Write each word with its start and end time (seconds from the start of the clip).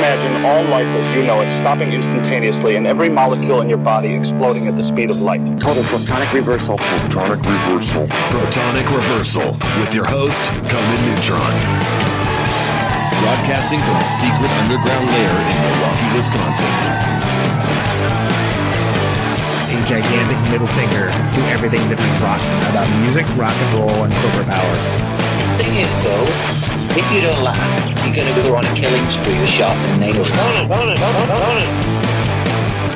imagine 0.00 0.32
all 0.46 0.64
life 0.72 0.88
as 0.96 1.06
you 1.14 1.22
know 1.22 1.42
it 1.42 1.52
stopping 1.52 1.92
instantaneously 1.92 2.76
and 2.76 2.86
every 2.86 3.10
molecule 3.10 3.60
in 3.60 3.68
your 3.68 3.76
body 3.76 4.14
exploding 4.14 4.66
at 4.66 4.74
the 4.74 4.82
speed 4.82 5.10
of 5.10 5.20
light. 5.20 5.44
Total 5.60 5.82
protonic 5.92 6.32
reversal. 6.32 6.78
Protonic 6.78 7.44
reversal. 7.44 8.06
Protonic 8.32 8.88
Reversal 8.88 9.52
with 9.78 9.94
your 9.94 10.06
host, 10.06 10.52
Conan 10.72 11.00
Neutron. 11.04 11.52
Broadcasting 13.20 13.80
from 13.84 13.96
a 14.00 14.08
secret 14.08 14.48
underground 14.64 15.04
lair 15.12 15.36
in 15.36 15.56
Milwaukee, 15.68 16.16
Wisconsin. 16.16 16.72
a 19.68 19.84
gigantic 19.84 20.40
middle 20.50 20.66
finger 20.66 21.12
to 21.12 21.40
everything 21.52 21.86
that 21.92 22.00
is 22.00 22.14
rock 22.24 22.40
about 22.72 22.88
music, 23.00 23.26
rock 23.36 23.54
and 23.54 23.78
roll, 23.78 24.04
and 24.04 24.14
corporate 24.24 24.48
power. 24.48 24.76
thing 25.60 25.76
is, 25.76 25.92
though, 26.02 26.69
if 26.96 27.06
you 27.12 27.20
don't 27.20 27.42
laugh, 27.42 27.58
you're 28.04 28.14
going 28.14 28.34
to 28.34 28.42
go 28.42 28.56
on 28.56 28.64
a 28.64 28.74
killing 28.74 29.06
spree 29.08 29.38
with 29.38 29.48
sharp 29.50 29.76
nails. 29.98 30.30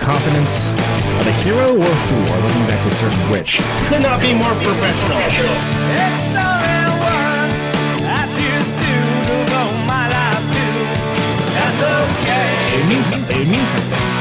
Confidence 0.02 0.68
of 1.20 1.26
a 1.26 1.32
hero 1.42 1.76
or 1.76 1.86
a 1.86 2.00
fool. 2.06 2.26
I 2.28 2.42
wasn't 2.42 2.62
exactly 2.62 2.90
certain 2.90 3.30
which. 3.30 3.60
Could 3.88 4.02
not 4.02 4.20
be 4.20 4.34
more 4.34 4.52
professional. 4.62 5.18
It 12.74 12.86
means 12.88 13.06
something. 13.06 13.40
It 13.40 13.48
means 13.48 13.70
something. 13.70 14.13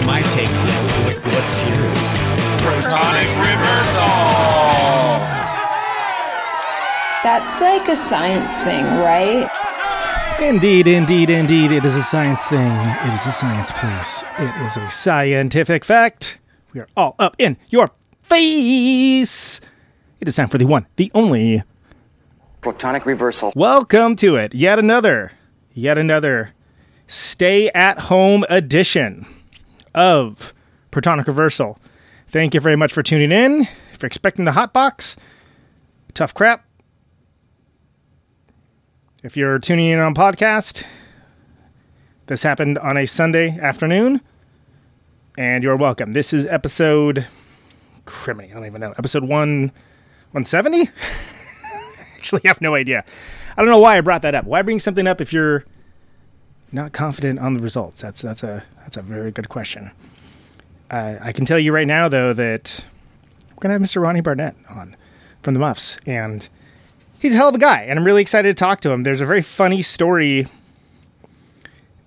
That's 0.00 0.06
my 0.06 0.22
take 0.30 0.48
on 0.48 0.68
it. 0.68 0.72
What- 1.04 1.34
What's 1.34 1.62
yours? 1.62 2.14
Protonic 2.62 3.28
reversal. 3.38 4.06
That's 7.22 7.60
like 7.60 7.88
a 7.88 7.96
science 7.96 8.56
thing, 8.58 8.84
right? 9.00 9.48
Indeed, 10.40 10.86
indeed, 10.86 11.28
indeed. 11.28 11.70
It 11.72 11.84
is 11.84 11.96
a 11.96 12.02
science 12.02 12.46
thing. 12.46 12.70
It 13.06 13.14
is 13.14 13.26
a 13.26 13.32
science 13.32 13.70
place. 13.72 14.24
It 14.38 14.54
is 14.66 14.76
a 14.76 14.90
scientific 14.90 15.84
fact. 15.84 16.38
We 16.72 16.80
are 16.80 16.88
all 16.96 17.14
up 17.18 17.36
in 17.38 17.56
your 17.68 17.90
face. 18.22 19.60
It 20.20 20.28
is 20.28 20.36
time 20.36 20.48
for 20.48 20.58
the 20.58 20.66
one, 20.66 20.86
the 20.96 21.10
only. 21.14 21.62
Protonic 22.62 23.04
reversal. 23.04 23.52
Welcome 23.54 24.16
to 24.16 24.36
it. 24.36 24.54
Yet 24.54 24.78
another, 24.78 25.32
yet 25.74 25.98
another 25.98 26.52
stay 27.06 27.68
at 27.70 27.98
home 27.98 28.44
edition 28.48 29.26
of 29.94 30.54
Protonic 30.90 31.26
Reversal. 31.26 31.78
Thank 32.28 32.54
you 32.54 32.60
very 32.60 32.76
much 32.76 32.92
for 32.92 33.02
tuning 33.02 33.32
in. 33.32 33.62
If 33.92 34.02
you're 34.02 34.06
expecting 34.06 34.44
the 34.44 34.52
hot 34.52 34.72
box, 34.72 35.16
tough 36.14 36.34
crap. 36.34 36.64
If 39.22 39.36
you're 39.36 39.58
tuning 39.58 39.86
in 39.86 39.98
on 39.98 40.14
podcast, 40.14 40.84
this 42.26 42.42
happened 42.42 42.78
on 42.78 42.96
a 42.96 43.06
Sunday 43.06 43.58
afternoon, 43.60 44.20
and 45.36 45.62
you're 45.62 45.76
welcome. 45.76 46.12
This 46.12 46.32
is 46.32 46.46
episode, 46.46 47.26
criminy, 48.06 48.50
I 48.50 48.54
don't 48.54 48.66
even 48.66 48.80
know, 48.80 48.94
episode 48.96 49.24
one, 49.24 49.72
170? 50.32 50.88
Actually, 52.16 52.42
I 52.44 52.48
have 52.48 52.60
no 52.60 52.74
idea. 52.74 53.04
I 53.56 53.62
don't 53.62 53.70
know 53.70 53.78
why 53.78 53.98
I 53.98 54.00
brought 54.00 54.22
that 54.22 54.34
up. 54.34 54.46
Why 54.46 54.62
bring 54.62 54.78
something 54.78 55.06
up 55.06 55.20
if 55.20 55.32
you're 55.32 55.64
not 56.72 56.92
confident 56.92 57.38
on 57.38 57.54
the 57.54 57.60
results? 57.60 58.00
That's 58.00 58.22
that's 58.22 58.42
a 58.42 58.64
that's 58.78 58.96
a 58.96 59.02
very 59.02 59.30
good 59.30 59.48
question. 59.48 59.90
Uh, 60.90 61.16
I 61.20 61.32
can 61.32 61.44
tell 61.44 61.58
you 61.58 61.72
right 61.72 61.86
now, 61.86 62.08
though, 62.08 62.32
that 62.32 62.84
we're 63.50 63.60
gonna 63.60 63.74
have 63.74 63.82
Mr. 63.82 64.02
Ronnie 64.02 64.20
Barnett 64.20 64.56
on 64.68 64.96
from 65.42 65.54
the 65.54 65.60
Muffs, 65.60 65.98
and 66.06 66.48
he's 67.18 67.34
a 67.34 67.36
hell 67.36 67.48
of 67.48 67.54
a 67.54 67.58
guy, 67.58 67.82
and 67.82 67.98
I'm 67.98 68.04
really 68.04 68.22
excited 68.22 68.48
to 68.56 68.58
talk 68.58 68.80
to 68.82 68.90
him. 68.90 69.02
There's 69.02 69.20
a 69.20 69.26
very 69.26 69.42
funny 69.42 69.82
story 69.82 70.46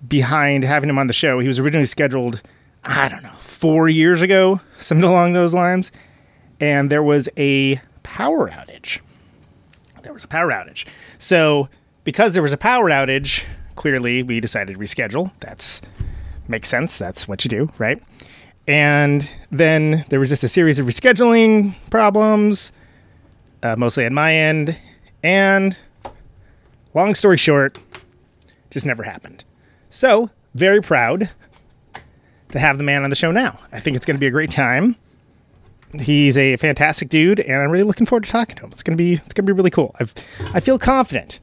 behind 0.06 0.64
having 0.64 0.90
him 0.90 0.98
on 0.98 1.06
the 1.06 1.12
show. 1.12 1.38
He 1.38 1.46
was 1.48 1.58
originally 1.58 1.86
scheduled, 1.86 2.42
I 2.84 3.08
don't 3.08 3.22
know, 3.22 3.32
four 3.40 3.88
years 3.88 4.22
ago, 4.22 4.60
something 4.80 5.08
along 5.08 5.32
those 5.32 5.54
lines, 5.54 5.90
and 6.60 6.90
there 6.90 7.02
was 7.02 7.28
a 7.36 7.80
power 8.02 8.50
outage. 8.50 9.00
There 10.02 10.12
was 10.12 10.24
a 10.24 10.28
power 10.28 10.50
outage. 10.50 10.84
So, 11.18 11.68
because 12.04 12.34
there 12.34 12.42
was 12.42 12.52
a 12.52 12.58
power 12.58 12.90
outage, 12.90 13.44
clearly 13.76 14.22
we 14.22 14.40
decided 14.40 14.74
to 14.74 14.78
reschedule. 14.78 15.30
That's 15.40 15.82
makes 16.48 16.68
sense. 16.68 16.98
That's 16.98 17.26
what 17.26 17.44
you 17.44 17.48
do, 17.48 17.70
right? 17.78 18.02
And 18.66 19.28
then 19.50 20.04
there 20.08 20.18
was 20.18 20.28
just 20.28 20.44
a 20.44 20.48
series 20.48 20.78
of 20.78 20.86
rescheduling 20.86 21.74
problems, 21.90 22.72
uh, 23.62 23.76
mostly 23.76 24.04
at 24.04 24.12
my 24.12 24.34
end. 24.34 24.78
And 25.22 25.76
long 26.94 27.14
story 27.14 27.36
short, 27.36 27.78
just 28.70 28.86
never 28.86 29.02
happened. 29.02 29.44
So, 29.90 30.30
very 30.54 30.80
proud 30.80 31.30
to 32.50 32.58
have 32.58 32.78
the 32.78 32.84
man 32.84 33.04
on 33.04 33.10
the 33.10 33.16
show 33.16 33.30
now. 33.30 33.58
I 33.72 33.80
think 33.80 33.96
it's 33.96 34.06
going 34.06 34.16
to 34.16 34.20
be 34.20 34.26
a 34.26 34.30
great 34.30 34.50
time. 34.50 34.96
He's 36.00 36.36
a 36.36 36.56
fantastic 36.56 37.08
dude, 37.08 37.40
and 37.40 37.62
I'm 37.62 37.70
really 37.70 37.84
looking 37.84 38.06
forward 38.06 38.24
to 38.24 38.30
talking 38.30 38.56
to 38.56 38.64
him. 38.64 38.70
It's 38.72 38.82
going 38.82 38.96
to 38.96 39.02
be 39.02 39.12
it's 39.14 39.34
going 39.34 39.46
to 39.46 39.52
be 39.52 39.52
really 39.52 39.70
cool. 39.70 39.94
I've 40.00 40.12
I 40.52 40.60
feel 40.60 40.78
confident. 40.78 41.40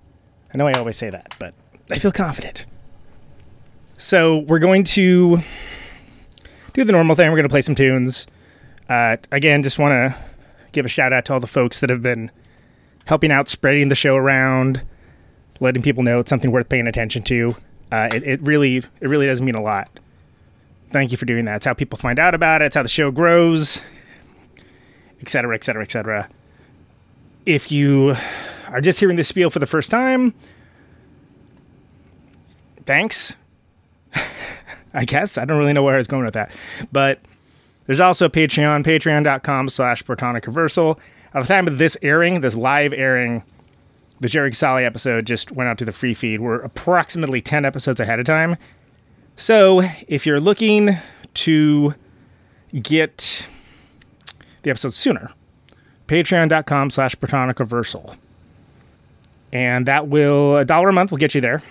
I 0.54 0.58
know 0.58 0.68
I 0.68 0.74
always 0.74 0.98
say 0.98 1.10
that, 1.10 1.36
but 1.40 1.54
I 1.92 2.00
feel 2.00 2.12
confident. 2.12 2.66
So 3.98 4.40
we're 4.40 4.60
going 4.60 4.84
to 4.84 5.40
do 6.74 6.84
the 6.84 6.92
normal 6.92 7.16
thing. 7.16 7.30
We're 7.30 7.38
going 7.38 7.44
to 7.44 7.50
play 7.50 7.62
some 7.62 7.76
tunes. 7.76 8.28
Uh, 8.90 9.18
again, 9.32 9.62
just 9.62 9.78
want 9.78 9.92
to 9.92 10.18
give 10.72 10.86
a 10.86 10.90
shout 10.90 11.14
out 11.14 11.26
to 11.26 11.34
all 11.34 11.40
the 11.40 11.48
folks 11.48 11.82
that 11.82 11.90
have 11.90 12.02
been 12.02 12.32
helping 13.06 13.32
out, 13.32 13.50
spreading 13.50 13.90
the 13.90 13.96
show 13.96 14.16
around, 14.16 14.82
letting 15.60 15.82
people 15.82 16.02
know 16.02 16.20
it's 16.20 16.30
something 16.30 16.52
worth 16.52 16.70
paying 16.70 16.88
attention 16.88 17.24
to. 17.24 17.56
Uh, 17.92 18.10
it, 18.14 18.24
it 18.24 18.42
really, 18.42 18.78
it 18.78 19.08
really 19.08 19.28
does 19.28 19.42
mean 19.42 19.56
a 19.56 19.62
lot. 19.62 19.90
Thank 20.92 21.12
you 21.12 21.18
for 21.18 21.26
doing 21.26 21.46
that. 21.46 21.58
It's 21.58 21.66
how 21.66 21.74
people 21.74 21.98
find 21.98 22.20
out 22.20 22.34
about 22.34 22.62
it. 22.62 22.66
It's 22.66 22.76
how 22.76 22.84
the 22.84 22.90
show 22.90 23.12
grows, 23.12 23.82
et 25.22 25.30
cetera, 25.30 25.56
et 25.56 25.64
cetera, 25.64 25.84
et 25.84 25.92
cetera. 25.92 26.30
If 27.46 27.72
you 27.72 28.16
are 28.68 28.82
just 28.82 29.00
hearing 29.00 29.18
this 29.18 29.28
spiel 29.28 29.50
for 29.50 29.60
the 29.60 29.66
first 29.66 29.92
time, 29.92 30.34
thanks. 32.86 33.36
I 34.94 35.06
guess. 35.06 35.38
I 35.38 35.46
don't 35.46 35.58
really 35.58 35.74
know 35.74 35.84
where 35.84 35.96
I 35.96 35.98
was 35.98 36.08
going 36.08 36.26
with 36.26 36.34
that. 36.34 36.52
But 36.92 37.20
there's 37.86 38.00
also 38.00 38.30
Patreon, 38.30 38.86
patreon.com 38.86 39.70
slash 39.70 40.04
Protonic 40.04 40.46
Reversal. 40.48 41.00
At 41.34 41.42
the 41.42 41.48
time 41.48 41.68
of 41.68 41.78
this 41.78 41.98
airing, 42.02 42.42
this 42.42 42.56
live 42.56 42.94
airing, 42.94 43.44
the 44.20 44.28
Jerry 44.28 44.52
Casale 44.52 44.86
episode 44.86 45.26
just 45.26 45.52
went 45.52 45.70
out 45.70 45.78
to 45.80 45.86
the 45.86 45.92
free 45.92 46.14
feed. 46.14 46.42
We're 46.42 46.62
approximately 46.62 47.42
10 47.42 47.66
episodes 47.66 48.00
ahead 48.00 48.20
of 48.20 48.26
time. 48.26 48.58
So 49.38 49.82
if 50.08 50.26
you're 50.26 50.40
looking 50.40 50.98
to 51.34 51.96
get 52.82 53.48
the 54.64 54.70
episode 54.70 54.94
sooner, 54.94 55.32
patreon.com 56.08 56.90
slash 56.90 57.16
Protonic 57.16 57.60
Reversal. 57.60 58.16
And 59.54 59.86
that 59.86 60.08
will, 60.08 60.58
a 60.58 60.66
dollar 60.66 60.90
a 60.90 60.94
month 60.94 61.12
will 61.12 61.18
get 61.18 61.34
you 61.34 61.42
there 61.42 61.64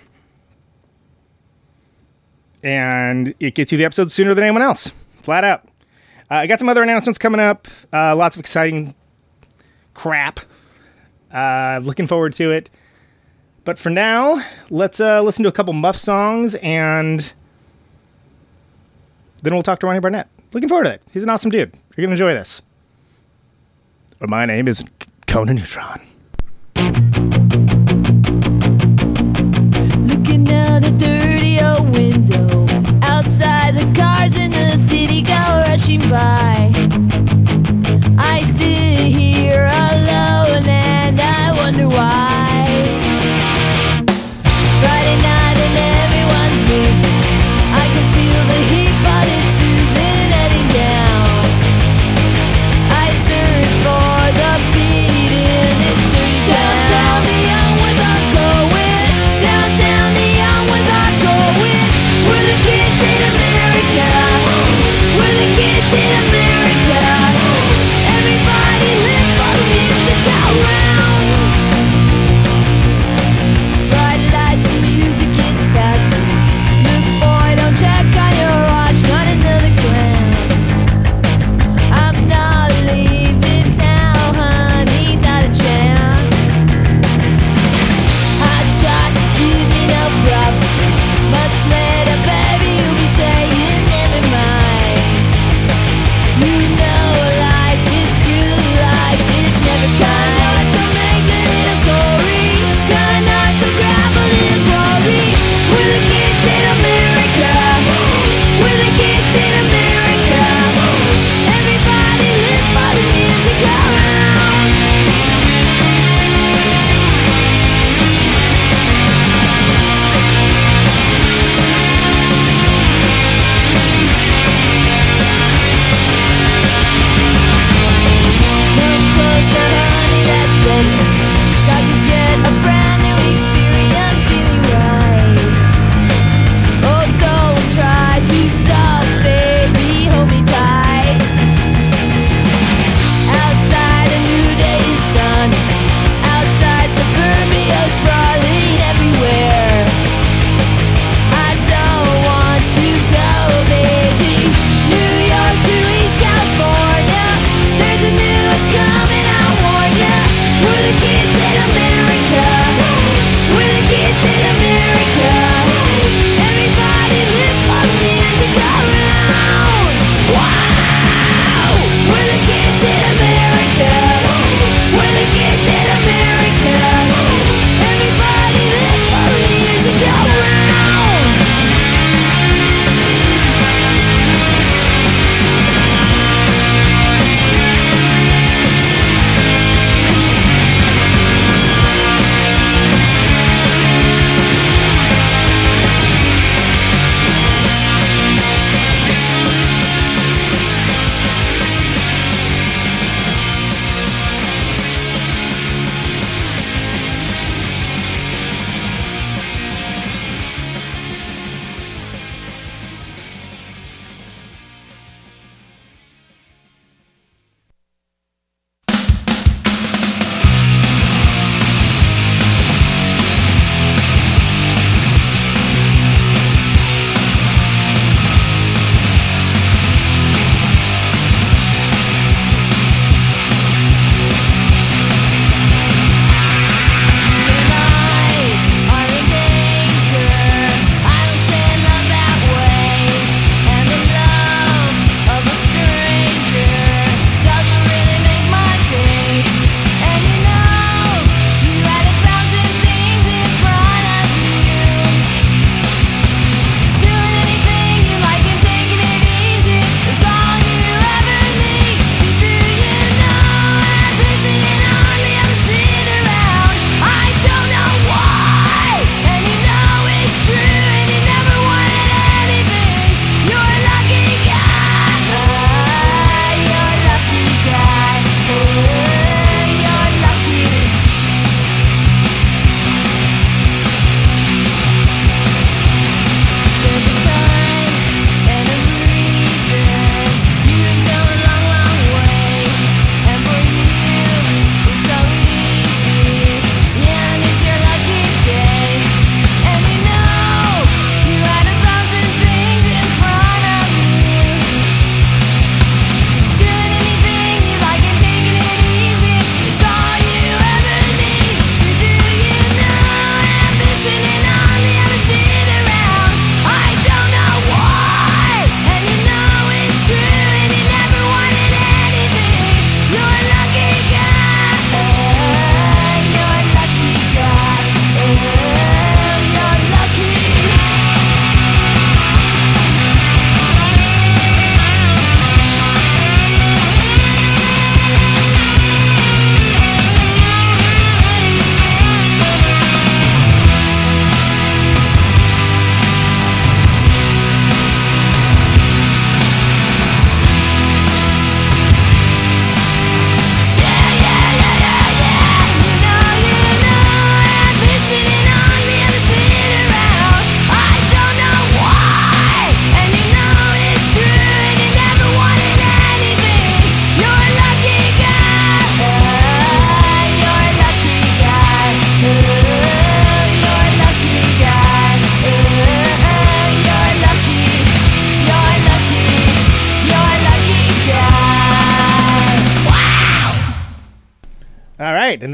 and 2.63 3.35
it 3.41 3.55
gets 3.55 3.73
you 3.73 3.79
the 3.79 3.85
episode 3.85 4.11
sooner 4.11 4.35
than 4.35 4.45
anyone 4.45 4.63
else, 4.63 4.91
flat 5.23 5.45
out. 5.45 5.65
Uh, 6.31 6.37
I 6.37 6.47
got 6.47 6.59
some 6.59 6.69
other 6.69 6.83
announcements 6.83 7.19
coming 7.19 7.41
up. 7.41 7.67
Uh, 7.93 8.15
lots 8.15 8.37
of 8.37 8.41
exciting 8.41 8.95
crap. 9.95 10.41
Uh, 11.33 11.81
looking 11.83 12.07
forward 12.07 12.33
to 12.35 12.51
it. 12.51 12.71
But 13.65 13.79
for 13.79 13.91
now, 13.91 14.43
let's 14.71 15.01
uh, 15.01 15.23
listen 15.23 15.43
to 15.43 15.49
a 15.49 15.53
couple 15.53 15.75
Muff 15.75 15.97
songs, 15.97 16.55
and 16.57 17.33
then 19.43 19.53
we'll 19.53 19.63
talk 19.63 19.81
to 19.81 19.87
Ronnie 19.87 20.01
Barnett. 20.01 20.29
Looking 20.53 20.69
forward 20.69 20.85
to 20.85 20.93
it. 20.95 21.03
He's 21.13 21.23
an 21.23 21.29
awesome 21.29 21.51
dude. 21.51 21.75
You're 21.97 22.07
gonna 22.07 22.13
enjoy 22.13 22.33
this. 22.33 22.63
My 24.21 24.45
name 24.47 24.69
is 24.69 24.85
Conan 25.27 25.57
Neutron. 25.57 26.01
Rushing 35.81 36.11
by. 36.11 36.80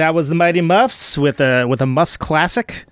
That 0.06 0.14
was 0.14 0.28
the 0.28 0.36
Mighty 0.36 0.60
Muffs 0.60 1.18
with 1.18 1.40
a 1.40 1.64
with 1.64 1.82
a 1.82 1.86
Muffs 1.86 2.16
classic. 2.16 2.84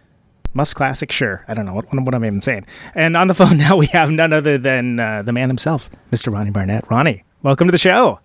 Muffs 0.52 0.74
classic, 0.74 1.12
sure. 1.12 1.44
I 1.46 1.54
don't 1.54 1.64
know 1.64 1.72
what, 1.72 1.94
what 1.94 2.12
I'm 2.12 2.24
even 2.24 2.40
saying. 2.40 2.66
And 2.96 3.16
on 3.16 3.28
the 3.28 3.34
phone 3.40 3.56
now 3.56 3.76
we 3.76 3.86
have 3.86 4.10
none 4.10 4.32
other 4.32 4.58
than 4.58 4.98
uh, 4.98 5.22
the 5.22 5.32
man 5.32 5.48
himself, 5.48 5.88
Mr. 6.10 6.32
Ronnie 6.32 6.50
Barnett. 6.50 6.90
Ronnie, 6.90 7.22
welcome 7.44 7.68
to 7.68 7.72
the 7.72 7.78
show. 7.78 8.18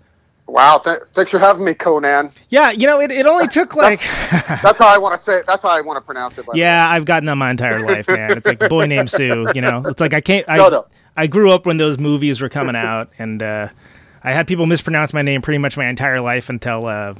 Wow, 0.48 0.82
th- 0.84 1.02
thanks 1.14 1.30
for 1.30 1.38
having 1.38 1.64
me, 1.64 1.76
Conan. 1.76 2.32
Yeah, 2.50 2.72
you 2.72 2.88
know, 2.88 3.00
it, 3.00 3.12
it 3.12 3.28
only 3.28 3.48
took 3.60 3.76
like 3.76 4.00
That's 4.64 4.80
how 4.80 4.88
I 4.88 4.98
want 4.98 5.20
to 5.20 5.24
say. 5.24 5.38
It. 5.38 5.46
That's 5.46 5.62
how 5.62 5.70
I 5.70 5.82
want 5.82 5.98
to 5.98 6.02
pronounce 6.02 6.40
it. 6.40 6.48
By 6.48 6.54
the 6.54 6.58
way. 6.58 6.62
Yeah, 6.62 6.90
I've 6.90 7.06
gotten 7.06 7.28
that 7.28 7.36
my 7.36 7.52
entire 7.52 7.86
life, 7.86 8.08
man. 8.08 8.40
It's 8.40 8.48
like 8.48 8.58
boy 8.70 8.88
named 8.88 9.12
Sue, 9.12 9.52
you 9.54 9.62
know. 9.62 9.84
It's 9.86 10.02
like 10.02 10.16
I 10.16 10.22
can't 10.22 10.50
I 10.50 10.58
No, 10.58 10.70
no. 10.70 10.88
I 11.16 11.28
grew 11.28 11.52
up 11.52 11.68
when 11.68 11.78
those 11.78 12.00
movies 12.00 12.42
were 12.42 12.50
coming 12.50 12.76
out 12.76 13.12
and 13.20 13.44
uh 13.44 13.68
I 14.24 14.32
had 14.32 14.48
people 14.48 14.66
mispronounce 14.66 15.14
my 15.14 15.22
name 15.22 15.44
pretty 15.44 15.60
much 15.60 15.78
my 15.78 15.86
entire 15.88 16.22
life 16.22 16.50
until 16.50 16.88
uh 16.88 17.14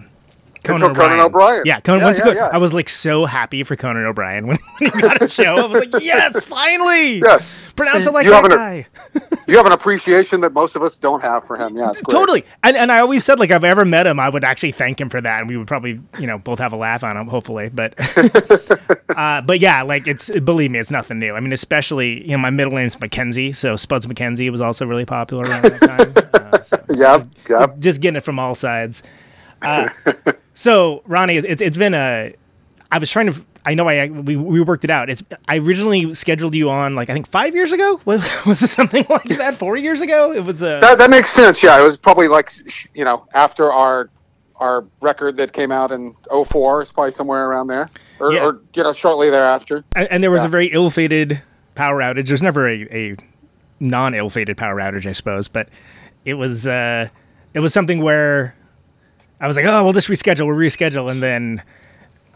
Conan, 0.64 0.90
Until 0.90 1.04
Conan 1.08 1.20
O'Brien. 1.22 1.64
Yeah, 1.66 1.80
Conan. 1.80 2.02
Yeah, 2.02 2.06
once 2.06 2.20
yeah, 2.20 2.32
yeah. 2.34 2.50
I 2.52 2.58
was 2.58 2.74
like 2.74 2.90
so 2.90 3.26
happy 3.26 3.64
for 3.64 3.76
Conan 3.76 4.06
O'Brien 4.06 4.48
when, 4.48 4.58
when 4.78 4.92
he 4.92 5.00
got 5.02 5.22
a 5.22 5.28
show. 5.30 5.56
I 5.56 5.66
was 5.66 5.86
like, 5.92 6.04
yes, 6.04 6.44
finally. 6.44 7.20
Yes. 7.20 7.72
Pronounce 7.76 8.08
it 8.08 8.14
like 8.14 8.26
you 8.26 8.32
that 8.32 8.44
have 8.44 8.52
an- 8.52 8.58
guy. 8.58 8.86
You 9.50 9.58
have 9.58 9.66
an 9.66 9.72
appreciation 9.72 10.42
that 10.42 10.54
most 10.54 10.76
of 10.76 10.84
us 10.84 10.96
don't 10.96 11.22
have 11.22 11.44
for 11.48 11.56
him. 11.58 11.76
Yeah. 11.76 11.92
Totally. 12.12 12.46
And 12.62 12.78
and 12.78 12.92
I 12.92 13.00
always 13.00 13.24
said 13.24 13.40
like 13.40 13.50
if 13.50 13.64
I 13.64 13.68
ever 13.70 13.84
met 13.84 14.06
him, 14.06 14.20
I 14.20 14.30
would 14.30 14.44
actually 14.44 14.74
thank 14.74 15.02
him 15.02 15.10
for 15.10 15.20
that, 15.20 15.40
and 15.40 15.50
we 15.50 15.58
would 15.58 15.66
probably 15.66 16.00
you 16.20 16.28
know 16.28 16.38
both 16.38 16.60
have 16.60 16.72
a 16.72 16.76
laugh 16.76 17.04
on 17.04 17.18
him, 17.18 17.26
hopefully. 17.26 17.70
But 17.74 17.96
uh, 19.18 19.42
but 19.42 19.60
yeah, 19.60 19.82
like 19.82 20.06
it's 20.08 20.30
believe 20.42 20.70
me, 20.70 20.78
it's 20.78 20.92
nothing 20.92 21.18
new. 21.18 21.34
I 21.34 21.40
mean, 21.40 21.52
especially 21.52 22.22
you 22.22 22.32
know 22.34 22.38
my 22.38 22.52
middle 22.52 22.74
name's 22.74 23.00
Mackenzie, 23.00 23.54
so 23.54 23.76
Spuds 23.76 24.08
Mackenzie 24.08 24.52
was 24.52 24.62
also 24.62 24.86
really 24.86 25.06
popular 25.06 25.46
around 25.46 25.64
that 25.64 25.82
time. 25.82 26.30
Uh, 26.54 26.62
so 26.62 26.84
Yeah, 26.92 27.24
yeah. 27.50 27.68
just 27.80 28.02
getting 28.02 28.18
it 28.18 28.24
from 28.24 28.38
all 28.38 28.54
sides. 28.54 29.02
Uh, 29.62 29.90
so 30.54 31.02
Ronnie, 31.06 31.38
it's 31.38 31.62
it's 31.62 31.78
been 31.78 31.94
a. 31.94 32.34
I 32.92 32.98
was 32.98 33.10
trying 33.12 33.28
to. 33.34 33.46
I 33.66 33.76
know 33.76 33.88
I 33.88 34.08
we, 34.10 34.36
we 34.36 34.62
worked 34.62 34.84
it 34.84 34.90
out. 34.90 35.10
It's 35.10 35.22
I 35.48 35.58
originally 35.58 36.14
scheduled 36.14 36.56
you 36.56 36.70
on 36.70 36.96
like 36.96 37.10
I 37.10 37.14
think 37.14 37.28
five 37.28 37.54
years 37.54 37.72
ago. 37.72 38.00
Was, 38.06 38.24
was 38.46 38.64
it 38.64 38.70
something 38.70 39.06
like 39.10 39.26
that? 39.38 39.56
Four 39.56 39.78
years 39.78 40.02
ago? 40.02 40.32
It 40.32 40.44
was 40.44 40.62
a. 40.64 40.80
That, 40.82 40.98
that 40.98 41.10
makes 41.10 41.30
sense. 41.30 41.62
Yeah, 41.62 41.80
it 41.80 41.86
was 41.86 41.98
probably 41.98 42.28
like 42.30 42.52
you 42.96 43.04
know 43.06 43.28
after 43.34 43.72
our 43.72 44.10
our 44.56 44.86
record 45.02 45.38
that 45.38 45.54
came 45.54 45.72
out 45.72 45.92
in 45.92 46.16
04. 46.30 46.82
It's 46.82 46.92
probably 46.92 47.12
somewhere 47.14 47.48
around 47.50 47.68
there, 47.68 47.90
or, 48.20 48.34
Yeah. 48.34 48.46
or 48.46 48.62
you 48.74 48.84
know 48.84 48.92
shortly 48.94 49.30
thereafter. 49.30 49.84
and, 49.96 50.08
and 50.12 50.24
there 50.24 50.32
was 50.32 50.42
Yeah. 50.42 50.48
a 50.48 50.50
very 50.50 50.68
ill-fated 50.68 51.42
power 51.76 52.00
outage. 52.02 52.28
There's 52.28 52.42
never 52.42 52.68
a, 52.68 52.82
a 52.92 53.16
non-ill-fated 53.80 54.58
power 54.58 54.76
outage, 54.78 55.06
I 55.06 55.12
suppose, 55.14 55.48
but 55.48 55.70
it 56.26 56.36
was 56.36 56.68
uh, 56.68 57.10
it 57.54 57.60
was 57.60 57.74
something 57.74 58.02
where 58.02 58.56
I 59.42 59.48
was 59.48 59.56
like, 59.56 59.66
oh, 59.66 59.84
we'll 59.84 59.94
just 59.94 60.08
reschedule, 60.10 60.48
we'll 60.48 60.56
reschedule, 60.58 61.10
and 61.10 61.24
then 61.24 61.64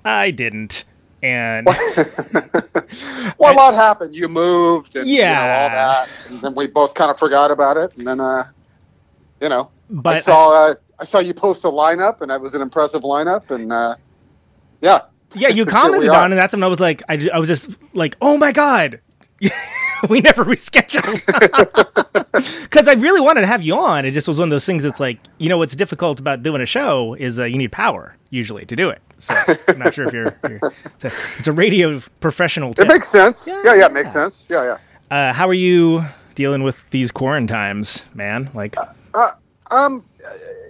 I 0.06 0.32
didn't, 0.32 0.86
and 1.22 1.66
Well, 3.38 3.54
a 3.54 3.56
lot 3.56 3.74
happened. 3.74 4.16
You 4.16 4.28
moved, 4.28 4.96
and, 4.96 5.08
you 5.08 5.18
know, 5.18 5.22
Yeah. 5.24 5.62
all 5.64 5.70
that, 5.70 6.10
and 6.30 6.42
then 6.42 6.56
we 6.56 6.68
both 6.68 6.94
kind 6.94 7.12
of 7.12 7.18
forgot 7.20 7.52
about 7.52 7.78
it. 7.78 7.96
And 7.98 8.08
then, 8.08 8.20
uh, 8.20 8.46
you 9.42 9.50
know, 9.50 9.64
I 9.64 9.70
but 9.90 10.24
saw 10.24 10.70
uh, 10.70 10.76
I 11.00 11.06
saw 11.06 11.20
you 11.20 11.34
post 11.34 11.64
a 11.66 11.68
lineup, 11.68 12.22
and 12.22 12.30
that 12.30 12.40
was 12.42 12.54
an 12.54 12.62
impressive 12.62 13.02
lineup. 13.04 13.50
And 13.52 13.72
uh, 13.74 13.96
yeah, 14.82 15.02
yeah, 15.36 15.50
you 15.50 15.66
commented 15.78 16.10
on, 16.10 16.32
it, 16.32 16.36
and 16.36 16.42
that's 16.42 16.54
when 16.54 16.64
I 16.64 16.68
was 16.68 16.80
like, 16.80 17.04
I, 17.10 17.30
I 17.34 17.40
was 17.40 17.50
just 17.50 17.78
like, 17.94 18.16
oh 18.22 18.38
my 18.38 18.52
god. 18.52 19.02
we 20.10 20.22
never 20.22 20.44
rescheduled 20.44 21.22
because 22.64 22.88
I 22.88 22.94
really 22.94 23.22
wanted 23.22 23.42
to 23.42 23.48
have 23.48 23.62
you 23.62 23.76
on. 23.76 24.06
It 24.06 24.12
just 24.12 24.28
was 24.28 24.40
one 24.40 24.50
of 24.50 24.52
those 24.52 24.66
things 24.66 24.84
that's 24.84 25.00
like, 25.00 25.20
you 25.38 25.50
know, 25.50 25.58
what's 25.58 25.76
difficult 25.76 26.20
about 26.20 26.44
doing 26.44 26.62
a 26.62 26.66
show 26.66 27.14
is 27.14 27.40
uh, 27.40 27.46
you 27.46 27.58
need 27.58 27.72
power 27.72 28.16
usually 28.30 28.66
to 28.66 28.76
do 28.76 28.90
it. 28.90 29.02
So 29.20 29.36
I'm 29.68 29.80
not 29.80 29.94
sure 29.94 30.08
if 30.08 30.14
you're, 30.14 30.38
you're 30.50 30.74
it's, 30.86 31.06
a, 31.06 31.12
it's 31.38 31.48
a 31.48 31.54
radio 31.54 32.02
professional. 32.20 32.74
it 32.78 32.88
makes 32.88 33.10
sense. 33.10 33.48
Yeah, 33.48 33.62
Yeah, 33.64 33.76
yeah, 33.76 33.86
it 33.86 33.94
makes 33.94 34.12
sense. 34.12 34.46
Yeah, 34.50 34.78
yeah. 35.12 35.16
uh, 35.16 35.34
how 35.34 35.48
are 35.48 35.54
you 35.54 36.04
dealing 36.36 36.64
with 36.64 36.90
these 36.90 37.12
quarantines, 37.12 38.06
man? 38.14 38.50
Like, 38.54 38.76
Um, 39.72 40.04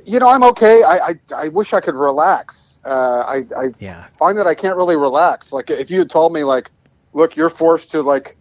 you 0.06 0.20
know, 0.20 0.30
I'm 0.30 0.44
okay. 0.44 0.84
I 0.84 0.98
I, 0.98 1.16
I 1.36 1.48
wish 1.50 1.74
I 1.74 1.82
could 1.82 1.96
relax. 1.96 2.80
Uh, 2.86 3.24
I 3.26 3.46
I 3.58 3.70
yeah, 3.80 4.06
find 4.20 4.38
that 4.38 4.48
I 4.48 4.56
can't 4.56 4.76
really 4.78 4.96
relax. 4.96 5.52
Like 5.52 5.70
if 5.70 5.90
you 5.90 6.00
had 6.00 6.10
told 6.10 6.34
me 6.34 6.44
like, 6.44 6.70
look, 7.14 7.36
you're 7.36 7.50
forced 7.50 7.92
to 7.92 8.02
like 8.02 8.38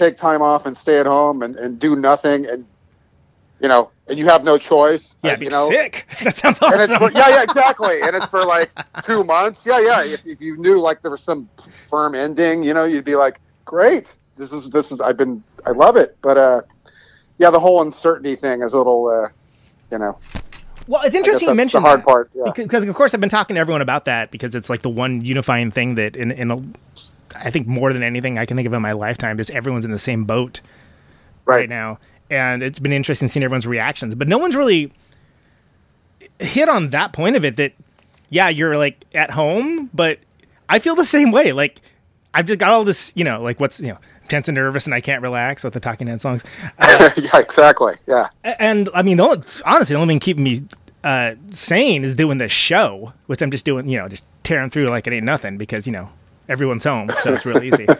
take 0.00 0.16
time 0.16 0.42
off 0.42 0.66
and 0.66 0.76
stay 0.76 0.98
at 0.98 1.06
home 1.06 1.42
and, 1.42 1.56
and 1.56 1.78
do 1.78 1.94
nothing 1.96 2.46
and 2.46 2.64
you 3.60 3.68
know, 3.68 3.90
and 4.08 4.18
you 4.18 4.24
have 4.26 4.42
no 4.42 4.56
choice. 4.56 5.16
yeah, 5.22 5.32
uh, 5.32 5.36
be 5.36 5.44
you 5.44 5.50
know, 5.50 5.68
sick. 5.68 6.06
That 6.24 6.34
sounds 6.34 6.58
And 6.62 6.80
it's 6.80 6.90
awesome. 6.90 7.10
for, 7.10 7.18
yeah, 7.18 7.28
yeah, 7.28 7.42
exactly. 7.48 8.00
And 8.00 8.16
it's 8.16 8.24
for 8.26 8.42
like 8.46 8.70
two 9.04 9.22
months. 9.22 9.66
Yeah, 9.66 9.80
yeah. 9.80 10.02
If, 10.02 10.26
if 10.26 10.40
you 10.40 10.56
knew 10.56 10.80
like 10.80 11.02
there 11.02 11.10
was 11.10 11.20
some 11.22 11.46
firm 11.90 12.14
ending, 12.14 12.62
you 12.62 12.72
know, 12.72 12.84
you'd 12.84 13.04
be 13.04 13.16
like, 13.16 13.38
great. 13.66 14.14
This 14.38 14.50
is 14.52 14.70
this 14.70 14.90
is 14.90 15.00
I've 15.02 15.18
been 15.18 15.44
I 15.66 15.72
love 15.72 15.96
it. 15.96 16.16
But 16.22 16.38
uh, 16.38 16.62
yeah, 17.36 17.50
the 17.50 17.60
whole 17.60 17.82
uncertainty 17.82 18.34
thing 18.34 18.62
is 18.62 18.72
a 18.72 18.78
little, 18.78 19.08
uh, 19.08 19.28
you 19.92 19.98
know, 19.98 20.18
Well, 20.86 21.02
it's 21.02 21.14
interesting 21.14 21.50
you 21.50 21.54
mentioned 21.54 21.84
the 21.84 21.88
hard 21.88 22.00
that. 22.00 22.06
part. 22.06 22.30
Yeah. 22.34 22.52
because 22.56 22.86
of 22.86 22.94
course 22.94 23.12
I've 23.12 23.20
been 23.20 23.28
talking 23.28 23.56
to 23.56 23.60
everyone 23.60 23.82
about 23.82 24.06
that 24.06 24.30
because 24.30 24.54
it's 24.54 24.70
like 24.70 24.80
the 24.80 24.88
one 24.88 25.22
unifying 25.22 25.70
thing 25.70 25.96
that 25.96 26.16
in 26.16 26.30
in 26.30 26.50
a, 26.50 26.62
I 27.34 27.50
think 27.50 27.66
more 27.66 27.92
than 27.92 28.02
anything 28.02 28.38
I 28.38 28.46
can 28.46 28.56
think 28.56 28.66
of 28.66 28.72
in 28.72 28.82
my 28.82 28.92
lifetime 28.92 29.38
is 29.40 29.50
everyone's 29.50 29.84
in 29.84 29.90
the 29.90 29.98
same 29.98 30.24
boat 30.24 30.60
right, 31.44 31.60
right. 31.60 31.68
now, 31.68 31.98
and 32.28 32.62
it's 32.62 32.78
been 32.78 32.92
interesting 32.92 33.28
seeing 33.28 33.44
everyone's 33.44 33.66
reactions. 33.66 34.14
But 34.14 34.28
no 34.28 34.38
one's 34.38 34.56
really 34.56 34.92
hit 36.38 36.68
on 36.68 36.90
that 36.90 37.12
point 37.12 37.36
of 37.36 37.44
it. 37.44 37.56
That 37.56 37.72
yeah, 38.28 38.48
you're 38.48 38.76
like 38.76 39.04
at 39.14 39.30
home, 39.30 39.90
but 39.92 40.18
I 40.68 40.78
feel 40.78 40.94
the 40.94 41.04
same 41.04 41.32
way. 41.32 41.52
Like 41.52 41.80
I've 42.32 42.46
just 42.46 42.58
got 42.58 42.70
all 42.70 42.84
this, 42.84 43.12
you 43.16 43.24
know, 43.24 43.42
like 43.42 43.60
what's 43.60 43.80
you 43.80 43.88
know 43.88 43.98
tense 44.28 44.48
and 44.48 44.54
nervous, 44.54 44.86
and 44.86 44.94
I 44.94 45.00
can't 45.00 45.22
relax 45.22 45.64
with 45.64 45.74
the 45.74 45.80
Talking 45.80 46.06
Head 46.06 46.20
songs. 46.20 46.44
yeah, 46.80 47.38
exactly. 47.38 47.94
Yeah. 48.06 48.28
And 48.44 48.88
I 48.94 49.02
mean, 49.02 49.16
the 49.16 49.24
only, 49.24 49.42
honestly, 49.64 49.94
the 49.94 50.00
only 50.00 50.12
thing 50.12 50.20
keeping 50.20 50.44
me 50.44 50.62
uh, 51.04 51.34
sane 51.50 52.04
is 52.04 52.14
doing 52.14 52.38
this 52.38 52.52
show, 52.52 53.12
which 53.26 53.42
I'm 53.42 53.50
just 53.50 53.64
doing, 53.64 53.88
you 53.88 53.98
know, 53.98 54.08
just 54.08 54.24
tearing 54.42 54.70
through 54.70 54.86
like 54.86 55.06
it 55.06 55.12
ain't 55.12 55.24
nothing 55.24 55.58
because 55.58 55.86
you 55.86 55.92
know 55.92 56.08
everyone's 56.50 56.84
home, 56.84 57.10
so 57.18 57.32
it's 57.32 57.46
real 57.46 57.62
easy. 57.62 57.86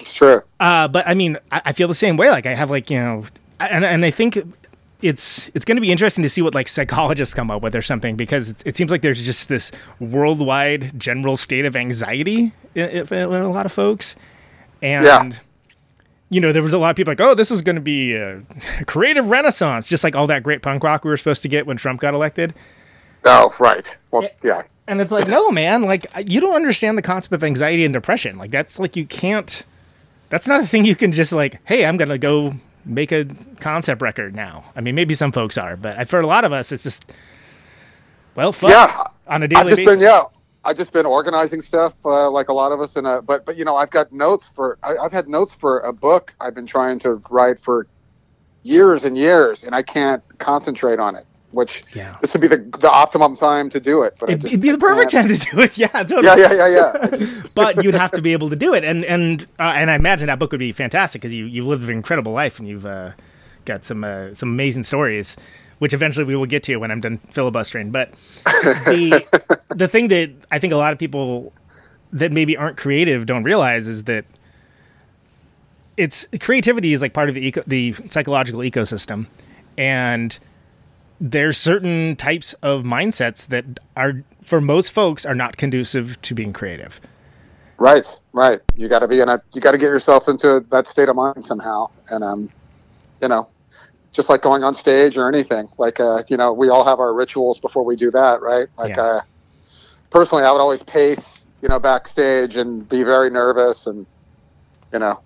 It's 0.00 0.14
true. 0.14 0.42
Uh, 0.58 0.88
but 0.88 1.06
I 1.06 1.14
mean, 1.14 1.36
I, 1.52 1.62
I 1.66 1.72
feel 1.72 1.86
the 1.86 1.94
same 1.94 2.16
way. 2.16 2.30
Like 2.30 2.46
I 2.46 2.54
have 2.54 2.70
like 2.70 2.90
you 2.90 2.98
know, 2.98 3.24
and 3.60 3.84
and 3.84 4.04
I 4.04 4.10
think 4.10 4.38
it's 5.02 5.50
it's 5.54 5.64
going 5.64 5.76
to 5.76 5.80
be 5.80 5.92
interesting 5.92 6.22
to 6.22 6.28
see 6.28 6.42
what 6.42 6.54
like 6.54 6.68
psychologists 6.68 7.34
come 7.34 7.50
up 7.50 7.62
with 7.62 7.74
or 7.74 7.82
something 7.82 8.16
because 8.16 8.50
it, 8.50 8.62
it 8.66 8.76
seems 8.76 8.90
like 8.90 9.02
there's 9.02 9.22
just 9.22 9.48
this 9.48 9.72
worldwide 9.98 10.98
general 10.98 11.36
state 11.36 11.64
of 11.64 11.76
anxiety 11.76 12.52
in, 12.74 12.86
in, 12.86 13.06
in 13.12 13.32
a 13.42 13.50
lot 13.50 13.66
of 13.66 13.72
folks, 13.72 14.16
and. 14.82 15.04
Yeah. 15.04 15.30
You 16.32 16.40
know, 16.40 16.52
there 16.52 16.62
was 16.62 16.72
a 16.72 16.78
lot 16.78 16.90
of 16.90 16.96
people 16.96 17.10
like, 17.10 17.20
"Oh, 17.20 17.34
this 17.34 17.50
is 17.50 17.60
going 17.60 17.74
to 17.74 17.82
be 17.82 18.14
a 18.14 18.40
creative 18.86 19.30
renaissance," 19.30 19.88
just 19.88 20.04
like 20.04 20.14
all 20.14 20.28
that 20.28 20.44
great 20.44 20.62
punk 20.62 20.84
rock 20.84 21.02
we 21.02 21.10
were 21.10 21.16
supposed 21.16 21.42
to 21.42 21.48
get 21.48 21.66
when 21.66 21.76
Trump 21.76 22.00
got 22.00 22.14
elected. 22.14 22.54
Oh, 23.24 23.52
right. 23.58 23.92
Well, 24.12 24.28
yeah. 24.40 24.62
And 24.90 25.00
it's 25.00 25.12
like, 25.12 25.28
no, 25.28 25.52
man, 25.52 25.82
like 25.82 26.06
you 26.26 26.40
don't 26.40 26.56
understand 26.56 26.98
the 26.98 27.02
concept 27.02 27.32
of 27.32 27.44
anxiety 27.44 27.84
and 27.84 27.92
depression. 27.94 28.36
Like 28.36 28.50
that's 28.50 28.80
like 28.80 28.96
you 28.96 29.06
can't. 29.06 29.64
That's 30.30 30.48
not 30.48 30.60
a 30.60 30.66
thing 30.66 30.84
you 30.84 30.96
can 30.96 31.12
just 31.12 31.32
like, 31.32 31.60
hey, 31.64 31.86
I'm 31.86 31.96
gonna 31.96 32.18
go 32.18 32.54
make 32.84 33.12
a 33.12 33.26
concept 33.60 34.02
record 34.02 34.34
now. 34.34 34.64
I 34.74 34.80
mean, 34.80 34.96
maybe 34.96 35.14
some 35.14 35.30
folks 35.30 35.56
are, 35.56 35.76
but 35.76 36.08
for 36.08 36.18
a 36.18 36.26
lot 36.26 36.44
of 36.44 36.52
us, 36.52 36.72
it's 36.72 36.82
just, 36.82 37.12
well, 38.34 38.50
fuck, 38.50 38.70
Yeah. 38.70 39.04
on 39.28 39.42
a 39.42 39.44
I've 39.44 39.50
daily 39.50 39.64
just 39.70 39.76
basis. 39.76 39.96
been 39.96 40.00
yeah. 40.04 40.22
I've 40.64 40.76
just 40.76 40.92
been 40.92 41.06
organizing 41.06 41.62
stuff 41.62 41.94
uh, 42.04 42.28
like 42.30 42.48
a 42.48 42.52
lot 42.52 42.72
of 42.72 42.80
us, 42.80 42.96
and 42.96 43.06
uh, 43.06 43.20
but 43.20 43.46
but 43.46 43.56
you 43.56 43.64
know 43.64 43.76
I've 43.76 43.90
got 43.90 44.12
notes 44.12 44.50
for 44.54 44.76
I, 44.82 44.96
I've 44.96 45.12
had 45.12 45.28
notes 45.28 45.54
for 45.54 45.78
a 45.80 45.92
book 45.92 46.34
I've 46.40 46.54
been 46.56 46.66
trying 46.66 46.98
to 47.00 47.14
write 47.30 47.60
for 47.60 47.86
years 48.64 49.04
and 49.04 49.16
years, 49.16 49.62
and 49.62 49.72
I 49.72 49.82
can't 49.82 50.22
concentrate 50.38 50.98
on 50.98 51.14
it. 51.14 51.26
Which 51.52 51.82
Yeah. 51.94 52.16
this 52.20 52.32
would 52.32 52.40
be 52.40 52.46
the 52.48 52.58
the 52.80 52.88
optimum 52.90 53.36
time 53.36 53.70
to 53.70 53.80
do 53.80 54.02
it. 54.02 54.14
But 54.20 54.30
It'd, 54.30 54.42
just 54.42 54.52
it'd 54.52 54.62
be 54.62 54.70
the 54.70 54.78
perfect 54.78 55.10
time 55.10 55.26
to 55.28 55.36
do 55.36 55.60
it. 55.60 55.76
Yeah, 55.78 55.88
totally. 55.88 56.26
Yeah, 56.26 56.36
yeah, 56.36 56.52
yeah, 56.52 56.68
yeah. 57.02 57.06
Just- 57.16 57.54
but 57.54 57.82
you'd 57.82 57.94
have 57.94 58.12
to 58.12 58.22
be 58.22 58.32
able 58.32 58.50
to 58.50 58.56
do 58.56 58.72
it, 58.74 58.84
and 58.84 59.04
and 59.04 59.42
uh, 59.58 59.72
and 59.74 59.90
I 59.90 59.96
imagine 59.96 60.28
that 60.28 60.38
book 60.38 60.52
would 60.52 60.60
be 60.60 60.70
fantastic 60.72 61.20
because 61.22 61.34
you 61.34 61.46
you've 61.46 61.66
lived 61.66 61.82
an 61.84 61.90
incredible 61.90 62.32
life 62.32 62.58
and 62.60 62.68
you've 62.68 62.86
uh, 62.86 63.10
got 63.64 63.84
some 63.84 64.04
uh, 64.04 64.32
some 64.32 64.48
amazing 64.50 64.84
stories, 64.84 65.36
which 65.80 65.92
eventually 65.92 66.24
we 66.24 66.36
will 66.36 66.46
get 66.46 66.62
to 66.64 66.76
when 66.76 66.92
I'm 66.92 67.00
done 67.00 67.18
filibustering. 67.32 67.90
But 67.90 68.12
the 68.44 69.24
the 69.74 69.88
thing 69.88 70.06
that 70.08 70.30
I 70.52 70.60
think 70.60 70.72
a 70.72 70.76
lot 70.76 70.92
of 70.92 70.98
people 71.00 71.52
that 72.12 72.30
maybe 72.30 72.56
aren't 72.56 72.76
creative 72.76 73.26
don't 73.26 73.42
realize 73.42 73.88
is 73.88 74.04
that 74.04 74.24
it's 75.96 76.26
creativity 76.40 76.92
is 76.92 77.02
like 77.02 77.12
part 77.12 77.28
of 77.28 77.34
the 77.34 77.46
eco, 77.46 77.62
the 77.66 77.92
psychological 78.08 78.60
ecosystem, 78.60 79.26
and 79.76 80.38
there's 81.20 81.58
certain 81.58 82.16
types 82.16 82.54
of 82.62 82.82
mindsets 82.82 83.46
that 83.48 83.78
are 83.96 84.24
for 84.42 84.60
most 84.60 84.90
folks 84.92 85.26
are 85.26 85.34
not 85.34 85.58
conducive 85.58 86.20
to 86.22 86.34
being 86.34 86.52
creative. 86.52 87.00
Right, 87.76 88.06
right. 88.32 88.60
You 88.76 88.88
got 88.88 89.00
to 89.00 89.08
be 89.08 89.20
in 89.20 89.28
a. 89.28 89.40
You 89.52 89.60
got 89.60 89.72
to 89.72 89.78
get 89.78 89.86
yourself 89.86 90.28
into 90.28 90.64
that 90.70 90.86
state 90.86 91.08
of 91.08 91.16
mind 91.16 91.44
somehow, 91.44 91.90
and 92.10 92.24
um, 92.24 92.50
you 93.22 93.28
know, 93.28 93.48
just 94.12 94.28
like 94.28 94.42
going 94.42 94.62
on 94.62 94.74
stage 94.74 95.16
or 95.16 95.28
anything. 95.28 95.68
Like, 95.78 96.00
uh, 96.00 96.22
you 96.28 96.36
know, 96.36 96.52
we 96.52 96.68
all 96.68 96.84
have 96.84 97.00
our 97.00 97.14
rituals 97.14 97.58
before 97.58 97.84
we 97.84 97.96
do 97.96 98.10
that, 98.10 98.42
right? 98.42 98.68
Like, 98.76 98.96
Yeah. 98.96 99.02
uh, 99.02 99.20
personally, 100.10 100.44
I 100.44 100.52
would 100.52 100.60
always 100.60 100.82
pace, 100.82 101.46
you 101.62 101.68
know, 101.68 101.78
backstage 101.78 102.56
and 102.56 102.86
be 102.88 103.02
very 103.02 103.30
nervous, 103.30 103.86
and 103.86 104.06
you 104.92 104.98
know, 104.98 105.20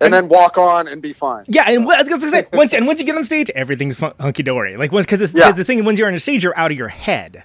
and, 0.00 0.14
then 0.14 0.28
walk 0.28 0.58
on 0.58 0.88
and 0.88 1.02
be 1.02 1.12
fine. 1.12 1.44
Yeah, 1.48 1.64
and 1.66 1.84
what, 1.84 1.98
I 1.98 2.02
was 2.02 2.08
gonna 2.08 2.30
say 2.30 2.46
once 2.52 2.72
and 2.72 2.86
once 2.86 3.00
you 3.00 3.06
get 3.06 3.16
on 3.16 3.24
stage, 3.24 3.50
everything's 3.50 3.98
hunky 3.98 4.42
dory. 4.42 4.76
Like 4.76 4.92
once 4.92 5.06
because 5.06 5.34
Yeah. 5.34 5.52
the 5.52 5.64
thing 5.64 5.84
once 5.84 5.98
you're 5.98 6.08
on 6.08 6.18
stage, 6.18 6.42
you're 6.42 6.58
out 6.58 6.70
of 6.70 6.78
your 6.78 6.88
head. 6.88 7.44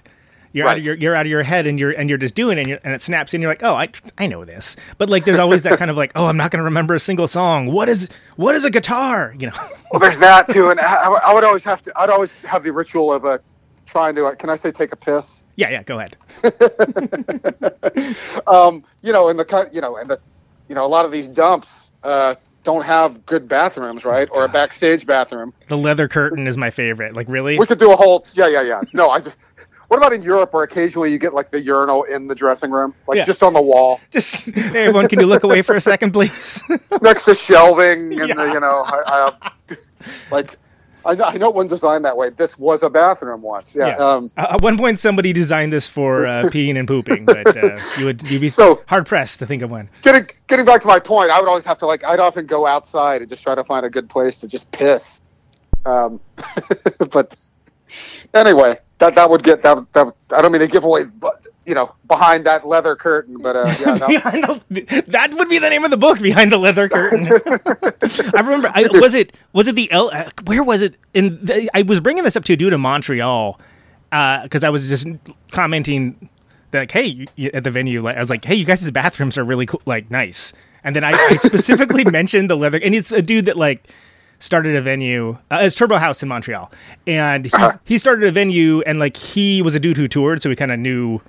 You're 0.52 0.66
out 0.66 0.78
of 0.78 0.86
your, 0.86 0.94
you're 0.94 1.14
out 1.14 1.26
of 1.26 1.30
your 1.30 1.42
head, 1.42 1.66
and 1.66 1.78
you're 1.78 1.90
and 1.90 2.08
you're 2.08 2.18
just 2.18 2.34
doing 2.34 2.56
it, 2.56 2.62
and, 2.62 2.68
you're, 2.70 2.78
and 2.82 2.94
it 2.94 3.02
snaps 3.02 3.34
in. 3.34 3.42
You're 3.42 3.50
like, 3.50 3.62
oh, 3.62 3.74
I 3.74 3.90
I 4.16 4.26
know 4.26 4.46
this, 4.46 4.76
but 4.96 5.10
like 5.10 5.26
there's 5.26 5.38
always 5.38 5.64
that 5.64 5.78
kind 5.78 5.90
of 5.90 5.98
like, 5.98 6.12
oh, 6.14 6.24
I'm 6.24 6.38
not 6.38 6.50
gonna 6.50 6.64
remember 6.64 6.94
a 6.94 7.00
single 7.00 7.28
song. 7.28 7.66
What 7.66 7.90
is 7.90 8.08
what 8.36 8.54
is 8.54 8.64
a 8.64 8.70
guitar? 8.70 9.34
You 9.38 9.48
know? 9.48 9.56
Well, 9.92 10.00
there's 10.00 10.18
that 10.18 10.48
too, 10.48 10.70
and 10.70 10.80
I, 10.80 11.04
I 11.04 11.32
would 11.32 11.44
always 11.44 11.62
have 11.62 11.80
to. 11.84 11.92
I'd 11.94 12.10
always 12.10 12.32
have 12.42 12.64
the 12.64 12.72
ritual 12.72 13.12
of 13.12 13.24
uh, 13.24 13.38
trying 13.86 14.16
to. 14.16 14.26
Uh, 14.26 14.34
can 14.34 14.50
I 14.50 14.56
say 14.56 14.72
take 14.72 14.92
a 14.92 14.96
piss? 14.96 15.44
yeah, 15.54 15.70
yeah. 15.70 15.84
Go 15.84 16.00
ahead. 16.00 16.16
um, 18.48 18.82
you 19.02 19.12
know, 19.12 19.28
in 19.28 19.36
the 19.36 19.70
you 19.72 19.80
know, 19.80 19.96
and 19.96 20.10
the 20.10 20.18
you 20.68 20.74
know, 20.74 20.84
a 20.84 20.88
lot 20.88 21.04
of 21.04 21.12
these 21.12 21.28
dumps 21.28 21.92
uh, 22.02 22.34
don't 22.66 22.82
have 22.84 23.24
good 23.24 23.48
bathrooms, 23.48 24.04
right? 24.04 24.28
Or 24.32 24.44
a 24.44 24.48
backstage 24.48 25.06
bathroom. 25.06 25.54
The 25.68 25.78
leather 25.78 26.08
curtain 26.08 26.46
is 26.48 26.56
my 26.56 26.68
favorite. 26.68 27.14
Like 27.14 27.28
really? 27.28 27.58
We 27.58 27.64
could 27.64 27.78
do 27.78 27.92
a 27.92 27.96
whole 27.96 28.26
yeah, 28.34 28.48
yeah, 28.48 28.60
yeah. 28.62 28.80
No, 28.92 29.08
I. 29.08 29.20
just- 29.20 29.36
What 29.88 29.98
about 29.98 30.12
in 30.12 30.22
Europe, 30.24 30.52
where 30.52 30.64
occasionally 30.64 31.12
you 31.12 31.18
get 31.18 31.32
like 31.32 31.52
the 31.52 31.60
urinal 31.62 32.02
in 32.02 32.26
the 32.26 32.34
dressing 32.34 32.72
room, 32.72 32.92
like 33.06 33.18
Yeah. 33.18 33.24
just 33.24 33.44
on 33.44 33.52
the 33.52 33.62
wall, 33.62 34.00
Just 34.10 34.46
hey, 34.46 34.86
everyone, 34.86 35.06
can 35.08 35.20
you 35.20 35.26
look 35.26 35.44
away 35.44 35.62
for 35.62 35.76
a 35.76 35.80
second, 35.80 36.10
please? 36.10 36.60
next 37.02 37.24
to 37.26 37.36
shelving, 37.36 38.12
and 38.20 38.28
Yeah. 38.28 38.34
the, 38.34 38.44
you 38.52 38.58
know, 38.60 38.82
I, 38.84 39.30
I, 39.70 39.76
like. 40.32 40.58
I 41.06 41.14
know, 41.14 41.24
I 41.24 41.36
know 41.36 41.50
one 41.50 41.68
designed 41.68 42.04
that 42.04 42.16
way. 42.16 42.30
This 42.30 42.58
was 42.58 42.82
a 42.82 42.90
bathroom 42.90 43.40
once. 43.42 43.74
Yeah. 43.74 43.86
Yeah. 43.88 43.96
Um, 43.96 44.30
Uh, 44.36 44.46
At 44.50 44.60
one 44.62 44.76
point, 44.76 44.98
somebody 44.98 45.32
designed 45.32 45.72
this 45.72 45.88
for 45.88 46.26
uh, 46.26 46.42
peeing 46.52 46.76
and 46.78 46.86
pooping, 46.88 47.24
but 47.24 47.56
uh, 47.56 47.78
you 47.98 48.04
would 48.06 48.28
you'd 48.28 48.40
be 48.40 48.48
So- 48.60 48.82
hard 48.86 49.06
pressed 49.06 49.38
to 49.38 49.46
think 49.46 49.62
of 49.62 49.70
one. 49.70 49.88
getting 50.02 50.28
getting 50.48 50.66
back 50.66 50.80
to 50.82 50.86
my 50.86 50.98
point, 51.00 51.30
I 51.30 51.38
would 51.40 51.48
always 51.48 51.64
have 51.64 51.78
to 51.78 51.86
like 51.86 52.04
I'd 52.04 52.20
often 52.20 52.46
go 52.46 52.66
outside 52.66 53.20
and 53.22 53.30
just 53.30 53.42
try 53.42 53.54
to 53.54 53.64
find 53.64 53.86
a 53.86 53.90
good 53.90 54.08
place 54.08 54.36
to 54.38 54.48
just 54.48 54.70
piss. 54.72 55.20
Um, 55.86 56.20
but 57.12 57.36
anyway, 58.34 58.78
that 58.98 59.14
that 59.14 59.30
would 59.30 59.42
get 59.44 59.62
that, 59.62 59.78
that 59.94 60.12
I 60.32 60.42
don't 60.42 60.52
mean 60.52 60.60
to 60.60 60.66
give 60.66 60.84
away, 60.84 61.04
but 61.04 61.46
you 61.66 61.74
know, 61.74 61.92
behind 62.06 62.46
that 62.46 62.66
leather 62.66 62.94
curtain. 62.94 63.38
But 63.38 63.56
uh, 63.56 63.74
yeah, 63.80 63.98
that, 63.98 64.64
the, 64.70 65.04
that 65.08 65.34
would 65.34 65.48
be 65.48 65.58
the 65.58 65.68
name 65.68 65.84
of 65.84 65.90
the 65.90 65.96
book 65.96 66.20
behind 66.20 66.52
the 66.52 66.58
leather 66.58 66.88
curtain. 66.88 67.26
I 68.34 68.40
remember 68.40 68.70
I, 68.72 68.88
was 68.92 69.14
it 69.14 69.36
was 69.52 69.66
it 69.66 69.74
the 69.74 69.90
L, 69.90 70.10
uh, 70.12 70.30
where 70.44 70.62
was 70.62 70.80
it? 70.80 70.96
In 71.12 71.44
the, 71.44 71.68
i 71.74 71.82
was 71.82 72.00
bringing 72.00 72.24
this 72.24 72.36
up 72.36 72.44
to 72.44 72.52
a 72.52 72.56
dude 72.56 72.72
in 72.72 72.80
montreal 72.80 73.58
because 74.10 74.62
i 74.62 74.70
was 74.70 74.88
just 74.88 75.06
commenting 75.50 76.28
that 76.70 76.80
like 76.80 76.90
hey 76.90 77.26
you, 77.36 77.50
at 77.52 77.64
the 77.64 77.70
venue 77.70 78.02
like, 78.02 78.16
i 78.16 78.20
was 78.20 78.30
like 78.30 78.44
hey 78.44 78.54
you 78.54 78.64
guys' 78.64 78.88
bathrooms 78.90 79.36
are 79.36 79.44
really 79.44 79.66
cool 79.66 79.82
like 79.86 80.10
nice. 80.10 80.52
And 80.84 80.94
then 80.94 81.04
i, 81.04 81.12
I 81.12 81.36
specifically 81.36 82.04
mentioned 82.04 82.48
the 82.48 82.56
leather 82.56 82.78
and 82.82 82.94
it's 82.94 83.12
a 83.12 83.22
dude 83.22 83.46
that 83.46 83.56
like 83.56 83.88
started 84.38 84.76
a 84.76 84.82
venue 84.82 85.38
uh, 85.50 85.60
it's 85.62 85.74
Turbo 85.74 85.96
Haüs 85.96 86.22
in 86.22 86.28
montreal. 86.28 86.70
And 87.06 87.46
he's, 87.46 87.70
he 87.84 87.96
started 87.96 88.28
a 88.28 88.30
venue 88.32 88.82
and 88.82 88.98
like 88.98 89.16
he 89.16 89.62
was 89.62 89.74
a 89.74 89.80
dude 89.80 89.96
who 89.96 90.06
toured 90.06 90.42
so 90.42 90.50
he 90.50 90.56
kind 90.56 90.70
of 90.70 90.78
knew 90.78 91.20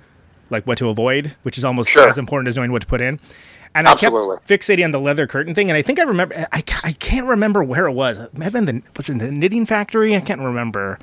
like 0.50 0.66
what 0.66 0.78
to 0.78 0.88
avoid, 0.88 1.34
which 1.42 1.58
is 1.58 1.64
almost 1.64 1.90
Sure. 1.90 2.08
as 2.08 2.18
important 2.18 2.48
as 2.48 2.56
knowing 2.56 2.72
what 2.72 2.82
to 2.82 2.86
put 2.88 3.00
in. 3.00 3.20
And 3.74 3.86
I 3.86 3.92
Absolutely. 3.92 4.36
kept 4.38 4.48
fixating 4.48 4.84
on 4.84 4.90
the 4.92 5.00
leather 5.00 5.26
curtain 5.26 5.54
thing, 5.54 5.68
and 5.70 5.76
I 5.76 5.82
think 5.82 5.98
I 6.00 6.04
remember. 6.04 6.34
I, 6.52 6.64
I 6.84 6.92
can't 6.92 7.26
remember 7.26 7.62
where 7.62 7.86
it 7.86 7.92
was. 7.92 8.16
It 8.18 8.34
been 8.34 8.64
the 8.64 8.82
was 8.96 9.08
it 9.10 9.18
the 9.18 9.30
knitting 9.30 9.66
factory. 9.66 10.16
I 10.16 10.20
can't 10.20 10.40
remember, 10.40 10.98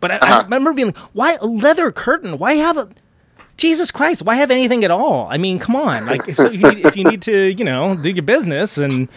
but 0.00 0.10
I, 0.10 0.14
I 0.16 0.18
Uh-huh. 0.18 0.42
remember 0.44 0.74
being 0.74 0.88
like, 0.88 0.96
"Why 1.14 1.36
a 1.40 1.46
leather 1.46 1.90
curtain? 1.90 2.38
Why 2.38 2.54
have 2.54 2.76
a 2.76 2.90
Jesus 3.56 3.90
Christ? 3.90 4.22
Why 4.22 4.34
have 4.36 4.50
anything 4.50 4.84
at 4.84 4.90
all? 4.90 5.28
I 5.30 5.38
mean, 5.38 5.58
come 5.58 5.74
on! 5.74 6.04
Like 6.06 6.28
if, 6.28 6.36
so 6.36 6.50
you 6.50 6.70
need, 6.70 6.84
if 6.86 6.94
you 6.96 7.04
need 7.04 7.22
to, 7.22 7.46
you 7.54 7.64
know, 7.64 7.96
do 7.96 8.10
your 8.10 8.22
business, 8.22 8.76
and 8.76 9.08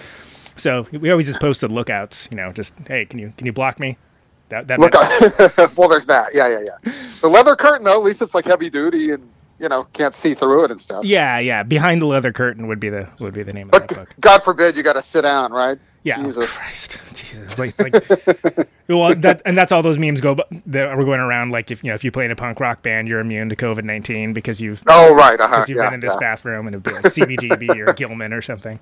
so 0.56 0.88
we 0.94 1.12
always 1.12 1.28
just 1.28 1.42
posted 1.42 1.72
lookouts. 1.74 2.30
You 2.32 2.38
know, 2.38 2.54
just 2.54 2.74
hey, 2.88 3.06
can 3.06 3.20
you 3.20 3.34
can 3.38 3.46
you 3.46 3.52
block 3.54 3.82
me? 3.82 3.98
That 4.48 4.70
that 4.70 4.80
look. 4.80 4.94
might- 4.94 5.76
well, 5.78 5.90
there's 5.90 6.06
that. 6.06 6.34
Yeah, 6.34 6.48
yeah, 6.48 6.60
yeah. 6.86 6.94
The 7.20 7.28
leather 7.30 7.56
curtain, 7.58 7.84
though, 7.84 7.98
at 8.00 8.04
least 8.04 8.22
it's 8.22 8.34
like 8.34 8.46
heavy 8.46 8.70
duty 8.70 9.12
and 9.12 9.30
you 9.64 9.70
know 9.70 9.88
can't 9.94 10.14
see 10.14 10.36
through 10.36 10.66
it 10.66 10.72
and 10.72 10.80
stuff. 10.80 11.04
yeah, 11.06 11.40
yeah. 11.40 11.64
Behind 11.64 12.02
the 12.02 12.06
leather 12.06 12.32
curtain 12.32 12.68
would 12.68 12.80
be 12.80 12.90
the 12.90 13.10
would 13.20 13.34
be 13.34 13.42
the 13.42 13.54
name 13.54 13.70
of 13.70 13.72
that 13.72 13.88
But 13.88 13.96
book. 13.98 14.16
God 14.20 14.44
forbid 14.44 14.76
you 14.76 14.84
got 14.84 14.94
to 14.94 15.02
sit 15.02 15.22
down, 15.24 15.52
right? 15.52 15.80
Yeah, 16.04 16.18
oh, 16.20 16.24
Jesus. 16.26 16.52
Christ, 16.52 16.98
Jesus, 17.14 17.58
like, 17.58 17.74
it's 17.80 17.80
like 18.58 18.68
well, 18.90 19.16
that 19.16 19.42
and 19.46 19.58
that's 19.58 19.72
all 19.72 19.82
those 19.82 19.98
memes 19.98 20.20
go 20.20 20.36
that 20.66 20.88
are 20.90 21.04
going 21.06 21.22
around. 21.22 21.52
Like 21.52 21.72
if 21.72 21.82
you 21.82 21.90
know 21.90 21.96
if 21.96 22.04
you 22.04 22.12
play 22.12 22.26
in 22.26 22.32
a 22.32 22.36
punk 22.36 22.60
rock 22.60 22.84
band, 22.84 23.08
you're 23.08 23.22
immune 23.22 23.48
to 23.50 23.56
COVID 23.56 23.86
nineteen 23.86 24.34
because 24.34 24.62
you've 24.62 24.84
Oh, 24.88 25.16
right. 25.16 25.40
Uh-huh. 25.40 25.56
because 25.56 25.70
you've 25.70 25.78
Yeah, 25.78 25.86
been 25.86 25.94
in 25.94 26.00
this 26.02 26.14
yeah. 26.16 26.20
bathroom 26.20 26.68
and 26.68 26.76
it'd 26.76 26.84
be 26.84 26.92
like 26.92 27.06
CBGB 27.06 27.88
or 27.88 27.94
Gilman 27.96 28.34
or 28.34 28.42
something. 28.42 28.80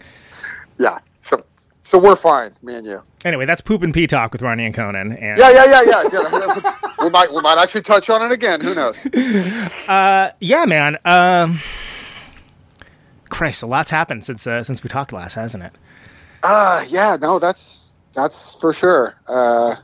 Yeah. 0.79 0.97
So, 1.21 1.43
so 1.83 1.97
we're 1.97 2.15
fine, 2.15 2.53
me 2.61 2.75
and 2.75 2.85
you. 2.85 3.01
Anyway, 3.25 3.45
that's 3.45 3.61
poop 3.61 3.81
and 3.83 3.93
pee 3.93 4.07
talk 4.07 4.31
with 4.31 4.41
Ronnie 4.41 4.65
and 4.65 4.73
Conan. 4.73 5.13
And 5.13 5.37
Yeah, 5.37 5.49
yeah, 5.51 5.65
yeah, 5.65 5.81
yeah. 5.83 6.09
yeah. 6.11 6.77
we 7.03 7.09
might, 7.09 7.33
we 7.33 7.41
might 7.41 7.57
actually 7.57 7.81
touch 7.81 8.09
on 8.09 8.21
it 8.23 8.31
again. 8.31 8.61
Who 8.61 8.73
knows? 8.75 9.05
uh, 9.87 10.31
yeah, 10.39 10.65
man. 10.65 10.97
Um, 11.05 11.59
Christ, 13.29 13.63
a 13.63 13.65
lot's 13.67 13.89
happened 13.89 14.25
since 14.25 14.45
uh, 14.45 14.63
since 14.63 14.83
we 14.83 14.89
talked 14.89 15.13
last, 15.13 15.35
hasn't 15.35 15.63
it? 15.63 15.73
Uh, 16.43 16.85
yeah. 16.87 17.17
No, 17.19 17.39
that's 17.39 17.95
that's 18.13 18.55
for 18.55 18.73
sure. 18.73 19.15
Uh, 19.27 19.75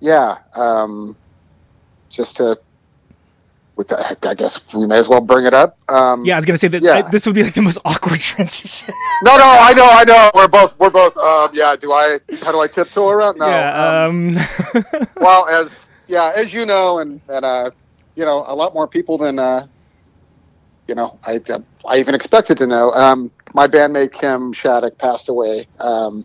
yeah. 0.00 0.38
Um, 0.54 1.16
just 2.08 2.36
to, 2.36 2.58
with 3.76 3.88
the, 3.88 4.16
I 4.28 4.34
guess 4.34 4.60
we 4.74 4.86
may 4.86 4.98
as 4.98 5.06
well 5.08 5.20
bring 5.20 5.44
it 5.46 5.52
up. 5.54 5.78
Um, 5.90 6.24
Yeah, 6.24 6.34
I 6.34 6.38
was 6.38 6.46
gonna 6.46 6.58
say 6.58 6.68
that 6.68 6.82
Yeah. 6.82 7.04
I- 7.06 7.10
this 7.10 7.26
would 7.26 7.34
be 7.34 7.44
like 7.44 7.54
the 7.54 7.62
most 7.62 7.78
awkward 7.84 8.20
transition. 8.32 8.94
No, 9.22 9.36
no, 9.36 9.44
I 9.44 9.72
know, 9.74 9.86
I 9.88 10.04
know. 10.04 10.30
We're 10.34 10.48
both, 10.48 10.72
we're 10.78 10.90
both. 10.90 11.16
Um, 11.16 11.50
yeah. 11.52 11.76
Do 11.76 11.92
I? 11.92 12.18
How 12.42 12.52
do 12.52 12.60
I 12.60 12.66
tiptoe 12.68 13.08
around? 13.10 13.38
No. 13.38 13.46
yeah. 13.46 14.04
um, 14.06 14.36
Um, 14.38 15.06
well, 15.20 15.46
as 15.48 15.86
yeah, 16.06 16.32
as 16.34 16.52
you 16.54 16.64
know, 16.66 16.98
and 17.00 17.20
and 17.28 17.44
uh, 17.44 17.70
you 18.14 18.24
know, 18.24 18.44
a 18.46 18.54
lot 18.54 18.72
more 18.74 18.86
people 18.88 19.18
than 19.18 19.38
uh, 19.38 19.66
you 20.88 20.94
know, 20.94 21.18
I 21.24 21.40
I 21.84 21.98
even 21.98 22.14
expected 22.14 22.56
to 22.58 22.66
know. 22.66 22.92
Um, 22.92 23.30
my 23.54 23.66
bandmate 23.66 24.12
Kim 24.12 24.52
Shattuck 24.52 24.96
passed 24.98 25.28
away 25.28 25.66
um, 25.80 26.24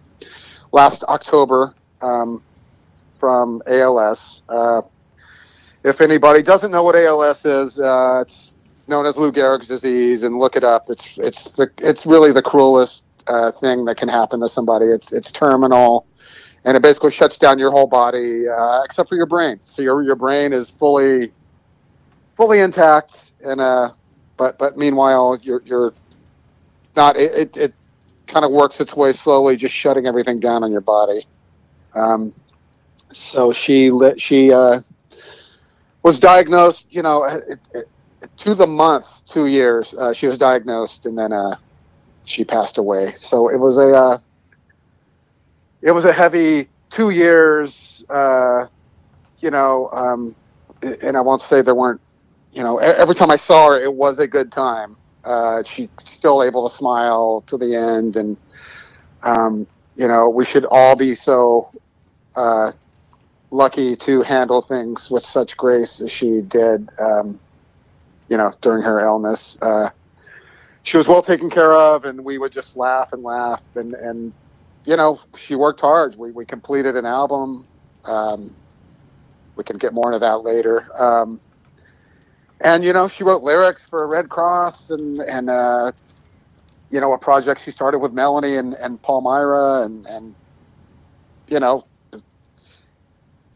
last 0.71 1.03
October 1.05 1.73
um, 2.01 2.41
from 3.19 3.61
ALS. 3.67 4.41
Uh, 4.49 4.81
if 5.83 6.01
anybody 6.01 6.41
doesn't 6.43 6.71
know 6.71 6.83
what 6.83 6.95
ALS 6.95 7.45
is, 7.45 7.79
uh, 7.79 8.19
it's 8.21 8.53
known 8.87 9.05
as 9.05 9.17
Lou 9.17 9.31
Gehrig's 9.31 9.67
disease, 9.67 10.23
and 10.23 10.37
look 10.37 10.55
it 10.55 10.63
up. 10.63 10.89
It's 10.89 11.17
it's 11.17 11.49
the 11.51 11.71
it's 11.77 12.05
really 12.05 12.31
the 12.31 12.41
cruelest 12.41 13.03
uh, 13.27 13.51
thing 13.51 13.85
that 13.85 13.97
can 13.97 14.09
happen 14.09 14.39
to 14.41 14.49
somebody. 14.49 14.85
It's 14.85 15.11
it's 15.11 15.31
terminal 15.31 16.05
and 16.63 16.77
it 16.77 16.83
basically 16.83 17.11
shuts 17.11 17.37
down 17.37 17.57
your 17.57 17.71
whole 17.71 17.87
body 17.87 18.47
uh, 18.47 18.83
except 18.83 19.09
for 19.09 19.15
your 19.15 19.25
brain. 19.25 19.59
So 19.63 19.81
your 19.81 20.03
your 20.03 20.15
brain 20.15 20.53
is 20.53 20.69
fully 20.71 21.31
fully 22.37 22.59
intact, 22.59 23.31
and 23.43 23.59
uh, 23.59 23.91
but 24.37 24.57
but 24.57 24.77
meanwhile 24.77 25.39
you're 25.41 25.61
you're 25.65 25.93
not. 26.95 27.17
It 27.17 27.33
it, 27.33 27.57
it 27.57 27.73
kind 28.27 28.45
of 28.45 28.51
works 28.51 28.79
its 28.79 28.95
way 28.95 29.13
slowly, 29.13 29.55
just 29.55 29.73
shutting 29.73 30.05
everything 30.05 30.39
down 30.39 30.63
on 30.63 30.71
your 30.71 30.81
body. 30.81 31.25
Um, 31.93 32.33
so 33.11 33.51
she 33.51 33.89
lit 33.89 34.21
she 34.21 34.53
uh, 34.53 34.81
was 36.03 36.19
diagnosed. 36.19 36.85
You 36.89 37.03
know, 37.03 37.23
it, 37.23 37.59
it, 37.73 37.89
to 38.37 38.55
the 38.55 38.67
month, 38.67 39.05
two 39.27 39.47
years, 39.47 39.93
uh, 39.93 40.13
she 40.13 40.27
was 40.27 40.37
diagnosed, 40.37 41.05
and 41.05 41.17
then 41.17 41.31
uh, 41.33 41.55
she 42.23 42.43
passed 42.43 42.77
away. 42.77 43.13
So 43.15 43.49
it 43.49 43.57
was 43.57 43.77
a 43.77 43.93
uh, 43.93 44.17
it 45.81 45.91
was 45.91 46.05
a 46.05 46.13
heavy 46.13 46.69
two 46.89 47.09
years. 47.09 48.03
Uh, 48.09 48.67
you 49.39 49.49
know, 49.51 49.89
um, 49.91 50.35
and 50.81 51.17
I 51.17 51.21
won't 51.21 51.41
say 51.41 51.61
there 51.61 51.75
weren't. 51.75 52.01
You 52.53 52.63
know, 52.63 52.79
every 52.79 53.15
time 53.15 53.31
I 53.31 53.37
saw 53.37 53.69
her, 53.69 53.81
it 53.81 53.93
was 53.93 54.19
a 54.19 54.27
good 54.27 54.51
time. 54.51 54.97
Uh, 55.23 55.63
she 55.63 55.89
still 56.03 56.43
able 56.43 56.67
to 56.67 56.75
smile 56.75 57.43
to 57.47 57.57
the 57.57 57.75
end, 57.75 58.17
and 58.17 58.35
um, 59.23 59.65
you 59.95 60.07
know, 60.07 60.29
we 60.29 60.45
should 60.45 60.65
all 60.65 60.95
be 60.95 61.15
so 61.15 61.71
uh, 62.35 62.71
lucky 63.51 63.95
to 63.97 64.21
handle 64.21 64.61
things 64.61 65.11
with 65.11 65.23
such 65.23 65.57
grace 65.57 65.99
as 66.01 66.11
she 66.11 66.41
did. 66.41 66.89
Um, 66.97 67.39
you 68.29 68.37
know, 68.37 68.53
during 68.61 68.81
her 68.81 68.99
illness, 68.99 69.57
uh, 69.61 69.89
she 70.83 70.97
was 70.97 71.07
well 71.07 71.21
taken 71.21 71.49
care 71.49 71.73
of, 71.73 72.05
and 72.05 72.23
we 72.23 72.37
would 72.37 72.53
just 72.53 72.75
laugh 72.75 73.13
and 73.13 73.23
laugh, 73.23 73.61
and 73.75 73.93
and 73.93 74.33
you 74.85 74.95
know, 74.95 75.19
she 75.37 75.55
worked 75.55 75.81
hard. 75.81 76.15
We 76.15 76.31
we 76.31 76.45
completed 76.45 76.95
an 76.95 77.05
album. 77.05 77.67
Um, 78.05 78.55
we 79.55 79.63
can 79.63 79.77
get 79.77 79.93
more 79.93 80.07
into 80.07 80.19
that 80.19 80.41
later. 80.41 80.87
Um, 80.99 81.39
and 82.61 82.83
you 82.83 82.93
know, 82.93 83.07
she 83.07 83.23
wrote 83.23 83.43
lyrics 83.43 83.85
for 83.85 84.07
Red 84.07 84.29
Cross 84.29 84.91
and 84.91 85.19
and 85.21 85.49
uh, 85.49 85.91
you 86.89 87.01
know 87.01 87.11
a 87.13 87.17
project 87.17 87.61
she 87.61 87.71
started 87.71 87.99
with 87.99 88.13
Melanie 88.13 88.55
and 88.55 88.73
and 88.75 89.01
Palmyra 89.01 89.83
and 89.83 90.05
and 90.07 90.33
you 91.47 91.59
know 91.59 91.85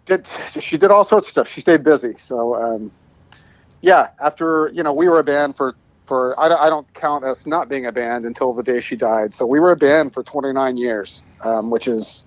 did 0.05 0.27
she 0.59 0.77
did 0.77 0.91
all 0.91 1.05
sorts 1.05 1.27
of 1.27 1.31
stuff. 1.31 1.47
She 1.47 1.61
stayed 1.61 1.83
busy. 1.83 2.15
So 2.17 2.55
um, 2.55 2.91
yeah, 3.81 4.09
after 4.19 4.71
you 4.73 4.83
know, 4.83 4.93
we 4.93 5.07
were 5.07 5.19
a 5.19 5.23
band 5.23 5.55
for 5.55 5.75
for 6.05 6.39
I 6.39 6.49
don't, 6.49 6.59
I 6.59 6.69
don't 6.69 6.91
count 6.93 7.23
us 7.23 7.45
not 7.45 7.69
being 7.69 7.85
a 7.85 7.91
band 7.91 8.25
until 8.25 8.53
the 8.53 8.63
day 8.63 8.79
she 8.79 8.95
died. 8.95 9.33
So 9.33 9.45
we 9.45 9.59
were 9.59 9.71
a 9.71 9.75
band 9.75 10.13
for 10.13 10.23
29 10.23 10.77
years, 10.77 11.23
um, 11.41 11.69
which 11.71 11.87
is 11.87 12.25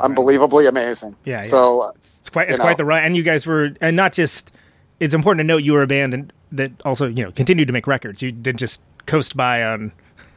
unbelievably 0.00 0.66
amazing. 0.66 1.16
Yeah, 1.24 1.42
yeah. 1.42 1.50
So 1.50 1.92
It's 1.96 2.28
quite 2.28 2.50
it's 2.50 2.58
quite 2.58 2.72
know. 2.72 2.76
the 2.76 2.84
run, 2.84 3.04
and 3.04 3.16
you 3.16 3.22
guys 3.22 3.46
were, 3.46 3.70
and 3.80 3.96
not 3.96 4.12
just. 4.12 4.52
It's 4.98 5.14
important 5.14 5.38
to 5.38 5.44
note 5.44 5.62
you 5.62 5.72
were 5.72 5.82
a 5.82 5.86
band 5.86 6.12
and 6.12 6.30
that 6.52 6.72
also 6.84 7.06
you 7.06 7.24
know 7.24 7.30
continued 7.32 7.66
to 7.68 7.72
make 7.72 7.86
records. 7.86 8.20
You 8.20 8.32
didn't 8.32 8.58
just 8.58 8.82
coast 9.06 9.36
by 9.36 9.62
on 9.62 9.92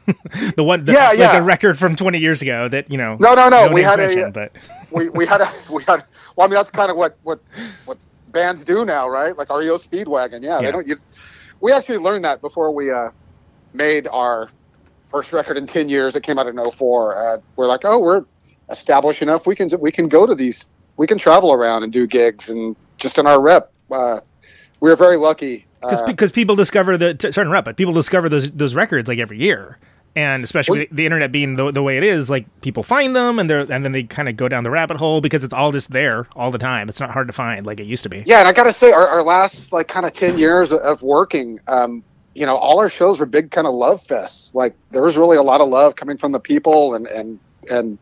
the 0.56 0.62
one, 0.64 0.84
the, 0.84 0.92
Yeah, 0.92 1.08
like 1.08 1.18
yeah. 1.18 1.38
a 1.38 1.42
record 1.42 1.78
from 1.78 1.96
20 1.96 2.18
years 2.18 2.42
ago 2.42 2.68
that 2.68 2.90
you 2.90 2.98
know. 2.98 3.16
No, 3.20 3.34
no, 3.34 3.48
no, 3.48 3.66
no 3.66 3.72
we 3.72 3.82
had 3.82 4.00
a- 4.00 4.30
but 4.30 4.52
we, 4.90 5.08
we 5.10 5.26
had 5.26 5.40
a 5.40 5.52
we 5.70 5.82
had 5.84 6.04
well, 6.36 6.46
I 6.46 6.48
mean 6.48 6.54
that's 6.54 6.70
kind 6.70 6.90
of 6.90 6.96
what 6.96 7.16
what 7.22 7.40
what 7.86 7.98
bands 8.32 8.64
do 8.64 8.84
now, 8.84 9.08
right? 9.08 9.36
Like 9.36 9.48
REO 9.50 9.78
Speedwagon. 9.78 10.42
Yeah, 10.42 10.58
Yeah. 10.60 10.66
they 10.66 10.72
don't. 10.72 10.86
You, 10.86 10.96
we 11.60 11.72
actually 11.72 11.98
learned 11.98 12.24
that 12.24 12.40
before 12.40 12.72
we 12.72 12.90
uh, 12.90 13.10
made 13.72 14.06
our 14.08 14.50
first 15.10 15.32
record 15.32 15.56
in 15.56 15.66
10 15.66 15.88
years. 15.88 16.16
It 16.16 16.22
came 16.22 16.38
out 16.38 16.46
in 16.46 16.58
04. 16.58 17.16
Uh, 17.16 17.38
we're 17.56 17.66
like, 17.66 17.82
oh, 17.84 17.98
we're 18.00 18.24
established 18.70 19.22
enough. 19.22 19.46
We 19.46 19.54
can 19.54 19.70
we 19.80 19.92
can 19.92 20.08
go 20.08 20.26
to 20.26 20.34
these. 20.34 20.68
We 20.96 21.06
can 21.06 21.18
travel 21.18 21.52
around 21.52 21.82
and 21.84 21.92
do 21.92 22.06
gigs 22.06 22.50
and 22.50 22.76
just 22.98 23.18
in 23.18 23.26
our 23.26 23.40
rep. 23.40 23.72
Uh, 23.90 24.20
we 24.80 24.90
were 24.90 24.96
very 24.96 25.16
lucky. 25.16 25.66
because 25.80 26.00
Uh, 26.02 26.06
because 26.06 26.32
people 26.32 26.56
discover 26.56 26.98
the 26.98 27.14
t- 27.14 27.32
sorry 27.32 27.46
to 27.48 27.62
but 27.62 27.76
people 27.76 27.92
discover 27.94 28.28
those 28.28 28.50
those 28.50 28.74
records 28.74 29.08
like 29.08 29.18
every 29.18 29.38
year, 29.38 29.78
and 30.16 30.44
especially 30.44 30.78
Well- 30.80 30.86
with 30.90 30.96
the 30.96 31.04
internet 31.06 31.32
being 31.32 31.54
the, 31.54 31.70
the 31.70 31.82
way 31.82 31.96
it 31.96 32.04
is, 32.04 32.30
like 32.30 32.46
people 32.60 32.82
find 32.82 33.14
them 33.16 33.38
and 33.38 33.50
they're 33.50 33.60
and 33.60 33.84
then 33.84 33.92
they 33.92 34.04
kind 34.04 34.28
of 34.28 34.36
go 34.36 34.48
down 34.48 34.64
the 34.64 34.70
rabbit 34.70 34.96
hole 34.98 35.20
because 35.20 35.42
it's 35.44 35.54
all 35.54 35.72
just 35.72 35.90
there 35.90 36.26
all 36.36 36.50
the 36.50 36.58
time. 36.58 36.88
It's 36.88 37.00
not 37.00 37.10
hard 37.10 37.26
to 37.26 37.32
find 37.32 37.66
like 37.66 37.80
it 37.80 37.84
used 37.86 38.02
to 38.04 38.08
be. 38.08 38.22
Yeah, 38.26 38.38
and 38.40 38.48
I 38.48 38.52
gotta 38.52 38.72
say, 38.72 38.92
our, 38.92 39.08
our 39.08 39.22
last 39.22 39.72
like 39.72 39.88
kind 39.88 40.06
of 40.06 40.12
ten 40.12 40.38
years 40.38 40.70
of- 40.72 40.80
of 40.80 41.02
working, 41.02 41.58
um, 41.68 42.02
you 42.34 42.46
know, 42.46 42.56
all 42.56 42.78
our 42.80 42.90
shows 42.90 43.18
were 43.20 43.26
big 43.26 43.50
kind 43.50 43.66
of 43.66 43.74
love 43.74 44.02
fests. 44.06 44.50
Like 44.54 44.74
there 44.90 45.02
was 45.02 45.16
really 45.16 45.36
a 45.36 45.42
lot 45.42 45.60
of 45.60 45.68
love 45.68 45.96
coming 45.96 46.16
from 46.18 46.32
the 46.32 46.40
people, 46.40 46.94
and 46.94 47.06
and 47.06 47.38
and 47.70 47.98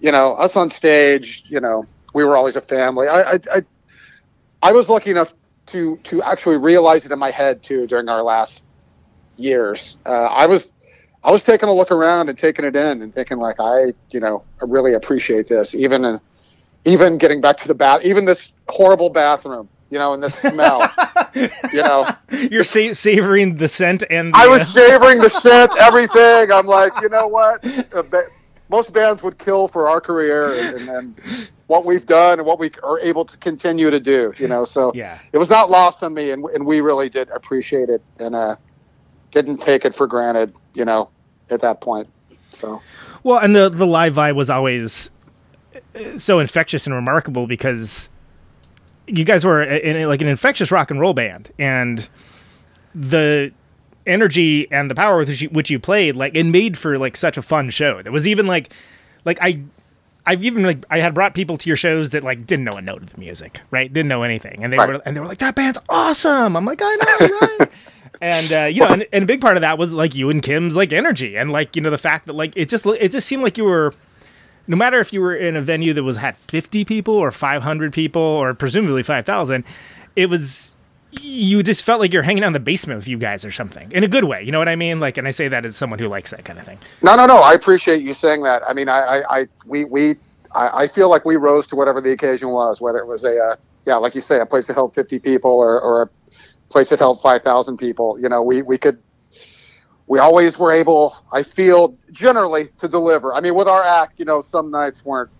you 0.00 0.12
know, 0.12 0.34
us 0.34 0.56
on 0.56 0.70
stage, 0.70 1.44
you 1.48 1.58
know, 1.60 1.86
we 2.14 2.22
were 2.24 2.36
always 2.36 2.54
a 2.56 2.60
family. 2.60 3.08
I 3.08 3.32
I 3.32 3.38
I, 3.52 3.62
I 4.62 4.72
was 4.72 4.88
lucky 4.88 5.10
enough 5.10 5.32
to 5.66 5.96
to 6.04 6.22
actually 6.22 6.56
realize 6.58 7.04
it 7.04 7.12
in 7.12 7.18
my 7.18 7.30
head 7.30 7.62
too 7.62 7.86
during 7.86 8.08
our 8.08 8.22
last 8.22 8.62
years. 9.36 9.96
Uh, 10.06 10.10
I 10.26 10.46
was. 10.46 10.68
I 11.26 11.32
was 11.32 11.42
taking 11.42 11.68
a 11.68 11.72
look 11.74 11.90
around 11.90 12.28
and 12.28 12.38
taking 12.38 12.64
it 12.64 12.76
in 12.76 13.02
and 13.02 13.12
thinking 13.12 13.38
like 13.38 13.56
I, 13.58 13.92
you 14.10 14.20
know, 14.20 14.44
I 14.62 14.64
really 14.64 14.94
appreciate 14.94 15.48
this. 15.48 15.74
Even 15.74 16.04
in, 16.04 16.20
even 16.84 17.18
getting 17.18 17.40
back 17.40 17.56
to 17.58 17.68
the 17.68 17.74
bath, 17.74 18.02
even 18.04 18.24
this 18.24 18.52
horrible 18.68 19.10
bathroom, 19.10 19.68
you 19.90 19.98
know, 19.98 20.14
and 20.14 20.22
the 20.22 20.30
smell, 20.30 20.88
you 21.72 21.82
know. 21.82 22.08
You're 22.48 22.62
sa- 22.62 22.92
savoring 22.92 23.56
the 23.56 23.66
scent 23.66 24.04
and 24.08 24.32
the, 24.32 24.38
I 24.38 24.46
uh, 24.46 24.50
was 24.50 24.72
savoring 24.72 25.18
the 25.18 25.28
scent, 25.30 25.72
everything. 25.80 26.52
I'm 26.52 26.66
like, 26.66 26.92
you 27.02 27.08
know 27.08 27.26
what? 27.26 27.60
Ba- 27.90 28.28
Most 28.68 28.92
bands 28.92 29.20
would 29.24 29.36
kill 29.36 29.66
for 29.66 29.88
our 29.88 30.00
career 30.00 30.60
and, 30.60 30.76
and 30.76 30.88
then 30.88 31.16
what 31.66 31.84
we've 31.84 32.06
done 32.06 32.38
and 32.38 32.46
what 32.46 32.60
we 32.60 32.70
are 32.84 33.00
able 33.00 33.24
to 33.24 33.36
continue 33.38 33.90
to 33.90 33.98
do, 33.98 34.32
you 34.38 34.46
know. 34.46 34.64
So 34.64 34.92
Yeah. 34.94 35.18
it 35.32 35.38
was 35.38 35.50
not 35.50 35.70
lost 35.70 36.04
on 36.04 36.14
me, 36.14 36.30
and, 36.30 36.44
and 36.54 36.64
we 36.64 36.80
really 36.80 37.08
did 37.08 37.28
appreciate 37.30 37.88
it 37.88 38.00
and 38.20 38.36
uh, 38.36 38.54
didn't 39.32 39.58
take 39.58 39.84
it 39.84 39.92
for 39.96 40.06
granted, 40.06 40.54
you 40.74 40.84
know, 40.84 41.10
at 41.50 41.60
that 41.60 41.80
point. 41.80 42.08
So. 42.50 42.80
Well, 43.22 43.38
and 43.38 43.54
the 43.54 43.68
the 43.68 43.86
live 43.86 44.14
vibe 44.14 44.34
was 44.36 44.48
always 44.50 45.10
uh, 45.94 46.18
so 46.18 46.38
infectious 46.38 46.86
and 46.86 46.94
remarkable 46.94 47.46
because 47.46 48.08
you 49.06 49.24
guys 49.24 49.44
were 49.44 49.62
in, 49.62 50.08
like 50.08 50.20
an 50.22 50.28
infectious 50.28 50.70
rock 50.70 50.90
and 50.90 51.00
roll 51.00 51.14
band, 51.14 51.52
and 51.58 52.08
the 52.94 53.52
energy 54.06 54.70
and 54.70 54.90
the 54.90 54.94
power 54.94 55.18
with 55.18 55.28
which 55.28 55.42
you, 55.42 55.48
which 55.50 55.70
you 55.70 55.78
played, 55.78 56.16
like 56.16 56.34
it 56.36 56.44
made 56.44 56.78
for 56.78 56.98
like 56.98 57.16
such 57.16 57.36
a 57.36 57.42
fun 57.42 57.70
show. 57.70 58.00
There 58.02 58.12
was 58.12 58.26
even 58.26 58.46
like, 58.46 58.72
like 59.24 59.38
I. 59.40 59.62
I've 60.28 60.42
even 60.42 60.64
like 60.64 60.84
I 60.90 60.98
had 60.98 61.14
brought 61.14 61.34
people 61.34 61.56
to 61.56 61.68
your 61.70 61.76
shows 61.76 62.10
that 62.10 62.24
like 62.24 62.46
didn't 62.46 62.64
know 62.64 62.72
a 62.72 62.82
note 62.82 63.00
of 63.00 63.12
the 63.12 63.20
music, 63.20 63.60
right? 63.70 63.92
Didn't 63.92 64.08
know 64.08 64.24
anything, 64.24 64.64
and 64.64 64.72
they 64.72 64.76
Right. 64.76 64.88
were 64.88 65.02
and 65.06 65.14
they 65.14 65.20
were 65.20 65.26
like, 65.26 65.38
"That 65.38 65.54
band's 65.54 65.78
awesome." 65.88 66.56
I'm 66.56 66.64
like, 66.64 66.80
"I 66.82 66.96
know, 67.20 67.28
right?" 67.60 67.70
and 68.20 68.52
uh, 68.52 68.64
you 68.64 68.80
know, 68.80 68.88
and, 68.88 69.06
and 69.12 69.24
a 69.24 69.26
big 69.26 69.40
part 69.40 69.56
of 69.56 69.60
that 69.60 69.78
was 69.78 69.92
like 69.92 70.14
you 70.14 70.30
and 70.30 70.42
Kim's 70.42 70.76
like 70.76 70.92
energy, 70.92 71.36
and 71.36 71.50
like 71.50 71.76
you 71.76 71.82
know 71.82 71.90
the 71.90 71.98
fact 71.98 72.26
that 72.26 72.34
like 72.34 72.52
it 72.56 72.68
just 72.68 72.86
it 72.86 73.10
just 73.12 73.26
seemed 73.26 73.42
like 73.42 73.58
you 73.58 73.64
were, 73.64 73.92
no 74.66 74.76
matter 74.76 75.00
if 75.00 75.12
you 75.12 75.20
were 75.20 75.34
in 75.34 75.56
a 75.56 75.62
venue 75.62 75.92
that 75.94 76.02
was 76.02 76.16
had 76.16 76.36
50 76.36 76.84
people 76.84 77.14
or 77.14 77.30
500 77.30 77.92
people 77.92 78.22
or 78.22 78.54
presumably 78.54 79.02
5,000, 79.02 79.64
it 80.14 80.30
was 80.30 80.76
you 81.22 81.62
just 81.62 81.84
felt 81.84 82.00
like 82.00 82.12
you're 82.12 82.22
hanging 82.22 82.42
out 82.42 82.48
in 82.48 82.52
the 82.52 82.60
basement 82.60 82.98
with 82.98 83.08
you 83.08 83.18
guys 83.18 83.44
or 83.44 83.50
something 83.50 83.90
in 83.92 84.04
a 84.04 84.08
good 84.08 84.24
way. 84.24 84.42
You 84.42 84.52
know 84.52 84.58
what 84.58 84.68
I 84.68 84.76
mean? 84.76 85.00
Like, 85.00 85.16
and 85.16 85.26
I 85.26 85.30
say 85.30 85.48
that 85.48 85.64
as 85.64 85.76
someone 85.76 85.98
who 85.98 86.08
likes 86.08 86.30
that 86.30 86.44
kind 86.44 86.58
of 86.58 86.66
thing. 86.66 86.78
No, 87.02 87.16
no, 87.16 87.26
no. 87.26 87.38
I 87.38 87.52
appreciate 87.52 88.02
you 88.02 88.14
saying 88.14 88.42
that. 88.42 88.62
I 88.68 88.72
mean, 88.72 88.88
I, 88.88 89.00
I, 89.00 89.40
I 89.40 89.46
we, 89.64 89.84
we, 89.84 90.16
I, 90.54 90.88
feel 90.88 91.10
like 91.10 91.24
we 91.24 91.36
rose 91.36 91.66
to 91.68 91.76
whatever 91.76 92.00
the 92.00 92.12
occasion 92.12 92.48
was, 92.48 92.80
whether 92.80 92.98
it 92.98 93.06
was 93.06 93.24
a, 93.24 93.38
uh, 93.38 93.56
yeah, 93.86 93.96
like 93.96 94.14
you 94.14 94.20
say, 94.20 94.40
a 94.40 94.46
place 94.46 94.66
that 94.68 94.74
held 94.74 94.94
50 94.94 95.18
people 95.18 95.50
or, 95.50 95.80
or 95.80 96.02
a 96.02 96.10
place 96.70 96.90
that 96.90 96.98
held 96.98 97.20
5,000 97.20 97.76
people. 97.76 98.18
You 98.20 98.28
know, 98.28 98.42
we, 98.42 98.62
we 98.62 98.78
could, 98.78 99.02
we 100.06 100.18
always 100.18 100.58
were 100.58 100.72
able, 100.72 101.16
I 101.32 101.42
feel, 101.42 101.98
generally 102.12 102.70
to 102.78 102.88
deliver. 102.88 103.34
I 103.34 103.40
mean, 103.40 103.54
with 103.54 103.68
our 103.68 103.84
act, 103.84 104.18
you 104.18 104.24
know, 104.24 104.42
some 104.42 104.70
nights 104.70 105.04
weren't 105.04 105.30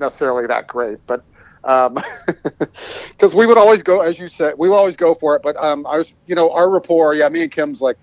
necessarily 0.00 0.46
that 0.46 0.66
great, 0.68 0.98
but 1.06 1.24
because 1.64 3.34
we 3.34 3.46
would 3.46 3.58
always 3.58 3.82
go, 3.82 4.00
as 4.00 4.18
you 4.18 4.28
said, 4.28 4.54
we 4.58 4.68
would 4.68 4.76
always 4.76 4.96
go 4.96 5.14
for 5.14 5.36
it. 5.36 5.42
But 5.42 5.56
um, 5.56 5.86
I 5.86 5.98
was, 5.98 6.12
you 6.26 6.34
know, 6.34 6.50
our 6.50 6.70
rapport, 6.70 7.14
yeah, 7.14 7.28
me 7.28 7.42
and 7.42 7.52
Kim's 7.52 7.80
like 7.80 7.96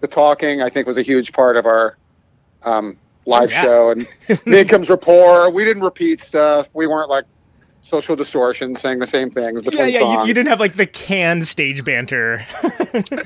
the 0.00 0.08
talking, 0.08 0.62
I 0.62 0.70
think, 0.70 0.86
was 0.86 0.96
a 0.96 1.02
huge 1.02 1.32
part 1.32 1.56
of 1.56 1.66
our 1.66 1.98
um, 2.62 2.98
live 3.26 3.50
Yeah. 3.50 3.62
show. 3.62 3.90
And 3.90 4.06
me 4.46 4.60
and 4.60 4.68
Kim's 4.68 4.88
rapport, 4.88 5.50
we 5.52 5.64
didn't 5.64 5.82
repeat 5.82 6.22
stuff. 6.22 6.68
We 6.72 6.86
weren't 6.86 7.10
like 7.10 7.24
social 7.90 8.16
distortion, 8.16 8.76
saying 8.76 9.00
the 9.00 9.06
same 9.06 9.30
things 9.30 9.62
Yeah, 9.72 9.84
yeah. 9.84 10.22
You, 10.22 10.28
you 10.28 10.34
didn't 10.34 10.48
have 10.48 10.60
like 10.60 10.76
the 10.76 10.86
canned 10.86 11.46
stage 11.46 11.84
banter. 11.84 12.46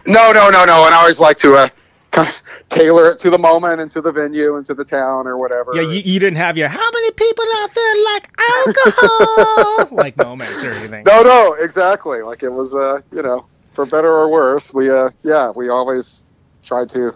No, 0.07 0.33
no, 0.33 0.51
no, 0.51 0.65
no. 0.67 0.85
And 0.85 0.95
I 0.95 0.99
always 0.99 1.19
like 1.19 1.39
to 1.39 1.55
uh, 1.55 1.69
kind 2.11 2.29
of 2.29 2.35
tailor 2.69 3.11
it 3.11 3.21
to 3.21 3.31
the 3.31 3.39
moment 3.39 3.81
and 3.81 3.91
to 3.93 4.03
the 4.03 4.13
venue 4.13 4.57
and 4.57 4.67
to 4.67 4.75
the 4.75 4.85
town 4.85 5.27
or 5.27 5.39
whatever. 5.39 5.73
Yeah, 5.75 5.83
you, 5.83 6.01
you 6.01 6.21
didn't 6.21 6.37
have 6.37 6.59
your 6.59 6.69
how 6.69 6.91
many 6.91 7.11
people 7.13 7.45
out 7.61 7.75
there 7.75 8.05
like 8.13 8.41
alcohol 8.51 9.89
like 9.97 10.17
moments 10.19 10.63
or 10.63 10.73
anything. 10.73 11.05
No, 11.05 11.23
no, 11.23 11.55
exactly. 11.55 12.21
Like 12.21 12.43
it 12.43 12.51
was, 12.51 12.75
uh, 12.75 13.01
you 13.11 13.23
know, 13.23 13.47
for 13.73 13.87
better 13.87 14.13
or 14.13 14.29
worse, 14.29 14.73
we, 14.75 14.91
uh, 14.91 15.11
yeah, 15.23 15.51
we 15.51 15.71
always 15.71 16.25
tried 16.63 16.91
to 16.91 17.15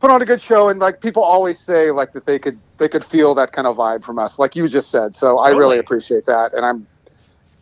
put 0.00 0.10
on 0.10 0.20
a 0.22 0.26
good 0.26 0.42
show, 0.42 0.68
and 0.68 0.80
like 0.80 1.00
people 1.00 1.22
always 1.22 1.58
say, 1.58 1.90
like 1.90 2.12
that 2.14 2.26
they 2.26 2.38
could 2.38 2.58
they 2.78 2.88
could 2.88 3.04
feel 3.04 3.34
that 3.34 3.52
kind 3.52 3.66
of 3.66 3.76
vibe 3.76 4.04
from 4.04 4.18
us, 4.18 4.38
like 4.38 4.56
you 4.56 4.66
just 4.68 4.90
said. 4.90 5.14
So 5.14 5.38
I 5.38 5.50
really 5.50 5.78
appreciate 5.78 6.24
that, 6.26 6.52
and 6.54 6.64
I'm 6.64 6.86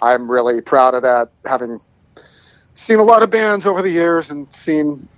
I'm 0.00 0.30
really 0.30 0.60
proud 0.60 0.94
of 0.94 1.02
that, 1.02 1.30
having 1.44 1.80
seen 2.74 2.98
a 2.98 3.04
lot 3.04 3.22
of 3.22 3.30
bands 3.30 3.66
over 3.66 3.82
the 3.82 3.90
years 3.90 4.30
and 4.30 4.46
seen, 4.54 5.08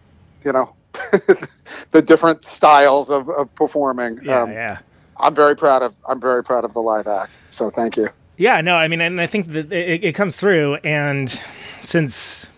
you 0.44 0.52
know, 0.52 0.74
the 1.90 2.00
different 2.02 2.46
styles 2.46 3.10
of, 3.10 3.28
of 3.28 3.54
performing. 3.54 4.18
Yeah, 4.22 4.42
Um, 4.42 4.52
yeah. 4.52 4.78
I'm 5.18 5.34
very 5.34 5.54
proud 5.54 5.82
of 5.82 5.94
I'm 6.08 6.20
very 6.20 6.42
proud 6.42 6.64
of 6.64 6.72
the 6.72 6.80
live 6.80 7.06
act. 7.06 7.32
So 7.50 7.68
thank 7.70 7.96
you. 7.96 8.08
Yeah, 8.38 8.62
no, 8.62 8.76
I 8.76 8.88
mean, 8.88 9.02
and 9.02 9.20
I 9.20 9.26
think 9.26 9.48
that 9.48 9.70
it, 9.70 10.02
it 10.02 10.14
comes 10.14 10.36
through, 10.38 10.76
and 10.76 11.28
since, 11.82 12.48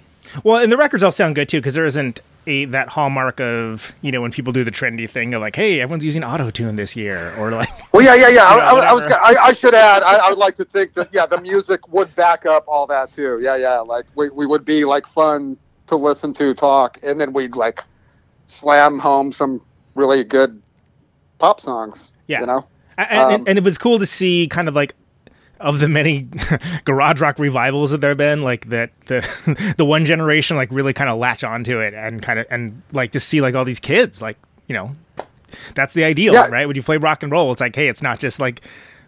well, 0.44 0.62
and 0.62 0.70
the 0.70 0.76
records 0.76 1.02
all 1.02 1.10
sound 1.10 1.34
good 1.34 1.48
too, 1.48 1.58
because 1.58 1.74
there 1.74 1.84
isn't 1.84 2.20
a 2.46 2.64
that 2.66 2.88
hallmark 2.88 3.40
of 3.40 3.92
you 4.02 4.10
know 4.10 4.20
when 4.20 4.32
people 4.32 4.52
do 4.52 4.64
the 4.64 4.70
trendy 4.70 5.08
thing 5.08 5.34
of 5.34 5.40
like, 5.40 5.56
hey, 5.56 5.80
everyone's 5.80 6.04
using 6.04 6.24
auto 6.24 6.50
tune 6.50 6.74
this 6.74 6.96
year, 6.96 7.34
or 7.36 7.50
like, 7.52 7.68
Well, 7.92 8.02
yeah, 8.02 8.14
yeah, 8.14 8.28
yeah. 8.28 8.44
I, 8.44 8.56
know, 8.56 8.80
I, 8.80 8.84
I 8.84 8.92
was. 8.92 9.06
I, 9.06 9.36
I 9.42 9.52
should 9.52 9.74
add. 9.74 10.02
I, 10.02 10.16
I 10.16 10.28
would 10.30 10.38
like 10.38 10.56
to 10.56 10.64
think 10.64 10.94
that 10.94 11.08
yeah, 11.12 11.26
the 11.26 11.40
music 11.40 11.88
would 11.88 12.14
back 12.16 12.46
up 12.46 12.64
all 12.66 12.86
that 12.88 13.14
too. 13.14 13.38
Yeah, 13.40 13.56
yeah. 13.56 13.80
Like 13.80 14.06
we, 14.14 14.30
we 14.30 14.46
would 14.46 14.64
be 14.64 14.84
like 14.84 15.06
fun 15.08 15.56
to 15.86 15.96
listen 15.96 16.34
to, 16.34 16.54
talk, 16.54 16.98
and 17.02 17.20
then 17.20 17.32
we'd 17.32 17.54
like 17.54 17.80
slam 18.46 18.98
home 18.98 19.32
some 19.32 19.64
really 19.94 20.24
good 20.24 20.60
pop 21.38 21.60
songs. 21.60 22.12
Yeah. 22.26 22.40
You 22.40 22.46
know. 22.46 22.66
and, 22.98 23.10
and, 23.10 23.34
Um, 23.34 23.44
and 23.46 23.58
it 23.58 23.64
was 23.64 23.78
cool 23.78 23.98
to 23.98 24.06
see 24.06 24.46
kind 24.48 24.68
of 24.68 24.74
like 24.74 24.94
of 25.62 25.78
the 25.78 25.88
many 25.88 26.28
garage 26.84 27.20
rock 27.20 27.38
revivals 27.38 27.90
that 27.92 28.00
there 28.00 28.10
have 28.10 28.18
been, 28.18 28.42
like 28.42 28.68
that 28.68 28.90
the 29.06 29.74
the 29.78 29.84
one 29.84 30.04
generation 30.04 30.56
like 30.56 30.68
really 30.72 30.92
kind 30.92 31.08
of 31.10 31.18
latch 31.18 31.44
onto 31.44 31.78
it 31.80 31.94
and 31.94 32.20
kind 32.22 32.38
of 32.38 32.46
and 32.50 32.82
like 32.92 33.12
to 33.12 33.20
see 33.20 33.40
like 33.40 33.54
all 33.54 33.64
these 33.64 33.80
kids 33.80 34.20
like 34.20 34.36
you 34.66 34.74
know 34.74 34.92
that's 35.74 35.94
the 35.94 36.04
ideal 36.04 36.34
Yeah. 36.34 36.48
right 36.48 36.66
when 36.66 36.76
you 36.76 36.82
play 36.82 36.96
rock 36.96 37.22
and 37.22 37.30
roll 37.30 37.52
it's 37.52 37.60
like 37.60 37.76
hey 37.76 37.88
it's 37.88 38.02
not 38.02 38.18
just 38.18 38.40
like 38.40 38.62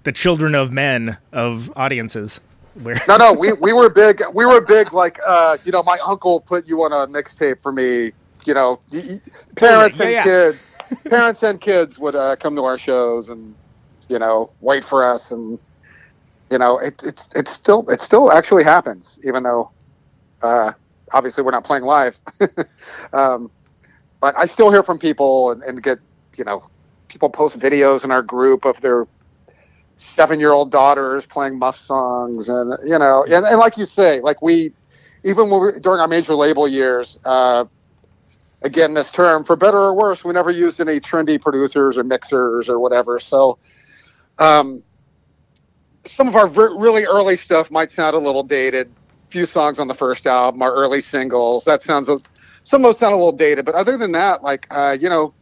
the 0.05 0.13
children 0.13 0.55
of 0.55 0.71
men 0.73 1.17
of 1.33 1.73
audiences 1.77 2.41
where 2.83 2.97
No, 3.09 3.17
no. 3.17 3.33
We, 3.33 3.53
we 3.67 3.73
were 3.73 3.89
big. 3.89 4.21
We 4.33 4.45
were 4.47 4.61
big. 4.61 4.93
Like 4.93 5.19
uh, 5.27 5.57
you 5.65 5.73
know, 5.73 5.83
my 5.83 5.99
uncle 6.05 6.41
put 6.41 6.67
you 6.67 6.83
on 6.83 6.93
a 6.93 7.07
mixtape 7.11 7.63
for 7.63 7.73
me. 7.73 8.13
You 8.45 8.53
know, 8.55 8.81
parents 9.57 9.99
Yeah, 9.99 10.05
and 10.05 10.13
yeah. 10.13 10.23
kids, 10.25 10.77
parents 11.09 11.43
and 11.43 11.61
kids 11.61 11.99
would 11.99 12.15
uh, 12.15 12.37
come 12.37 12.55
to 12.57 12.65
our 12.65 12.77
shows 12.77 13.29
and 13.31 13.55
you 14.09 14.19
know 14.19 14.51
wait 14.61 14.85
for 14.85 15.05
us 15.05 15.31
and 15.31 15.59
you 16.51 16.59
know 16.59 16.79
it, 16.79 17.03
it's 17.03 17.29
it's 17.35 17.51
still 17.51 17.89
it 17.91 18.01
still 18.01 18.31
actually 18.31 18.65
happens 18.65 19.19
even 19.25 19.43
though 19.43 19.71
uh, 20.43 20.73
obviously 21.13 21.43
we're 21.43 21.51
not 21.51 21.65
playing 21.65 21.85
live. 21.85 22.19
um, 23.13 23.51
but 24.21 24.37
I 24.39 24.47
still 24.47 24.71
hear 24.71 24.83
from 24.83 24.99
people 24.99 25.53
and, 25.53 25.63
and 25.63 25.83
get 25.83 25.99
you 26.37 26.45
know 26.45 26.69
people 27.09 27.29
post 27.31 27.59
videos 27.59 28.05
in 28.05 28.11
our 28.11 28.23
group 28.23 28.65
of 28.65 28.81
their 28.81 29.07
seven 29.97 30.41
year 30.41 30.53
old 30.53 30.71
daughters 30.71 31.25
playing 31.27 31.59
muff 31.59 31.79
songs 31.79 32.49
and 32.49 32.77
you 32.85 32.99
know 32.99 33.25
and, 33.25 33.47
and 33.47 33.59
like 33.59 33.77
you 33.77 33.87
say 33.87 34.21
like 34.21 34.43
we 34.43 34.73
even 35.23 35.49
when 35.49 35.63
we, 35.63 35.81
during 35.81 36.01
our 36.01 36.09
major 36.09 36.35
label 36.35 36.67
years 36.67 37.19
uh, 37.25 37.65
again 38.63 38.93
this 38.93 39.11
term 39.11 39.45
for 39.45 39.55
better 39.55 39.79
or 39.79 39.95
worse 39.95 40.25
we 40.25 40.33
never 40.33 40.51
used 40.51 40.81
any 40.81 40.99
trendy 40.99 41.41
producers 41.41 41.97
or 41.97 42.03
mixers 42.03 42.69
or 42.69 42.81
whatever 42.81 43.21
so 43.21 43.57
um, 44.39 44.83
some 46.07 46.29
of 46.29 46.37
our 46.37 46.49
really 46.49 47.05
early 47.05 47.37
stuff 47.37 47.71
might 47.71 47.91
sound 47.91 48.15
a 48.15 48.19
little 48.19 48.43
dated 48.43 48.91
few 49.31 49.47
songs 49.47 49.79
on 49.79 49.89
the 49.89 49.95
first 49.95 50.27
album 50.27 50.63
our 50.63 50.73
early 50.75 51.01
singles 51.03 51.65
that 51.65 51.83
sounds 51.83 52.09
a, 52.09 52.21
some 52.65 52.85
of 52.85 52.91
those 52.91 52.99
sound 52.99 53.13
a 53.13 53.17
little 53.17 53.33
dated 53.33 53.65
but 53.65 53.75
other 53.75 53.97
than 53.97 54.13
that 54.13 54.43
like 54.43 54.67
uh, 54.71 54.97
you 55.01 55.09
know 55.09 55.33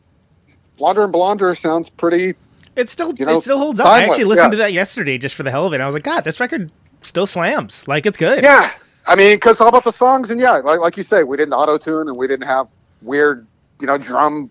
blonder 0.78 1.02
and 1.04 1.12
blonder 1.12 1.54
sounds 1.54 1.90
pretty 1.90 2.34
It 2.74 2.88
still 2.88 3.12
You 3.16 3.26
know, 3.26 3.36
it 3.36 3.42
still 3.42 3.58
holds 3.58 3.80
up. 3.80 3.86
I 3.86 4.04
actually 4.04 4.24
listened 4.24 4.46
yeah. 4.46 4.50
to 4.50 4.56
that 4.58 4.72
yesterday 4.72 5.18
just 5.18 5.34
for 5.34 5.42
the 5.42 5.50
hell 5.50 5.66
of 5.66 5.74
it. 5.74 5.80
I 5.80 5.86
was 5.86 5.94
like, 5.94 6.04
God, 6.04 6.22
this 6.24 6.40
record 6.40 6.70
still 7.02 7.26
slams. 7.26 7.86
Like 7.86 8.06
it's 8.06 8.16
good. 8.16 8.42
Yeah, 8.42 8.72
I 9.06 9.14
mean, 9.14 9.36
because 9.36 9.60
all 9.60 9.68
about 9.68 9.84
the 9.84 9.92
songs, 9.92 10.30
and 10.30 10.40
yeah, 10.40 10.52
like 10.52 10.80
like 10.80 10.96
you 10.96 11.02
say, 11.02 11.22
we 11.22 11.36
didn't 11.36 11.52
auto 11.52 11.76
tune, 11.76 12.08
and 12.08 12.16
we 12.16 12.26
didn't 12.26 12.46
have 12.46 12.68
weird, 13.02 13.46
you 13.80 13.86
know, 13.86 13.98
drum. 13.98 14.50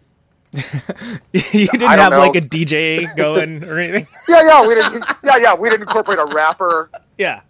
you 1.34 1.68
didn't 1.68 1.82
have 1.82 2.12
know. 2.12 2.20
like 2.20 2.36
a 2.36 2.42
DJ 2.42 3.16
going 3.16 3.64
or 3.64 3.80
anything. 3.80 4.08
Yeah, 4.28 4.42
yeah, 4.46 4.68
we 4.68 4.76
didn't. 4.76 5.06
Yeah, 5.24 5.38
yeah, 5.38 5.56
we 5.56 5.70
didn't 5.70 5.84
incorporate 5.88 6.20
a 6.20 6.26
rapper 6.26 6.90
Yeah. 7.18 7.42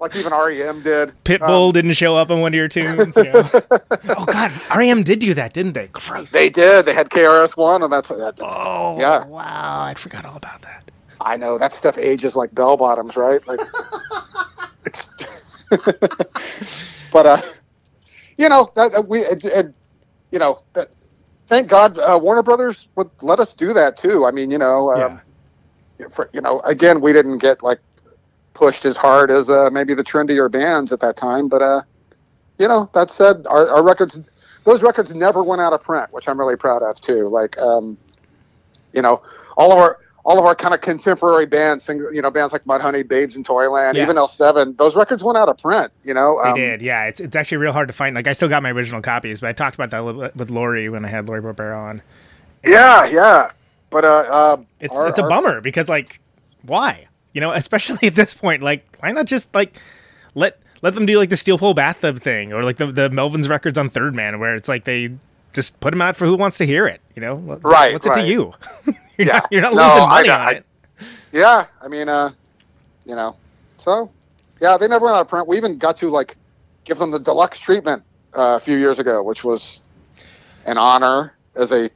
like 0.00 0.14
even 0.16 0.32
REM 0.32 0.82
did. 0.82 1.12
Pitbull 1.24 1.68
Um, 1.68 1.72
didn't 1.72 1.92
show 1.94 2.16
up 2.16 2.30
on 2.30 2.40
one 2.40 2.52
of 2.52 2.56
your 2.56 2.68
tunes. 2.76 3.16
you 3.16 3.24
know. 3.24 3.48
oh 3.52 4.24
God, 4.26 4.52
REM 4.76 5.02
did 5.04 5.20
do 5.20 5.32
that, 5.34 5.52
didn't 5.54 5.72
they? 5.72 5.86
Gross. 5.88 6.30
they 6.32 6.50
did. 6.50 6.84
They 6.86 6.92
had 6.94 7.08
KRS 7.10 7.56
One, 7.56 7.82
and 7.82 7.92
that's 7.92 8.10
what 8.10 8.18
that. 8.18 8.36
Did. 8.36 8.44
oh 8.46 8.98
yeah. 8.98 9.24
Wow, 9.26 9.82
I 9.82 9.94
forgot 9.94 10.24
all 10.24 10.36
about 10.36 10.60
that. 10.62 10.90
I 11.20 11.36
know 11.36 11.56
that 11.58 11.72
stuff 11.72 11.98
ages 11.98 12.34
like 12.36 12.54
bell 12.54 12.76
bottoms, 12.76 13.14
right? 13.16 13.46
Like, 13.46 13.60
but 17.12 17.26
uh, 17.26 17.42
you 18.38 18.48
know 18.48 18.72
that 18.74 19.06
we 19.06 19.24
and, 19.26 19.44
and, 19.44 19.74
you 20.30 20.38
know 20.38 20.62
that. 20.74 20.90
Thank 21.50 21.66
God, 21.66 21.98
uh, 21.98 22.16
Warner 22.22 22.44
Brothers 22.44 22.86
would 22.94 23.10
let 23.22 23.40
us 23.40 23.52
do 23.54 23.72
that 23.72 23.98
too. 23.98 24.24
I 24.24 24.30
mean, 24.30 24.52
you 24.52 24.58
know, 24.58 24.92
um, 24.92 25.20
for, 26.12 26.30
you 26.32 26.40
know, 26.40 26.60
again, 26.60 27.00
we 27.00 27.12
didn't 27.12 27.38
get 27.38 27.60
like 27.60 27.80
pushed 28.54 28.84
as 28.84 28.96
hard 28.96 29.32
as 29.32 29.50
uh, 29.50 29.68
maybe 29.72 29.92
the 29.92 30.04
trendier 30.04 30.48
bands 30.48 30.92
at 30.92 31.00
that 31.00 31.16
time, 31.16 31.48
but 31.48 31.60
uh, 31.60 31.82
you 32.58 32.68
know, 32.68 32.88
that 32.94 33.10
said, 33.10 33.48
our, 33.48 33.68
our 33.68 33.82
records, 33.82 34.20
those 34.62 34.80
records 34.84 35.12
never 35.12 35.42
went 35.42 35.60
out 35.60 35.72
of 35.72 35.82
print, 35.82 36.12
which 36.12 36.28
I'm 36.28 36.38
really 36.38 36.54
proud 36.54 36.84
of 36.84 37.00
too. 37.00 37.26
Like, 37.26 37.58
um, 37.58 37.98
you 38.92 39.02
know, 39.02 39.20
all 39.56 39.72
of 39.72 39.78
our 39.78 39.98
all 40.24 40.38
of 40.38 40.44
our 40.44 40.54
kind 40.54 40.74
of 40.74 40.80
contemporary 40.82 41.46
bands, 41.46 41.84
sing, 41.84 41.98
you 42.12 42.20
know, 42.20 42.30
bands 42.30 42.52
like 42.52 42.64
Mudhoney, 42.64 43.06
Babes 43.08 43.36
in 43.36 43.42
Toyland, 43.44 43.96
Yeah. 43.96 44.02
even 44.04 44.16
L7, 44.16 44.76
those 44.76 44.94
records 44.94 45.22
went 45.22 45.38
out 45.38 45.48
of 45.48 45.56
print. 45.58 45.90
You 46.04 46.12
know, 46.14 46.38
They 46.44 46.50
Um, 46.50 46.56
did, 46.56 46.82
yeah. 46.82 47.04
It's 47.06 47.20
it's 47.20 47.34
actually 47.34 47.58
real 47.58 47.72
hard 47.72 47.88
to 47.88 47.94
find. 47.94 48.14
Like 48.14 48.26
I 48.28 48.32
still 48.34 48.48
got 48.48 48.62
my 48.62 48.70
original 48.70 49.00
copies, 49.00 49.40
but 49.40 49.48
I 49.48 49.52
talked 49.52 49.74
about 49.76 49.90
that 49.90 50.04
with, 50.04 50.36
with 50.36 50.50
Lori 50.50 50.88
when 50.88 51.04
I 51.04 51.08
had 51.08 51.26
Lori 51.26 51.40
Barbero 51.40 51.78
on. 51.78 52.02
Yeah, 52.64 53.06
yeah, 53.06 53.50
but 53.90 54.04
uh, 54.04 54.08
uh 54.08 54.56
It's 54.80 54.96
our- 54.96 55.08
it's 55.08 55.18
a 55.18 55.22
our- 55.22 55.28
bummer 55.28 55.60
because 55.60 55.88
like 55.88 56.20
why? 56.62 57.06
You 57.32 57.40
know, 57.40 57.52
especially 57.62 58.08
at 58.08 58.14
this 58.14 58.34
point, 58.34 58.62
like 58.62 58.84
why 59.00 59.12
not 59.12 59.26
just 59.26 59.52
like 59.54 59.78
let 60.34 60.58
let 60.82 60.94
them 60.94 61.06
do 61.06 61.16
like 61.18 61.30
the 61.30 61.36
Steel 61.36 61.56
Pole 61.58 61.72
Bathtub 61.74 62.18
thing 62.20 62.52
or 62.52 62.62
like 62.62 62.76
the 62.76 62.86
the 62.92 63.08
Melvins 63.08 63.48
records 63.48 63.78
on 63.78 63.88
Third 63.88 64.14
Man 64.14 64.38
where 64.40 64.54
it's 64.54 64.68
like 64.68 64.84
they 64.84 65.12
just 65.52 65.80
put 65.80 65.90
them 65.90 66.00
out 66.02 66.16
for 66.16 66.26
who 66.26 66.36
wants 66.36 66.58
to 66.58 66.66
hear 66.66 66.86
it. 66.86 67.00
You 67.14 67.22
know, 67.22 67.34
Right, 67.62 67.92
What's 67.92 68.06
it 68.06 68.14
to 68.14 68.26
you? 68.26 68.52
you're 68.86 68.94
Yeah. 69.18 69.32
not, 69.34 69.46
you're 69.50 69.62
not 69.62 69.74
No, 69.74 69.82
losing 69.84 70.02
I 70.02 70.06
money 70.08 70.28
know, 70.28 70.34
on 70.34 70.40
I- 70.40 70.50
it. 70.52 70.64
Yeah, 71.32 71.66
I 71.80 71.88
mean, 71.88 72.08
uh, 72.08 72.32
you 73.06 73.14
know, 73.14 73.36
so 73.78 74.10
yeah, 74.60 74.76
they 74.76 74.88
never 74.88 75.04
went 75.06 75.16
out 75.16 75.22
of 75.22 75.28
print. 75.28 75.46
We 75.48 75.56
even 75.56 75.78
got 75.78 75.96
to 75.98 76.10
like 76.10 76.36
give 76.84 76.98
them 76.98 77.10
the 77.10 77.18
deluxe 77.20 77.58
treatment 77.58 78.02
uh, 78.34 78.58
a 78.60 78.64
few 78.64 78.76
years 78.76 78.98
ago, 78.98 79.22
which 79.22 79.42
was 79.44 79.80
an 80.66 80.76
honor 80.76 81.32
as 81.56 81.72
a 81.72 81.88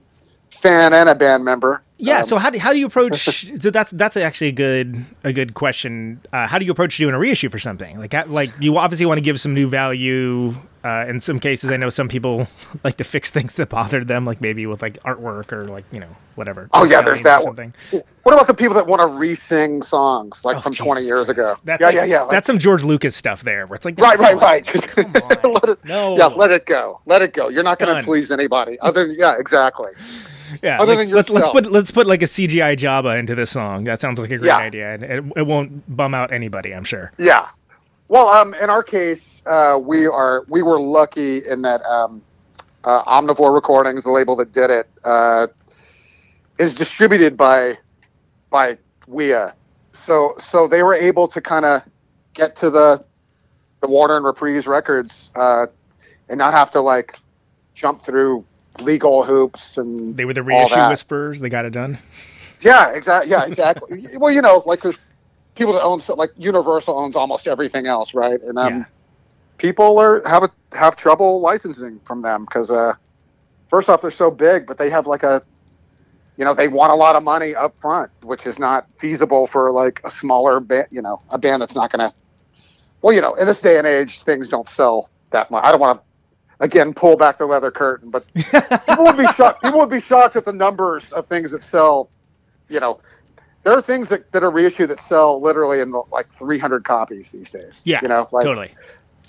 fan 0.50 0.92
and 0.94 1.08
a 1.08 1.14
band 1.14 1.44
member. 1.44 1.82
Yeah. 1.98 2.18
Um, 2.18 2.24
so 2.24 2.38
how 2.38 2.50
do, 2.50 2.58
how 2.58 2.72
do 2.72 2.78
you 2.78 2.86
approach? 2.86 3.16
so 3.60 3.70
that's 3.70 3.90
that's 3.90 4.16
actually 4.16 4.48
a 4.48 4.52
good 4.52 5.04
a 5.22 5.32
good 5.32 5.54
question. 5.54 6.20
Uh, 6.32 6.46
how 6.46 6.58
do 6.58 6.64
you 6.64 6.72
approach 6.72 6.96
doing 6.96 7.14
a 7.14 7.18
reissue 7.18 7.50
for 7.50 7.58
something 7.58 7.98
like? 7.98 8.14
Like 8.28 8.50
you 8.60 8.78
obviously 8.78 9.04
want 9.06 9.18
to 9.18 9.22
give 9.22 9.40
some 9.40 9.52
new 9.54 9.66
value. 9.66 10.54
Uh, 10.84 11.06
in 11.08 11.18
some 11.20 11.38
cases, 11.40 11.70
I 11.70 11.76
know 11.78 11.88
some 11.88 12.08
people 12.08 12.46
like 12.84 12.96
to 12.96 13.04
fix 13.04 13.30
things 13.30 13.54
that 13.54 13.70
bothered 13.70 14.06
them, 14.06 14.24
like 14.26 14.40
maybe 14.40 14.66
with 14.66 14.82
like 14.82 15.02
artwork 15.04 15.50
or 15.52 15.64
like 15.66 15.84
you 15.92 16.00
know 16.00 16.14
whatever. 16.34 16.68
Oh 16.74 16.84
yeah, 16.84 17.00
there's 17.00 17.22
that 17.22 17.42
something. 17.42 17.72
one. 17.90 18.02
What 18.24 18.34
about 18.34 18.46
the 18.48 18.54
people 18.54 18.74
that 18.74 18.86
want 18.86 19.00
to 19.02 19.06
re-sing 19.06 19.82
songs 19.82 20.44
like 20.44 20.56
Oh, 20.58 20.60
from 20.60 20.72
20 20.74 21.02
years 21.02 21.26
Christ. 21.26 21.30
ago? 21.30 21.54
That's 21.64 21.80
yeah, 21.80 21.86
like- 21.86 21.94
yeah, 21.94 22.04
yeah. 22.04 22.20
like- 22.22 22.30
that's 22.32 22.46
some 22.46 22.58
George 22.58 22.84
Lucas 22.84 23.16
stuff 23.16 23.42
there, 23.42 23.66
where 23.66 23.76
it's 23.76 23.84
like 23.84 23.98
right, 23.98 24.18
right, 24.18 24.34
on, 24.34 24.40
right. 24.40 24.64
Come 24.66 25.06
on. 25.06 25.52
let 25.54 25.68
it, 25.70 25.84
No. 25.84 26.16
Yeah, 26.18 26.26
let 26.26 26.50
it 26.50 26.66
go. 26.66 27.00
Let 27.06 27.22
it 27.22 27.32
go. 27.32 27.48
You're 27.48 27.62
not 27.62 27.78
going 27.78 27.94
to 27.96 28.02
please 28.02 28.30
anybody. 28.30 28.78
Other 28.80 29.06
than, 29.06 29.16
yeah, 29.18 29.36
exactly. 29.38 29.92
Yeah, 30.62 30.80
Other 30.80 30.94
like, 30.94 31.08
than 31.08 31.16
let's, 31.16 31.30
let's 31.30 31.48
put 31.48 31.72
let's 31.72 31.90
put 31.90 32.06
like 32.06 32.22
a 32.22 32.26
CGI 32.26 32.76
Jabba 32.76 33.18
into 33.18 33.34
this 33.34 33.50
song. 33.50 33.84
That 33.84 34.00
sounds 34.00 34.18
like 34.20 34.30
a 34.30 34.36
great 34.38 34.48
Yeah. 34.48 34.56
idea, 34.58 34.94
and 34.94 35.02
it, 35.02 35.24
it 35.36 35.42
won't 35.46 35.96
bum 35.96 36.14
out 36.14 36.32
anybody. 36.32 36.72
I'm 36.74 36.84
sure. 36.84 37.12
Yeah. 37.18 37.48
Well, 38.08 38.28
um, 38.28 38.54
in 38.54 38.70
our 38.70 38.82
case, 38.82 39.42
uh, 39.46 39.78
we 39.82 40.06
are 40.06 40.44
we 40.48 40.62
were 40.62 40.78
lucky 40.78 41.46
in 41.46 41.62
that 41.62 41.82
um, 41.82 42.22
uh, 42.84 43.02
Omnivore 43.04 43.54
Recordings, 43.54 44.04
the 44.04 44.10
label 44.10 44.36
that 44.36 44.52
did 44.52 44.70
it, 44.70 44.88
uh, 45.04 45.46
is 46.58 46.74
distributed 46.74 47.36
by 47.36 47.78
by 48.50 48.78
WIA. 49.08 49.54
So 49.92 50.34
so 50.38 50.68
they 50.68 50.82
were 50.82 50.94
able 50.94 51.28
to 51.28 51.40
kind 51.40 51.64
of 51.64 51.82
get 52.34 52.56
to 52.56 52.70
the 52.70 53.04
the 53.80 53.88
Warner 53.88 54.16
and 54.16 54.24
Reprise 54.24 54.66
records 54.66 55.30
uh, 55.34 55.66
and 56.28 56.38
not 56.38 56.54
have 56.54 56.70
to 56.72 56.80
like 56.80 57.18
jump 57.74 58.04
through 58.04 58.44
legal 58.80 59.24
hoops 59.24 59.78
and 59.78 60.16
They 60.16 60.24
were 60.24 60.34
the 60.34 60.42
reissue 60.42 60.88
whispers. 60.88 61.40
They 61.40 61.48
got 61.48 61.64
it 61.64 61.72
done. 61.72 61.98
Yeah, 62.60 62.90
exactly. 62.92 63.30
Yeah, 63.30 63.44
exactly. 63.44 64.06
well, 64.16 64.32
you 64.32 64.42
know, 64.42 64.62
like 64.66 64.82
people 65.54 65.72
that 65.72 65.82
own 65.82 66.02
like 66.16 66.30
Universal 66.36 66.98
owns 66.98 67.16
almost 67.16 67.46
everything 67.46 67.86
else, 67.86 68.14
right? 68.14 68.40
And 68.42 68.58
um, 68.58 68.74
Yeah. 68.74 68.84
people 69.58 69.98
are 69.98 70.22
have 70.26 70.42
a, 70.42 70.50
have 70.76 70.96
trouble 70.96 71.40
licensing 71.40 72.00
from 72.04 72.22
them 72.22 72.44
because 72.44 72.70
uh, 72.70 72.94
first 73.70 73.88
off, 73.88 74.02
they're 74.02 74.10
so 74.10 74.30
big, 74.30 74.66
but 74.66 74.78
they 74.78 74.90
have 74.90 75.06
like 75.06 75.22
a, 75.22 75.42
you 76.36 76.44
know, 76.44 76.54
they 76.54 76.68
want 76.68 76.92
a 76.92 76.96
lot 76.96 77.14
of 77.14 77.22
money 77.22 77.54
up 77.54 77.74
front, 77.80 78.10
which 78.22 78.46
is 78.46 78.58
not 78.58 78.86
feasible 78.98 79.46
for 79.46 79.70
like 79.70 80.00
a 80.04 80.10
smaller 80.10 80.58
band, 80.60 80.88
you 80.90 81.02
know, 81.02 81.22
a 81.30 81.38
band 81.38 81.62
that's 81.62 81.76
not 81.76 81.92
going 81.92 82.10
to. 82.10 82.14
Well, 83.02 83.12
you 83.12 83.20
know, 83.20 83.34
in 83.34 83.46
this 83.46 83.60
day 83.60 83.78
and 83.78 83.86
age, 83.86 84.22
things 84.22 84.48
don't 84.48 84.68
sell 84.68 85.10
that 85.30 85.50
much. 85.50 85.64
I 85.64 85.70
don't 85.70 85.80
want 85.80 86.00
to. 86.00 86.04
Again, 86.60 86.94
pull 86.94 87.16
back 87.16 87.38
the 87.38 87.46
leather 87.46 87.72
curtain, 87.72 88.10
but 88.10 88.24
people 88.86 89.04
would 89.04 89.16
be 89.16 89.26
shocked. 89.26 89.60
People 89.62 89.80
would 89.80 89.90
be 89.90 90.00
shocked 90.00 90.36
at 90.36 90.44
the 90.44 90.52
numbers 90.52 91.10
of 91.12 91.26
things 91.26 91.50
that 91.50 91.64
sell 91.64 92.10
you 92.68 92.80
know, 92.80 93.00
there 93.64 93.72
are 93.72 93.82
things 93.82 94.08
that, 94.10 94.30
that 94.32 94.44
are 94.44 94.50
reissued 94.50 94.90
that 94.90 95.00
sell 95.00 95.40
literally 95.40 95.80
in 95.80 95.90
the, 95.90 96.02
like 96.12 96.26
300 96.38 96.84
copies 96.84 97.32
these 97.32 97.50
days. 97.50 97.80
Yeah, 97.84 98.00
you 98.02 98.08
know, 98.08 98.28
like, 98.30 98.44
totally. 98.44 98.68
Like 98.68 98.78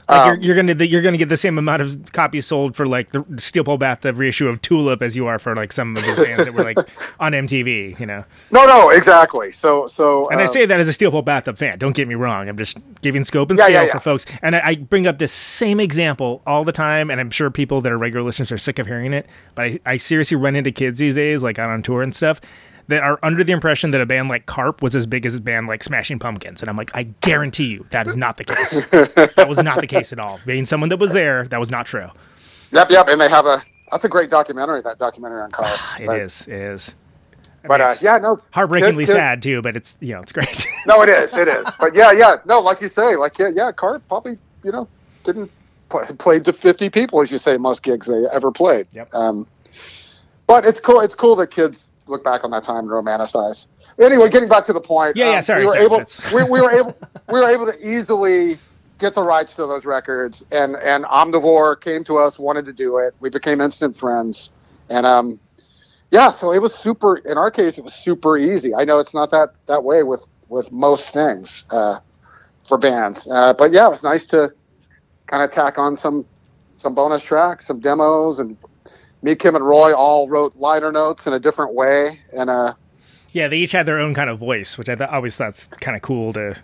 um, 0.07 0.27
you're, 0.27 0.37
you're 0.37 0.55
gonna 0.55 0.85
you're 0.85 1.01
gonna 1.01 1.17
get 1.17 1.29
the 1.29 1.37
same 1.37 1.57
amount 1.57 1.81
of 1.81 2.11
copies 2.11 2.45
sold 2.45 2.75
for 2.75 2.85
like 2.85 3.11
the 3.11 3.25
Steel 3.37 3.63
Pole 3.63 3.77
Bathtub 3.77 4.19
reissue 4.19 4.47
of 4.47 4.61
Tulip 4.61 5.01
as 5.01 5.15
you 5.15 5.25
are 5.25 5.39
for 5.39 5.55
like 5.55 5.73
some 5.73 5.95
of 5.95 6.03
these 6.03 6.15
bands 6.15 6.45
that 6.45 6.53
were 6.53 6.63
like 6.63 6.77
on 7.19 7.31
MTV, 7.31 7.99
you 7.99 8.05
know. 8.05 8.23
No, 8.51 8.65
no, 8.65 8.89
exactly. 8.89 9.51
So, 9.51 9.87
so, 9.87 10.29
And 10.29 10.39
I 10.39 10.43
um, 10.43 10.47
say 10.47 10.65
that 10.65 10.79
as 10.79 10.87
a 10.87 10.93
Steel 10.93 11.11
Pole 11.11 11.23
Bathtub 11.23 11.57
fan. 11.57 11.79
Don't 11.79 11.95
get 11.95 12.07
me 12.07 12.15
wrong. 12.15 12.47
I'm 12.47 12.57
just 12.57 12.77
giving 13.01 13.23
scope 13.23 13.49
and 13.49 13.57
Yeah, 13.57 13.65
scale 13.65 13.73
yeah, 13.73 13.85
yeah. 13.87 13.93
for 13.93 13.99
folks. 13.99 14.25
And 14.41 14.55
I, 14.55 14.61
I 14.63 14.75
bring 14.75 15.07
up 15.07 15.17
this 15.17 15.31
same 15.31 15.79
example 15.79 16.43
all 16.45 16.63
the 16.63 16.71
time, 16.71 17.09
and 17.09 17.19
I'm 17.19 17.31
sure 17.31 17.49
people 17.49 17.81
that 17.81 17.91
are 17.91 17.97
regular 17.97 18.23
listeners 18.23 18.51
are 18.51 18.57
sick 18.57 18.77
of 18.77 18.85
hearing 18.85 19.13
it. 19.13 19.25
But 19.55 19.65
I, 19.65 19.79
I 19.85 19.97
seriously 19.97 20.37
run 20.37 20.55
into 20.55 20.71
kids 20.71 20.99
these 20.99 21.15
days, 21.15 21.41
like 21.41 21.57
out 21.57 21.69
on 21.69 21.81
tour 21.81 22.03
and 22.03 22.15
stuff, 22.15 22.41
that 22.87 23.03
are 23.03 23.19
under 23.23 23.43
the 23.43 23.51
impression 23.51 23.91
that 23.91 24.01
a 24.01 24.05
band 24.05 24.29
like 24.29 24.45
Karp 24.45 24.81
was 24.81 24.95
as 24.95 25.05
big 25.05 25.25
as 25.25 25.35
a 25.35 25.41
band 25.41 25.67
like 25.67 25.83
Smashing 25.83 26.19
Pumpkins. 26.19 26.61
And 26.61 26.69
I'm 26.69 26.77
like, 26.77 26.91
I 26.95 27.03
guarantee 27.21 27.65
you 27.67 27.85
that 27.89 28.07
is 28.07 28.15
not 28.15 28.37
the 28.37 28.43
case. 28.43 28.83
that 28.91 29.45
was 29.47 29.61
not 29.61 29.81
the 29.81 29.87
case 29.87 30.13
at 30.13 30.19
all. 30.19 30.39
Being 30.45 30.65
someone 30.65 30.89
that 30.89 30.99
was 30.99 31.13
there, 31.13 31.47
that 31.47 31.59
was 31.59 31.71
not 31.71 31.85
true. 31.85 32.07
yep, 32.71 32.89
yep. 32.89 33.07
And 33.07 33.19
they 33.19 33.29
have 33.29 33.45
a, 33.45 33.61
that's 33.91 34.03
a 34.03 34.09
great 34.09 34.29
documentary, 34.29 34.81
that 34.81 34.99
documentary 34.99 35.41
on 35.41 35.51
Karp. 35.51 35.79
It 35.99 36.05
but, 36.07 36.19
is. 36.19 36.47
It 36.47 36.53
is. 36.53 36.95
I 37.63 37.67
But 37.67 37.79
mean, 37.81 37.89
uh, 37.89 37.95
yeah, 38.01 38.17
no. 38.19 38.39
heartbreakingly 38.51 39.07
sad 39.07 39.41
too, 39.41 39.61
but 39.63 39.75
it's 39.75 39.97
you 39.99 40.13
know 40.13 40.21
it's 40.21 40.31
great. 40.31 40.67
No, 40.85 41.01
it 41.01 41.09
is. 41.09 41.33
It 41.33 41.47
is. 41.47 41.65
But 41.79 41.95
yeah, 41.95 42.11
yeah. 42.11 42.35
No, 42.45 42.59
like 42.59 42.79
you 42.79 42.89
say, 42.89 43.15
like, 43.15 43.39
yeah, 43.39 43.49
yeah, 43.53 43.71
Karp 43.71 44.07
probably, 44.07 44.37
you 44.63 44.71
know, 44.71 44.87
didn't 45.23 45.49
play, 45.89 46.05
played 46.19 46.45
to 46.45 46.53
50 46.53 46.89
people, 46.91 47.21
as 47.21 47.31
you 47.31 47.39
say, 47.39 47.57
most 47.57 47.81
gigs 47.81 48.05
they 48.05 48.25
ever 48.31 48.51
played. 48.51 48.85
Yep. 48.91 49.11
Um, 49.15 49.47
but 50.45 50.63
it's 50.63 50.79
cool. 50.79 50.99
It's 51.01 51.15
cool 51.15 51.35
that 51.37 51.49
kids 51.49 51.89
look 52.07 52.23
back 52.23 52.43
on 52.43 52.51
that 52.51 52.63
time 52.63 52.79
and 52.79 52.89
romanticize. 52.89 53.67
Anyway, 53.99 54.29
getting 54.29 54.49
back 54.49 54.65
to 54.65 54.73
the 54.73 54.81
point. 54.81 55.15
Yeah, 55.15 55.31
yeah, 55.31 55.35
um, 55.37 55.41
sorry, 55.41 55.61
We 55.61 55.65
were 55.65 55.71
sorry, 55.71 55.85
able. 55.85 56.05
we, 56.33 56.43
we 56.51 56.61
were 56.61 56.71
able. 56.71 56.97
We 57.27 57.39
were 57.39 57.49
able 57.49 57.65
to 57.65 57.75
easily 57.95 58.59
get 58.99 59.15
the 59.15 59.23
rights 59.23 59.55
to 59.55 59.65
those 59.65 59.83
records, 59.83 60.43
and 60.51 60.75
and 60.75 61.03
Omnivore 61.05 61.81
came 61.81 62.03
to 62.03 62.17
us, 62.19 62.37
wanted 62.37 62.65
to 62.65 62.73
do 62.73 62.97
it. 62.99 63.15
We 63.19 63.31
became 63.31 63.61
instant 63.61 63.97
friends, 63.97 64.51
and 64.91 65.07
um, 65.07 65.39
yeah. 66.11 66.29
So 66.29 66.51
it 66.51 66.61
was 66.61 66.75
super. 66.75 67.17
In 67.17 67.37
our 67.39 67.49
case, 67.49 67.79
it 67.79 67.83
was 67.83 67.95
super 67.95 68.37
easy. 68.37 68.75
I 68.75 68.83
know 68.85 68.99
it's 68.99 69.15
not 69.15 69.31
that 69.31 69.55
that 69.65 69.83
way 69.83 70.03
with 70.03 70.21
with 70.49 70.71
most 70.71 71.09
things 71.09 71.65
uh, 71.71 71.99
for 72.67 72.77
bands, 72.77 73.27
uh, 73.31 73.53
but 73.53 73.71
yeah, 73.71 73.87
it 73.87 73.89
was 73.89 74.03
nice 74.03 74.27
to 74.27 74.53
kind 75.25 75.41
of 75.43 75.49
tack 75.49 75.79
on 75.79 75.97
some 75.97 76.25
some 76.77 76.93
bonus 76.93 77.23
tracks, 77.23 77.65
some 77.65 77.79
demos, 77.79 78.37
and 78.37 78.55
me, 79.25 79.35
Kim, 79.35 79.55
and 79.55 79.65
Roy 79.65 79.93
all 79.93 80.29
wrote 80.29 80.55
liner 80.55 80.91
notes 80.91 81.27
in 81.27 81.33
a 81.33 81.39
different 81.39 81.73
way, 81.73 82.19
and 82.31 82.49
uh, 82.49 82.73
Yeah, 83.31 83.47
they 83.47 83.57
each 83.57 83.73
had 83.73 83.85
their 83.85 83.99
own 83.99 84.13
kind 84.13 84.29
of 84.29 84.39
voice, 84.39 84.77
which 84.77 84.87
I 84.87 84.95
th- 84.95 85.09
always 85.09 85.35
thought's 85.35 85.65
kind 85.65 85.95
of 85.95 86.01
cool 86.01 86.31
to. 86.33 86.55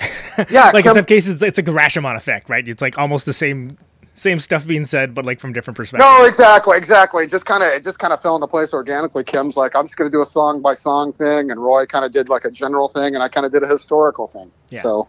yeah, 0.48 0.70
like 0.72 0.86
in 0.86 0.94
some 0.94 1.04
cases, 1.04 1.42
it's 1.42 1.58
a 1.58 1.62
Rashomon 1.62 2.14
effect, 2.16 2.48
right? 2.48 2.66
It's 2.66 2.80
like 2.80 2.96
almost 2.96 3.26
the 3.26 3.32
same 3.32 3.76
same 4.14 4.38
stuff 4.38 4.66
being 4.66 4.84
said, 4.84 5.14
but 5.14 5.24
like 5.24 5.40
from 5.40 5.52
different 5.52 5.76
perspectives. 5.76 6.08
No, 6.08 6.24
exactly, 6.24 6.76
exactly. 6.76 7.26
Just 7.26 7.46
kind 7.46 7.62
of, 7.62 7.72
it 7.72 7.84
just 7.84 7.98
kind 7.98 8.12
of 8.12 8.20
fell 8.20 8.34
into 8.34 8.46
place 8.46 8.72
organically. 8.72 9.24
Kim's 9.24 9.56
like, 9.56 9.74
I'm 9.76 9.86
just 9.86 9.96
going 9.96 10.10
to 10.10 10.16
do 10.16 10.22
a 10.22 10.26
song 10.26 10.60
by 10.60 10.74
song 10.74 11.12
thing, 11.12 11.50
and 11.50 11.60
Roy 11.60 11.86
kind 11.86 12.04
of 12.04 12.12
did 12.12 12.28
like 12.28 12.44
a 12.44 12.50
general 12.50 12.88
thing, 12.88 13.14
and 13.14 13.22
I 13.22 13.28
kind 13.28 13.46
of 13.46 13.52
did 13.52 13.62
a 13.62 13.68
historical 13.68 14.26
thing. 14.26 14.50
Yeah. 14.70 14.82
So, 14.82 15.08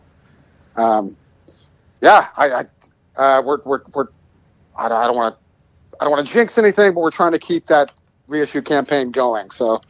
um, 0.76 1.18
yeah, 2.02 2.28
I, 2.38 2.50
I 2.52 2.66
uh, 3.16 3.42
we're, 3.42 3.60
we're, 3.66 3.82
we're, 3.94 4.08
I 4.78 4.88
don't, 4.90 4.98
I 4.98 5.08
don't 5.08 5.16
want 5.16 5.36
to, 5.36 5.42
I 6.00 6.06
don't 6.06 6.12
want 6.12 6.26
to 6.28 6.34
jinx 6.34 6.58
anything, 6.58 6.94
but 6.94 7.02
we're 7.02 7.12
trying 7.12 7.34
to 7.34 7.40
keep 7.40 7.68
that 7.68 7.92
reissue 8.28 8.62
campaign 8.62 9.12
going. 9.12 9.52
So, 9.52 9.82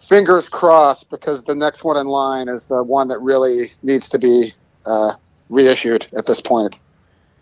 fingers 0.00 0.48
crossed, 0.48 1.10
because 1.10 1.44
the 1.44 1.54
next 1.54 1.84
one 1.84 1.96
in 1.96 2.06
line 2.06 2.48
is 2.48 2.64
the 2.66 2.82
one 2.82 3.08
that 3.08 3.18
really 3.20 3.72
needs 3.82 4.08
to 4.10 4.18
be 4.18 4.54
uh, 4.86 5.14
reissued 5.48 6.06
at 6.16 6.26
this 6.26 6.40
point. 6.40 6.74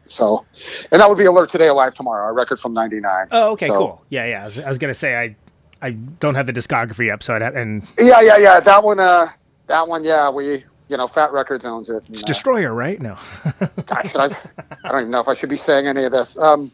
So, 0.06 0.44
and 0.92 1.00
that 1.00 1.08
would 1.08 1.18
be 1.18 1.24
Alert 1.24 1.50
Today 1.50 1.68
Alive 1.68 1.94
Tomorrow, 1.94 2.28
a 2.28 2.32
record 2.32 2.60
from 2.60 2.72
'99. 2.72 3.26
Oh, 3.32 3.52
okay, 3.52 3.66
So- 3.68 3.74
cool. 3.78 4.02
Yeah, 4.08 4.24
yeah. 4.26 4.42
I 4.42 4.44
was, 4.44 4.58
I 4.58 4.68
was 4.68 4.78
gonna 4.78 4.94
say 4.94 5.16
I 5.16 5.36
I 5.82 5.90
don't 5.90 6.34
have 6.34 6.46
the 6.46 6.52
discography 6.52 7.12
up, 7.12 7.22
so 7.22 7.34
I'd 7.34 7.42
have, 7.42 7.54
and 7.56 7.86
Yeah, 7.98 8.20
yeah, 8.20 8.38
yeah. 8.38 8.60
That 8.60 8.82
one, 8.82 8.98
uh, 9.00 9.28
that 9.66 9.86
one, 9.86 10.04
yeah. 10.04 10.30
We, 10.30 10.64
you 10.88 10.96
know, 10.96 11.06
Fat 11.08 11.32
Records 11.32 11.64
owns 11.64 11.90
it. 11.90 11.96
it's 11.96 12.08
and, 12.08 12.18
uh, 12.18 12.22
Destroyer, 12.26 12.72
right? 12.72 13.00
No. 13.00 13.16
I, 13.90 14.06
should, 14.06 14.20
I, 14.20 14.36
I 14.84 14.88
don't 14.92 15.00
even 15.02 15.10
know 15.10 15.20
if 15.20 15.28
I 15.28 15.34
should 15.34 15.50
be 15.50 15.56
saying 15.56 15.86
any 15.86 16.04
of 16.04 16.12
this. 16.12 16.38
Um, 16.38 16.70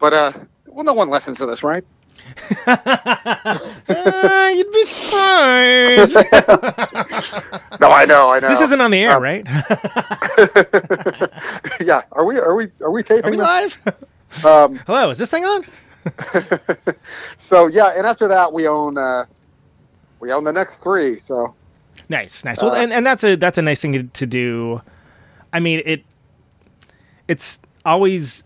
but 0.00 0.12
uh, 0.12 0.32
well, 0.66 0.84
no 0.84 0.94
one 0.94 1.10
listens 1.10 1.38
to 1.38 1.46
this, 1.46 1.62
right? 1.62 1.84
Uh, 2.66 2.76
you'd 4.56 4.72
be 4.72 4.84
surprised. 4.84 6.16
No, 7.80 7.90
I 7.90 8.04
know, 8.04 8.28
I 8.30 8.40
know. 8.40 8.48
this 8.48 8.60
isn't 8.60 8.80
on 8.80 8.90
the 8.90 8.98
air, 8.98 9.12
Um, 9.16 9.22
right? 9.22 9.46
yeah. 11.80 12.02
Are 12.12 12.24
we? 12.26 12.38
Are 12.38 12.54
we? 12.54 12.68
Are 12.82 12.90
we 12.90 13.02
taping? 13.02 13.28
Are 13.28 13.30
we 13.30 13.36
live? 13.38 13.78
Um, 14.44 14.76
Hello, 14.86 15.08
is 15.10 15.16
this 15.18 15.30
thing 15.30 15.44
on? 15.46 15.64
so 17.38 17.66
yeah, 17.68 17.94
and 17.96 18.06
after 18.06 18.28
that, 18.28 18.52
we 18.52 18.68
own. 18.68 18.98
Uh, 18.98 19.24
we 20.20 20.30
own 20.32 20.44
the 20.44 20.52
next 20.52 20.82
three. 20.82 21.18
So 21.18 21.54
Nice, 22.10 22.44
nice. 22.44 22.60
Well, 22.62 22.72
Uh, 22.72 22.82
and, 22.82 22.92
and 22.92 23.06
that's 23.06 23.24
a 23.24 23.36
that's 23.36 23.56
a 23.56 23.62
nice 23.62 23.80
thing 23.80 23.92
to, 23.94 24.02
to 24.02 24.26
do. 24.26 24.82
I 25.52 25.60
mean, 25.60 25.80
it 25.86 26.04
it's 27.28 27.60
always 27.86 28.44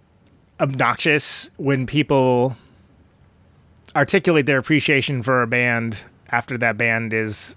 obnoxious 0.60 1.50
when 1.56 1.86
people 1.86 2.56
articulate 3.96 4.46
their 4.46 4.58
appreciation 4.58 5.22
for 5.22 5.42
a 5.42 5.46
band 5.46 6.04
after 6.30 6.58
that 6.58 6.76
band 6.76 7.12
is 7.12 7.56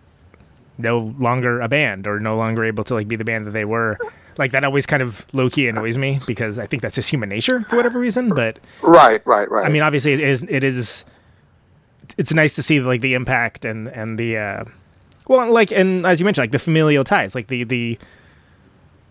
no 0.77 1.13
longer 1.19 1.59
a 1.61 1.67
band 1.67 2.05
or 2.05 2.19
no 2.19 2.37
longer 2.37 2.63
able 2.63 2.83
to 2.83 2.93
like 2.93 3.07
be 3.07 3.15
the 3.15 3.23
band 3.23 3.47
that 3.47 3.51
they 3.51 3.65
were. 3.65 3.97
Like 4.37 4.51
that 4.51 4.63
always 4.63 4.85
kind 4.85 5.01
of 5.01 5.25
low 5.33 5.49
key 5.49 5.67
annoys 5.67 5.97
me 5.97 6.19
because 6.27 6.59
I 6.59 6.67
think 6.67 6.83
that's 6.83 6.95
just 6.95 7.09
human 7.09 7.29
nature 7.29 7.61
for 7.63 7.75
whatever 7.75 7.99
reason. 7.99 8.29
But 8.29 8.59
right, 8.83 9.25
right, 9.25 9.49
right. 9.49 9.65
I 9.65 9.69
mean, 9.69 9.81
obviously, 9.81 10.13
it 10.13 10.19
is. 10.19 10.43
It 10.47 10.63
is. 10.63 11.05
It's 12.17 12.33
nice 12.33 12.55
to 12.55 12.61
see 12.61 12.79
like 12.79 13.01
the 13.01 13.15
impact 13.15 13.65
and 13.65 13.87
and 13.87 14.19
the 14.19 14.37
uh, 14.37 14.65
well, 15.27 15.51
like 15.51 15.71
and 15.71 16.05
as 16.05 16.19
you 16.19 16.25
mentioned, 16.25 16.43
like 16.43 16.51
the 16.51 16.59
familial 16.59 17.03
ties, 17.03 17.33
like 17.33 17.47
the 17.47 17.63
the 17.63 17.97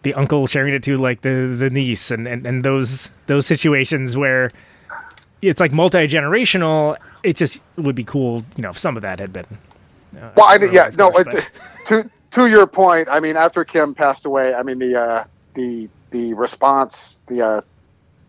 the 0.07 0.15
uncle 0.15 0.47
sharing 0.47 0.73
it 0.73 0.85
to 0.85 0.97
like 0.97 1.23
the 1.23 1.53
the 1.59 1.69
niece 1.69 2.13
and 2.13 2.29
and, 2.29 2.47
and 2.47 2.63
those 2.63 3.11
those 3.27 3.45
situations 3.45 4.17
where 4.17 4.53
it's 5.43 5.59
like 5.59 5.73
multi 5.73 6.07
generational. 6.07 6.97
It 7.25 7.37
just 7.37 7.65
would 7.77 7.97
be 7.97 8.05
cool, 8.05 8.45
you 8.57 8.63
know, 8.63 8.71
if 8.71 8.79
some 8.79 8.97
of 8.97 9.03
that 9.03 9.19
had 9.19 9.33
been. 9.33 9.47
Uh, 10.17 10.31
Well, 10.37 10.47
I 10.47 10.57
early, 10.59 10.73
yeah, 10.73 10.91
no. 10.97 11.11
to 11.89 12.09
to 12.31 12.47
your 12.47 12.69
point, 12.69 13.09
I 13.11 13.19
mean, 13.19 13.37
after 13.37 13.65
Kim 13.65 13.95
passed 13.97 14.27
away, 14.27 14.55
I 14.55 14.63
mean 14.63 14.79
the 14.79 14.95
uh, 14.97 15.25
the 15.55 15.89
the 16.13 16.35
response, 16.35 17.19
the 17.27 17.43
uh, 17.43 17.61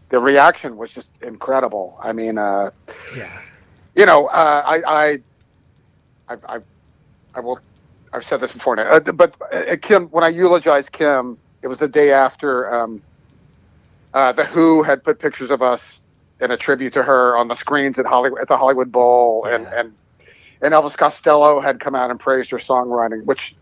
the 0.10 0.20
reaction 0.20 0.78
was 0.78 0.90
just 0.92 1.10
incredible. 1.22 1.96
I 2.02 2.12
mean, 2.12 2.40
uh, 2.40 2.72
yeah, 3.16 3.40
you 3.96 4.08
know, 4.08 4.28
uh, 4.28 4.64
I 4.66 4.78
I 5.04 5.20
I 6.28 6.36
I 6.56 6.60
I 7.36 7.40
will. 7.40 7.60
I've 8.14 8.26
said 8.26 8.40
this 8.42 8.54
before 8.54 8.76
now, 8.78 8.84
uh, 8.84 9.00
but 9.00 9.36
uh, 9.54 9.76
Kim, 9.80 10.08
when 10.08 10.24
I 10.24 10.30
eulogized 10.30 10.92
Kim, 10.92 11.38
it 11.64 11.68
was 11.68 11.80
the 11.80 11.88
day 11.88 12.12
after 12.12 12.72
um, 12.74 13.02
uh, 14.14 14.32
the 14.34 14.46
Who 14.46 14.84
had 14.84 15.04
put 15.04 15.20
pictures 15.20 15.52
of 15.52 15.62
us 15.62 16.02
in 16.40 16.52
a 16.52 16.58
tribute 16.58 16.94
to 16.94 17.04
her 17.04 17.38
on 17.38 17.48
the 17.48 17.56
screens 17.56 18.00
at 18.00 18.06
Hollywood 18.06 18.42
at 18.42 18.48
the 18.48 18.58
Hollywood 18.58 18.92
Bowl, 18.92 19.46
and 19.46 19.64
Yeah. 19.66 19.80
and 19.80 19.94
and 20.62 20.74
Elvis 20.74 20.98
Costello 20.98 21.62
had 21.62 21.80
come 21.80 21.96
out 21.96 22.12
and 22.12 22.20
praised 22.20 22.50
her 22.52 22.58
songwriting. 22.58 23.26
Which, 23.26 23.56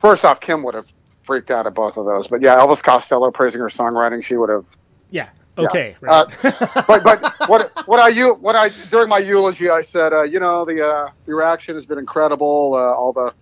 first 0.00 0.24
off, 0.24 0.40
Kim 0.40 0.62
would 0.64 0.74
have 0.74 0.86
freaked 1.24 1.50
out 1.50 1.66
at 1.66 1.74
both 1.74 1.96
of 1.96 2.06
those, 2.06 2.28
but 2.28 2.40
yeah, 2.42 2.56
Elvis 2.56 2.82
Costello 2.82 3.30
praising 3.30 3.60
her 3.60 3.68
songwriting, 3.68 4.24
she 4.24 4.36
would 4.36 4.50
have 4.50 4.64
yeah, 5.10 5.28
Yeah. 5.58 5.66
okay, 5.66 5.96
right. 6.00 6.26
uh, 6.26 6.26
but 6.86 7.04
but 7.04 7.34
what 7.48 7.72
what 7.86 8.00
I 8.00 8.08
you 8.08 8.34
what 8.34 8.56
I 8.56 8.70
during 8.90 9.08
my 9.08 9.18
eulogy 9.18 9.70
I 9.70 9.82
said 9.82 10.12
uh, 10.12 10.22
you 10.22 10.40
know 10.40 10.64
the 10.64 10.84
uh, 10.86 11.08
the 11.26 11.34
reaction 11.34 11.74
has 11.76 11.84
been 11.86 11.98
incredible 11.98 12.72
uh, 12.74 12.94
all 12.94 13.12
the 13.12 13.32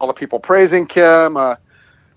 all 0.00 0.08
the 0.08 0.14
people 0.14 0.38
praising 0.40 0.86
Kim 0.86 1.36
uh, 1.36 1.56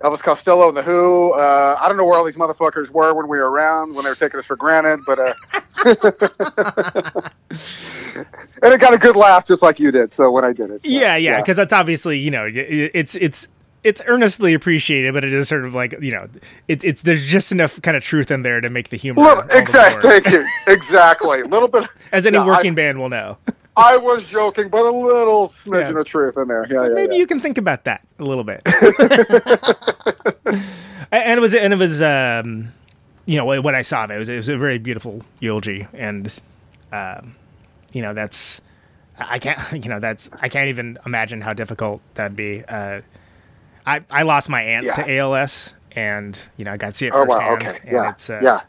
Elvis 0.02 0.20
Costello 0.20 0.68
and 0.68 0.78
the 0.78 0.84
Who. 0.84 1.34
Uh, 1.34 1.78
I 1.80 1.88
don't 1.88 1.98
know 1.98 2.06
where 2.06 2.18
all 2.18 2.26
these 2.26 2.36
motherfuckers 2.36 2.90
were 2.90 3.14
when 3.14 3.28
we 3.28 3.38
were 3.38 3.50
around 3.50 3.96
when 3.96 4.04
they 4.04 4.10
were 4.10 4.16
taking 4.16 4.40
us 4.40 4.46
for 4.46 4.56
granted 4.56 5.00
but 5.06 5.20
uh, 5.20 5.34
and 8.62 8.74
it 8.74 8.80
got 8.80 8.94
a 8.94 8.98
good 8.98 9.16
laugh 9.16 9.46
just 9.46 9.62
like 9.62 9.80
you 9.80 9.92
did 9.92 10.12
so 10.12 10.32
when 10.32 10.44
I 10.44 10.54
did 10.54 10.70
it 10.70 10.84
so, 10.84 10.90
yeah, 10.90 11.16
yeah, 11.16 11.42
because 11.42 11.58
that's 11.58 11.74
obviously 11.74 12.20
you 12.20 12.32
know 12.32 12.48
it's 12.52 13.16
it's 13.16 13.48
it's 13.86 14.02
earnestly 14.08 14.56
appreciated, 14.56 15.14
but 15.14 15.24
it 15.24 15.32
is 15.32 15.48
sort 15.48 15.64
of 15.64 15.76
like 15.76 15.94
you 16.02 16.12
know 16.12 16.28
it's 16.68 16.84
it's 16.84 17.04
there's 17.04 17.26
just 17.26 17.52
enough 17.52 17.80
kind 17.84 17.96
of 17.96 18.04
truth 18.04 18.32
in 18.32 18.42
there 18.42 18.60
to 18.60 18.70
make 18.70 18.90
the 18.90 18.98
humor 18.98 19.22
Little- 19.22 19.42
all 19.44 19.48
the 19.48 19.58
exactly 19.58 20.10
thank 20.10 20.32
you 20.32 20.46
exactly. 20.68 21.42
A 21.42 21.46
little 21.46 21.68
bit 21.68 21.88
as 22.12 22.26
any 22.26 22.36
yeah, 22.36 22.44
I- 22.44 22.48
working 22.48 22.74
band 22.76 23.00
will 23.00 23.10
know. 23.10 23.38
I 23.78 23.98
was 23.98 24.24
joking 24.28 24.70
but 24.70 24.86
a 24.86 24.92
little 24.92 25.50
smidgen 25.50 25.94
Yeah. 25.94 26.00
of 26.00 26.08
truth 26.08 26.38
in 26.38 26.48
there 26.48 26.66
yeah, 26.70 26.84
yeah, 26.88 26.94
Maybe 26.94 27.16
yeah. 27.16 27.20
you 27.20 27.28
can 27.28 27.40
think 27.42 27.58
about 27.58 27.84
that 27.86 28.02
a 28.20 28.24
little 28.24 28.44
bit. 28.44 28.62
and 31.12 31.38
it 31.38 31.42
was 31.42 31.54
and 31.56 31.74
it 31.74 31.80
was 31.80 32.02
um 32.02 32.72
you 33.26 33.38
know 33.38 33.46
what 33.46 33.76
I 33.76 33.82
saw 33.82 34.08
there 34.08 34.18
it 34.18 34.20
was 34.20 34.30
it 34.30 34.36
was 34.38 34.50
a 34.50 34.58
very 34.58 34.78
beautiful 34.78 35.22
eulogy 35.40 35.88
and 35.94 36.42
um 36.92 37.36
you 37.94 38.02
know 38.02 38.14
that's 38.14 38.62
I 39.20 39.40
can't 39.40 39.60
you 39.84 39.90
know 39.90 40.00
that's 40.00 40.30
I 40.42 40.50
can't 40.50 40.70
even 40.70 40.98
imagine 41.06 41.42
how 41.42 41.54
difficult 41.54 42.02
that'd 42.16 42.36
be. 42.36 42.64
Uh, 42.68 43.02
I 43.86 44.02
I 44.12 44.24
lost 44.24 44.50
my 44.50 44.62
aunt 44.62 44.86
Yeah. 44.86 44.94
to 44.96 45.18
ALS 45.18 45.74
and 45.94 46.40
you 46.58 46.66
know 46.66 46.72
I 46.74 46.78
got 46.78 46.88
to 46.88 46.94
see 46.94 47.08
it 47.08 47.14
oh 47.14 47.26
firsthand. 47.26 47.64
wow 47.64 47.70
okay 47.70 47.80
and 47.84 47.92
yeah 47.92 48.10
it's, 48.10 48.30
uh, 48.30 48.40
yeah 48.42 48.62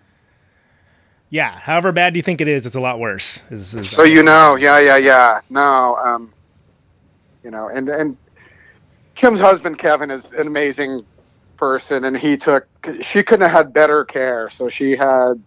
yeah. 1.31 1.59
However 1.59 1.93
bad 1.93 2.17
you 2.17 2.23
think 2.23 2.41
it 2.41 2.49
is, 2.49 2.67
it's 2.67 2.77
a 2.77 2.81
lot 2.81 2.99
worse. 2.99 3.43
Is, 3.51 3.75
is 3.75 3.91
So 3.91 4.05
you 4.05 4.23
know, 4.23 4.57
yeah, 4.57 4.79
yeah, 4.79 4.97
yeah. 4.97 5.41
No, 5.51 5.97
um, 5.97 6.33
you 7.43 7.51
know, 7.51 7.69
and 7.69 7.89
and 7.89 8.17
Kim's 9.15 9.41
husband 9.41 9.79
Kevin 9.79 10.11
is 10.11 10.31
an 10.33 10.47
amazing 10.47 11.05
person, 11.57 12.05
and 12.05 12.17
he 12.17 12.37
took. 12.37 12.67
She 13.03 13.23
couldn't 13.23 13.49
have 13.49 13.57
had 13.57 13.73
better 13.73 14.05
care. 14.05 14.51
So 14.51 14.69
she 14.69 14.93
had, 14.93 15.43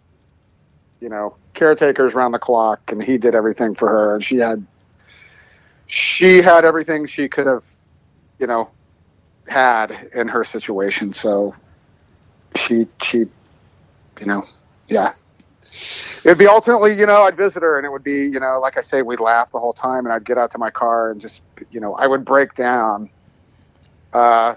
you 0.99 1.09
know, 1.09 1.35
caretakers 1.53 2.13
around 2.13 2.33
the 2.33 2.39
clock, 2.39 2.81
and 2.87 3.01
he 3.01 3.17
did 3.17 3.35
everything 3.35 3.75
for 3.75 3.87
her, 3.87 4.15
and 4.15 4.23
she 4.23 4.37
had. 4.37 4.65
She 5.87 6.41
had 6.41 6.65
everything 6.65 7.07
she 7.07 7.27
could 7.27 7.47
have, 7.47 7.63
you 8.37 8.45
know, 8.45 8.69
had 9.47 10.09
in 10.13 10.27
her 10.27 10.43
situation. 10.43 11.13
So 11.13 11.55
she 12.55 12.87
she, 13.01 13.19
you 14.19 14.25
know, 14.25 14.43
yeah, 14.87 15.13
It'd 16.23 16.37
be 16.37 16.47
ultimately, 16.47 16.97
you 16.97 17.05
know, 17.05 17.23
I'd 17.23 17.37
visit 17.37 17.63
her 17.63 17.77
and 17.77 17.85
it 17.85 17.91
would 17.91 18.03
be, 18.03 18.25
you 18.25 18.39
know, 18.39 18.59
like 18.59 18.77
I 18.77 18.81
say, 18.81 19.01
we'd 19.01 19.19
laugh 19.19 19.51
the 19.51 19.59
whole 19.59 19.73
time 19.73 20.05
and 20.05 20.13
I'd 20.13 20.25
get 20.25 20.37
out 20.37 20.51
to 20.51 20.57
my 20.57 20.69
car 20.69 21.11
and 21.11 21.19
just, 21.19 21.41
you 21.71 21.79
know, 21.79 21.95
I 21.95 22.07
would 22.07 22.25
break 22.25 22.53
down, 22.55 23.09
uh, 24.13 24.55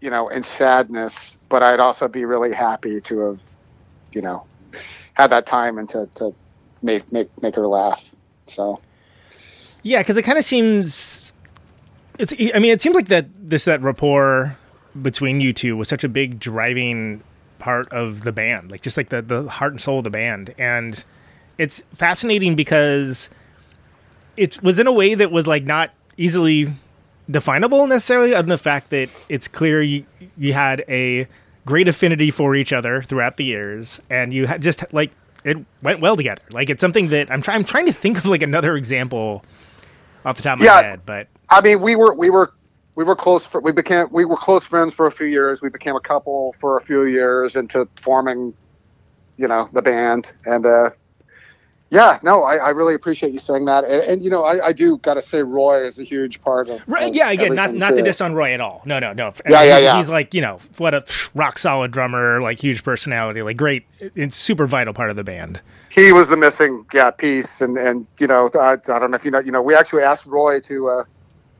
you 0.00 0.10
know, 0.10 0.28
in 0.28 0.44
sadness, 0.44 1.38
but 1.48 1.62
I'd 1.62 1.80
also 1.80 2.08
be 2.08 2.24
really 2.24 2.52
happy 2.52 3.00
to 3.00 3.18
have, 3.20 3.40
you 4.12 4.22
know, 4.22 4.44
had 5.14 5.28
that 5.28 5.46
time 5.46 5.78
and 5.78 5.88
to, 5.88 6.08
to 6.16 6.34
make, 6.82 7.10
make, 7.12 7.30
make 7.42 7.54
her 7.54 7.66
laugh. 7.66 8.04
So, 8.46 8.80
Yeah, 9.82 10.00
because 10.00 10.16
it 10.16 10.22
kind 10.22 10.38
of 10.38 10.44
seems. 10.44 11.32
It's. 12.18 12.32
I 12.32 12.58
mean, 12.58 12.72
it 12.72 12.80
seems 12.80 12.96
like 12.96 13.08
that 13.08 13.26
this 13.38 13.64
that 13.64 13.80
rapport 13.80 14.56
between 15.00 15.40
you 15.40 15.52
two 15.52 15.76
was 15.76 15.88
such 15.88 16.04
a 16.04 16.08
big 16.08 16.40
driving 16.40 17.22
part 17.58 17.88
of 17.92 18.22
the 18.22 18.32
band, 18.32 18.70
like 18.70 18.82
just 18.82 18.96
like 18.96 19.08
the 19.08 19.22
the 19.22 19.48
heart 19.48 19.72
and 19.72 19.80
soul 19.80 19.98
of 19.98 20.04
the 20.04 20.10
band, 20.10 20.54
and 20.58 21.04
it's 21.58 21.82
fascinating 21.92 22.54
because 22.54 23.30
it 24.36 24.62
was 24.62 24.78
in 24.78 24.86
a 24.86 24.92
way 24.92 25.14
that 25.14 25.30
was 25.32 25.46
like 25.46 25.64
not 25.64 25.90
easily 26.16 26.68
definable 27.30 27.86
necessarily, 27.86 28.32
other 28.34 28.42
than 28.42 28.50
the 28.50 28.58
fact 28.58 28.90
that 28.90 29.08
it's 29.28 29.48
clear 29.48 29.82
you 29.82 30.04
you 30.36 30.52
had 30.52 30.84
a 30.88 31.26
great 31.66 31.88
affinity 31.88 32.30
for 32.30 32.54
each 32.56 32.72
other 32.72 33.02
throughout 33.02 33.36
the 33.36 33.44
years, 33.44 34.00
and 34.08 34.32
you 34.32 34.46
had 34.46 34.62
just 34.62 34.84
like 34.92 35.10
it 35.44 35.56
went 35.82 36.00
well 36.00 36.16
together. 36.16 36.42
Like 36.52 36.70
it's 36.70 36.80
something 36.80 37.08
that 37.08 37.30
I'm 37.30 37.42
trying 37.42 37.58
I'm 37.58 37.64
trying 37.64 37.86
to 37.86 37.92
think 37.92 38.18
of 38.18 38.26
like 38.26 38.42
another 38.42 38.76
example 38.76 39.44
off 40.24 40.36
the 40.36 40.42
top 40.42 40.58
of 40.58 40.64
Yeah. 40.64 40.74
my 40.74 40.82
head, 40.82 41.00
but 41.06 41.28
I 41.50 41.60
mean, 41.60 41.80
we 41.80 41.96
were 41.96 42.14
we 42.14 42.30
were 42.30 42.52
we 42.98 43.04
were 43.04 43.14
close. 43.14 43.46
For, 43.46 43.60
we 43.60 43.70
became 43.70 44.08
we 44.10 44.24
were 44.24 44.36
close 44.36 44.64
friends 44.64 44.92
for 44.92 45.06
a 45.06 45.12
few 45.12 45.26
years. 45.26 45.62
We 45.62 45.68
became 45.68 45.94
a 45.94 46.00
couple 46.00 46.56
for 46.58 46.78
a 46.78 46.82
few 46.82 47.04
years 47.04 47.54
into 47.54 47.86
forming, 48.02 48.52
you 49.36 49.46
know, 49.46 49.68
the 49.72 49.80
band. 49.80 50.32
And 50.46 50.66
uh, 50.66 50.90
yeah, 51.90 52.18
no, 52.24 52.42
I, 52.42 52.56
I 52.56 52.68
really 52.70 52.96
appreciate 52.96 53.32
you 53.32 53.38
saying 53.38 53.66
that. 53.66 53.84
And, 53.84 54.02
and 54.02 54.24
you 54.24 54.30
know, 54.30 54.42
I, 54.42 54.66
I 54.66 54.72
do 54.72 54.98
got 54.98 55.14
to 55.14 55.22
say, 55.22 55.44
Roy 55.44 55.84
is 55.84 56.00
a 56.00 56.02
huge 56.02 56.42
part 56.42 56.68
of. 56.68 56.82
Right, 56.88 57.14
yeah, 57.14 57.30
again, 57.30 57.54
not 57.54 57.72
not 57.72 57.94
to 57.94 58.02
diss 58.02 58.20
on 58.20 58.34
Roy 58.34 58.52
at 58.52 58.60
all. 58.60 58.82
No, 58.84 58.98
no, 58.98 59.12
no. 59.12 59.32
Yeah, 59.48 59.62
yeah, 59.62 59.74
he's, 59.76 59.84
yeah. 59.84 59.96
He's 59.98 60.10
like 60.10 60.34
you 60.34 60.40
know 60.40 60.58
what 60.78 60.92
a 60.92 61.04
rock 61.36 61.60
solid 61.60 61.92
drummer, 61.92 62.42
like 62.42 62.58
huge 62.58 62.82
personality, 62.82 63.42
like 63.42 63.56
great, 63.56 63.86
it's 64.00 64.36
super 64.36 64.66
vital 64.66 64.92
part 64.92 65.10
of 65.10 65.14
the 65.14 65.22
band. 65.22 65.62
he 65.88 66.10
was 66.10 66.30
the 66.30 66.36
missing 66.36 66.84
yeah 66.92 67.12
piece 67.12 67.60
and 67.60 67.78
and 67.78 68.08
you 68.18 68.26
know 68.26 68.50
I, 68.58 68.72
I 68.72 68.76
don't 68.76 69.12
know 69.12 69.16
if 69.16 69.24
you 69.24 69.30
know 69.30 69.38
you 69.38 69.52
know 69.52 69.62
we 69.62 69.76
actually 69.76 70.02
asked 70.02 70.26
Roy 70.26 70.58
to 70.62 70.88
uh, 70.88 71.04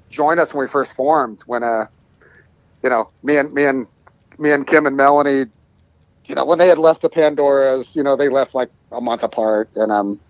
join 0.09 0.39
us 0.39 0.55
when 0.55 0.63
we 0.65 0.69
first 0.69 0.95
formed 0.95 1.41
when 1.47 1.63
uh 1.63 1.87
you 2.83 2.91
know 2.91 3.11
me 3.23 3.37
and 3.37 3.53
me 3.53 3.65
and 3.65 3.87
me 4.39 4.53
and 4.53 4.67
Kim 4.67 4.87
and 4.87 4.97
Melanie 4.97 5.47
you 6.27 6.35
know 6.35 6.45
when 6.45 6.59
they 6.59 6.69
had 6.69 6.79
left 6.79 7.03
the 7.03 7.11
Pandoras 7.11 7.95
you 7.97 8.03
know 8.03 8.17
they 8.17 8.29
left 8.29 8.55
like 8.55 8.71
a 8.93 9.01
month 9.01 9.23
apart. 9.23 9.71
And 9.77 9.93
um 9.93 10.21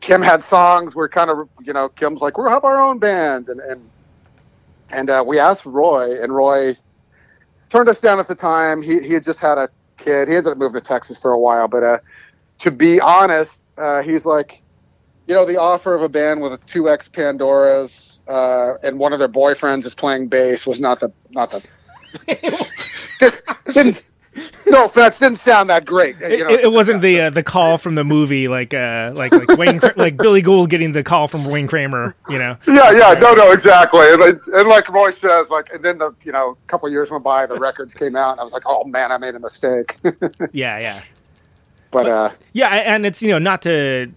Kim 0.00 0.22
had 0.22 0.44
songs. 0.44 0.94
We're 0.94 1.08
kind 1.08 1.30
of 1.30 1.48
you 1.64 1.72
know 1.72 1.88
Kim's 1.90 2.20
like 2.20 2.38
we'll 2.38 2.50
have 2.50 2.64
our 2.64 2.80
own 2.80 2.98
band. 2.98 3.48
And 3.48 3.60
and 3.60 3.92
and 4.90 5.10
uh, 5.10 5.24
we 5.26 5.38
asked 5.38 5.66
Roy 5.66 6.22
and 6.22 6.34
Roy 6.34 6.74
turned 7.70 7.88
us 7.88 8.00
down 8.00 8.20
at 8.20 8.28
the 8.28 8.34
time. 8.34 8.82
He 8.82 9.00
he 9.00 9.14
had 9.14 9.24
just 9.24 9.40
had 9.40 9.58
a 9.58 9.68
kid. 9.98 10.28
He 10.28 10.36
ended 10.36 10.52
up 10.52 10.58
moving 10.58 10.80
to 10.80 10.86
Texas 10.86 11.18
for 11.18 11.32
a 11.32 11.38
while. 11.38 11.68
But 11.68 11.82
uh 11.82 11.98
to 12.60 12.70
be 12.70 13.00
honest, 13.00 13.62
uh, 13.76 14.02
he's 14.02 14.24
like, 14.24 14.62
you 15.26 15.34
know, 15.34 15.44
the 15.44 15.58
offer 15.58 15.94
of 15.94 16.02
a 16.02 16.08
band 16.08 16.40
with 16.40 16.52
a 16.54 16.58
two 16.66 16.88
ex 16.88 17.08
Pandoras 17.08 18.15
uh, 18.28 18.74
and 18.82 18.98
one 18.98 19.12
of 19.12 19.18
their 19.18 19.28
boyfriends 19.28 19.84
is 19.86 19.94
playing 19.94 20.28
bass 20.28 20.66
was 20.66 20.80
not 20.80 21.00
the 21.00 21.12
not 21.30 21.50
the 21.50 21.66
didn't, 23.72 24.02
no 24.66 24.86
offense 24.86 25.18
didn't 25.18 25.38
sound 25.38 25.68
that 25.70 25.84
great. 25.84 26.16
It, 26.20 26.38
you 26.38 26.44
know, 26.44 26.50
it, 26.50 26.60
it 26.60 26.72
wasn't 26.72 27.02
the 27.02 27.20
uh, 27.22 27.30
the 27.30 27.42
call 27.42 27.78
from 27.78 27.94
the 27.94 28.04
movie, 28.04 28.48
like 28.48 28.74
uh, 28.74 29.12
like 29.14 29.32
like 29.32 29.56
Wayne, 29.58 29.80
like 29.96 30.16
Billy 30.16 30.42
Gould 30.42 30.70
getting 30.70 30.92
the 30.92 31.02
call 31.02 31.28
from 31.28 31.44
Wayne 31.44 31.66
Kramer. 31.66 32.14
You 32.28 32.38
know, 32.38 32.56
yeah, 32.66 32.90
yeah, 32.92 33.14
no, 33.20 33.34
no, 33.34 33.52
exactly. 33.52 34.06
And, 34.12 34.20
like- 34.20 34.38
and 34.54 34.68
like 34.68 34.88
Roy 34.88 35.12
says, 35.12 35.48
like, 35.50 35.72
and 35.72 35.84
then 35.84 35.98
the 35.98 36.12
you 36.24 36.32
know, 36.32 36.50
a 36.52 36.66
couple 36.68 36.88
years 36.88 37.10
went 37.10 37.24
by, 37.24 37.46
the 37.46 37.56
records 37.58 37.94
came 37.94 38.16
out, 38.16 38.32
and 38.32 38.40
I 38.40 38.44
was 38.44 38.52
like, 38.52 38.64
oh 38.66 38.84
man, 38.84 39.12
I 39.12 39.18
made 39.18 39.34
a 39.34 39.40
mistake. 39.40 39.96
yeah, 40.52 40.78
yeah, 40.78 41.02
but 41.90 42.06
uh, 42.06 42.30
yeah, 42.52 42.68
and 42.68 43.04
it's 43.06 43.22
you 43.22 43.30
know 43.30 43.38
not 43.38 43.62
to 43.62 44.10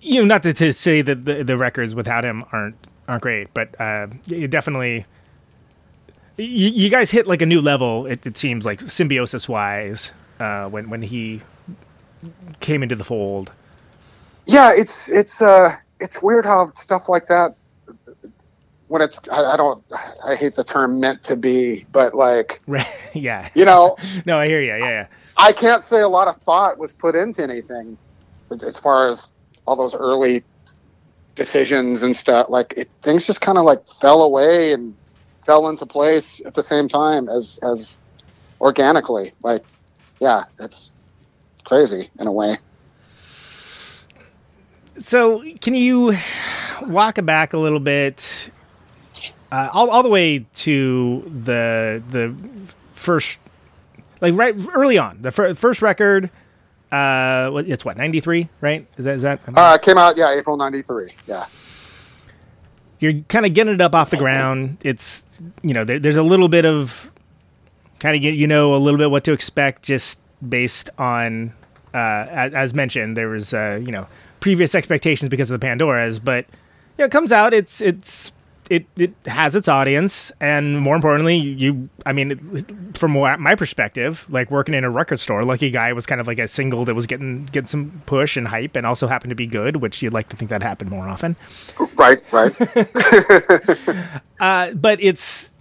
you 0.00 0.20
know 0.20 0.26
not 0.26 0.42
to, 0.44 0.52
to 0.54 0.72
say 0.72 1.02
that 1.02 1.24
the, 1.24 1.44
the 1.44 1.56
records 1.56 1.94
without 1.94 2.24
him 2.24 2.44
aren't 2.52 2.76
aren't 3.08 3.22
great, 3.22 3.52
but 3.54 3.74
uh, 3.80 4.06
it 4.28 4.50
definitely. 4.50 5.06
You, 6.36 6.68
you 6.68 6.88
guys 6.88 7.10
hit 7.10 7.26
like 7.26 7.42
a 7.42 7.46
new 7.46 7.60
level. 7.60 8.06
It, 8.06 8.24
it 8.24 8.36
seems 8.36 8.64
like 8.64 8.82
symbiosis 8.88 9.48
wise 9.48 10.12
uh, 10.38 10.68
when 10.68 10.88
when 10.90 11.02
he 11.02 11.42
came 12.60 12.82
into 12.82 12.94
the 12.94 13.04
fold. 13.04 13.50
yeah, 14.46 14.72
it's 14.72 15.08
it's 15.08 15.40
uh 15.42 15.76
it's 16.00 16.22
weird 16.22 16.44
how 16.44 16.70
stuff 16.70 17.08
like 17.08 17.26
that 17.26 17.54
when 18.88 19.02
it's 19.02 19.18
I, 19.30 19.42
I 19.42 19.56
don't 19.56 19.84
I 20.24 20.34
hate 20.34 20.54
the 20.54 20.64
term 20.64 21.00
meant 21.00 21.24
to 21.24 21.36
be, 21.36 21.86
but 21.92 22.14
like 22.14 22.60
yeah. 23.14 23.48
you 23.54 23.64
know 23.64 23.96
No, 24.26 24.38
I 24.38 24.46
hear 24.46 24.60
you. 24.60 24.68
Yeah, 24.68 24.78
yeah. 24.78 25.06
I 25.36 25.52
can't 25.52 25.82
say 25.82 26.00
a 26.00 26.08
lot 26.08 26.28
of 26.28 26.40
thought 26.42 26.78
was 26.78 26.92
put 26.92 27.14
into 27.14 27.42
anything 27.42 27.96
as 28.62 28.78
far 28.78 29.08
as 29.08 29.28
all 29.66 29.76
those 29.76 29.94
early 29.94 30.42
decisions 31.38 32.02
and 32.02 32.14
stuff. 32.14 32.50
Like 32.50 32.74
it, 32.76 32.90
things 33.02 33.26
just 33.26 33.40
kind 33.40 33.56
of 33.56 33.64
like 33.64 33.80
fell 34.00 34.20
away 34.22 34.74
and 34.74 34.94
fell 35.46 35.68
into 35.70 35.86
place 35.86 36.42
at 36.44 36.54
the 36.54 36.62
same 36.62 36.88
time 36.88 37.30
as 37.30 37.58
as 37.62 37.96
organically. 38.60 39.32
Like, 39.42 39.64
yeah, 40.20 40.44
it's 40.60 40.92
crazy 41.64 42.10
in 42.18 42.26
a 42.26 42.32
way. 42.32 42.58
So, 44.98 45.42
can 45.60 45.74
you 45.74 46.16
walk 46.86 47.24
back 47.24 47.52
a 47.52 47.58
little 47.58 47.80
bit, 47.80 48.50
uh, 49.52 49.70
all, 49.72 49.90
all 49.90 50.02
the 50.02 50.08
way 50.08 50.44
to 50.52 51.22
the 51.24 52.02
the 52.10 52.34
first, 52.92 53.38
like 54.20 54.34
right 54.34 54.54
early 54.74 54.98
on, 54.98 55.22
the 55.22 55.30
fir- 55.30 55.54
first 55.54 55.80
record. 55.80 56.30
Uh, 56.90 57.62
it's 57.66 57.84
what 57.84 57.96
ninety 57.96 58.20
three, 58.20 58.48
right? 58.60 58.86
Is 58.96 59.04
that 59.04 59.16
is 59.16 59.22
that? 59.22 59.40
Uh, 59.54 59.76
it 59.80 59.84
came 59.84 59.98
out, 59.98 60.16
yeah, 60.16 60.32
April 60.32 60.56
'93. 60.56 61.14
Yeah, 61.26 61.46
you're 62.98 63.14
kind 63.28 63.46
of 63.46 63.54
getting 63.54 63.74
it 63.74 63.80
up 63.80 63.94
off 63.94 64.10
the 64.10 64.16
ground. 64.16 64.78
It's 64.82 65.24
you 65.62 65.74
know 65.74 65.84
there, 65.84 65.98
there's 65.98 66.16
a 66.16 66.22
little 66.22 66.48
bit 66.48 66.64
of 66.64 67.10
kind 68.00 68.16
of 68.16 68.22
get 68.22 68.34
you 68.34 68.46
know 68.46 68.74
a 68.74 68.78
little 68.78 68.98
bit 68.98 69.10
what 69.10 69.24
to 69.24 69.32
expect 69.32 69.82
just 69.82 70.20
based 70.48 70.88
on 70.98 71.52
uh, 71.94 72.26
as, 72.30 72.54
as 72.54 72.74
mentioned 72.74 73.16
there 73.16 73.28
was 73.28 73.52
uh, 73.52 73.80
you 73.84 73.92
know 73.92 74.06
previous 74.40 74.74
expectations 74.74 75.28
because 75.28 75.50
of 75.50 75.60
the 75.60 75.66
Pandoras, 75.66 76.22
but 76.22 76.46
yeah, 76.96 77.04
it 77.04 77.10
comes 77.10 77.32
out 77.32 77.52
it's 77.52 77.80
it's 77.80 78.32
it 78.70 78.86
it 78.96 79.14
has 79.26 79.56
its 79.56 79.68
audience 79.68 80.30
and 80.40 80.78
more 80.78 80.94
importantly 80.94 81.36
you 81.36 81.88
I 82.06 82.12
mean 82.12 82.68
from 82.94 83.12
my 83.12 83.54
perspective 83.54 84.26
like 84.28 84.50
working 84.50 84.74
in 84.74 84.84
a 84.84 84.90
record 84.90 85.18
store 85.18 85.42
Lucky 85.42 85.70
Guy 85.70 85.92
was 85.92 86.06
kind 86.06 86.20
of 86.20 86.26
like 86.26 86.38
a 86.38 86.48
single 86.48 86.84
that 86.84 86.94
was 86.94 87.06
getting 87.06 87.44
getting 87.46 87.66
some 87.66 88.02
push 88.06 88.36
and 88.36 88.48
hype 88.48 88.76
and 88.76 88.86
also 88.86 89.06
happened 89.06 89.30
to 89.30 89.36
be 89.36 89.46
good 89.46 89.76
which 89.76 90.02
you'd 90.02 90.12
like 90.12 90.28
to 90.28 90.36
think 90.36 90.50
that 90.50 90.62
happened 90.62 90.90
more 90.90 91.08
often 91.08 91.36
right, 91.96 92.22
right. 92.32 92.54
uh, 94.40 94.72
but 94.74 95.00
it's 95.00 95.52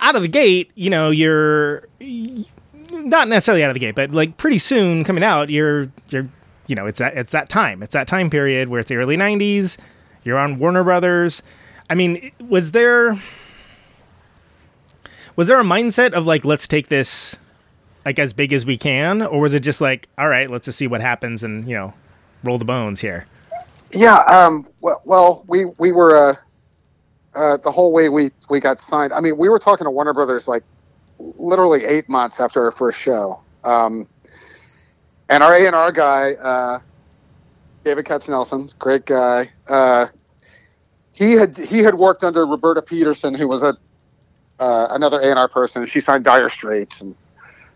out 0.00 0.16
of 0.16 0.22
the 0.22 0.28
gate. 0.28 0.70
You 0.74 0.90
know, 0.90 1.10
you're 1.10 1.84
not 2.00 3.28
necessarily 3.28 3.62
out 3.64 3.70
of 3.70 3.74
the 3.74 3.80
gate, 3.80 3.94
but 3.94 4.10
like 4.10 4.36
pretty 4.36 4.58
soon 4.58 5.04
coming 5.04 5.24
out, 5.24 5.50
you're 5.50 5.90
you're 6.10 6.28
you 6.66 6.74
know, 6.74 6.86
it's 6.86 6.98
that 6.98 7.16
it's 7.16 7.32
that 7.32 7.48
time. 7.48 7.82
It's 7.82 7.94
that 7.94 8.06
time 8.06 8.28
period 8.30 8.68
where 8.68 8.80
it's 8.80 8.88
the 8.88 8.96
early 8.96 9.16
'90s. 9.16 9.78
You're 10.24 10.38
on 10.38 10.58
Warner 10.58 10.84
Brothers. 10.84 11.42
I 11.90 11.94
mean, 11.94 12.32
was 12.40 12.72
there 12.72 13.20
was 15.36 15.48
there 15.48 15.60
a 15.60 15.64
mindset 15.64 16.12
of 16.12 16.26
like 16.26 16.44
let's 16.44 16.68
take 16.68 16.88
this 16.88 17.38
like 18.04 18.18
as 18.18 18.32
big 18.32 18.52
as 18.52 18.66
we 18.66 18.76
can, 18.76 19.22
or 19.22 19.40
was 19.40 19.54
it 19.54 19.60
just 19.60 19.80
like 19.80 20.08
all 20.18 20.28
right, 20.28 20.50
let's 20.50 20.66
just 20.66 20.78
see 20.78 20.86
what 20.86 21.00
happens 21.00 21.42
and 21.42 21.68
you 21.68 21.74
know 21.74 21.94
roll 22.44 22.58
the 22.58 22.64
bones 22.64 23.00
here? 23.00 23.26
Yeah. 23.92 24.18
Um, 24.24 24.66
well, 24.80 25.44
we 25.46 25.64
we 25.78 25.92
were 25.92 26.16
uh, 26.16 26.36
uh, 27.34 27.56
the 27.58 27.70
whole 27.70 27.92
way 27.92 28.08
we 28.08 28.30
we 28.50 28.60
got 28.60 28.80
signed. 28.80 29.12
I 29.12 29.20
mean, 29.20 29.36
we 29.36 29.48
were 29.48 29.58
talking 29.58 29.84
to 29.84 29.90
Warner 29.90 30.12
Brothers 30.12 30.48
like 30.48 30.62
literally 31.18 31.84
eight 31.84 32.08
months 32.08 32.40
after 32.40 32.64
our 32.64 32.72
first 32.72 32.98
show. 32.98 33.40
Um, 33.64 34.06
and 35.28 35.42
our 35.42 35.54
A 35.54 35.66
and 35.66 35.74
R 35.74 35.92
guy, 35.92 36.32
uh, 36.34 36.78
David 37.88 38.04
Katznelson, 38.04 38.78
great 38.78 39.06
guy. 39.06 39.50
Uh, 39.66 40.08
he 41.12 41.32
had 41.32 41.56
he 41.56 41.78
had 41.78 41.94
worked 41.94 42.22
under 42.22 42.44
Roberta 42.44 42.82
Peterson, 42.82 43.32
who 43.32 43.48
was 43.48 43.62
a 43.62 43.78
uh, 44.60 44.88
another 44.90 45.18
A 45.20 45.30
and 45.30 45.38
R 45.38 45.48
person. 45.48 45.86
She 45.86 46.02
signed 46.02 46.22
Dire 46.22 46.50
Straits 46.50 47.00
and 47.00 47.16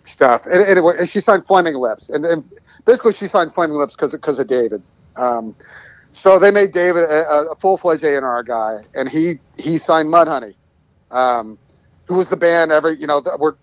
stuff, 0.05 0.45
and, 0.45 0.61
and, 0.63 0.79
and 0.79 1.09
she 1.09 1.23
signed 1.23 1.47
Flaming 1.47 1.77
Lips, 1.77 2.11
and, 2.11 2.27
and 2.27 2.45
basically 2.85 3.15
she 3.15 3.27
signed 3.27 3.55
Flaming 3.55 3.79
Lips 3.79 3.97
because 3.97 4.13
because 4.13 4.39
of 4.39 4.49
David. 4.49 4.83
Um, 5.17 5.57
so 6.13 6.39
they 6.39 6.51
made 6.51 6.73
David 6.73 7.05
a, 7.05 7.49
a 7.51 7.57
full 7.57 7.79
fledged 7.79 8.05
A 8.05 8.15
and 8.15 8.27
R 8.27 8.43
guy, 8.43 8.81
and 8.95 9.09
he 9.09 9.39
he 9.57 9.79
signed 9.79 10.11
Mudhoney, 10.11 10.55
um, 11.11 11.57
who 12.05 12.17
was 12.17 12.29
the 12.29 12.37
band 12.37 12.71
every 12.71 13.01
you 13.01 13.07
know 13.07 13.23
that 13.23 13.41
we're 13.41 13.55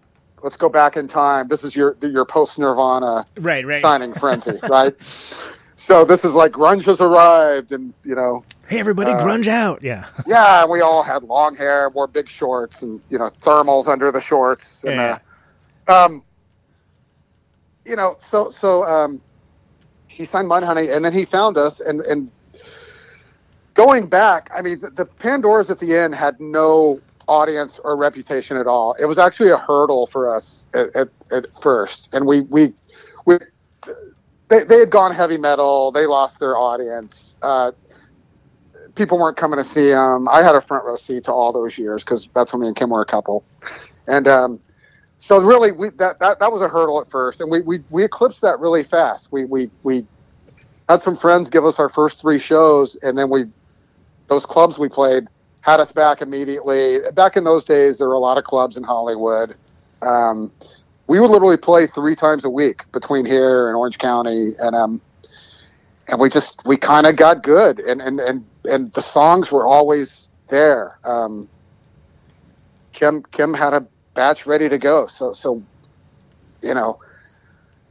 let's 0.42 0.58
go 0.58 0.68
back 0.68 0.98
in 0.98 1.08
time. 1.08 1.48
This 1.48 1.64
is 1.64 1.76
your 1.76 1.96
your 2.02 2.26
post 2.26 2.58
Nirvana 2.58 3.28
Right, 3.38 3.64
right. 3.68 3.82
signing 3.82 4.16
frenzy, 4.16 4.60
right? 4.68 4.96
So 5.80 6.04
this 6.04 6.26
is 6.26 6.34
like 6.34 6.52
grunge 6.52 6.84
has 6.84 7.00
arrived, 7.00 7.72
and 7.72 7.94
you 8.04 8.14
know, 8.14 8.44
Hey, 8.68 8.80
everybody, 8.80 9.12
Uh, 9.12 9.24
grunge 9.24 9.48
out! 9.48 9.82
Yeah, 9.82 10.06
yeah, 10.28 10.62
And 10.62 10.70
we 10.70 10.82
all 10.82 11.02
had 11.04 11.24
long 11.24 11.56
hair, 11.56 11.90
wore 11.90 12.06
big 12.06 12.28
shorts, 12.30 12.82
and 12.82 13.02
you 13.10 13.18
know, 13.18 13.32
thermals 13.42 13.88
under 13.88 14.12
the 14.12 14.20
shorts, 14.20 14.84
and 14.84 14.96
Yeah. 14.96 15.20
uh, 15.88 16.06
um, 16.06 16.24
you 17.86 17.96
know, 17.96 18.18
so 18.22 18.52
so 18.52 18.84
um, 18.86 19.22
he 20.08 20.26
signed 20.26 20.50
Mudhoney, 20.50 20.94
and 20.94 21.04
then 21.04 21.14
he 21.14 21.24
found 21.24 21.58
us, 21.58 21.80
and 21.80 22.02
and 22.02 22.30
going 23.74 24.08
back, 24.08 24.52
I 24.54 24.62
mean, 24.62 24.82
the, 24.82 24.90
the 24.90 25.06
Pandoras 25.06 25.70
at 25.70 25.80
the 25.80 25.96
end 25.96 26.14
had 26.14 26.42
no 26.42 27.00
audience 27.30 27.80
or 27.86 27.96
reputation 27.96 28.58
at 28.58 28.68
all. 28.68 28.96
It 29.00 29.06
was 29.06 29.18
actually 29.18 29.52
a 29.52 29.58
hurdle 29.58 30.08
for 30.08 30.34
us 30.36 30.66
at, 30.74 30.94
at, 30.94 31.10
at 31.32 31.46
first, 31.62 32.10
and 32.12 32.28
we 32.28 32.42
we 32.42 32.66
we 32.68 32.74
they, 34.50 34.64
they 34.64 34.80
had 34.80 34.90
gone 34.90 35.14
heavy 35.14 35.38
metal. 35.38 35.92
They 35.92 36.06
lost 36.06 36.40
their 36.40 36.58
audience. 36.58 37.38
Uh, 37.42 37.72
people 38.96 39.18
weren't 39.18 39.38
coming 39.38 39.58
to 39.58 39.64
see 39.64 39.90
them. 39.90 40.28
I 40.28 40.44
had 40.44 40.56
a 40.56 40.62
front 40.62 40.86
row 40.86 40.98
seat 40.98 41.24
to 41.26 41.32
all 41.32 41.54
those 41.54 41.78
years 41.78 42.04
because 42.04 42.28
that's 42.34 42.52
when 42.52 42.62
me 42.62 42.68
and 42.68 42.76
Kim 42.76 42.90
were 42.90 43.02
a 43.02 43.06
couple, 43.06 43.44
and 44.08 44.28
um, 44.28 44.60
so 45.20 45.42
really 45.42 45.72
we 45.72 45.90
that, 45.92 46.20
that 46.20 46.40
that 46.40 46.52
was 46.52 46.62
a 46.62 46.68
hurdle 46.68 47.00
at 47.00 47.10
first, 47.10 47.42
and 47.42 47.50
we 47.50 47.62
we, 47.62 47.84
we 47.90 48.04
eclipsed 48.04 48.42
that 48.42 48.60
really 48.60 48.84
fast. 48.84 49.32
We 49.32 49.46
we 49.46 49.70
we 49.84 50.06
had 50.88 51.02
some 51.02 51.16
friends 51.16 51.50
give 51.50 51.66
us 51.66 51.80
our 51.80 51.90
first 51.90 52.20
three 52.20 52.40
shows, 52.40 52.98
and 53.04 53.18
then 53.18 53.30
we 53.30 53.46
those 54.28 54.46
clubs 54.46 54.78
we 54.80 54.90
played 54.90 55.28
had 55.62 55.80
us 55.80 55.92
back 55.92 56.22
immediately. 56.22 57.00
Back 57.14 57.38
in 57.38 57.44
those 57.44 57.66
days, 57.66 57.98
there 57.98 58.08
were 58.08 58.16
a 58.16 58.20
lot 58.20 58.38
of 58.38 58.44
clubs 58.44 58.78
in 58.78 58.84
Hollywood. 58.84 59.56
Um, 60.02 60.52
we 61.10 61.20
would 61.20 61.32
literally 61.32 61.58
play 61.58 61.88
three 61.88 62.16
times 62.16 62.46
a 62.46 62.50
week 62.50 62.84
between 62.92 63.26
here 63.26 63.68
and 63.68 63.76
Orange 63.76 63.98
County, 63.98 64.54
and 64.60 64.76
um, 64.76 65.02
and 66.08 66.20
we 66.20 66.30
just 66.30 66.64
we 66.66 66.78
kind 66.78 67.08
of 67.08 67.16
got 67.16 67.42
good, 67.42 67.80
and 67.80 68.00
and 68.00 68.20
and 68.20 68.46
and 68.66 68.94
the 68.94 69.02
songs 69.02 69.52
were 69.52 69.66
always 69.66 70.30
there. 70.50 71.00
Um, 71.04 71.50
Kim 72.94 73.24
Kim 73.32 73.56
had 73.56 73.74
a 73.74 73.88
batch 74.14 74.46
ready 74.46 74.70
to 74.70 74.78
go, 74.78 75.08
so 75.08 75.34
so 75.34 75.64
you 76.62 76.76
know. 76.76 77.00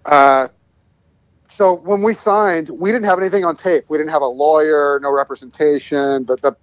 Uh, 0.07 0.47
so 1.51 1.75
when 1.75 2.03
we 2.03 2.15
signed, 2.15 2.71
we 2.71 2.93
didn't 2.93 3.07
have 3.07 3.19
anything 3.19 3.45
on 3.45 3.57
tape. 3.57 3.85
We 3.89 3.99
didn't 3.99 4.13
have 4.13 4.23
a 4.23 4.27
lawyer, 4.27 5.01
no 5.03 5.11
representation. 5.11 6.23
But 6.23 6.41
the 6.41 6.57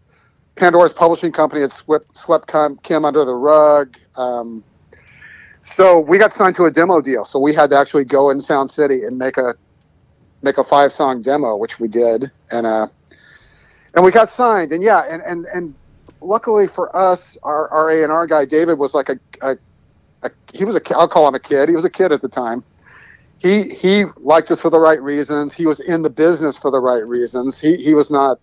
Pandora's 0.55 0.93
publishing 0.93 1.33
company 1.33 1.63
had 1.63 1.73
swept 1.73 2.17
swept 2.17 2.49
Kim 2.83 3.03
under 3.03 3.25
the 3.25 3.35
rug. 3.35 3.97
Um, 4.15 4.63
so 5.65 5.99
we 5.99 6.17
got 6.17 6.31
signed 6.31 6.55
to 6.55 6.65
a 6.65 6.71
demo 6.71 7.01
deal. 7.01 7.25
So 7.25 7.39
we 7.39 7.53
had 7.53 7.71
to 7.71 7.77
actually 7.77 8.05
go 8.05 8.29
in 8.29 8.39
Sound 8.39 8.71
City 8.71 9.03
and 9.03 9.17
make 9.17 9.37
a 9.37 9.55
make 10.41 10.57
a 10.57 10.63
five 10.63 10.93
song 10.93 11.21
demo, 11.21 11.57
which 11.57 11.79
we 11.79 11.87
did, 11.87 12.31
and 12.51 12.65
uh, 12.67 12.87
and 13.95 14.05
we 14.05 14.11
got 14.11 14.29
signed. 14.29 14.71
And 14.71 14.83
yeah, 14.83 15.01
and 15.09 15.21
and 15.23 15.45
and 15.47 15.73
luckily 16.21 16.67
for 16.67 16.95
us, 16.95 17.37
our 17.43 17.67
our 17.69 17.89
A 17.89 18.03
and 18.03 18.11
R 18.11 18.27
guy 18.27 18.45
David 18.45 18.77
was 18.77 18.93
like 18.93 19.09
a, 19.09 19.19
a, 19.41 19.57
a 20.21 20.31
he 20.53 20.63
was 20.65 20.75
a 20.75 20.81
I'll 20.95 21.07
call 21.07 21.27
him 21.27 21.35
a 21.35 21.39
kid. 21.39 21.67
He 21.67 21.75
was 21.75 21.85
a 21.85 21.89
kid 21.89 22.11
at 22.11 22.21
the 22.21 22.29
time. 22.29 22.63
He 23.39 23.63
he 23.63 24.05
liked 24.17 24.51
us 24.51 24.61
for 24.61 24.69
the 24.69 24.79
right 24.79 25.01
reasons. 25.01 25.53
He 25.53 25.65
was 25.65 25.79
in 25.79 26.03
the 26.03 26.09
business 26.09 26.57
for 26.57 26.69
the 26.69 26.79
right 26.79 27.05
reasons. 27.05 27.59
He 27.59 27.75
he 27.75 27.95
was 27.95 28.11
not 28.11 28.39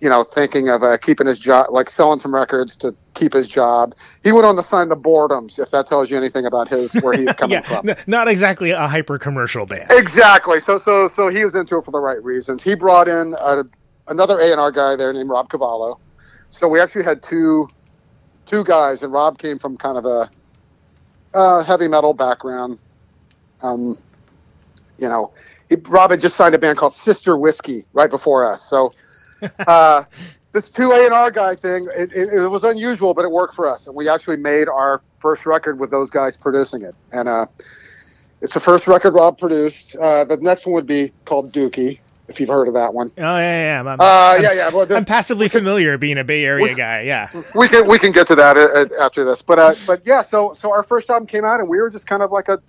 you 0.00 0.08
know, 0.08 0.22
thinking 0.22 0.68
of 0.68 0.82
uh, 0.82 0.96
keeping 0.98 1.26
his 1.26 1.38
job, 1.38 1.66
like 1.70 1.90
selling 1.90 2.20
some 2.20 2.32
records 2.32 2.76
to 2.76 2.94
keep 3.14 3.32
his 3.32 3.48
job. 3.48 3.94
He 4.22 4.30
went 4.30 4.46
on 4.46 4.54
to 4.56 4.62
sign 4.62 4.88
the 4.88 4.96
Boredoms, 4.96 5.58
if 5.58 5.70
that 5.72 5.88
tells 5.88 6.08
you 6.08 6.16
anything 6.16 6.46
about 6.46 6.68
his 6.68 6.92
where 6.94 7.16
he's 7.16 7.32
coming 7.36 7.58
yeah, 7.58 7.62
from. 7.62 7.88
n- 7.88 7.96
not 8.06 8.28
exactly 8.28 8.70
a 8.70 8.86
hyper 8.86 9.18
commercial 9.18 9.66
band. 9.66 9.90
Exactly. 9.90 10.60
So 10.60 10.78
so 10.78 11.08
so 11.08 11.28
he 11.28 11.44
was 11.44 11.54
into 11.54 11.78
it 11.78 11.84
for 11.84 11.90
the 11.90 12.00
right 12.00 12.22
reasons. 12.22 12.62
He 12.62 12.74
brought 12.74 13.08
in 13.08 13.34
a, 13.38 13.64
another 14.06 14.38
A 14.38 14.52
and 14.52 14.60
R 14.60 14.70
guy 14.70 14.94
there 14.94 15.12
named 15.12 15.30
Rob 15.30 15.50
Cavallo. 15.50 15.98
So 16.50 16.68
we 16.68 16.80
actually 16.80 17.04
had 17.04 17.22
two 17.22 17.68
two 18.46 18.62
guys, 18.64 19.02
and 19.02 19.12
Rob 19.12 19.38
came 19.38 19.58
from 19.58 19.76
kind 19.76 19.98
of 19.98 20.04
a 20.06 20.30
uh, 21.34 21.64
heavy 21.64 21.88
metal 21.88 22.14
background. 22.14 22.78
Um, 23.62 23.98
you 24.98 25.08
know, 25.08 25.32
he, 25.68 25.74
Rob 25.74 26.12
had 26.12 26.20
just 26.20 26.36
signed 26.36 26.54
a 26.54 26.58
band 26.58 26.78
called 26.78 26.94
Sister 26.94 27.36
Whiskey 27.36 27.84
right 27.92 28.10
before 28.10 28.44
us, 28.50 28.62
so 28.62 28.92
uh, 29.66 30.04
this 30.52 30.70
two 30.70 30.92
A 30.92 31.04
and 31.04 31.14
R 31.14 31.30
guy 31.30 31.54
thing, 31.54 31.88
it, 31.94 32.12
it, 32.12 32.32
it, 32.32 32.48
was 32.48 32.64
unusual, 32.64 33.14
but 33.14 33.24
it 33.24 33.30
worked 33.30 33.54
for 33.54 33.68
us, 33.68 33.86
and 33.86 33.94
we 33.94 34.08
actually 34.08 34.36
made 34.36 34.68
our 34.68 35.02
first 35.20 35.46
record 35.46 35.78
with 35.78 35.90
those 35.90 36.10
guys 36.10 36.36
producing 36.36 36.82
it. 36.82 36.94
And 37.12 37.28
uh, 37.28 37.46
it's 38.40 38.54
the 38.54 38.60
first 38.60 38.86
record 38.86 39.12
Rob 39.12 39.38
produced. 39.38 39.96
Uh, 39.96 40.24
the 40.24 40.36
next 40.38 40.66
one 40.66 40.74
would 40.74 40.86
be 40.86 41.12
called 41.24 41.52
Dookie, 41.52 41.98
if 42.28 42.40
you've 42.40 42.48
heard 42.48 42.68
of 42.68 42.74
that 42.74 42.92
one. 42.92 43.10
Oh 43.18 43.22
yeah, 43.22 43.82
yeah, 43.82 43.90
I'm, 43.90 44.00
uh, 44.00 44.38
yeah, 44.40 44.52
yeah. 44.52 44.70
Well, 44.70 44.90
I'm 44.92 45.04
passively 45.04 45.48
familiar 45.48 45.98
being 45.98 46.18
a 46.18 46.24
Bay 46.24 46.44
Area 46.44 46.68
we, 46.68 46.74
guy. 46.74 47.02
Yeah, 47.02 47.30
we 47.54 47.68
can 47.68 47.86
we 47.86 47.98
can 47.98 48.12
get 48.12 48.26
to 48.28 48.34
that 48.36 48.56
uh, 48.56 48.86
after 49.00 49.24
this, 49.24 49.42
but 49.42 49.58
uh, 49.58 49.74
but 49.86 50.02
yeah. 50.04 50.22
So 50.22 50.56
so 50.58 50.72
our 50.72 50.82
first 50.82 51.10
album 51.10 51.26
came 51.26 51.44
out, 51.44 51.60
and 51.60 51.68
we 51.68 51.78
were 51.78 51.90
just 51.90 52.06
kind 52.06 52.22
of 52.22 52.30
like 52.30 52.48
a 52.48 52.60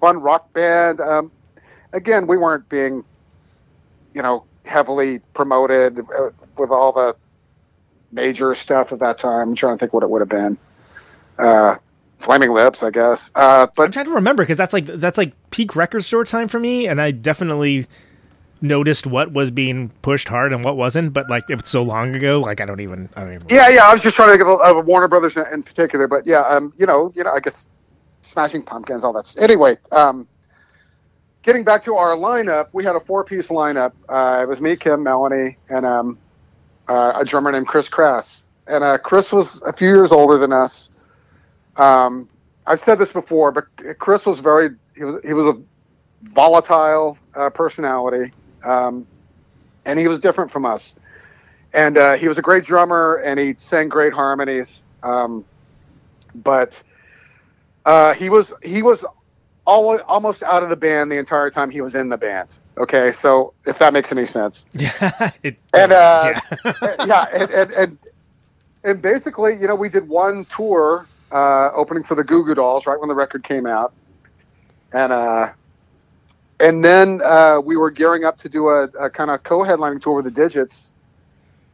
fun 0.00 0.18
rock 0.18 0.52
band. 0.52 1.00
Um, 1.00 1.30
again, 1.92 2.26
we 2.26 2.36
weren't 2.36 2.68
being, 2.68 3.04
you 4.14 4.22
know, 4.22 4.44
heavily 4.66 5.20
promoted 5.34 6.00
uh, 6.00 6.30
with 6.56 6.70
all 6.70 6.92
the 6.92 7.16
major 8.12 8.54
stuff 8.54 8.92
at 8.92 8.98
that 8.98 9.18
time. 9.18 9.50
I'm 9.50 9.54
trying 9.54 9.76
to 9.76 9.80
think 9.80 9.92
what 9.92 10.02
it 10.02 10.10
would 10.10 10.20
have 10.20 10.28
been. 10.28 10.58
Uh, 11.38 11.76
Flaming 12.18 12.50
Lips, 12.50 12.82
I 12.82 12.90
guess. 12.90 13.30
Uh, 13.34 13.66
but 13.76 13.84
I'm 13.84 13.92
trying 13.92 14.06
to 14.06 14.12
remember 14.12 14.42
because 14.42 14.58
that's 14.58 14.72
like 14.72 14.86
that's 14.86 15.18
like 15.18 15.32
peak 15.50 15.76
record 15.76 16.02
store 16.02 16.24
time 16.24 16.48
for 16.48 16.58
me, 16.58 16.88
and 16.88 17.00
I 17.00 17.10
definitely 17.10 17.86
noticed 18.62 19.06
what 19.06 19.32
was 19.32 19.50
being 19.50 19.90
pushed 20.00 20.28
hard 20.28 20.52
and 20.52 20.64
what 20.64 20.76
wasn't. 20.76 21.12
But 21.12 21.28
like 21.28 21.44
it 21.50 21.56
was 21.56 21.68
so 21.68 21.82
long 21.82 22.16
ago, 22.16 22.40
like 22.40 22.60
I 22.60 22.64
don't 22.64 22.80
even. 22.80 23.08
I 23.16 23.20
don't 23.20 23.34
even. 23.34 23.46
Yeah, 23.50 23.68
yeah. 23.68 23.86
I 23.86 23.92
was 23.92 24.02
just 24.02 24.16
trying 24.16 24.32
to 24.32 24.38
get 24.38 24.46
of, 24.46 24.86
Warner 24.86 25.08
Brothers 25.08 25.36
in 25.52 25.62
particular, 25.62 26.08
but 26.08 26.26
yeah, 26.26 26.40
um, 26.40 26.72
you 26.78 26.86
know, 26.86 27.12
you 27.14 27.22
know, 27.22 27.32
I 27.32 27.40
guess 27.40 27.66
Smashing 28.22 28.62
Pumpkins, 28.62 29.04
all 29.04 29.12
that. 29.12 29.34
Anyway, 29.38 29.76
um, 29.92 30.26
getting 31.46 31.62
back 31.64 31.84
to 31.84 31.94
our 31.94 32.16
lineup, 32.16 32.68
we 32.72 32.84
had 32.84 32.96
a 32.96 33.00
four-piece 33.00 33.46
lineup. 33.46 33.92
Uh, 34.08 34.40
it 34.42 34.48
was 34.48 34.60
me, 34.60 34.76
Kim, 34.76 35.04
Melanie, 35.04 35.56
and 35.70 35.86
um, 35.86 36.18
uh, 36.88 37.12
a 37.14 37.24
drummer 37.24 37.52
named 37.52 37.68
Criss 37.68 37.88
Crass. 37.88 38.42
And 38.66 38.82
uh, 38.82 38.98
Chris 38.98 39.30
was 39.30 39.62
a 39.62 39.72
few 39.72 39.88
years 39.88 40.10
older 40.10 40.38
than 40.38 40.52
us. 40.52 40.90
Um, 41.76 42.28
I've 42.66 42.80
said 42.80 42.98
this 42.98 43.12
before, 43.12 43.52
but 43.52 43.66
Chris 44.00 44.26
was 44.26 44.40
very 44.40 44.70
he 44.96 45.04
was 45.04 45.22
he 45.24 45.32
was 45.32 45.46
a 45.46 46.30
volatile 46.30 47.16
uh, 47.36 47.48
personality, 47.50 48.32
um, 48.64 49.06
and 49.84 50.00
he 50.00 50.08
was 50.08 50.18
different 50.18 50.50
from 50.50 50.66
us. 50.66 50.96
And 51.74 51.96
uh, 51.96 52.14
he 52.14 52.26
was 52.26 52.38
a 52.38 52.42
great 52.42 52.64
drummer, 52.64 53.22
and 53.24 53.38
he 53.38 53.54
sang 53.56 53.88
great 53.88 54.12
harmonies. 54.12 54.82
Um, 55.04 55.44
but 56.34 56.82
uh, 57.84 58.14
he 58.14 58.30
was 58.30 58.52
he 58.64 58.82
was 58.82 59.04
all, 59.66 60.00
almost 60.02 60.42
out 60.42 60.62
of 60.62 60.68
the 60.68 60.76
band 60.76 61.10
the 61.10 61.18
entire 61.18 61.50
time 61.50 61.70
he 61.70 61.80
was 61.80 61.94
in 61.94 62.08
the 62.08 62.16
band. 62.16 62.48
Okay, 62.78 63.12
so 63.12 63.52
if 63.66 63.78
that 63.78 63.92
makes 63.92 64.12
any 64.12 64.26
sense. 64.26 64.66
Yeah, 64.74 65.30
it 65.42 65.58
and 65.74 65.92
uh, 65.92 66.40
yeah, 66.64 66.96
yeah 67.06 67.26
and, 67.32 67.50
and, 67.50 67.72
and 67.72 67.98
and 68.84 69.02
basically, 69.02 69.56
you 69.56 69.66
know, 69.66 69.74
we 69.74 69.88
did 69.88 70.08
one 70.08 70.46
tour 70.54 71.08
uh, 71.32 71.70
opening 71.74 72.04
for 72.04 72.14
the 72.14 72.22
Goo 72.22 72.44
Goo 72.44 72.54
Dolls 72.54 72.86
right 72.86 72.98
when 72.98 73.08
the 73.08 73.14
record 73.14 73.42
came 73.42 73.66
out, 73.66 73.92
and 74.92 75.12
uh, 75.12 75.52
and 76.60 76.84
then 76.84 77.20
uh, 77.24 77.60
we 77.62 77.76
were 77.76 77.90
gearing 77.90 78.24
up 78.24 78.38
to 78.38 78.48
do 78.48 78.68
a, 78.68 78.84
a 79.00 79.10
kind 79.10 79.30
of 79.30 79.42
co-headlining 79.42 80.00
tour 80.00 80.14
with 80.14 80.32
the 80.32 80.40
Didjits, 80.40 80.92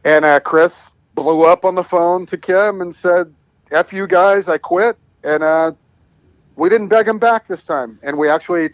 and 0.03 0.25
uh, 0.25 0.39
Chris 0.39 0.91
blew 1.13 1.43
up 1.43 1.65
on 1.65 1.75
the 1.75 1.83
phone 1.83 2.25
to 2.25 2.37
Kim 2.37 2.81
and 2.81 2.95
said, 2.95 3.31
"F 3.71 3.93
you 3.93 4.07
guys, 4.07 4.47
I 4.47 4.57
quit," 4.57 4.97
and 5.23 5.43
uh, 5.43 5.73
we 6.55 6.69
didn't 6.69 6.87
beg 6.87 7.07
him 7.07 7.19
back 7.19 7.47
this 7.47 7.63
time, 7.63 7.99
and 8.03 8.17
we 8.17 8.29
actually 8.29 8.69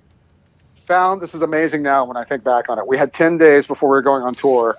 found 0.87 1.21
this 1.21 1.35
is 1.35 1.41
amazing 1.41 1.83
now 1.83 2.03
when 2.03 2.17
I 2.17 2.23
think 2.23 2.43
back 2.43 2.69
on 2.69 2.79
it. 2.79 2.87
We 2.87 2.97
had 2.97 3.13
ten 3.13 3.37
days 3.37 3.67
before 3.67 3.89
we 3.89 3.93
were 3.93 4.01
going 4.01 4.23
on 4.23 4.35
tour. 4.35 4.75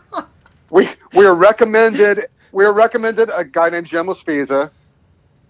we 0.70 0.88
we 1.14 1.26
were 1.26 1.34
recommended 1.34 2.28
we 2.52 2.64
were 2.64 2.72
recommended 2.72 3.30
a 3.34 3.44
guy 3.44 3.70
named 3.70 3.86
Jim 3.86 4.06
Laspesa, 4.06 4.70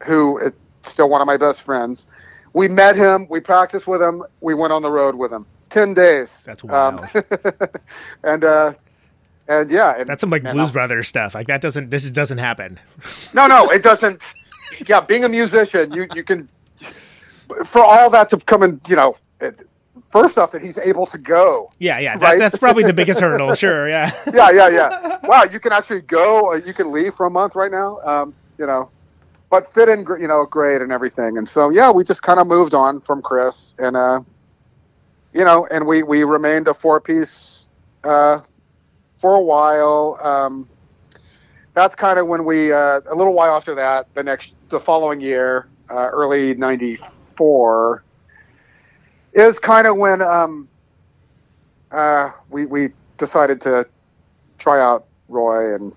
who 0.04 0.38
is 0.38 0.52
still 0.84 1.08
one 1.08 1.20
of 1.20 1.26
my 1.26 1.36
best 1.36 1.62
friends. 1.62 2.06
We 2.54 2.68
met 2.68 2.96
him, 2.96 3.26
we 3.28 3.40
practiced 3.40 3.86
with 3.86 4.00
him, 4.02 4.22
we 4.40 4.54
went 4.54 4.72
on 4.72 4.82
the 4.82 4.90
road 4.90 5.14
with 5.14 5.32
him. 5.32 5.46
Ten 5.70 5.94
days. 5.94 6.42
That's 6.44 6.62
wild. 6.62 7.00
Um, 7.14 7.24
and 8.24 8.44
uh, 8.44 8.74
and 9.48 9.70
yeah, 9.70 9.96
and, 9.98 10.08
that's 10.08 10.20
some 10.20 10.30
like 10.30 10.42
Blues 10.42 10.70
Brothers 10.70 11.08
stuff. 11.08 11.34
Like 11.34 11.46
that 11.46 11.60
doesn't 11.60 11.90
this 11.90 12.08
doesn't 12.10 12.38
happen. 12.38 12.78
No, 13.32 13.46
no, 13.46 13.70
it 13.70 13.82
doesn't. 13.82 14.20
Yeah, 14.86 15.00
being 15.00 15.24
a 15.24 15.28
musician, 15.28 15.92
you 15.92 16.06
you 16.14 16.24
can 16.24 16.48
for 17.66 17.84
all 17.84 18.10
that 18.10 18.30
to 18.30 18.38
come 18.38 18.62
and 18.62 18.80
you 18.88 18.96
know, 18.96 19.16
first 20.10 20.38
off, 20.38 20.52
that 20.52 20.62
he's 20.62 20.78
able 20.78 21.06
to 21.06 21.18
go. 21.18 21.70
Yeah, 21.78 21.98
yeah, 21.98 22.16
that, 22.18 22.38
that's 22.38 22.56
probably 22.56 22.84
the 22.84 22.92
biggest 22.92 23.20
hurdle. 23.20 23.54
Sure, 23.62 23.88
yeah. 23.88 24.10
yeah, 24.32 24.50
yeah, 24.50 24.68
yeah. 24.68 25.18
Wow, 25.24 25.44
you 25.44 25.60
can 25.60 25.72
actually 25.72 26.00
go. 26.02 26.52
Uh, 26.52 26.56
you 26.56 26.74
can 26.74 26.90
leave 26.90 27.14
for 27.14 27.26
a 27.26 27.30
month 27.30 27.54
right 27.54 27.70
now. 27.70 28.00
Um, 28.00 28.34
you 28.58 28.66
know, 28.66 28.90
but 29.50 29.72
fit 29.72 29.88
in, 29.88 30.06
you 30.20 30.26
know, 30.26 30.44
great 30.46 30.82
and 30.82 30.90
everything. 30.90 31.38
And 31.38 31.48
so, 31.48 31.70
yeah, 31.70 31.90
we 31.90 32.04
just 32.04 32.22
kind 32.22 32.40
of 32.40 32.46
moved 32.46 32.74
on 32.74 33.00
from 33.00 33.22
Chris, 33.22 33.74
and 33.78 33.96
uh, 33.96 34.20
you 35.32 35.44
know, 35.44 35.66
and 35.70 35.86
we 35.86 36.02
we 36.02 36.24
remained 36.24 36.68
a 36.68 36.74
four 36.74 37.00
piece 37.00 37.68
uh, 38.04 38.40
for 39.20 39.34
a 39.34 39.42
while. 39.42 40.18
Um, 40.22 40.68
that's 41.74 41.94
kind 41.94 42.18
of 42.18 42.26
when 42.26 42.44
we 42.44 42.72
uh, 42.72 43.00
a 43.06 43.14
little 43.14 43.32
while 43.32 43.56
after 43.56 43.74
that, 43.74 44.12
the 44.14 44.22
next 44.22 44.54
the 44.68 44.80
following 44.80 45.20
year, 45.20 45.68
uh, 45.90 46.08
early 46.12 46.54
'94 47.38 48.04
is 49.34 49.58
kind 49.60 49.86
of 49.86 49.96
when 49.96 50.22
um, 50.22 50.68
uh, 51.92 52.32
we 52.50 52.66
we 52.66 52.90
decided 53.18 53.60
to 53.62 53.88
try 54.58 54.80
out 54.80 55.06
Roy 55.28 55.74
and 55.74 55.94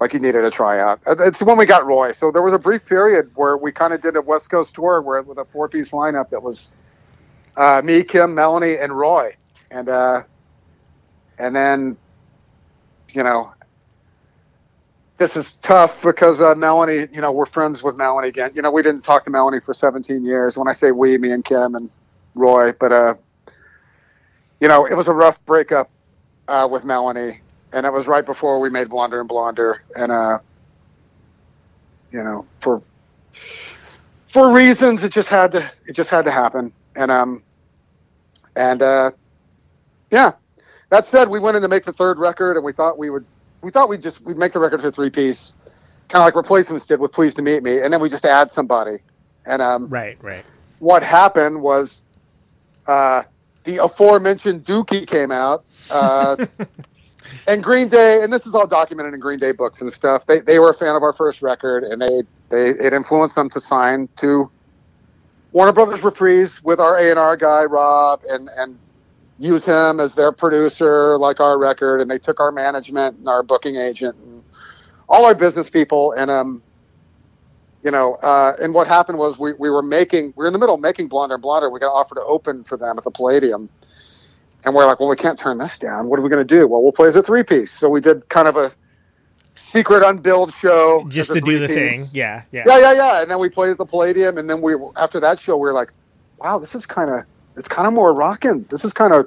like 0.00 0.12
he 0.12 0.18
needed 0.18 0.44
a 0.44 0.50
tryout. 0.50 1.00
Uh, 1.06 1.16
It's 1.20 1.42
when 1.42 1.56
we 1.56 1.66
got 1.66 1.86
Roy. 1.86 2.12
So 2.12 2.30
there 2.30 2.42
was 2.42 2.54
a 2.54 2.58
brief 2.58 2.84
period 2.86 3.30
where 3.34 3.56
we 3.56 3.72
kind 3.72 3.94
of 3.94 4.02
did 4.02 4.16
a 4.16 4.22
West 4.22 4.50
Coast 4.50 4.74
tour 4.74 5.02
where 5.02 5.22
with 5.22 5.38
a 5.38 5.44
four 5.46 5.68
piece 5.68 5.90
lineup 5.90 6.30
that 6.30 6.42
was 6.42 6.70
uh, 7.56 7.82
me, 7.84 8.02
Kim, 8.04 8.34
Melanie, 8.34 8.78
and 8.78 8.96
Roy, 8.96 9.36
and 9.70 9.88
uh, 9.88 10.22
and 11.38 11.56
then 11.56 11.98
you 13.10 13.22
know 13.24 13.52
this 15.18 15.36
is 15.36 15.54
tough 15.62 15.94
because 16.02 16.40
uh, 16.40 16.54
Melanie, 16.54 17.08
you 17.12 17.20
know, 17.20 17.32
we're 17.32 17.46
friends 17.46 17.82
with 17.82 17.96
Melanie 17.96 18.28
again. 18.28 18.50
You 18.54 18.62
know, 18.62 18.70
we 18.70 18.82
didn't 18.82 19.02
talk 19.02 19.24
to 19.24 19.30
Melanie 19.30 19.60
for 19.60 19.72
17 19.72 20.24
years. 20.24 20.58
When 20.58 20.68
I 20.68 20.72
say 20.72 20.92
we, 20.92 21.16
me 21.18 21.30
and 21.32 21.44
Kim 21.44 21.74
and 21.74 21.88
Roy, 22.34 22.72
but 22.72 22.92
uh, 22.92 23.14
you 24.60 24.68
know, 24.68 24.86
it 24.86 24.94
was 24.94 25.08
a 25.08 25.12
rough 25.12 25.42
breakup 25.46 25.90
uh, 26.48 26.68
with 26.70 26.84
Melanie, 26.84 27.40
and 27.72 27.86
it 27.86 27.92
was 27.92 28.06
right 28.06 28.24
before 28.26 28.60
we 28.60 28.68
made 28.68 28.88
Blonder 28.88 29.20
and 29.20 29.28
Blonder, 29.28 29.82
and 29.94 30.12
uh, 30.12 30.38
you 32.12 32.22
know, 32.22 32.46
for 32.60 32.82
for 34.26 34.52
reasons, 34.52 35.02
it 35.02 35.12
just 35.12 35.28
had 35.28 35.52
to 35.52 35.70
it 35.86 35.92
just 35.92 36.10
had 36.10 36.26
to 36.26 36.30
happen, 36.30 36.72
and 36.94 37.10
um, 37.10 37.42
and 38.54 38.82
uh, 38.82 39.10
yeah. 40.10 40.32
That 40.88 41.04
said, 41.04 41.28
we 41.28 41.40
went 41.40 41.56
in 41.56 41.62
to 41.62 41.68
make 41.68 41.84
the 41.84 41.92
third 41.92 42.16
record, 42.16 42.56
and 42.56 42.64
we 42.64 42.72
thought 42.72 42.96
we 42.96 43.10
would 43.10 43.24
we 43.62 43.70
thought 43.70 43.88
we'd 43.88 44.02
just 44.02 44.20
we'd 44.22 44.36
make 44.36 44.52
the 44.52 44.60
record 44.60 44.80
for 44.82 44.90
three 44.90 45.10
piece, 45.10 45.54
kind 46.08 46.22
of 46.22 46.26
like 46.26 46.36
replacements 46.36 46.86
did 46.86 47.00
with 47.00 47.12
"Pleased 47.12 47.36
to 47.36 47.42
Meet 47.42 47.62
Me," 47.62 47.80
and 47.80 47.92
then 47.92 48.00
we 48.00 48.08
just 48.08 48.24
add 48.24 48.50
somebody, 48.50 48.98
and 49.46 49.60
um, 49.62 49.88
Right, 49.88 50.16
right. 50.22 50.44
what 50.78 51.02
happened 51.02 51.60
was 51.62 52.02
uh, 52.86 53.22
the 53.64 53.82
aforementioned 53.82 54.64
Dookie 54.64 55.06
came 55.06 55.32
out, 55.32 55.64
uh, 55.90 56.46
and 57.48 57.62
Green 57.62 57.88
Day, 57.88 58.22
and 58.22 58.32
this 58.32 58.46
is 58.46 58.54
all 58.54 58.66
documented 58.66 59.14
in 59.14 59.20
Green 59.20 59.38
Day 59.38 59.52
books 59.52 59.80
and 59.80 59.92
stuff. 59.92 60.26
They 60.26 60.40
they 60.40 60.58
were 60.58 60.70
a 60.70 60.74
fan 60.74 60.94
of 60.94 61.02
our 61.02 61.12
first 61.12 61.42
record, 61.42 61.82
and 61.84 62.00
they 62.00 62.22
they 62.48 62.68
it 62.70 62.92
influenced 62.92 63.34
them 63.34 63.50
to 63.50 63.60
sign 63.60 64.08
to 64.16 64.50
Warner 65.52 65.72
Brothers 65.72 66.02
Reprise 66.02 66.62
with 66.62 66.78
our 66.80 66.96
A 66.98 67.10
and 67.10 67.18
R 67.18 67.36
guy 67.36 67.64
Rob, 67.64 68.22
and 68.28 68.48
and 68.56 68.78
use 69.38 69.64
him 69.64 70.00
as 70.00 70.14
their 70.14 70.32
producer, 70.32 71.16
like 71.18 71.40
our 71.40 71.58
record, 71.58 72.00
and 72.00 72.10
they 72.10 72.18
took 72.18 72.40
our 72.40 72.52
management 72.52 73.18
and 73.18 73.28
our 73.28 73.42
booking 73.42 73.76
agent 73.76 74.16
and 74.24 74.42
all 75.08 75.24
our 75.24 75.34
business 75.34 75.70
people, 75.70 76.12
and 76.12 76.30
um 76.30 76.62
you 77.84 77.92
know, 77.92 78.14
uh, 78.16 78.56
and 78.60 78.74
what 78.74 78.88
happened 78.88 79.16
was 79.16 79.38
we, 79.38 79.52
we 79.60 79.70
were 79.70 79.82
making, 79.82 80.32
we 80.34 80.42
were 80.42 80.48
in 80.48 80.52
the 80.52 80.58
middle 80.58 80.74
of 80.74 80.80
making 80.80 81.06
Blonder 81.06 81.36
and 81.36 81.42
Blonder. 81.42 81.70
We 81.70 81.78
got 81.78 81.92
offered 81.92 82.16
to 82.16 82.24
open 82.24 82.64
for 82.64 82.76
them 82.76 82.98
at 82.98 83.04
the 83.04 83.12
Palladium. 83.12 83.68
And 84.64 84.74
we're 84.74 84.84
like, 84.86 84.98
well, 84.98 85.08
we 85.08 85.14
can't 85.14 85.38
turn 85.38 85.58
this 85.58 85.78
down. 85.78 86.08
What 86.08 86.18
are 86.18 86.22
we 86.22 86.28
going 86.28 86.44
to 86.44 86.58
do? 86.58 86.66
Well, 86.66 86.82
we'll 86.82 86.90
play 86.90 87.06
as 87.06 87.14
a 87.14 87.22
three 87.22 87.44
piece. 87.44 87.70
So 87.70 87.88
we 87.88 88.00
did 88.00 88.28
kind 88.28 88.48
of 88.48 88.56
a 88.56 88.72
secret 89.54 90.02
unbilled 90.02 90.52
show. 90.52 91.04
Just 91.08 91.32
to 91.34 91.40
do 91.40 91.60
the 91.60 91.68
thing. 91.68 92.06
Yeah, 92.12 92.42
yeah. 92.50 92.64
Yeah, 92.66 92.78
yeah, 92.78 92.92
yeah. 92.92 93.22
And 93.22 93.30
then 93.30 93.38
we 93.38 93.48
played 93.48 93.70
at 93.70 93.78
the 93.78 93.86
Palladium. 93.86 94.36
And 94.36 94.50
then 94.50 94.62
we, 94.62 94.74
after 94.96 95.20
that 95.20 95.38
show, 95.38 95.56
we 95.56 95.68
were 95.68 95.72
like, 95.72 95.92
wow, 96.38 96.58
this 96.58 96.74
is 96.74 96.86
kind 96.86 97.10
of, 97.10 97.24
it's 97.56 97.68
kind 97.68 97.86
of 97.86 97.94
more 97.94 98.12
rocking. 98.12 98.64
This 98.70 98.84
is 98.84 98.92
kind 98.92 99.12
of, 99.14 99.26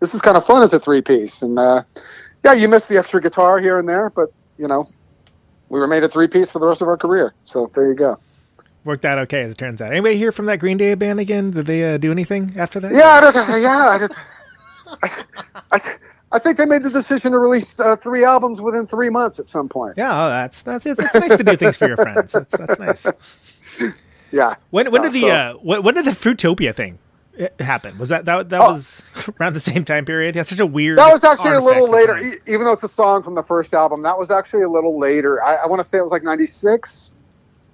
this 0.00 0.14
is 0.14 0.20
kind 0.20 0.36
of 0.36 0.44
fun 0.46 0.62
as 0.62 0.72
a 0.72 0.78
three 0.80 1.02
piece. 1.02 1.42
And, 1.42 1.58
uh, 1.58 1.82
yeah, 2.44 2.52
you 2.52 2.68
miss 2.68 2.86
the 2.86 2.98
extra 2.98 3.20
guitar 3.20 3.58
here 3.58 3.78
and 3.78 3.88
there, 3.88 4.10
but, 4.10 4.32
you 4.58 4.68
know, 4.68 4.88
we 5.68 5.80
were 5.80 5.86
made 5.86 6.04
a 6.04 6.08
three 6.08 6.28
piece 6.28 6.50
for 6.50 6.58
the 6.60 6.66
rest 6.66 6.82
of 6.82 6.88
our 6.88 6.96
career. 6.96 7.34
So 7.44 7.70
there 7.74 7.88
you 7.88 7.94
go. 7.94 8.18
Worked 8.84 9.04
out 9.04 9.18
okay, 9.18 9.42
as 9.42 9.52
it 9.52 9.58
turns 9.58 9.82
out. 9.82 9.90
Anybody 9.90 10.16
hear 10.16 10.32
from 10.32 10.46
that 10.46 10.58
Green 10.60 10.76
Day 10.76 10.94
band 10.94 11.20
again? 11.20 11.50
Did 11.50 11.66
they 11.66 11.94
uh, 11.94 11.98
do 11.98 12.10
anything 12.10 12.54
after 12.56 12.80
that? 12.80 12.92
Yeah, 12.92 13.08
I 13.08 13.20
don't- 13.20 13.62
yeah. 13.62 13.88
I, 13.88 13.98
just, 13.98 14.18
I, 15.02 15.24
I, 15.78 15.94
I 16.32 16.38
think 16.38 16.56
they 16.58 16.64
made 16.64 16.82
the 16.84 16.90
decision 16.90 17.32
to 17.32 17.38
release 17.38 17.78
uh, 17.80 17.96
three 17.96 18.24
albums 18.24 18.60
within 18.60 18.86
three 18.86 19.10
months 19.10 19.38
at 19.38 19.48
some 19.48 19.68
point. 19.68 19.94
Yeah, 19.98 20.12
oh, 20.24 20.28
that's 20.28 20.62
that's 20.62 20.86
it. 20.86 20.98
It's 20.98 21.14
nice 21.14 21.36
to 21.38 21.44
do 21.44 21.56
things 21.56 21.76
for 21.76 21.86
your 21.88 21.96
friends. 21.96 22.32
That's 22.32 22.56
that's 22.56 22.78
nice. 22.78 23.06
Yeah. 24.30 24.56
When 24.70 24.90
when 24.90 25.00
Uh, 25.00 25.04
did 25.04 25.12
the 25.14 25.20
so- 25.22 25.28
uh, 25.30 25.52
when, 25.54 25.82
when 25.82 25.94
did 25.94 26.04
the 26.04 26.10
Fruitopia 26.10 26.74
thing 26.74 26.98
uh, 27.40 27.48
happen? 27.62 27.96
Was 27.98 28.08
that 28.10 28.24
that 28.26 28.48
that 28.50 28.60
Oh. 28.60 28.70
was 28.72 29.02
around 29.40 29.54
the 29.54 29.60
same 29.60 29.84
time 29.84 30.04
period? 30.04 30.36
Yeah, 30.36 30.42
such 30.42 30.60
a 30.60 30.66
weird. 30.66 30.98
That 30.98 31.12
was 31.12 31.24
actually 31.24 31.54
a 31.56 31.60
little 31.60 31.88
later, 31.88 32.18
e- 32.18 32.38
even 32.46 32.64
though 32.64 32.72
it's 32.72 32.82
a 32.82 32.88
song 32.88 33.22
from 33.22 33.34
the 33.34 33.42
first 33.42 33.74
album. 33.74 34.02
That 34.02 34.18
was 34.18 34.30
actually 34.30 34.62
a 34.62 34.68
little 34.68 34.98
later. 34.98 35.42
I, 35.42 35.56
I 35.56 35.66
want 35.66 35.82
to 35.82 35.88
say 35.88 35.98
it 35.98 36.02
was 36.02 36.12
like 36.12 36.22
'96. 36.22 37.12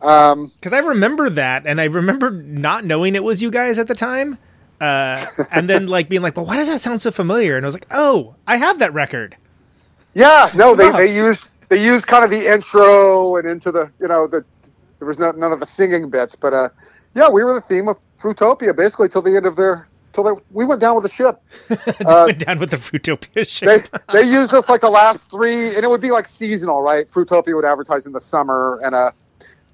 Um, 0.02 0.52
Because 0.56 0.72
I 0.72 0.78
remember 0.78 1.30
that, 1.30 1.66
and 1.66 1.80
I 1.80 1.84
remember 1.84 2.30
not 2.30 2.84
knowing 2.84 3.14
it 3.14 3.24
was 3.24 3.42
you 3.42 3.50
guys 3.50 3.78
at 3.78 3.86
the 3.86 3.94
time, 3.94 4.38
uh, 4.80 5.26
and 5.50 5.68
then 5.68 5.86
like 5.96 6.08
being 6.08 6.20
like, 6.22 6.36
"Well, 6.36 6.46
why 6.46 6.56
does 6.56 6.68
that 6.68 6.80
sound 6.80 7.00
so 7.00 7.10
familiar?" 7.10 7.56
And 7.56 7.64
I 7.64 7.68
was 7.68 7.74
like, 7.74 7.86
"Oh, 7.90 8.34
I 8.46 8.56
have 8.56 8.78
that 8.80 8.92
record." 8.92 9.36
yeah, 10.16 10.48
no, 10.54 10.74
they, 10.76 10.90
they 10.92 11.16
used 11.16 11.46
they 11.70 11.82
used 11.82 12.06
kind 12.06 12.24
of 12.24 12.30
the 12.30 12.52
intro 12.52 13.36
and 13.36 13.48
into 13.48 13.72
the 13.72 13.90
you 14.00 14.06
know 14.08 14.26
the 14.26 14.44
there 14.98 15.08
was 15.08 15.18
no, 15.18 15.32
none 15.32 15.52
of 15.52 15.58
the 15.60 15.66
singing 15.66 16.08
bits, 16.10 16.36
but 16.36 16.52
uh, 16.52 16.68
yeah, 17.14 17.28
we 17.28 17.42
were 17.42 17.54
the 17.54 17.60
theme 17.62 17.88
of 17.88 17.96
Fruitopia 18.25 18.75
basically 18.75 19.09
till 19.11 19.20
the 19.22 19.37
end 19.37 19.45
of 19.45 19.55
their 19.57 19.87
till 20.14 20.25
they 20.25 20.31
we 20.51 20.64
went 20.64 20.81
down 20.81 20.95
with 20.95 21.03
the 21.05 21.11
ship. 21.11 21.41
Uh, 22.07 22.25
Went 22.27 22.39
down 22.39 22.59
with 22.59 22.70
the 22.70 22.77
Fruitopia 22.77 23.61
they 23.61 23.83
they 24.12 24.27
used 24.29 24.55
us 24.55 24.68
like 24.68 24.81
the 24.81 24.89
last 24.91 25.31
three, 25.31 25.75
and 25.75 25.85
it 25.85 25.89
would 25.91 26.01
be 26.01 26.11
like 26.11 26.27
seasonal, 26.27 26.83
right? 26.83 27.11
Fruitopia 27.12 27.55
would 27.55 27.64
advertise 27.64 28.07
in 28.07 28.12
the 28.12 28.20
summer, 28.20 28.81
and 28.83 28.95
uh, 28.95 29.11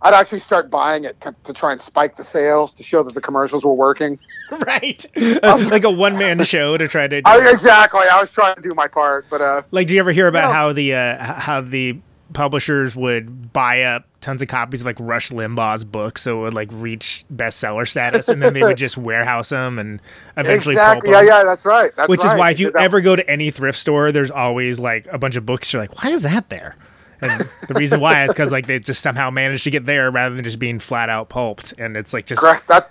I'd 0.02 0.14
actually 0.14 0.40
start 0.40 0.70
buying 0.70 1.04
it 1.04 1.20
to, 1.44 1.52
try 1.52 1.72
and 1.72 1.80
spike 1.80 2.16
the 2.16 2.24
sales 2.24 2.72
to 2.74 2.82
show 2.82 3.02
that 3.02 3.14
the 3.14 3.20
commercials 3.20 3.64
were 3.64 3.74
working. 3.74 4.18
right, 4.66 5.04
Uh, 5.42 5.68
like 5.70 5.84
a 5.84 5.90
one 5.90 6.16
man 6.18 6.42
show 6.44 6.76
to 6.76 6.88
try 6.88 7.06
to. 7.06 7.20
I, 7.24 7.50
exactly, 7.50 8.00
I 8.10 8.20
was 8.20 8.30
trying 8.32 8.56
to 8.56 8.62
do 8.62 8.72
my 8.74 8.88
part, 8.88 9.26
but 9.30 9.40
uh, 9.40 9.62
Like, 9.70 9.86
do 9.88 9.94
you 9.94 10.00
ever 10.00 10.12
hear 10.12 10.26
about 10.26 10.48
No. 10.48 10.54
how 10.54 10.72
the 10.72 10.94
uh, 10.94 11.22
how 11.34 11.60
the 11.60 11.98
publishers 12.32 12.94
would 12.94 13.52
buy 13.52 13.82
up 13.82 14.06
tons 14.20 14.42
of 14.42 14.48
copies 14.48 14.82
of 14.82 14.86
like 14.86 14.98
Rush 15.00 15.30
Limbaugh's 15.30 15.84
books 15.84 16.22
so 16.22 16.40
it 16.40 16.42
would 16.42 16.54
like 16.54 16.68
reach 16.72 17.24
bestseller 17.34 17.88
status, 17.88 18.28
and 18.28 18.42
then 18.42 18.52
they 18.52 18.62
would 18.62 18.76
just 18.76 18.96
warehouse 18.96 19.48
them 19.48 19.78
and 19.78 20.00
eventually 20.36 20.74
pulp 20.76 20.98
exactly, 20.98 21.10
yeah, 21.10 21.38
yeah, 21.38 21.44
that's 21.44 21.64
right. 21.64 21.90
That's 21.96 22.08
Which 22.08 22.22
right. 22.24 22.34
is 22.34 22.38
why 22.38 22.50
if 22.50 22.60
you 22.60 22.70
that. 22.72 22.82
ever 22.82 23.00
go 23.00 23.16
to 23.16 23.28
any 23.28 23.50
thrift 23.50 23.78
store, 23.78 24.12
there's 24.12 24.30
always 24.30 24.78
like 24.78 25.06
a 25.10 25.18
bunch 25.18 25.36
of 25.36 25.46
books. 25.46 25.72
You're 25.72 25.82
like, 25.82 26.02
why 26.02 26.10
is 26.10 26.22
that 26.22 26.48
there? 26.50 26.76
And 27.22 27.48
the 27.68 27.74
reason 27.74 28.00
why 28.00 28.24
is 28.24 28.30
because 28.30 28.52
like 28.52 28.66
they 28.66 28.78
just 28.78 29.02
somehow 29.02 29.30
managed 29.30 29.64
to 29.64 29.70
get 29.70 29.84
there 29.84 30.10
rather 30.10 30.34
than 30.34 30.44
just 30.44 30.58
being 30.58 30.78
flat 30.78 31.10
out 31.10 31.28
pulped, 31.28 31.74
and 31.78 31.96
it's 31.96 32.14
like 32.14 32.26
just 32.26 32.40
Gra- 32.40 32.62
that 32.68 32.90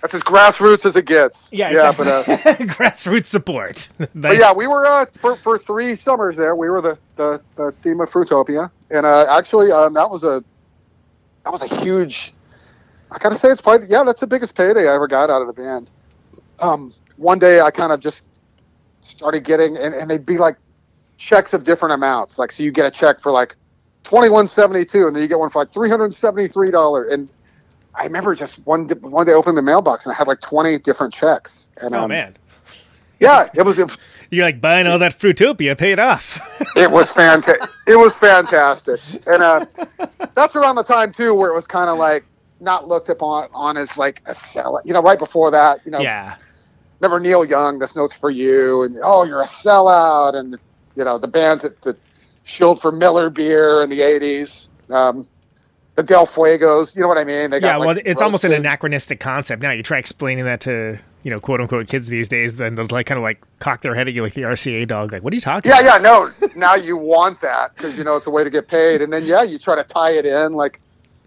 that's 0.00 0.14
as 0.14 0.22
grassroots 0.22 0.84
as 0.86 0.94
it 0.96 1.06
gets. 1.06 1.52
yeah, 1.52 1.70
yeah, 1.70 1.90
exactly. 1.90 2.04
but 2.04 2.46
uh, 2.46 2.54
grassroots 2.74 3.26
support. 3.26 3.88
but 4.14 4.36
yeah, 4.36 4.52
we 4.52 4.66
were 4.66 4.86
uh, 4.86 5.06
for 5.14 5.36
for 5.36 5.58
three 5.58 5.96
summers 5.96 6.36
there. 6.36 6.54
We 6.54 6.70
were 6.70 6.80
the 6.80 6.98
the, 7.16 7.40
the 7.56 7.72
theme 7.82 8.00
of 8.00 8.10
Fruitopia, 8.10 8.70
and 8.90 9.06
uh, 9.06 9.26
actually, 9.30 9.70
um, 9.70 9.94
that 9.94 10.10
was 10.10 10.24
a 10.24 10.42
that 11.44 11.52
was 11.52 11.62
a 11.62 11.82
huge. 11.82 12.34
I 13.10 13.18
gotta 13.18 13.38
say, 13.38 13.50
it's 13.50 13.60
probably 13.60 13.88
yeah, 13.88 14.04
that's 14.04 14.20
the 14.20 14.26
biggest 14.26 14.54
payday 14.54 14.88
I 14.88 14.94
ever 14.94 15.08
got 15.08 15.30
out 15.30 15.40
of 15.40 15.46
the 15.46 15.52
band. 15.52 15.90
Um, 16.58 16.92
one 17.16 17.38
day, 17.38 17.60
I 17.60 17.70
kind 17.70 17.92
of 17.92 18.00
just 18.00 18.22
started 19.00 19.44
getting, 19.44 19.76
and, 19.76 19.94
and 19.94 20.10
they'd 20.10 20.26
be 20.26 20.38
like 20.38 20.56
checks 21.16 21.52
of 21.52 21.64
different 21.64 21.94
amounts. 21.94 22.38
Like, 22.38 22.52
so 22.52 22.62
you 22.62 22.70
get 22.70 22.86
a 22.86 22.90
check 22.90 23.20
for 23.20 23.32
like 23.32 23.56
twenty 24.04 24.28
one 24.28 24.48
seventy 24.48 24.84
two, 24.84 25.06
and 25.06 25.14
then 25.14 25.22
you 25.22 25.28
get 25.28 25.38
one 25.38 25.50
for 25.50 25.60
like 25.60 25.72
three 25.72 25.88
hundred 25.90 26.14
seventy 26.14 26.48
three 26.48 26.70
dollars. 26.70 27.12
And 27.12 27.28
I 27.94 28.04
remember 28.04 28.34
just 28.34 28.58
one 28.66 28.88
one 28.88 29.26
day 29.26 29.32
opening 29.32 29.56
the 29.56 29.62
mailbox, 29.62 30.06
and 30.06 30.14
I 30.14 30.16
had 30.16 30.28
like 30.28 30.40
twenty 30.40 30.78
different 30.78 31.12
checks. 31.12 31.68
And 31.78 31.94
oh 31.94 32.04
um, 32.04 32.08
man, 32.10 32.36
yeah, 33.20 33.48
it 33.54 33.62
was. 33.62 33.78
You're 34.30 34.44
like 34.44 34.60
buying 34.60 34.86
all 34.86 34.98
that 34.98 35.18
Fruitopia 35.18 35.76
paid 35.76 35.98
off. 35.98 36.40
It 36.76 36.90
was 36.90 37.10
fantastic. 37.10 37.68
it 37.88 37.96
was 37.96 38.14
fantastic, 38.14 39.00
and 39.26 39.42
uh, 39.42 39.66
that's 40.36 40.54
around 40.54 40.76
the 40.76 40.84
time 40.84 41.12
too 41.12 41.34
where 41.34 41.50
it 41.50 41.54
was 41.54 41.66
kind 41.66 41.90
of 41.90 41.98
like 41.98 42.24
not 42.60 42.86
looked 42.86 43.08
upon 43.08 43.48
on 43.52 43.76
as 43.76 43.96
like 43.96 44.22
a 44.26 44.32
sellout. 44.32 44.82
You 44.84 44.92
know, 44.92 45.02
right 45.02 45.18
before 45.18 45.50
that, 45.50 45.80
you 45.84 45.90
know, 45.90 45.98
yeah. 45.98 46.36
remember 47.00 47.18
Neil 47.18 47.44
Young, 47.44 47.80
"This 47.80 47.96
Note's 47.96 48.16
for 48.16 48.30
You," 48.30 48.84
and 48.84 48.98
oh, 49.02 49.24
you're 49.24 49.40
a 49.40 49.46
sellout, 49.46 50.36
and 50.36 50.56
you 50.94 51.04
know 51.04 51.18
the 51.18 51.26
bands 51.26 51.64
that, 51.64 51.80
that 51.82 51.98
shilled 52.44 52.80
for 52.80 52.92
Miller 52.92 53.28
beer 53.28 53.82
in 53.82 53.90
the 53.90 54.00
'80s, 54.00 54.68
um, 54.90 55.26
the 55.98 56.04
Del 56.04 56.28
Fuegos. 56.28 56.94
You 56.94 57.02
know 57.02 57.08
what 57.08 57.18
I 57.18 57.24
mean? 57.24 57.50
They 57.50 57.56
yeah, 57.56 57.72
got, 57.72 57.80
well, 57.80 57.94
like, 57.96 58.02
it's 58.06 58.22
almost 58.22 58.44
an 58.44 58.52
anachronistic 58.52 59.18
concept 59.18 59.60
now. 59.62 59.72
You 59.72 59.82
try 59.82 59.98
explaining 59.98 60.44
that 60.44 60.60
to 60.60 60.96
you 61.24 61.30
know 61.32 61.40
quote 61.40 61.60
unquote 61.60 61.88
kids 61.88 62.06
these 62.06 62.28
days, 62.28 62.54
then 62.54 62.76
they'll 62.76 62.86
like 62.92 63.06
kind 63.06 63.18
of 63.18 63.24
like 63.24 63.42
cock 63.58 63.82
their 63.82 63.96
head 63.96 64.06
at 64.06 64.14
you 64.14 64.22
like 64.22 64.34
the 64.34 64.42
RCA 64.42 64.86
dog. 64.86 65.10
Like, 65.10 65.24
what 65.24 65.32
are 65.32 65.34
you 65.34 65.40
talking? 65.40 65.68
Yeah, 65.68 65.80
about? 65.80 66.00
yeah, 66.00 66.46
no. 66.46 66.48
Now 66.54 66.76
you 66.76 66.96
want 66.96 67.40
that 67.40 67.74
because 67.74 67.98
you 67.98 68.04
know 68.04 68.14
it's 68.14 68.28
a 68.28 68.30
way 68.30 68.44
to 68.44 68.50
get 68.50 68.68
paid, 68.68 69.02
and 69.02 69.12
then 69.12 69.24
yeah, 69.24 69.42
you 69.42 69.58
try 69.58 69.74
to 69.74 69.82
tie 69.82 70.12
it 70.12 70.24
in 70.24 70.52
like 70.52 70.80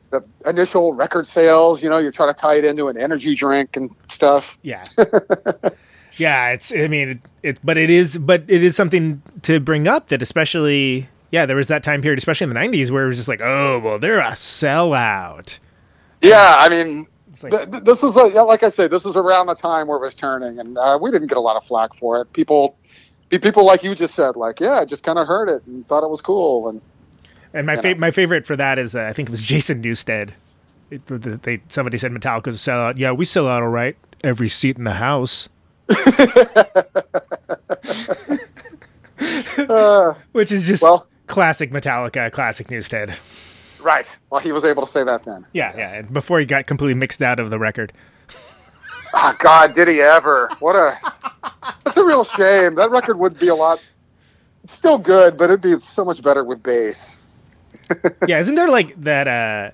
the 0.10 0.24
initial 0.46 0.94
record 0.94 1.28
sales. 1.28 1.84
You 1.84 1.90
know, 1.90 1.98
you 1.98 2.10
try 2.10 2.28
to 2.28 2.34
tie 2.34 2.56
it 2.56 2.64
into 2.64 2.88
an 2.88 2.98
energy 2.98 3.36
drink 3.36 3.76
and 3.76 3.94
stuff. 4.08 4.58
yeah, 4.62 4.86
yeah. 6.14 6.52
It's 6.52 6.74
I 6.74 6.88
mean 6.88 7.10
it, 7.10 7.20
it, 7.44 7.60
but 7.62 7.78
it 7.78 7.90
is 7.90 8.18
but 8.18 8.46
it 8.48 8.64
is 8.64 8.78
something 8.78 9.22
to 9.42 9.60
bring 9.60 9.86
up 9.86 10.08
that 10.08 10.22
especially 10.22 11.10
yeah 11.32 11.46
there 11.46 11.56
was 11.56 11.68
that 11.70 11.84
time 11.84 12.02
period 12.02 12.18
especially 12.20 12.46
in 12.46 12.50
the 12.54 12.60
'90s 12.60 12.92
where 12.92 13.04
it 13.04 13.08
was 13.08 13.18
just 13.18 13.28
like 13.28 13.42
oh 13.42 13.80
well 13.80 14.00
they're 14.00 14.20
a 14.20 14.32
sellout. 14.32 15.60
Yeah, 16.22 16.56
I 16.60 16.70
mean, 16.70 17.08
like 17.42 17.52
th- 17.52 17.72
th- 17.72 17.84
this 17.84 18.04
was 18.04 18.16
like, 18.16 18.36
like 18.36 18.62
I 18.62 18.70
say, 18.70 18.88
this 18.88 19.04
was 19.04 19.18
around 19.18 19.48
the 19.48 19.56
time 19.56 19.88
where 19.88 19.98
it 19.98 20.02
was 20.02 20.14
turning, 20.14 20.60
and 20.60 20.78
uh, 20.78 21.00
we 21.02 21.10
didn't 21.10 21.30
get 21.30 21.38
a 21.38 21.42
lot 21.42 21.56
of 21.56 21.64
flack 21.66 21.96
for 21.96 22.22
it. 22.22 22.32
People, 22.32 22.78
people 23.32 23.66
like 23.66 23.82
you 23.84 23.96
just 23.96 24.14
said, 24.14 24.36
like, 24.36 24.60
yeah, 24.60 24.74
I 24.74 24.86
just 24.86 25.04
kind 25.04 25.18
of 25.18 25.28
heard 25.28 25.50
it 25.50 25.64
and 25.66 25.88
thought 25.88 26.04
it 26.04 26.10
was 26.12 26.22
cool, 26.22 26.70
and 26.70 26.80
And 27.56 27.66
my 27.66 27.76
fa- 27.76 27.96
my 27.96 28.12
favorite 28.12 28.46
for 28.46 28.56
that 28.56 28.78
is 28.78 28.96
uh, 28.96 29.02
I 29.06 29.14
think 29.14 29.30
it 29.30 29.32
was 29.32 29.42
Jason 29.52 29.82
Newsted. 29.82 30.34
It, 30.92 31.08
the- 31.08 31.40
they 31.42 31.62
somebody 31.70 31.98
said 31.98 32.12
Metallica's 32.12 32.68
a 32.68 32.72
sellout. 32.72 33.00
Yeah, 33.00 33.14
we 33.14 33.26
sell 33.26 33.48
out 33.48 33.64
all 33.64 33.70
right. 33.70 33.98
Every 34.24 34.48
seat 34.50 34.78
in 34.78 34.84
the 34.84 34.94
house. 34.94 35.50
Which 40.34 40.52
is 40.52 40.68
just 40.68 40.84
well- 40.84 41.08
classic 41.32 41.72
Metallica, 41.72 42.32
classic 42.32 42.68
Newsted. 42.68 43.18
Right. 43.82 44.06
Well, 44.30 44.42
he 44.42 44.52
was 44.52 44.64
able 44.64 44.86
to 44.86 44.92
say 44.92 45.04
that 45.04 45.24
then. 45.24 45.46
Yeah, 45.54 45.76
yeah. 45.76 45.96
And 45.96 46.14
before 46.14 46.40
he 46.40 46.46
got 46.46 46.68
completely 46.68 46.94
mixed 46.94 47.22
out 47.22 47.40
of 47.40 47.50
the 47.50 47.58
record. 47.58 47.94
Oh 49.14 49.36
God, 49.40 49.74
did 49.74 49.88
he 49.88 50.02
ever? 50.02 50.50
What 50.60 50.76
a 50.76 50.98
that's 51.84 51.98
a 51.98 52.06
real 52.06 52.24
shame. 52.24 52.76
That 52.76 52.92
record 52.92 53.18
would 53.18 53.40
be 53.40 53.48
a 53.48 53.56
lot 53.56 53.84
it's 54.64 54.74
still 54.74 54.98
good, 54.98 55.38
but 55.38 55.46
it'd 55.46 55.62
be 55.62 55.80
so 55.80 56.06
much 56.06 56.22
better 56.22 56.44
with 56.44 56.62
bass. 56.62 57.20
yeah, 58.28 58.40
isn't 58.40 58.56
there 58.56 58.70
like 58.70 59.02
that? 59.02 59.28
Uh, 59.28 59.72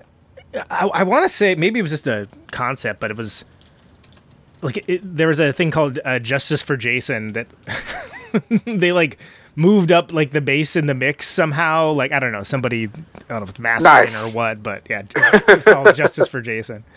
I, 0.70 0.86
I 0.86 1.02
want 1.02 1.24
to 1.24 1.28
say 1.28 1.54
maybe 1.54 1.78
it 1.78 1.82
was 1.82 1.90
just 1.90 2.06
a 2.06 2.28
concept, 2.50 3.00
but 3.00 3.10
it 3.10 3.16
was 3.16 3.44
like 4.62 4.88
it, 4.88 5.00
there 5.02 5.28
was 5.28 5.40
a 5.40 5.52
thing 5.52 5.70
called 5.70 5.98
uh, 6.04 6.18
Justice 6.18 6.62
for 6.62 6.76
Jason 6.76 7.34
that 7.34 7.46
they 8.64 8.92
like 8.92 9.18
moved 9.58 9.90
up 9.90 10.12
like 10.12 10.30
the 10.30 10.40
bass 10.40 10.76
in 10.76 10.86
the 10.86 10.94
mix 10.94 11.26
somehow. 11.26 11.92
Like 11.92 12.12
I 12.12 12.20
don't 12.20 12.32
know, 12.32 12.44
somebody 12.44 12.84
I 12.86 12.88
don't 13.28 13.38
know 13.38 13.42
if 13.42 13.50
it's 13.50 13.58
mastering 13.58 14.12
Nice. 14.12 14.24
or 14.24 14.30
what, 14.30 14.62
but 14.62 14.86
yeah, 14.88 15.00
it's, 15.00 15.14
it's 15.48 15.66
called 15.66 15.94
Justice 15.94 16.28
for 16.28 16.40
Jason. 16.40 16.84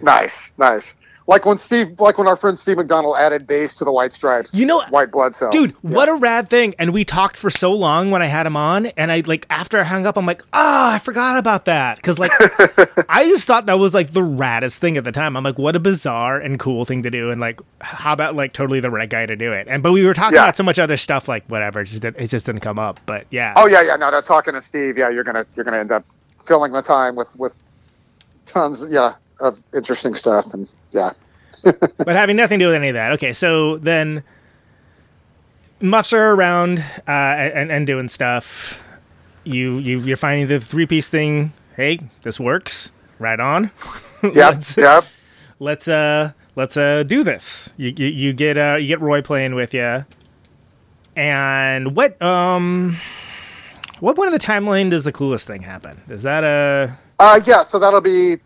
Nice, 0.00 0.52
nice. 0.58 0.94
Like 1.26 1.46
when 1.46 1.56
Steve, 1.56 1.98
like 1.98 2.18
when 2.18 2.26
our 2.26 2.36
friend 2.36 2.58
Steve 2.58 2.76
McDonald 2.76 3.16
added 3.18 3.46
bass 3.46 3.74
to 3.76 3.84
the 3.86 3.90
White 3.92 4.12
Stripes. 4.12 4.52
You 4.52 4.66
know- 4.66 4.82
White 4.90 5.10
Blood 5.10 5.34
Cells. 5.34 5.52
Dude, 5.52 5.70
Yeah. 5.70 5.76
what 5.82 6.08
a 6.10 6.14
rad 6.14 6.50
thing! 6.50 6.74
And 6.78 6.92
we 6.92 7.02
talked 7.02 7.38
for 7.38 7.48
so 7.48 7.72
long 7.72 8.10
when 8.10 8.20
I 8.20 8.26
had 8.26 8.46
him 8.46 8.58
on, 8.58 8.86
and 8.86 9.10
I 9.10 9.22
like 9.24 9.46
after 9.48 9.78
I 9.80 9.84
hung 9.84 10.04
up, 10.04 10.18
I'm 10.18 10.26
like, 10.26 10.42
ah, 10.52 10.92
I 10.92 10.98
forgot 10.98 11.38
about 11.38 11.64
that 11.64 11.96
because 11.96 12.18
like 12.18 12.30
I 13.08 13.24
just 13.24 13.46
thought 13.46 13.64
that 13.66 13.78
was 13.78 13.94
like 13.94 14.10
the 14.12 14.20
raddest 14.20 14.78
thing 14.80 14.98
at 14.98 15.04
the 15.04 15.12
time. 15.12 15.34
I'm 15.34 15.44
like, 15.44 15.56
what 15.58 15.74
a 15.76 15.80
bizarre 15.80 16.38
and 16.38 16.58
cool 16.60 16.84
thing 16.84 17.02
to 17.04 17.10
do, 17.10 17.30
and 17.30 17.40
like, 17.40 17.58
how 17.80 18.12
about 18.12 18.34
like 18.36 18.52
totally 18.52 18.80
the 18.80 18.90
right 18.90 19.08
guy 19.08 19.24
to 19.24 19.34
do 19.34 19.50
it? 19.52 19.66
And 19.66 19.82
but 19.82 19.92
we 19.92 20.04
were 20.04 20.12
talking 20.12 20.34
Yeah. 20.36 20.42
about 20.44 20.56
so 20.58 20.62
much 20.62 20.78
other 20.78 20.98
stuff, 20.98 21.26
like 21.26 21.44
whatever, 21.46 21.80
it 21.80 21.86
just 21.86 22.02
didn't, 22.02 22.22
it 22.22 22.26
just 22.26 22.44
didn't 22.44 22.60
come 22.60 22.78
up. 22.78 23.00
But 23.06 23.26
yeah, 23.30 23.54
Oh 23.56 23.66
yeah, 23.66 23.80
yeah. 23.80 23.96
No, 23.96 24.10
no. 24.10 24.20
Talking 24.20 24.52
to 24.52 24.60
Steve, 24.60 24.98
yeah, 24.98 25.08
you're 25.08 25.24
gonna 25.24 25.46
you're 25.56 25.64
gonna 25.64 25.78
end 25.78 25.90
up 25.90 26.04
filling 26.46 26.72
the 26.72 26.82
time 26.82 27.16
with 27.16 27.34
with 27.38 27.54
tons, 28.44 28.84
yeah, 28.90 29.14
of 29.40 29.60
interesting 29.74 30.14
stuff, 30.14 30.52
and 30.54 30.68
yeah. 30.90 31.12
but 31.62 32.08
having 32.08 32.36
nothing 32.36 32.58
to 32.58 32.64
do 32.64 32.68
with 32.68 32.76
any 32.76 32.88
of 32.88 32.94
that. 32.94 33.12
Okay, 33.12 33.32
so 33.32 33.78
then 33.78 34.22
muffs 35.80 36.12
are 36.12 36.32
around 36.34 36.78
uh, 37.08 37.10
and, 37.10 37.70
and 37.70 37.86
doing 37.86 38.08
stuff. 38.08 38.80
You 39.44 39.78
you 39.78 40.00
you're 40.00 40.16
finding 40.16 40.46
the 40.48 40.60
three 40.60 40.86
piece 40.86 41.08
thing. 41.08 41.52
Hey, 41.76 42.00
this 42.22 42.38
works. 42.40 42.92
Right 43.18 43.40
on. 43.40 43.70
Yep, 44.24 44.34
let's, 44.34 44.76
yep. 44.78 45.04
let's 45.58 45.86
uh 45.86 46.32
let's 46.56 46.78
uh 46.78 47.02
do 47.02 47.22
this. 47.22 47.68
You 47.76 47.92
you, 47.94 48.06
you 48.06 48.32
get 48.32 48.56
uh 48.56 48.76
you 48.76 48.86
get 48.86 49.02
Roy 49.02 49.20
playing 49.20 49.54
with 49.54 49.74
you. 49.74 50.06
And 51.14 51.94
what 51.94 52.20
um 52.22 52.96
what 54.00 54.16
point 54.16 54.32
of 54.32 54.32
the 54.32 54.44
timeline 54.44 54.88
does 54.88 55.04
the 55.04 55.12
clueless 55.12 55.44
thing 55.44 55.60
happen? 55.60 56.00
Is 56.08 56.22
that 56.22 56.42
a 56.42 56.96
Uh, 57.18 57.40
yeah, 57.44 57.64
so 57.64 57.78
that'll 57.78 58.00
be, 58.00 58.38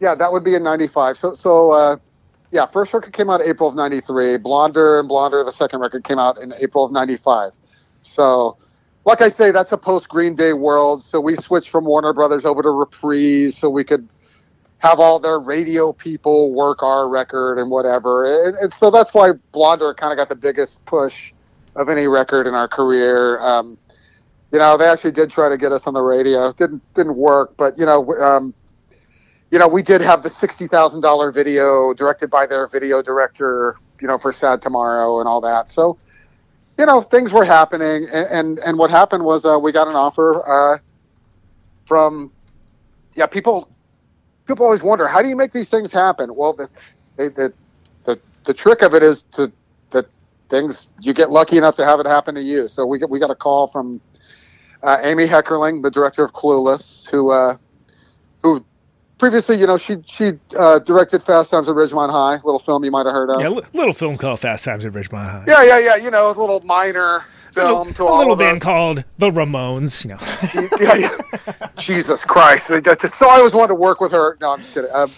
yeah, 0.00 0.14
that 0.14 0.32
would 0.32 0.44
be 0.44 0.54
in 0.54 0.62
'95. 0.62 1.18
So, 1.18 1.34
so 1.34 1.70
uh, 1.72 1.96
yeah, 2.50 2.66
first 2.66 2.92
record 2.94 3.12
came 3.12 3.30
out 3.30 3.40
April 3.42 3.68
of 3.68 3.74
'93. 3.74 4.38
Blonder 4.38 5.00
and 5.00 5.08
Blonder, 5.08 5.44
the 5.44 5.52
second 5.52 5.80
record 5.80 6.04
came 6.04 6.18
out 6.18 6.38
in 6.38 6.52
April 6.60 6.84
of 6.84 6.92
'95. 6.92 7.52
So, 8.02 8.56
like 9.04 9.20
I 9.20 9.28
say, 9.28 9.50
that's 9.50 9.72
a 9.72 9.78
post 9.78 10.08
Green 10.08 10.34
Day 10.34 10.52
world. 10.52 11.02
So 11.02 11.20
we 11.20 11.36
switched 11.36 11.70
from 11.70 11.84
Warner 11.84 12.12
Brothers 12.12 12.44
over 12.44 12.62
to 12.62 12.70
Reprise, 12.70 13.56
so 13.56 13.68
we 13.68 13.84
could 13.84 14.08
have 14.78 15.00
all 15.00 15.18
their 15.18 15.40
radio 15.40 15.92
people 15.92 16.54
work 16.54 16.82
our 16.82 17.08
record 17.08 17.58
and 17.58 17.70
whatever. 17.70 18.46
And, 18.46 18.56
and 18.58 18.72
so 18.72 18.90
that's 18.90 19.12
why 19.12 19.32
Blonder 19.52 19.92
kind 19.92 20.12
of 20.12 20.18
got 20.18 20.28
the 20.28 20.36
biggest 20.36 20.84
push 20.86 21.32
of 21.74 21.88
any 21.88 22.06
record 22.06 22.46
in 22.46 22.54
our 22.54 22.68
career. 22.68 23.40
Um, 23.40 23.76
you 24.52 24.58
know, 24.58 24.76
they 24.76 24.86
actually 24.86 25.12
did 25.12 25.30
try 25.30 25.48
to 25.48 25.58
get 25.58 25.72
us 25.72 25.86
on 25.86 25.94
the 25.94 26.02
radio. 26.02 26.52
Didn't 26.52 26.82
didn't 26.94 27.16
work, 27.16 27.56
but 27.56 27.76
you 27.76 27.84
know, 27.84 28.14
um, 28.14 28.54
you 29.50 29.58
know, 29.58 29.68
we 29.68 29.82
did 29.82 30.00
have 30.00 30.22
the 30.22 30.30
sixty 30.30 30.66
thousand 30.66 31.00
dollar 31.00 31.30
video 31.32 31.92
directed 31.94 32.30
by 32.30 32.46
their 32.46 32.68
video 32.68 33.02
director. 33.02 33.78
You 34.00 34.06
know, 34.06 34.16
for 34.16 34.32
Sad 34.32 34.62
Tomorrow 34.62 35.18
and 35.18 35.26
all 35.26 35.40
that. 35.40 35.72
So, 35.72 35.98
you 36.78 36.86
know, 36.86 37.02
things 37.02 37.32
were 37.32 37.44
happening, 37.44 38.06
and 38.12 38.26
and, 38.30 38.58
and 38.60 38.78
what 38.78 38.90
happened 38.92 39.24
was 39.24 39.44
uh, 39.44 39.58
we 39.60 39.72
got 39.72 39.88
an 39.88 39.96
offer 39.96 40.28
uh, 40.48 40.78
from, 41.84 42.30
yeah, 43.16 43.26
people. 43.26 43.68
People 44.46 44.66
always 44.66 44.84
wonder 44.84 45.08
how 45.08 45.20
do 45.20 45.28
you 45.28 45.34
make 45.34 45.50
these 45.50 45.68
things 45.68 45.90
happen. 45.90 46.32
Well, 46.32 46.52
the 46.52 46.70
the, 47.16 47.52
the 48.04 48.20
the 48.44 48.54
trick 48.54 48.82
of 48.82 48.94
it 48.94 49.02
is 49.02 49.22
to 49.32 49.50
that 49.90 50.06
things 50.48 50.86
you 51.00 51.12
get 51.12 51.32
lucky 51.32 51.58
enough 51.58 51.74
to 51.74 51.84
have 51.84 51.98
it 51.98 52.06
happen 52.06 52.36
to 52.36 52.40
you. 52.40 52.68
So 52.68 52.86
we 52.86 53.00
we 53.08 53.18
got 53.18 53.32
a 53.32 53.34
call 53.34 53.66
from 53.66 54.00
uh, 54.84 54.98
Amy 55.02 55.26
Heckerling, 55.26 55.82
the 55.82 55.90
director 55.90 56.22
of 56.22 56.32
Clueless, 56.32 57.10
who 57.10 57.30
uh, 57.30 57.56
who 58.42 58.64
previously, 59.18 59.58
you 59.58 59.66
know, 59.66 59.76
she 59.76 59.98
she 60.06 60.32
uh, 60.56 60.78
directed 60.80 61.22
Fast 61.22 61.50
Times 61.50 61.68
at 61.68 61.74
Ridgemont 61.74 62.10
High, 62.10 62.40
little 62.44 62.60
film 62.60 62.84
you 62.84 62.90
might 62.90 63.06
have 63.06 63.14
heard 63.14 63.30
of. 63.30 63.40
yeah, 63.40 63.48
little 63.48 63.92
film 63.92 64.16
called 64.16 64.40
Fast 64.40 64.64
Times 64.64 64.84
at 64.84 64.92
Ridgemont 64.92 65.30
High? 65.30 65.44
yeah, 65.46 65.62
yeah, 65.62 65.78
yeah. 65.78 65.96
You 65.96 66.10
know, 66.10 66.28
a 66.28 66.36
little 66.38 66.60
minor 66.60 67.24
a 67.56 67.60
little, 67.64 67.84
film 67.84 67.94
to 67.94 68.02
a 68.04 68.14
little 68.16 68.36
band 68.36 68.58
us. 68.58 68.62
called 68.62 69.04
The 69.18 69.30
Ramones. 69.30 70.04
You 70.04 70.10
know, 70.10 70.68
yeah, 70.80 70.94
yeah. 70.94 71.68
Jesus 71.76 72.24
Christ! 72.24 72.66
So 72.66 72.76
I 72.76 73.36
always 73.36 73.54
wanted 73.54 73.68
to 73.68 73.74
work 73.74 74.00
with 74.00 74.12
her. 74.12 74.38
No, 74.40 74.52
I'm 74.52 74.60
just 74.60 74.74
kidding. 74.74 74.90
Um, 74.92 75.10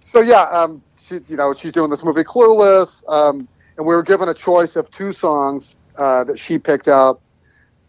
so 0.00 0.20
yeah, 0.20 0.42
um, 0.42 0.82
she, 1.02 1.20
you 1.26 1.36
know, 1.36 1.54
she's 1.54 1.72
doing 1.72 1.90
this 1.90 2.04
movie 2.04 2.24
Clueless, 2.24 3.02
um, 3.08 3.48
and 3.76 3.86
we 3.86 3.94
were 3.94 4.02
given 4.02 4.28
a 4.28 4.34
choice 4.34 4.76
of 4.76 4.90
two 4.90 5.12
songs 5.12 5.76
uh, 5.96 6.24
that 6.24 6.38
she 6.38 6.58
picked 6.58 6.88
out 6.88 7.20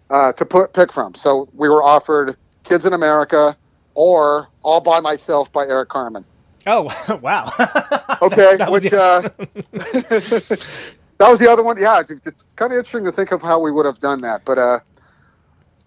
uh, 0.10 0.32
to 0.34 0.46
put 0.46 0.74
pick 0.74 0.92
from. 0.92 1.16
So 1.16 1.50
we 1.54 1.70
were 1.70 1.84
offered 1.84 2.38
"Kids 2.64 2.86
in 2.86 2.94
America" 2.94 3.58
or 3.94 4.48
"All 4.64 4.82
by 4.82 5.00
Myself" 5.00 5.52
by 5.52 5.66
Eric 5.68 5.90
Carmen. 5.90 6.24
oh 6.68 6.84
wow, 7.22 7.46
Okay, 8.22 8.58
That 8.58 8.70
was 8.72 8.84
which 8.84 8.92
the- 8.92 9.02
uh, 9.02 9.22
that 11.18 11.30
was 11.30 11.40
the 11.40 11.50
other 11.52 11.64
one. 11.64 11.78
Yeah, 11.80 12.02
it's, 12.08 12.28
it's 12.28 12.46
kind 12.56 12.72
of 12.72 12.78
interesting 12.78 13.06
to 13.06 13.12
think 13.12 13.32
of 13.32 13.42
how 13.42 13.60
we 13.60 13.72
would 13.72 13.86
have 13.86 14.00
done 14.00 14.22
that. 14.22 14.44
But 14.46 14.58
uh, 14.58 14.80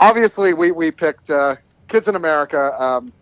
obviously, 0.00 0.54
we 0.54 0.72
we 0.72 0.90
picked 0.90 1.30
uh, 1.30 1.56
"Kids 1.88 2.08
in 2.08 2.16
America." 2.16 2.74
Um, 2.82 3.12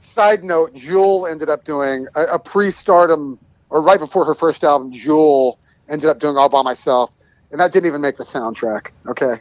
side 0.00 0.42
note: 0.44 0.74
Jewel 0.74 1.26
ended 1.26 1.48
up 1.48 1.64
doing 1.64 2.06
a, 2.14 2.22
a 2.34 2.38
pre-stardom, 2.38 3.38
or 3.70 3.82
right 3.82 3.98
before 3.98 4.24
her 4.24 4.34
first 4.34 4.64
album, 4.64 4.92
Jewel 4.92 5.58
ended 5.88 6.08
up 6.10 6.18
doing 6.18 6.36
"All 6.36 6.48
by 6.48 6.62
Myself," 6.62 7.10
and 7.50 7.60
that 7.60 7.72
didn't 7.72 7.86
even 7.86 8.00
make 8.00 8.16
the 8.16 8.24
soundtrack. 8.24 8.88
Okay, 9.06 9.40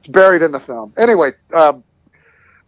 it's 0.00 0.08
buried 0.08 0.42
in 0.42 0.52
the 0.52 0.60
film. 0.60 0.92
Anyway, 0.98 1.30
um, 1.54 1.82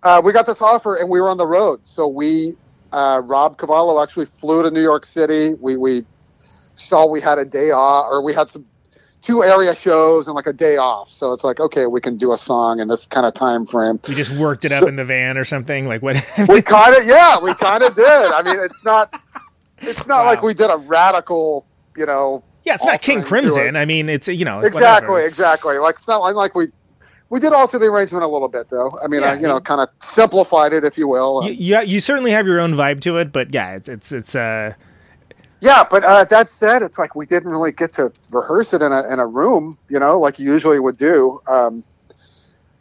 uh, 0.02 0.20
we 0.24 0.32
got 0.32 0.46
this 0.46 0.60
offer, 0.60 0.96
and 0.96 1.08
we 1.08 1.20
were 1.20 1.28
on 1.28 1.36
the 1.38 1.46
road. 1.46 1.80
So 1.84 2.08
we, 2.08 2.56
uh, 2.92 3.22
Rob 3.24 3.58
Cavallo, 3.58 4.02
actually 4.02 4.26
flew 4.38 4.62
to 4.62 4.70
New 4.70 4.82
York 4.82 5.04
City. 5.06 5.54
We 5.60 5.76
we 5.76 6.04
saw 6.76 7.06
we 7.06 7.20
had 7.20 7.38
a 7.38 7.44
day 7.44 7.70
off, 7.70 8.06
or 8.10 8.22
we 8.22 8.34
had 8.34 8.48
some 8.50 8.64
two 9.20 9.44
area 9.44 9.72
shows 9.74 10.26
and 10.26 10.34
like 10.34 10.48
a 10.48 10.52
day 10.52 10.76
off. 10.78 11.08
So 11.08 11.32
it's 11.32 11.44
like, 11.44 11.60
okay, 11.60 11.86
we 11.86 12.00
can 12.00 12.16
do 12.18 12.32
a 12.32 12.38
song 12.38 12.80
in 12.80 12.88
this 12.88 13.06
kind 13.06 13.24
of 13.24 13.34
time 13.34 13.66
frame. 13.66 14.00
you 14.08 14.16
just 14.16 14.32
worked 14.36 14.64
it 14.64 14.72
up 14.72 14.82
So- 14.82 14.88
in 14.88 14.96
the 14.96 15.04
van 15.04 15.38
or 15.38 15.44
something. 15.44 15.86
Like 15.86 16.02
what? 16.02 16.16
We 16.48 16.60
kind 16.60 16.96
of, 16.96 17.06
yeah, 17.06 17.38
we 17.40 17.54
kind 17.54 17.84
of 17.84 17.94
did. 17.96 18.04
I 18.04 18.42
mean, 18.42 18.58
it's 18.58 18.82
not, 18.82 19.14
it's 19.78 20.04
not 20.08 20.24
Wow. 20.24 20.26
like 20.26 20.42
we 20.42 20.54
did 20.54 20.70
a 20.70 20.76
radical, 20.76 21.64
you 21.96 22.04
know. 22.06 22.42
yeah, 22.64 22.74
it's 22.74 22.84
not 22.84 23.00
King 23.00 23.22
Crimson. 23.22 23.76
it. 23.76 23.78
I 23.78 23.84
mean, 23.84 24.08
it's 24.08 24.26
you 24.26 24.44
know 24.44 24.58
Exactly. 24.60 25.22
Exactly. 25.22 25.78
Like 25.78 25.96
it's 25.98 26.08
not 26.08 26.18
like- 26.22 26.34
like 26.34 26.54
we. 26.56 26.68
We 27.32 27.40
did 27.40 27.54
alter 27.54 27.78
the 27.78 27.86
arrangement 27.86 28.24
a 28.24 28.28
little 28.28 28.46
bit, 28.46 28.68
though. 28.68 28.98
I 29.02 29.06
mean, 29.08 29.22
Yeah, 29.22 29.30
I, 29.32 29.34
you 29.36 29.48
know, 29.48 29.58
kind 29.58 29.80
of 29.80 29.88
simplified 30.06 30.74
it, 30.74 30.84
if 30.84 30.98
you 30.98 31.08
will. 31.08 31.42
You, 31.44 31.52
you 31.52 31.80
you 31.80 31.98
certainly 31.98 32.30
have 32.30 32.46
your 32.46 32.60
own 32.60 32.74
vibe 32.74 33.00
to 33.00 33.16
it, 33.16 33.32
but 33.32 33.54
yeah, 33.54 33.70
it's 33.74 33.88
it's 33.88 34.12
it's 34.12 34.34
uh 34.36 34.74
Yeah, 35.60 35.82
but 35.90 36.04
uh, 36.04 36.24
that 36.24 36.50
said, 36.50 36.82
it's 36.82 36.98
like 36.98 37.14
we 37.14 37.24
didn't 37.24 37.50
really 37.50 37.72
get 37.72 37.90
to 37.94 38.12
rehearse 38.30 38.74
it 38.74 38.82
in 38.82 38.92
a 38.92 39.10
in 39.10 39.18
a 39.18 39.26
room, 39.26 39.78
you 39.88 39.98
know, 39.98 40.20
like 40.20 40.38
you 40.38 40.52
usually 40.52 40.78
would 40.78 40.98
do. 40.98 41.40
Um, 41.48 41.82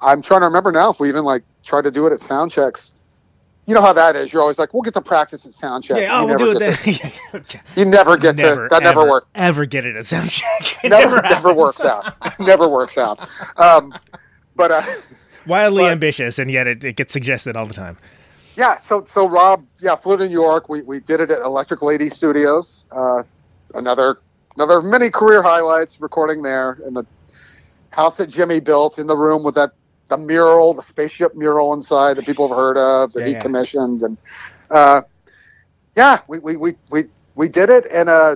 I'm 0.01 0.21
trying 0.21 0.41
to 0.41 0.47
remember 0.47 0.73
now 0.73 0.89
if 0.91 0.99
we 0.99 1.07
even 1.07 1.23
like 1.23 1.43
tried 1.63 1.83
to 1.83 1.91
do 1.91 2.05
it 2.07 2.11
at 2.11 2.19
sound 2.21 2.51
checks. 2.51 2.91
You 3.67 3.75
know 3.75 3.81
how 3.81 3.93
that 3.93 4.17
is. 4.17 4.33
You're 4.33 4.41
always 4.41 4.57
like, 4.59 4.73
we'll 4.73 4.81
get 4.81 4.95
to 4.95 5.01
practice 5.01 5.45
at 5.45 5.53
sound 5.53 5.83
check. 5.85 6.01
yeah. 6.01 6.17
Oh, 6.17 6.21
you 6.21 6.27
we'll 6.35 6.37
never 6.39 6.53
do 6.55 6.59
it 6.59 6.83
get 6.83 7.21
then. 7.31 7.43
to- 7.45 7.59
you 7.77 7.85
never 7.85 8.17
get 8.17 8.35
never, 8.35 8.67
to. 8.67 8.75
That 8.75 8.83
never 8.83 9.01
ever, 9.01 9.09
works. 9.11 9.27
Ever 9.33 9.65
get 9.65 9.85
it 9.85 9.95
at 9.95 10.05
sound 10.07 10.29
check? 10.29 10.49
It 10.83 10.89
Never, 10.89 11.21
never, 11.21 11.27
happens. 11.27 11.55
works 11.55 11.81
out. 11.81 12.39
never 12.39 12.67
works 12.67 12.97
out. 12.97 13.19
Um, 13.57 13.93
but 14.61 14.71
uh, 14.71 14.83
Wildly 15.47 15.83
But- 15.85 15.91
ambitious, 15.93 16.37
and 16.37 16.51
yet 16.51 16.67
it, 16.67 16.85
it 16.85 16.95
gets 16.95 17.11
suggested 17.11 17.55
all 17.55 17.65
the 17.65 17.73
time. 17.73 17.97
yeah, 18.55 18.79
so 18.81 19.03
so 19.05 19.27
Rob, 19.27 19.65
yeah, 19.79 19.95
flew 19.95 20.15
to 20.17 20.27
New 20.27 20.31
York. 20.33 20.69
We 20.69 20.83
we 20.83 20.99
did 20.99 21.19
it 21.19 21.31
at 21.31 21.41
Electric 21.41 21.81
Lady 21.81 22.09
Studios. 22.09 22.85
Uh, 22.91 23.23
another 23.73 24.19
another 24.55 24.81
many 24.81 25.09
career 25.09 25.41
highlights 25.41 25.99
recording 25.99 26.43
there 26.43 26.77
in 26.85 26.93
the 26.93 27.05
house 27.89 28.17
that 28.17 28.29
Jimi 28.29 28.63
built 28.63 28.99
in 28.99 29.07
the 29.07 29.17
room 29.17 29.41
with 29.43 29.55
that 29.55 29.71
the 30.09 30.17
mural, 30.17 30.73
the 30.75 30.83
spaceship 30.83 31.33
mural 31.35 31.73
inside 31.73 32.17
that 32.17 32.25
people 32.25 32.47
have 32.47 32.55
heard 32.57 32.77
of, 32.77 33.13
that 33.13 33.21
Yeah, 33.21 33.25
he 33.27 33.31
yeah. 33.33 33.41
commissioned, 33.41 34.03
and 34.03 34.17
uh, 34.69 35.01
yeah, 35.95 36.19
we, 36.27 36.37
we 36.39 36.55
we 36.57 36.75
we 36.91 37.05
we 37.33 37.47
did 37.47 37.69
it, 37.71 37.87
and 37.89 38.09
uh, 38.09 38.35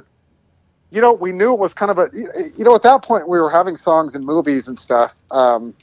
you 0.90 1.02
know, 1.02 1.14
we 1.14 1.32
knew 1.32 1.54
it 1.54 1.60
was 1.60 1.74
kind 1.76 1.92
of 1.92 2.00
a 2.00 2.10
you 2.58 2.64
know 2.66 2.74
at 2.74 2.82
that 2.84 3.04
point 3.04 3.28
we 3.30 3.40
were 3.40 3.52
having 3.52 3.76
songs 3.76 4.16
and 4.16 4.26
movies 4.26 4.68
and 4.68 4.80
stuff. 4.80 5.14
Um, 5.30 5.76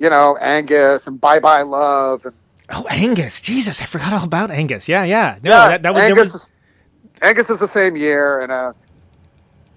you 0.00 0.10
know, 0.10 0.36
Angus 0.38 1.06
and 1.06 1.20
Bye 1.20 1.38
Bye 1.38 1.62
Love 1.62 2.24
and 2.26 2.34
Oh, 2.72 2.86
Angus. 2.88 3.40
Jesus, 3.40 3.82
I 3.82 3.84
forgot 3.84 4.12
all 4.12 4.24
about 4.24 4.50
Angus. 4.52 4.88
Yeah, 4.88 5.02
yeah. 5.04 5.38
No, 5.42 5.50
yeah, 5.50 5.68
that, 5.70 5.82
that 5.82 5.92
was, 5.94 6.02
Angus. 6.04 6.32
was 6.32 6.42
is, 6.42 6.48
Angus 7.20 7.50
is 7.50 7.58
the 7.58 7.66
same 7.68 7.96
year, 7.96 8.38
and 8.38 8.52
uh, 8.52 8.72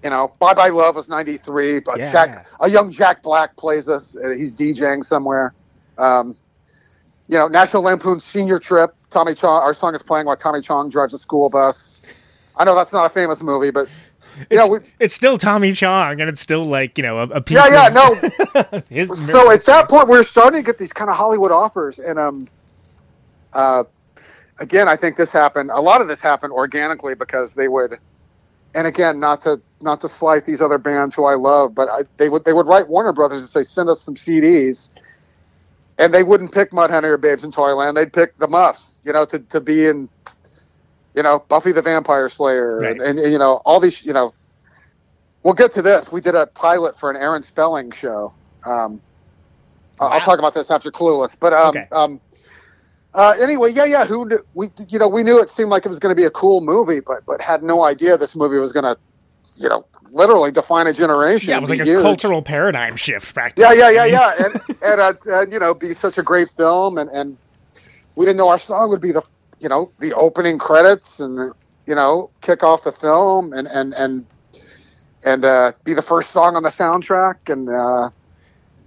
you 0.04 0.10
know, 0.10 0.32
Bye 0.38 0.54
Bye 0.54 0.68
Love 0.68 0.94
was 0.94 1.08
'93, 1.08 1.80
but 1.80 1.98
Yeah. 1.98 2.12
Jack, 2.12 2.46
a 2.60 2.68
young 2.70 2.90
Jack 2.90 3.22
Black 3.22 3.56
plays 3.56 3.88
us. 3.88 4.16
Uh, 4.16 4.28
he's 4.30 4.54
DJing 4.54 5.04
somewhere. 5.04 5.54
Um, 5.98 6.36
you 7.26 7.36
know, 7.38 7.48
National 7.48 7.82
Lampoon's 7.82 8.22
Senior 8.24 8.58
Trip. 8.58 8.94
Tommy 9.10 9.34
Chong. 9.34 9.62
Our 9.62 9.74
song 9.74 9.94
is 9.94 10.02
playing 10.02 10.26
while 10.26 10.36
Tommy 10.36 10.60
Chong 10.60 10.88
drives 10.88 11.14
a 11.14 11.18
school 11.18 11.48
bus. 11.48 12.00
I 12.56 12.64
know 12.64 12.74
that's 12.74 12.92
not 12.92 13.06
a 13.06 13.08
famous 13.08 13.42
movie, 13.42 13.70
but 13.72 13.88
know, 14.50 14.68
we, 14.68 14.78
it's 14.98 15.14
still 15.14 15.38
Tommy 15.38 15.72
Chong, 15.72 16.20
and 16.20 16.28
it's 16.28 16.40
still 16.40 16.64
like 16.64 16.98
you 16.98 17.02
know 17.04 17.20
a, 17.20 17.28
a 17.28 17.40
piece. 17.40 17.56
yeah, 17.56 17.88
yeah, 17.92 18.10
of 18.10 18.90
no. 18.90 19.14
so 19.14 19.50
at 19.50 19.64
that 19.64 19.88
point 19.88 20.08
we 20.08 20.16
are 20.16 20.24
starting 20.24 20.60
to 20.60 20.66
get 20.66 20.78
these 20.78 20.92
kind 20.92 21.10
of 21.10 21.16
hollywood 21.16 21.52
offers 21.52 21.98
and 21.98 22.18
um 22.18 22.48
uh 23.52 23.84
again 24.58 24.88
i 24.88 24.96
think 24.96 25.16
this 25.16 25.32
happened 25.32 25.70
a 25.70 25.80
lot 25.80 26.00
of 26.00 26.08
this 26.08 26.20
happened 26.20 26.52
organically 26.52 27.14
because 27.14 27.54
they 27.54 27.68
would 27.68 27.98
and 28.74 28.86
again 28.86 29.18
not 29.18 29.40
to 29.40 29.60
not 29.80 30.00
to 30.00 30.08
slight 30.08 30.44
these 30.44 30.60
other 30.60 30.78
bands 30.78 31.14
who 31.14 31.24
i 31.24 31.34
love 31.34 31.74
but 31.74 31.88
I, 31.88 32.02
they 32.16 32.28
would 32.28 32.44
they 32.44 32.52
would 32.52 32.66
write 32.66 32.88
warner 32.88 33.12
brothers 33.12 33.38
and 33.38 33.48
say 33.48 33.64
send 33.64 33.88
us 33.88 34.00
some 34.00 34.14
cds 34.14 34.90
and 35.98 36.12
they 36.12 36.22
wouldn't 36.22 36.52
pick 36.52 36.70
mudhoney 36.70 37.04
or 37.04 37.16
babes 37.16 37.44
in 37.44 37.52
toyland 37.52 37.96
they'd 37.96 38.12
pick 38.12 38.36
the 38.38 38.48
muffs 38.48 38.98
you 39.04 39.12
know 39.12 39.24
to, 39.26 39.38
to 39.38 39.60
be 39.60 39.86
in 39.86 40.08
you 41.14 41.22
know 41.22 41.44
buffy 41.48 41.72
the 41.72 41.82
vampire 41.82 42.28
slayer 42.28 42.78
Right. 42.80 43.00
and, 43.00 43.18
and 43.18 43.32
you 43.32 43.38
know 43.38 43.60
all 43.64 43.80
these 43.80 44.04
you 44.04 44.12
know 44.12 44.34
we'll 45.42 45.54
get 45.54 45.72
to 45.74 45.82
this 45.82 46.10
we 46.10 46.20
did 46.20 46.34
a 46.34 46.46
pilot 46.48 46.98
for 46.98 47.10
an 47.10 47.16
aaron 47.16 47.42
spelling 47.42 47.90
show 47.90 48.32
um, 48.66 49.00
I'll- 50.00 50.08
I'll 50.08 50.20
talk 50.20 50.38
about 50.38 50.54
this 50.54 50.70
after 50.70 50.90
Clueless. 50.90 51.36
But 51.38 51.52
um, 51.52 51.68
Okay. 51.68 51.86
um, 51.92 52.20
uh, 53.14 53.36
anyway, 53.38 53.70
yeah, 53.72 53.84
yeah. 53.84 54.04
Who 54.04 54.26
knew, 54.26 54.40
we 54.54 54.70
you 54.88 54.98
know 54.98 55.06
we 55.06 55.22
knew 55.22 55.38
it 55.40 55.50
seemed 55.50 55.70
like 55.70 55.84
it 55.86 55.88
was 55.88 56.00
going 56.00 56.10
to 56.10 56.16
be 56.16 56.24
a 56.24 56.30
cool 56.30 56.60
movie, 56.62 56.98
but 56.98 57.24
but 57.26 57.40
had 57.40 57.62
no 57.62 57.84
idea 57.84 58.18
this 58.18 58.34
movie 58.34 58.56
was 58.56 58.72
going 58.72 58.82
to, 58.84 58.96
you 59.54 59.68
know, 59.68 59.86
literally 60.10 60.50
define 60.50 60.88
a 60.88 60.92
generation. 60.92 61.50
yeah, 61.50 61.58
it 61.58 61.60
was 61.60 61.70
like 61.70 61.78
a 61.78 61.84
huge. 61.84 62.00
cultural 62.02 62.42
paradigm 62.42 62.96
shift 62.96 63.34
back. 63.36 63.56
Yeah, 63.56 63.72
yeah, 63.72 63.90
yeah, 63.90 64.04
yeah, 64.06 64.34
and 64.46 64.54
and, 64.82 65.00
uh, 65.00 65.14
and 65.26 65.52
you 65.52 65.60
know, 65.60 65.74
be 65.74 65.94
such 65.94 66.18
a 66.18 66.22
great 66.24 66.48
film, 66.56 66.98
and 66.98 67.08
and 67.10 67.36
we 68.16 68.24
didn't 68.26 68.38
know 68.38 68.48
our 68.48 68.58
song 68.58 68.88
would 68.90 69.00
be 69.00 69.12
the 69.12 69.22
you 69.64 69.70
know 69.70 69.90
the 69.98 70.12
opening 70.14 70.58
credits, 70.58 71.18
and 71.20 71.52
you 71.86 71.94
know 71.94 72.30
kick 72.42 72.62
off 72.62 72.84
the 72.84 72.92
film, 72.92 73.52
and 73.54 73.66
and 73.66 73.94
and 73.94 74.26
and 75.24 75.44
uh, 75.44 75.72
be 75.84 75.94
the 75.94 76.02
first 76.02 76.30
song 76.32 76.54
on 76.54 76.62
the 76.62 76.68
soundtrack, 76.68 77.50
and 77.50 77.68
uh, 77.70 78.10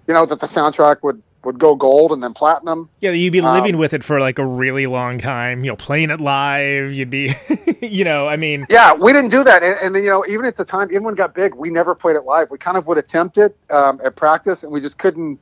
you 0.07 0.13
know 0.13 0.25
that 0.27 0.39
the 0.39 0.45
soundtrack 0.45 0.97
would 1.01 1.21
would 1.43 1.57
go 1.57 1.75
gold 1.75 2.11
and 2.11 2.21
then 2.21 2.33
platinum. 2.33 2.89
Yeah, 2.99 3.11
you'd 3.11 3.31
be 3.31 3.41
Um, 3.41 3.55
living 3.55 3.77
with 3.77 3.93
it 3.93 4.03
for 4.03 4.19
like 4.19 4.37
a 4.37 4.45
really 4.45 4.85
long 4.85 5.17
time. 5.17 5.63
You 5.63 5.71
know, 5.71 5.75
playing 5.77 6.11
it 6.11 6.19
live. 6.21 6.91
You'd 6.91 7.09
be, 7.09 7.33
you 7.81 8.03
know, 8.03 8.27
I 8.27 8.35
mean, 8.37 8.67
Yeah, 8.69 8.93
we 8.93 9.13
didn't 9.13 9.29
do 9.31 9.43
that, 9.45 9.63
and, 9.63 9.79
and 9.81 9.95
then, 9.95 10.03
you 10.03 10.09
know, 10.09 10.25
even 10.27 10.45
at 10.45 10.57
the 10.57 10.65
time, 10.65 10.89
even 10.91 11.03
when 11.03 11.13
it 11.13 11.17
got 11.17 11.33
big, 11.33 11.55
we 11.55 11.69
never 11.71 11.95
played 11.95 12.17
it 12.17 12.25
live. 12.25 12.51
We 12.51 12.57
kind 12.59 12.77
of 12.77 12.85
would 12.87 12.97
attempt 12.99 13.37
it 13.39 13.55
um, 13.71 13.99
at 14.03 14.15
practice, 14.15 14.61
and 14.63 14.71
we 14.71 14.79
just 14.81 14.99
couldn't. 14.99 15.39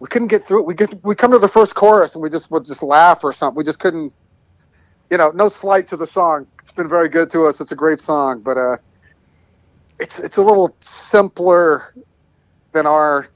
We 0.00 0.06
couldn't 0.08 0.28
get 0.28 0.46
through 0.46 0.60
it. 0.60 0.66
We 0.66 0.74
get 0.74 1.04
we 1.04 1.14
come 1.14 1.30
to 1.32 1.38
the 1.38 1.48
first 1.48 1.74
chorus, 1.76 2.14
and 2.14 2.22
we 2.22 2.30
just 2.30 2.50
would 2.50 2.64
just 2.64 2.82
laugh 2.82 3.22
or 3.22 3.32
something. 3.32 3.56
We 3.56 3.64
just 3.64 3.78
couldn't. 3.80 4.12
You 5.10 5.16
know, 5.18 5.30
no 5.30 5.48
slight 5.48 5.88
to 5.88 5.96
the 5.96 6.06
song. 6.06 6.46
It's 6.62 6.72
been 6.72 6.88
very 6.88 7.08
good 7.08 7.30
to 7.30 7.46
us. 7.46 7.60
It's 7.60 7.72
a 7.72 7.76
great 7.76 8.00
song, 8.00 8.40
but 8.40 8.56
uh, 8.58 8.76
it's 9.98 10.18
it's 10.18 10.36
a 10.36 10.42
little 10.42 10.74
simpler 10.80 11.94
than 12.72 12.86
our 12.86 13.28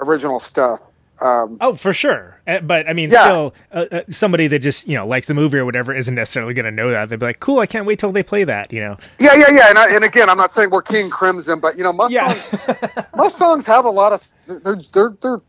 original 0.00 0.40
stuff. 0.40 0.80
Um, 1.20 1.58
oh, 1.60 1.74
for 1.74 1.92
sure. 1.92 2.40
Uh, 2.46 2.60
But 2.60 2.88
I 2.88 2.92
mean, 2.92 3.10
Yeah. 3.10 3.22
still, 3.22 3.54
uh, 3.72 3.86
uh, 3.92 4.00
somebody 4.10 4.48
that 4.48 4.58
just 4.58 4.88
you 4.88 4.96
know 4.96 5.06
likes 5.06 5.28
the 5.28 5.34
movie 5.34 5.58
or 5.58 5.64
whatever 5.64 5.94
isn't 5.94 6.14
necessarily 6.16 6.52
going 6.52 6.64
to 6.64 6.72
know 6.72 6.90
that. 6.90 7.08
They'd 7.08 7.20
be 7.20 7.26
like, 7.26 7.38
"Cool, 7.38 7.60
I 7.60 7.66
can't 7.66 7.86
wait 7.86 8.00
till 8.00 8.10
they 8.10 8.24
play 8.24 8.42
that." 8.42 8.72
You 8.72 8.80
know? 8.80 8.96
Yeah, 9.20 9.34
yeah, 9.34 9.50
yeah. 9.52 9.68
And, 9.70 9.78
I, 9.78 9.94
and 9.94 10.04
again, 10.04 10.28
I'm 10.28 10.36
not 10.36 10.50
saying 10.50 10.70
we're 10.70 10.82
King 10.82 11.08
Crimson, 11.10 11.60
but 11.60 11.78
you 11.78 11.84
know, 11.84 11.92
most 11.92 12.10
Yeah. 12.10 12.32
songs, 12.32 13.06
most 13.16 13.36
songs 13.38 13.64
have 13.66 13.84
a 13.84 13.90
lot 13.90 14.12
of 14.12 14.28
they're 14.64 14.80
they're 14.92 15.16
they're 15.22 15.40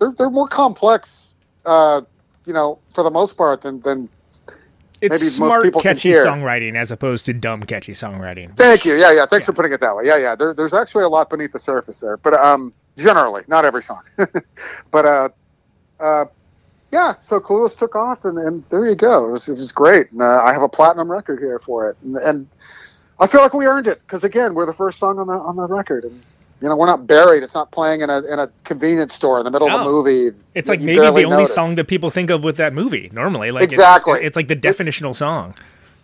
they're, 0.00 0.12
they're 0.18 0.30
more 0.30 0.48
complex. 0.48 1.36
Uh, 1.64 2.02
you 2.44 2.52
know, 2.52 2.80
for 2.92 3.04
the 3.04 3.10
most 3.10 3.36
part, 3.36 3.62
than 3.62 3.80
than. 3.82 4.08
It's 5.00 5.20
Maybe 5.20 5.28
smart, 5.28 5.74
catchy 5.74 6.12
songwriting 6.12 6.74
as 6.74 6.90
opposed 6.90 7.26
to 7.26 7.34
dumb, 7.34 7.62
catchy 7.62 7.92
songwriting. 7.92 8.56
Thank 8.56 8.84
you. 8.84 8.94
Yeah, 8.94 9.12
yeah. 9.12 9.26
Thanks 9.26 9.44
for 9.44 9.52
putting 9.52 9.72
it 9.72 9.80
that 9.80 9.94
way. 9.94 10.04
Yeah, 10.06 10.16
yeah. 10.16 10.34
There, 10.34 10.54
there's 10.54 10.72
actually 10.72 11.04
a 11.04 11.08
lot 11.08 11.28
beneath 11.28 11.52
the 11.52 11.60
surface 11.60 12.00
there, 12.00 12.16
but 12.16 12.32
um, 12.34 12.72
generally, 12.96 13.42
not 13.46 13.64
every 13.64 13.82
song. 13.82 14.02
but 14.90 15.04
uh, 15.04 15.28
uh, 16.00 16.24
yeah. 16.92 17.14
So 17.20 17.38
Clueless 17.40 17.76
took 17.76 17.94
off, 17.94 18.24
and, 18.24 18.38
and 18.38 18.64
there 18.70 18.86
you 18.86 18.96
go. 18.96 19.28
It 19.28 19.32
was, 19.32 19.48
it 19.48 19.58
was 19.58 19.70
great. 19.70 20.10
And, 20.12 20.22
uh, 20.22 20.42
I 20.42 20.52
have 20.52 20.62
a 20.62 20.68
platinum 20.68 21.10
record 21.10 21.40
here 21.40 21.58
for 21.58 21.90
it, 21.90 21.96
and, 22.02 22.16
and 22.16 22.48
I 23.18 23.26
feel 23.26 23.42
like 23.42 23.54
we 23.54 23.66
earned 23.66 23.86
it 23.86 24.00
because 24.00 24.24
again, 24.24 24.54
we're 24.54 24.66
the 24.66 24.74
first 24.74 24.98
song 24.98 25.18
on 25.18 25.26
the 25.26 25.34
on 25.34 25.56
the 25.56 25.66
record, 25.66 26.04
and 26.04 26.22
you 26.60 26.68
know, 26.68 26.76
we're 26.76 26.86
not 26.86 27.06
buried. 27.06 27.42
It's 27.42 27.54
not 27.54 27.70
playing 27.70 28.00
in 28.00 28.08
a 28.10 28.18
in 28.32 28.38
a 28.38 28.48
convenience 28.64 29.14
store 29.14 29.38
in 29.38 29.44
the 29.44 29.50
middle 29.50 29.68
of 29.70 29.80
a 29.80 29.84
movie. 29.84 30.30
It's 30.54 30.68
like 30.68 30.80
maybe 30.80 31.00
the 31.00 31.06
only 31.08 31.24
notice. 31.24 31.54
song 31.54 31.74
that 31.74 31.86
people 31.86 32.10
think 32.10 32.30
of 32.30 32.42
with 32.44 32.56
that 32.56 32.72
movie 32.72 33.10
normally. 33.12 33.50
Like 33.50 33.64
Exactly. 33.64 34.20
it's, 34.22 34.36
like 34.36 34.48
the 34.48 34.56
definitional 34.56 35.14
song. 35.14 35.54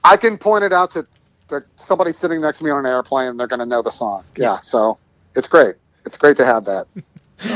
I 0.05 0.17
can 0.17 0.37
point 0.37 0.65
it 0.65 0.73
out 0.73 0.91
to, 0.93 1.07
to 1.49 1.65
somebody 1.77 2.13
sitting 2.13 2.41
next 2.43 2.59
to 2.59 2.65
me 2.65 2.71
on 2.71 2.81
an 2.85 2.87
airplane, 2.87 3.29
and 3.29 3.41
they're 3.41 3.47
going 3.47 3.61
to 3.61 3.67
know 3.67 3.81
the 3.83 3.91
song. 3.91 4.25
Yeah, 4.37 4.59
so 4.59 4.99
it's 5.35 5.49
great. 5.49 5.77
It's 6.05 6.17
great 6.17 6.37
to 6.39 6.45
have 6.45 6.65
that. 6.67 6.87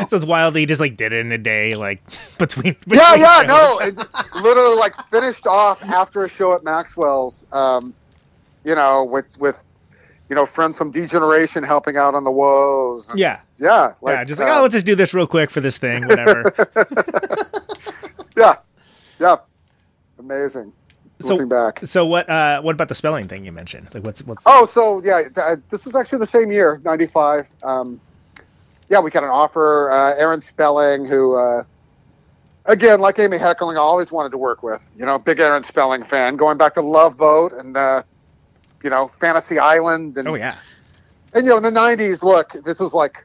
So 0.08 0.16
it's 0.16 0.24
wild 0.26 0.54
that 0.54 0.58
he 0.58 0.66
just 0.66 0.80
like 0.80 0.96
did 0.96 1.12
it 1.12 1.24
in 1.24 1.30
a 1.30 1.38
day, 1.38 1.76
like 1.76 2.02
between. 2.38 2.74
yeah, 2.88 3.14
yeah, 3.14 3.46
shows. 3.46 3.46
no, 3.46 3.78
it 4.02 4.08
literally 4.42 4.74
like 4.74 4.94
finished 5.10 5.46
off 5.46 5.80
after 5.84 6.24
a 6.24 6.28
show 6.28 6.52
at 6.54 6.64
Maxwell's. 6.64 7.46
Um, 7.52 7.94
you 8.64 8.74
know, 8.74 9.04
with 9.04 9.26
with 9.38 9.56
you 10.28 10.36
know 10.36 10.46
friends 10.46 10.76
from 10.76 10.90
D 10.90 11.06
Generation 11.06 11.62
helping 11.62 11.96
out 11.96 12.14
on 12.14 12.24
the 12.24 12.30
woes. 12.30 13.08
And, 13.08 13.18
Yeah, 13.18 13.40
yeah, 13.58 13.94
yeah, 14.04 14.24
just 14.24 14.40
like 14.40 14.48
uh, 14.50 14.58
oh, 14.58 14.62
let's 14.62 14.74
just 14.74 14.86
do 14.86 14.94
this 14.94 15.14
real 15.14 15.26
quick 15.26 15.50
for 15.50 15.60
this 15.60 15.78
thing, 15.78 16.06
whatever. 16.06 16.52
yeah, 18.36 18.56
yeah, 19.18 19.36
amazing. 20.18 20.72
So- 21.20 21.28
Looking 21.34 21.48
back. 21.48 21.80
so 21.84 22.04
what? 22.04 22.28
uh 22.28 22.60
What 22.60 22.74
about 22.74 22.88
the 22.88 22.94
spelling 22.94 23.26
thing 23.26 23.44
you 23.46 23.52
mentioned? 23.52 23.88
Like 23.94 24.04
what's 24.04 24.22
what's? 24.24 24.42
Oh, 24.46 24.66
so 24.66 25.02
yeah, 25.02 25.22
th- 25.22 25.38
uh, 25.38 25.56
this 25.70 25.86
was 25.86 25.94
actually 25.94 26.18
the 26.18 26.26
same 26.26 26.52
year, 26.52 26.78
'95. 26.84 27.46
Um, 27.62 27.98
yeah, 28.90 29.00
we 29.00 29.10
got 29.10 29.24
an 29.24 29.30
offer. 29.30 29.90
Uh, 29.90 30.14
Aaron 30.16 30.40
Spelling, 30.42 31.06
who, 31.06 31.34
uh, 31.34 31.64
again, 32.66 33.00
like 33.00 33.18
Amy 33.18 33.38
Heckerling, 33.38 33.74
I 33.76 33.78
always 33.78 34.12
wanted 34.12 34.30
to 34.32 34.38
work 34.38 34.62
with. 34.62 34.80
You 34.98 35.06
know, 35.06 35.18
big 35.18 35.40
Aaron 35.40 35.64
Spelling 35.64 36.04
fan, 36.04 36.36
going 36.36 36.58
back 36.58 36.74
to 36.74 36.82
Love 36.82 37.16
Boat 37.16 37.52
and 37.54 37.76
uh, 37.76 38.02
you 38.82 38.90
know 38.90 39.10
Fantasy 39.20 39.58
Island, 39.58 40.16
and 40.18 40.28
Oh 40.28 40.34
yeah, 40.34 40.56
and 41.34 41.44
you 41.44 41.50
know 41.50 41.56
in 41.56 41.62
the 41.62 41.70
'90s. 41.70 42.22
Look, 42.22 42.54
this 42.64 42.80
was 42.80 42.94
like 42.94 43.24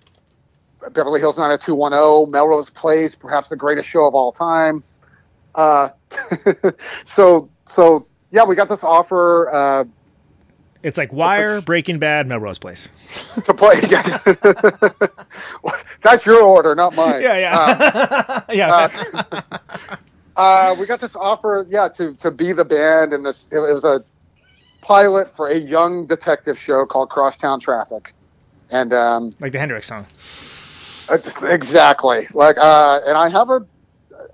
Beverly 0.91 1.19
Hills 1.19 1.37
90210, 1.37 2.31
Melrose 2.31 2.69
Place, 2.69 3.15
perhaps 3.15 3.49
the 3.49 3.55
greatest 3.55 3.87
show 3.87 4.05
of 4.05 4.15
all 4.15 4.31
time. 4.31 4.83
Uh, 5.55 5.89
so 7.05 7.49
so 7.67 8.07
yeah, 8.31 8.43
we 8.43 8.55
got 8.55 8.69
this 8.69 8.83
offer. 8.83 9.49
Uh, 9.51 9.83
it's 10.83 10.97
like 10.97 11.13
Wire, 11.13 11.61
Breaking 11.61 11.99
Bad, 11.99 12.27
Melrose 12.27 12.57
Place. 12.57 12.89
to 13.43 13.53
play. 13.53 13.79
That's 16.03 16.25
your 16.25 16.41
order, 16.41 16.73
not 16.73 16.95
mine. 16.95 17.21
Yeah, 17.21 17.37
yeah, 17.37 18.41
yeah. 18.51 18.89
Uh, 19.31 19.51
uh, 20.35 20.75
we 20.79 20.87
got 20.87 20.99
this 20.99 21.15
offer, 21.15 21.67
yeah, 21.69 21.87
to 21.89 22.15
to 22.15 22.31
be 22.31 22.51
the 22.51 22.65
band, 22.65 23.13
and 23.13 23.23
this 23.25 23.47
it 23.51 23.59
was 23.59 23.83
a 23.83 24.03
pilot 24.91 25.33
for 25.37 25.47
a 25.47 25.57
young 25.57 26.05
detective 26.05 26.59
show 26.59 26.85
called 26.85 27.09
Crosstown 27.09 27.61
Traffic, 27.61 28.13
and 28.71 28.93
um, 28.93 29.33
like 29.39 29.53
the 29.53 29.59
Hendrix 29.59 29.87
song. 29.87 30.05
uh, 31.07 31.17
exactly 31.43 32.27
like, 32.33 32.57
uh, 32.57 32.99
and 33.05 33.17
I 33.17 33.29
have 33.29 33.49
a, 33.49 33.65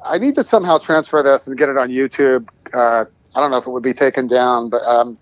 I 0.03 0.17
need 0.17 0.33
to 0.33 0.43
somehow 0.43 0.79
transfer 0.79 1.21
this 1.21 1.45
and 1.45 1.55
get 1.55 1.69
it 1.69 1.77
on 1.77 1.89
YouTube. 1.89 2.47
Uh, 2.73 3.05
I 3.35 3.39
don't 3.39 3.51
know 3.51 3.57
if 3.57 3.67
it 3.67 3.69
would 3.69 3.83
be 3.83 3.93
taken 3.93 4.25
down, 4.25 4.69
but 4.71 4.81
um, 4.81 5.19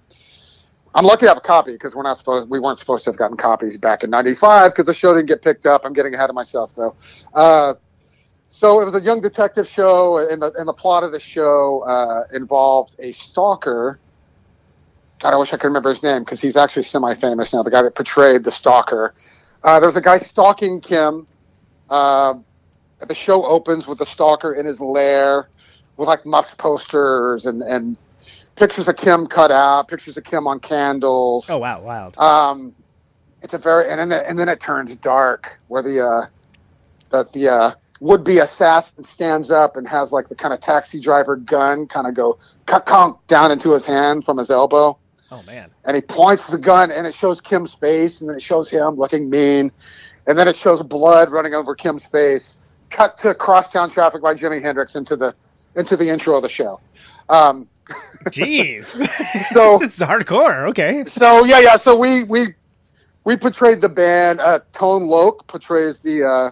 I'm 0.94 1.04
lucky 1.04 1.26
to 1.26 1.28
have 1.28 1.38
a 1.38 1.42
copy 1.42 1.74
because 1.74 1.94
we're 1.94 2.04
not 2.04 2.18
supposed, 2.18 2.50
we 2.50 2.62
weren't 2.62 2.80
supposed 2.80 3.04
to 3.04 3.10
have 3.10 3.18
gotten 3.18 3.36
copies 3.36 3.78
back 3.78 4.06
in 4.06 4.10
'95 4.10 4.72
because 4.72 4.86
the 4.86 4.94
show 4.94 5.14
didn't 5.14 5.28
get 5.28 5.42
picked 5.42 5.66
up. 5.66 5.82
I'm 5.84 5.92
getting 5.92 6.16
ahead 6.16 6.30
of 6.30 6.36
myself 6.36 6.74
though. 6.78 6.96
Uh, 7.34 7.74
so 8.48 8.80
it 8.80 8.86
was 8.86 8.96
a 8.96 9.02
young 9.02 9.20
detective 9.20 9.68
show, 9.68 10.18
and 10.30 10.42
the 10.42 10.54
and 10.54 10.66
the 10.66 10.74
plot 10.74 11.04
of 11.04 11.12
the 11.12 11.20
show 11.20 11.82
uh, 11.82 12.24
involved 12.34 12.96
a 13.00 13.12
stalker. 13.12 14.00
God, 15.20 15.34
I 15.34 15.38
wish 15.38 15.54
I 15.54 15.58
could 15.58 15.68
remember 15.68 15.90
his 15.90 16.04
name 16.04 16.24
because 16.24 16.42
he's 16.42 16.56
actually 16.56 16.84
semi-famous 16.84 17.54
now. 17.54 17.64
The 17.64 17.72
guy 17.72 17.82
that 17.82 17.96
portrayed 17.96 18.44
the 18.44 18.52
stalker. 18.52 19.14
Uh, 19.64 19.80
there 19.80 19.88
was 19.88 19.96
a 19.96 20.02
guy 20.02 20.20
stalking 20.20 20.82
Kim. 20.82 21.26
Uh, 21.90 22.36
the 23.08 23.16
show 23.16 23.46
opens 23.46 23.88
with 23.88 23.98
the 24.00 24.06
stalker 24.06 24.54
in 24.54 24.66
his 24.66 24.80
lair 24.80 25.50
with 25.98 26.08
like 26.08 26.26
Muffs 26.26 26.54
posters 26.54 27.46
and 27.46 27.62
and 27.62 27.98
pictures 28.56 28.88
of 28.88 28.96
Kim 28.96 29.28
cut 29.28 29.52
out, 29.52 29.88
pictures 29.88 30.18
of 30.18 30.24
Kim 30.24 30.48
on 30.48 30.60
candles. 30.60 31.50
Oh 31.50 31.58
wow, 31.58 31.82
wild. 31.82 32.18
Um, 32.18 32.76
it's 33.42 33.54
a 33.54 33.58
very 33.58 33.90
and 33.90 34.00
then 34.00 34.10
the, 34.10 34.28
and 34.28 34.38
then 34.38 34.50
it 34.50 34.60
turns 34.60 34.96
dark 34.98 35.60
where 35.68 35.82
the 35.82 36.06
uh, 36.06 36.26
that 37.12 37.32
the 37.34 37.50
uh, 37.50 37.72
would 38.00 38.24
be 38.24 38.40
assassin 38.40 39.04
stands 39.04 39.52
up 39.52 39.78
and 39.78 39.88
has 39.88 40.12
like 40.12 40.30
the 40.30 40.36
kind 40.36 40.54
of 40.54 40.60
taxi 40.60 41.00
driver 41.00 41.36
gun 41.36 41.88
kind 41.88 42.08
of 42.08 42.14
go 42.14 42.38
conk 42.66 43.18
down 43.28 43.52
into 43.52 43.72
his 43.72 43.86
hand 43.86 44.26
from 44.26 44.38
his 44.38 44.50
elbow 44.50 44.98
Oh 45.38 45.44
man. 45.44 45.70
and 45.86 45.96
he 45.96 46.02
points 46.02 46.48
the 46.48 46.58
gun 46.58 46.92
and 46.92 47.06
it 47.06 47.14
shows 47.14 47.42
Kim's 47.42 47.76
face 47.76 48.22
and 48.22 48.30
then 48.30 48.38
it 48.38 48.42
shows 48.44 48.70
him 48.70 48.96
looking 48.96 49.30
mean 49.30 49.72
and 50.28 50.38
then 50.38 50.48
it 50.48 50.56
shows 50.56 50.82
blood 50.82 51.30
running 51.32 51.54
over 51.54 51.76
Kim's 51.76 52.06
face 52.06 52.58
cut 52.90 53.18
to 53.20 53.34
crosstown 53.36 53.90
traffic 53.90 54.22
by 54.22 54.34
Jimi 54.34 54.62
Hendrix 54.62 54.96
into 54.96 55.16
the 55.16 55.36
into 55.76 55.98
the 55.98 56.08
intro 56.08 56.36
of 56.38 56.42
the 56.44 56.50
show 56.50 56.80
um, 57.30 57.68
Jeez. 58.28 58.96
so 59.54 59.80
this 59.80 60.00
is 60.00 60.08
hardcore. 60.08 60.70
Okay. 60.70 61.04
so 61.08 61.44
yeah 61.44 61.60
yeah 61.60 61.76
so 61.76 61.98
we 61.98 62.24
we 62.24 62.48
we 63.26 63.36
portrayed 63.36 63.82
the 63.82 63.90
band 63.90 64.40
uh, 64.40 64.60
Tone 64.72 65.08
Loc 65.08 65.46
portrays 65.48 66.00
the 66.00 66.24
uh, 66.24 66.52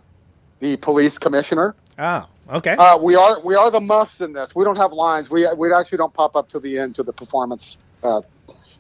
the 0.60 0.76
police 0.78 1.18
commissioner 1.18 1.76
Oh, 2.00 2.26
okay. 2.50 2.76
uh, 2.78 2.98
we 2.98 3.16
are 3.16 3.40
we 3.42 3.56
are 3.56 3.70
the 3.72 3.80
muffs 3.80 4.20
in 4.22 4.34
this 4.34 4.54
we 4.56 4.64
don't 4.66 4.76
have 4.76 4.92
lines 4.92 5.30
we 5.30 5.48
we 5.56 5.72
actually 5.74 6.00
don't 6.00 6.14
pop 6.14 6.36
up 6.36 6.50
to 6.50 6.60
the 6.60 6.78
end 6.80 6.96
to 6.96 7.04
the 7.04 7.14
performance 7.14 7.78
uh, 8.04 8.22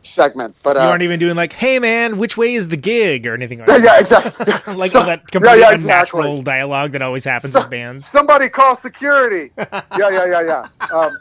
segment 0.03 0.55
but 0.63 0.75
you 0.75 0.81
uh, 0.81 0.85
aren't 0.87 1.01
even 1.03 1.19
doing 1.19 1.35
like, 1.35 1.53
"Hey 1.53 1.79
man, 1.79 2.17
which 2.17 2.37
way 2.37 2.53
is 2.55 2.67
the 2.67 2.77
gig?" 2.77 3.25
or 3.25 3.33
anything 3.33 3.59
like 3.59 3.67
that. 3.67 3.81
yeah 3.83 3.99
exactly 3.99 4.73
like 4.75 4.91
So- 4.91 4.99
all 4.99 5.05
that 5.05 5.29
completely 5.31 5.59
yeah, 5.61 5.73
unnatural 5.73 6.23
exactly. 6.23 6.43
dialogue 6.43 6.91
that 6.91 7.01
always 7.01 7.23
happens 7.25 7.53
So- 7.53 7.61
with 7.61 7.69
bands. 7.69 8.07
Somebody 8.07 8.49
call 8.49 8.75
security. 8.75 9.51
yeah, 9.57 9.81
yeah, 9.97 10.25
yeah, 10.25 10.67
yeah. 10.81 10.95
Um, 10.95 11.11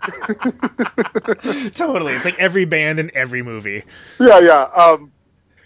totally. 1.74 2.14
It's 2.14 2.24
like 2.24 2.39
every 2.39 2.64
band 2.64 2.99
in 2.99 3.11
every 3.14 3.43
movie. 3.43 3.83
yeah, 4.20 4.39
yeah. 4.41 4.62
Um, 4.74 5.11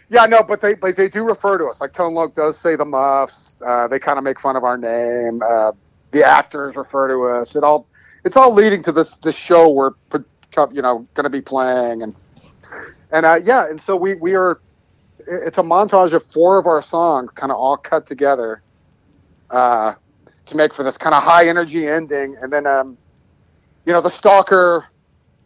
yeah, 0.09 0.25
no, 0.27 0.43
but 0.43 0.61
they 0.61 0.75
but 0.75 0.97
they 0.97 1.09
do 1.09 1.25
refer 1.25 1.59
to 1.59 1.67
us. 1.67 1.81
Like 1.81 1.93
Tone 1.93 2.15
Loc 2.15 2.35
does 2.35 2.59
say 2.59 2.77
the 2.77 2.85
Muffs. 2.85 3.57
Uh, 3.65 3.89
they 3.89 3.99
kind 3.99 4.19
of 4.19 4.25
make 4.25 4.39
fun 4.41 4.55
of 4.57 4.63
our 4.65 4.79
name. 4.79 5.43
Uh, 5.45 5.73
the 6.13 6.25
actors 6.25 6.77
refer 6.77 7.09
to 7.09 7.25
us. 7.25 7.57
It 7.57 7.65
all 7.65 7.89
it's 8.25 8.37
all 8.37 8.53
leading 8.53 8.83
to 8.85 8.93
this 8.93 9.17
this 9.17 9.35
show 9.37 9.71
we're 9.71 9.91
you 10.73 10.81
know 10.81 11.07
going 11.15 11.25
to 11.25 11.31
be 11.31 11.41
playing 11.41 12.03
and 12.03 12.15
and 13.11 13.25
uh, 13.27 13.39
yeah, 13.43 13.69
and 13.69 13.81
so 13.81 13.97
we 13.97 14.15
we 14.15 14.35
are. 14.35 14.61
It's 15.29 15.59
a 15.59 15.63
montage 15.63 16.13
of 16.13 16.25
four 16.27 16.59
of 16.59 16.67
our 16.67 16.83
songs, 16.83 17.31
kind 17.35 17.51
of 17.51 17.59
all 17.59 17.77
cut 17.77 18.07
together, 18.07 18.63
uh, 19.51 19.95
to 20.47 20.57
make 20.57 20.73
for 20.75 20.83
this 20.83 20.97
kind 20.99 21.15
of 21.15 21.23
high 21.23 21.49
energy 21.49 21.87
ending, 21.87 22.37
and 22.41 22.53
then 22.53 22.67
um, 22.67 22.97
you 23.85 23.93
know 23.93 24.01
the 24.01 24.11
stalker. 24.11 24.85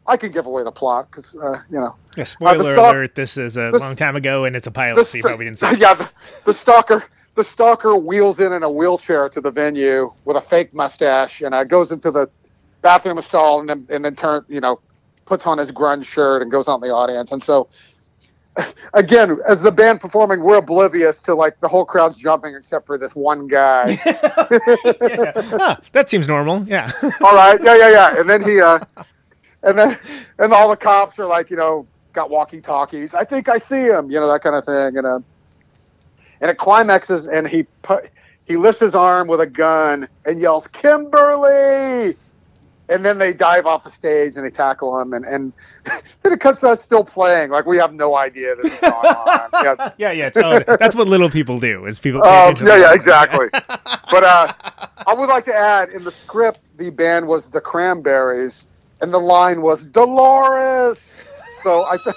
I 0.07 0.17
can 0.17 0.33
give 0.33 0.47
away 0.47 0.65
the 0.65 0.73
plot 0.73 1.09
because 1.11 1.35
uh, 1.37 1.61
you 1.71 1.79
know 1.79 1.95
Yeah, 2.17 2.25
spoiler 2.25 2.75
stalk- 2.75 2.93
alert: 2.95 3.15
This 3.15 3.37
is 3.37 3.57
a 3.57 3.71
the- 3.73 3.79
long 3.79 3.97
time 3.97 4.17
ago, 4.17 4.45
and 4.45 4.57
it's 4.57 4.67
a 4.67 4.71
pilot, 4.73 5.07
so 5.07 5.17
you 5.19 5.23
probably 5.23 5.45
didn't 5.47 5.59
see. 5.59 5.75
Yeah, 5.79 5.95
the, 5.95 6.11
the 6.47 6.55
stalker. 6.55 7.05
The 7.37 7.45
stalker 7.45 7.95
wheels 7.95 8.41
in 8.41 8.53
in 8.53 8.65
a 8.65 8.71
wheelchair 8.71 9.29
to 9.29 9.41
the 9.41 9.53
venue 9.53 10.13
with 10.25 10.37
a 10.37 10.41
fake 10.41 10.75
mustache 10.75 11.41
and 11.43 11.55
uh, 11.55 11.63
goes 11.65 11.93
into 11.93 12.11
the 12.11 12.29
bathroom 12.83 13.23
stall 13.23 13.61
and 13.61 13.69
then 13.69 13.87
and 13.89 14.05
then 14.05 14.17
turn 14.17 14.45
you 14.49 14.61
know 14.61 14.81
puts 15.31 15.47
on 15.47 15.59
his 15.59 15.71
grunge 15.71 16.05
shirt 16.05 16.43
and 16.43 16.51
goes 16.51 16.67
out 16.67 16.75
in 16.75 16.81
the 16.81 16.93
audience. 16.93 17.31
And 17.31 17.41
so 17.41 17.69
again, 18.95 19.39
as 19.47 19.63
the 19.63 19.71
band 19.71 20.01
performing, 20.01 20.41
we're 20.41 20.57
oblivious 20.57 21.21
to 21.23 21.35
like 21.37 21.59
the 21.61 21.69
whole 21.69 21.85
crowd's 21.85 22.17
jumping 22.17 22.55
except 22.57 22.85
for 22.85 22.99
this 22.99 23.15
one 23.15 23.47
guy. 23.47 23.97
Yeah. 25.01 25.33
Huh, 25.35 25.77
that 25.93 26.11
seems 26.11 26.27
normal. 26.27 26.65
Yeah. 26.65 26.91
all 27.21 27.35
right, 27.35 27.59
yeah, 27.63 27.77
yeah, 27.77 27.91
yeah. 27.91 28.21
And 28.21 28.29
then 28.29 28.43
he, 28.43 28.61
uh, 28.61 28.81
and 29.63 29.79
then, 29.79 29.99
and 30.39 30.53
all 30.53 30.69
the 30.69 30.77
cops 30.77 31.19
are 31.19 31.27
like, 31.27 31.51
you 31.51 31.57
know, 31.57 31.87
got 32.13 32.31
walkie 32.31 32.61
talkies. 32.61 33.15
I 33.15 33.25
think 33.25 33.49
I 33.49 33.59
see 33.59 33.83
him, 33.83 34.11
you 34.11 34.19
know, 34.19 34.31
that 34.31 34.43
kind 34.43 34.57
of 34.57 34.65
thing. 34.65 34.99
And, 34.99 35.07
uh, 35.07 35.21
and 36.41 36.51
it 36.51 36.59
climaxes 36.59 37.27
and 37.27 37.47
he 37.47 37.65
put, 37.83 38.11
he 38.45 38.57
lifts 38.57 38.81
his 38.81 38.95
arm 38.95 39.29
with 39.29 39.41
a 39.41 39.47
gun 39.47 40.09
and 40.25 40.41
yells, 40.41 40.67
Kimberly! 40.69 42.17
And 42.91 43.05
then 43.05 43.19
they 43.19 43.33
dive 43.33 43.67
off 43.67 43.85
the 43.85 43.91
stage 43.91 44.37
and 44.37 44.45
they 44.45 44.51
tackle 44.51 45.01
him. 45.01 45.13
And, 45.15 45.25
and 45.25 45.53
then 46.23 46.33
it 46.33 46.41
cuts 46.41 46.61
to 46.61 46.69
us 46.69 46.83
still 46.83 47.05
playing. 47.05 47.51
Like 47.51 47.65
we 47.65 47.77
have 47.79 47.95
no 47.95 48.17
idea 48.17 48.57
this 48.57 48.73
is 48.73 48.81
going 48.81 48.95
on. 48.95 49.51
Yeah. 49.63 49.93
yeah, 49.99 50.13
yeah. 50.13 50.31
Totally. 50.31 50.65
That's 50.79 50.95
what 50.97 51.07
little 51.09 51.29
people 51.31 51.59
do. 51.59 51.87
Is 51.87 51.99
people. 51.99 52.25
Um, 52.25 52.55
yeah, 52.63 52.77
yeah, 52.79 52.95
exactly. 52.95 53.49
but 53.53 54.25
uh, 54.25 54.53
I 55.07 55.15
would 55.15 55.29
like 55.29 55.45
to 55.47 55.55
add 55.55 55.91
in 55.91 56.03
the 56.03 56.11
script, 56.11 56.77
the 56.79 56.91
band 56.91 57.27
was 57.27 57.49
the 57.49 57.61
Cranberries, 57.61 58.69
and 59.01 59.13
the 59.13 59.19
line 59.19 59.61
was 59.61 59.87
Dolores. 59.87 61.29
So 61.63 61.85
I, 61.85 61.97
th- 62.03 62.17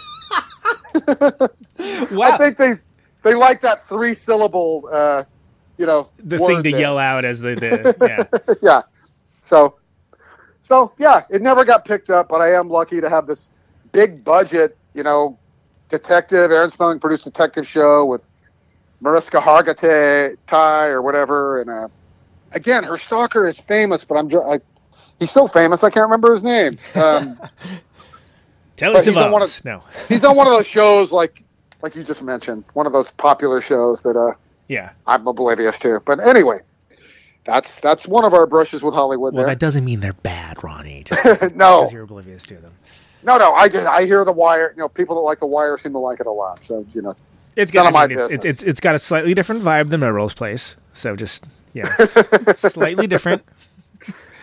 Wow. 2.12 2.32
I 2.32 2.38
think 2.38 2.58
they 2.58 2.74
they 3.24 3.34
like 3.36 3.62
that 3.62 3.88
three 3.90 4.16
syllable, 4.16 4.88
uh, 4.92 5.24
you 5.78 5.86
know, 5.86 6.10
the 6.20 6.38
thing 6.38 6.64
to 6.64 6.72
there. 6.72 6.80
yell 6.80 6.98
out 6.98 7.26
as 7.26 7.40
the, 7.40 7.56
the 7.56 7.96
yeah. 8.42 8.56
yeah. 8.62 8.82
So, 9.46 9.76
so 10.64 10.92
yeah, 10.98 11.24
it 11.30 11.42
never 11.42 11.64
got 11.64 11.86
picked 11.86 12.10
up, 12.10 12.28
but 12.30 12.42
I 12.42 12.54
am 12.54 12.70
lucky 12.70 13.00
to 13.02 13.10
have 13.10 13.28
this 13.28 13.48
big 13.92 14.24
budget, 14.24 14.76
you 14.94 15.04
know, 15.04 15.38
detective 15.90 16.50
Aaron 16.52 16.72
Spelling 16.72 17.00
produced 17.00 17.24
detective 17.26 17.68
show 17.68 18.06
with 18.06 18.22
Mariska 19.02 19.40
Hargitay, 19.40 20.36
Ty 20.48 20.88
or 20.88 21.02
whatever, 21.02 21.62
and 21.62 21.70
uh, 21.70 21.88
again, 22.54 22.84
her 22.84 22.98
stalker 22.98 23.46
is 23.46 23.60
famous, 23.60 24.04
but 24.06 24.16
I'm 24.16 24.28
dr- 24.30 24.48
I, 24.48 24.60
he's 25.20 25.32
so 25.32 25.48
famous 25.48 25.84
I 25.84 25.90
can't 25.90 26.04
remember 26.04 26.34
his 26.34 26.44
name. 26.44 26.74
Um, 26.96 27.40
Telly 28.78 28.94
But 28.96 29.06
he's 29.06 29.16
on 29.18 29.32
one 29.32 29.42
of- 29.44 29.66
No. 29.66 29.84
he's 30.10 30.24
on 30.24 30.36
one 30.36 30.48
of 30.48 30.54
those 30.54 30.68
shows 30.68 31.12
like 31.12 31.44
like 31.82 31.96
you 31.98 32.04
just 32.04 32.22
mentioned, 32.22 32.64
one 32.74 32.86
of 32.88 32.94
those 32.94 33.12
popular 33.12 33.60
shows 33.60 34.00
that 34.04 34.16
uh, 34.16 34.34
Yeah. 34.70 34.92
I'm 35.06 35.28
oblivious 35.28 35.78
to. 35.80 36.00
But 36.06 36.22
anyway, 36.22 36.60
that's 37.46 37.80
that's 37.82 38.08
one 38.08 38.24
of 38.26 38.34
our 38.34 38.46
brushes 38.48 38.82
with 38.82 38.94
Hollywood. 38.94 39.34
Well, 39.34 39.44
there. 39.46 39.54
that 39.54 39.60
doesn't 39.60 39.84
mean 39.86 40.00
they're 40.00 40.14
bad, 40.14 40.64
Ronnie. 40.64 41.04
Just 41.04 41.22
'cause- 41.24 41.40
just 41.40 41.56
No. 41.56 41.80
'cause 41.82 41.94
you're 41.94 42.04
oblivious 42.04 42.46
to 42.48 42.56
them. 42.56 42.72
No, 43.24 43.38
no, 43.38 43.54
I 43.54 43.70
just 43.70 43.88
I 43.88 44.06
hear 44.06 44.24
the 44.26 44.32
wire. 44.34 44.74
You 44.76 44.82
know, 44.82 44.90
people 44.90 45.16
that 45.16 45.22
like 45.22 45.40
the 45.40 45.48
wire 45.48 45.78
seem 45.78 45.94
to 45.94 46.00
like 46.00 46.20
it 46.20 46.28
a 46.28 46.32
lot. 46.32 46.64
So 46.64 46.86
you 46.94 47.02
know, 47.02 47.14
It's 47.56 47.74
None 47.74 47.84
got. 47.86 47.88
of 47.90 47.94
my 47.94 48.04
I 48.04 48.08
mean, 48.08 48.20
it's, 48.20 48.28
it's 48.30 48.46
it's 48.46 48.64
it's 48.64 48.80
got 48.80 48.96
a 48.96 49.00
slightly 49.00 49.34
different 49.34 49.62
vibe 49.64 49.90
than 49.90 50.00
Melrose 50.02 50.34
Place. 50.34 50.76
So 50.94 51.16
just 51.16 51.46
yeah, 51.74 51.96
slightly 52.54 53.08
different. 53.08 53.44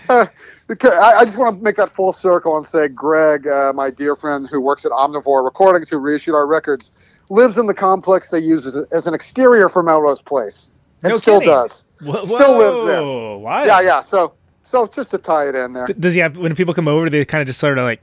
because 0.66 0.92
I, 0.92 1.18
I 1.18 1.24
just 1.24 1.36
want 1.36 1.59
to 1.59 1.62
make 1.64 1.76
that 1.76 1.94
full 1.94 2.12
circle 2.12 2.57
and 2.57 2.66
say, 2.66 2.88
Greg, 2.88 3.46
uh, 3.46 3.72
my 3.74 3.90
dear 3.90 4.16
friend 4.16 4.48
who 4.51 4.61
works 4.61 4.84
at 4.84 4.90
Omnivore 4.92 5.44
Recordings, 5.44 5.88
who 5.88 5.98
reissued 5.98 6.34
our 6.34 6.46
records, 6.46 6.92
lives 7.28 7.59
in 7.59 7.66
the 7.66 7.74
complex 7.74 8.30
they 8.30 8.38
use 8.40 8.66
as, 8.66 8.76
as 8.90 9.07
an 9.07 9.14
exterior 9.14 9.68
for 9.68 9.82
Melrose 9.82 10.22
Place, 10.22 10.70
and 11.03 11.12
No 11.12 11.18
still 11.18 11.40
kidding. 11.40 11.55
does. 11.55 11.84
Whoa, 12.01 12.24
Still 12.24 12.57
lives 12.59 12.86
there. 12.86 13.03
whoa, 13.03 13.38
Why? 13.38 13.66
Yeah, 13.66 13.80
yeah. 13.80 14.03
So, 14.03 14.32
so 14.64 14.86
just 14.86 15.11
to 15.11 15.18
tie 15.18 15.48
it 15.48 15.55
in 15.55 15.72
there. 15.72 15.86
Does 15.86 16.14
he 16.14 16.20
have 16.20 16.36
when 16.38 16.55
people 16.55 16.74
come 16.74 16.88
over? 16.88 17.11
They 17.11 17.24
kind 17.24 17.42
of 17.42 17.46
just 17.46 17.59
sort 17.59 17.78
of 17.78 17.84
like 17.84 18.01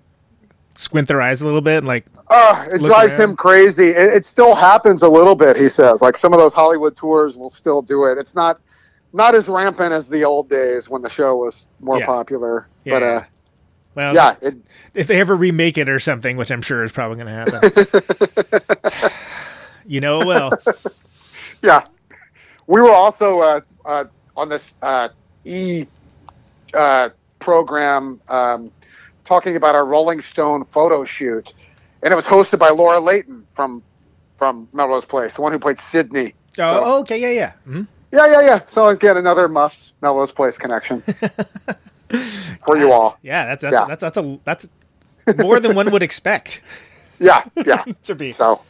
squint 0.75 1.07
their 1.07 1.21
eyes 1.21 1.41
a 1.41 1.45
little 1.45 1.61
bit 1.61 1.79
and 1.79 1.87
like 1.87 2.05
Uh, 2.29 2.67
it 2.71 2.81
drives 2.81 3.13
around. 3.13 3.31
him 3.31 3.35
crazy. 3.35 3.87
It, 3.89 4.13
it 4.13 4.25
still 4.25 4.53
happens 4.53 5.01
a 5.01 5.09
little 5.09 5.35
bit. 5.35 5.57
He 5.57 5.69
says, 5.69 6.01
like 6.01 6.17
some 6.17 6.33
of 6.33 6.39
those 6.39 6.53
Hollywood 6.53 6.95
tours 6.95 7.35
will 7.35 7.49
still 7.49 7.81
do 7.81 8.05
it. 8.05 8.17
It's 8.17 8.35
not 8.35 8.59
not 9.13 9.33
as 9.33 9.47
rampant 9.47 9.93
as 9.93 10.07
the 10.09 10.23
old 10.23 10.49
days 10.49 10.89
when 10.89 11.01
the 11.01 11.09
show 11.09 11.35
was 11.37 11.67
more 11.79 11.97
Yeah. 11.99 12.05
popular. 12.05 12.67
yeah. 12.83 12.93
But 12.93 13.03
uh, 13.03 13.23
well, 13.95 14.13
yeah, 14.13 14.35
it, 14.41 14.55
if 14.93 15.07
they 15.07 15.19
ever 15.19 15.35
remake 15.35 15.77
it 15.79 15.89
or 15.89 15.99
something, 15.99 16.37
which 16.37 16.51
I'm 16.51 16.61
sure 16.61 16.83
is 16.83 16.91
probably 16.91 17.23
going 17.23 17.45
to 17.45 18.71
happen. 19.01 19.11
you 19.87 20.01
know, 20.01 20.21
it 20.21 20.25
will. 20.27 20.51
yeah. 21.63 21.85
We 22.67 22.81
were 22.81 22.91
also 22.93 23.39
uh, 23.39 23.61
uh, 23.85 24.05
on 24.35 24.49
this 24.49 24.73
uh, 24.81 25.09
e 25.45 25.85
uh, 26.73 27.09
program 27.39 28.19
um, 28.27 28.71
talking 29.25 29.55
about 29.55 29.75
our 29.75 29.85
Rolling 29.85 30.21
Stone 30.21 30.65
photo 30.65 31.05
shoot, 31.05 31.53
and 32.03 32.11
it 32.11 32.15
was 32.15 32.25
hosted 32.25 32.59
by 32.59 32.69
Laura 32.69 32.99
Leighton 32.99 33.45
from 33.55 33.81
from 34.37 34.67
Melrose 34.73 35.05
Place, 35.05 35.33
the 35.35 35.41
one 35.41 35.51
who 35.51 35.59
played 35.59 35.79
Sydney. 35.81 36.35
Oh, 36.59 36.81
oh, 36.83 36.99
okay, 37.01 37.19
yeah, 37.19 37.31
yeah. 37.31 37.51
hmm 37.63 37.83
Yeah, 38.11 38.27
yeah, 38.27 38.41
yeah. 38.41 38.59
So 38.71 38.89
again, 38.89 39.17
another 39.17 39.47
Muffs 39.47 39.93
Melrose 40.01 40.31
Place 40.31 40.57
connection 40.57 41.01
for 42.65 42.77
you 42.77 42.91
all. 42.91 43.17
Yeah, 43.21 43.45
that's 43.47 43.61
that's 43.61 43.73
Yeah. 43.73 43.85
that's 43.85 44.01
that's 44.01 44.17
a 44.17 44.39
that's 44.43 44.67
more 45.37 45.59
than 45.59 45.75
one 45.75 45.91
would 45.91 46.03
expect 46.03 46.61
Yeah, 47.19 47.43
yeah. 47.65 47.83
to 48.03 48.15
be. 48.15 48.31
So 48.31 48.61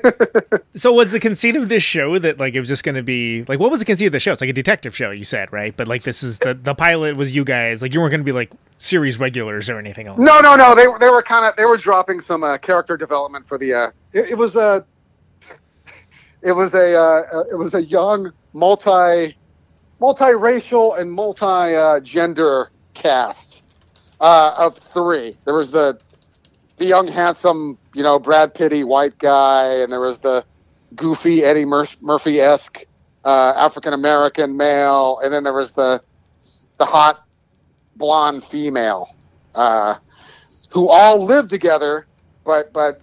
So 0.74 0.92
was 0.92 1.10
the 1.10 1.20
conceit 1.20 1.56
of 1.56 1.68
this 1.68 1.82
show 1.82 2.18
that 2.18 2.40
like 2.40 2.54
it 2.54 2.60
was 2.60 2.68
just 2.68 2.84
going 2.84 2.94
to 2.94 3.02
be 3.02 3.44
like 3.44 3.58
what 3.58 3.70
was 3.70 3.80
the 3.80 3.86
conceit 3.86 4.06
of 4.06 4.12
the 4.12 4.20
show? 4.20 4.32
It's 4.32 4.40
like 4.40 4.50
a 4.50 4.54
detective 4.54 4.96
show, 4.96 5.10
you 5.10 5.24
said, 5.24 5.52
right? 5.52 5.76
But 5.76 5.88
like 5.88 6.02
this 6.02 6.22
is 6.22 6.38
the 6.38 6.54
the 6.54 6.74
pilot 6.74 7.16
was 7.16 7.34
you 7.34 7.44
guys 7.44 7.82
like 7.82 7.92
you 7.92 8.00
weren't 8.00 8.12
going 8.12 8.20
to 8.20 8.24
be 8.24 8.32
like 8.32 8.50
series 8.78 9.18
regulars 9.18 9.68
or 9.68 9.78
anything 9.78 10.06
else. 10.06 10.18
no, 10.18 10.40
no, 10.40 10.56
no. 10.56 10.74
They 10.74 10.86
were 10.86 10.98
they 10.98 11.08
were 11.08 11.22
kind 11.22 11.46
of 11.46 11.54
they 11.56 11.64
were 11.64 11.76
dropping 11.76 12.20
some 12.20 12.42
uh, 12.44 12.58
character 12.58 12.96
development 12.96 13.46
for 13.46 13.58
the. 13.58 13.74
Uh, 13.74 13.90
it, 14.12 14.30
it 14.30 14.34
was 14.38 14.56
a. 14.56 14.84
It 16.42 16.52
was 16.52 16.74
a 16.74 16.98
uh, 16.98 17.22
uh, 17.32 17.44
it 17.52 17.56
was 17.56 17.74
a 17.74 17.84
young 17.84 18.32
multi 18.52 19.36
multiracial 20.00 20.98
and 20.98 21.12
multi-gender 21.12 22.70
cast 22.94 23.62
uh, 24.20 24.54
of 24.56 24.76
three. 24.78 25.36
There 25.44 25.54
was 25.54 25.70
the 25.70 26.00
the 26.78 26.86
young, 26.86 27.06
handsome, 27.06 27.78
you 27.94 28.02
know, 28.02 28.18
Brad 28.18 28.54
Pitty 28.54 28.84
white 28.84 29.18
guy, 29.18 29.76
and 29.82 29.92
there 29.92 30.00
was 30.00 30.20
the 30.20 30.44
goofy 30.96 31.42
Eddie 31.44 31.64
Mur- 31.64 31.86
Murphy 32.00 32.40
esque 32.40 32.78
uh, 33.24 33.54
African 33.56 33.92
American 33.92 34.56
male, 34.56 35.20
and 35.22 35.32
then 35.32 35.44
there 35.44 35.52
was 35.52 35.72
the 35.72 36.02
the 36.78 36.86
hot 36.86 37.24
blonde 37.96 38.44
female, 38.44 39.08
uh, 39.54 39.96
who 40.70 40.88
all 40.88 41.24
lived 41.24 41.50
together. 41.50 42.06
But 42.44 42.72
but 42.72 43.00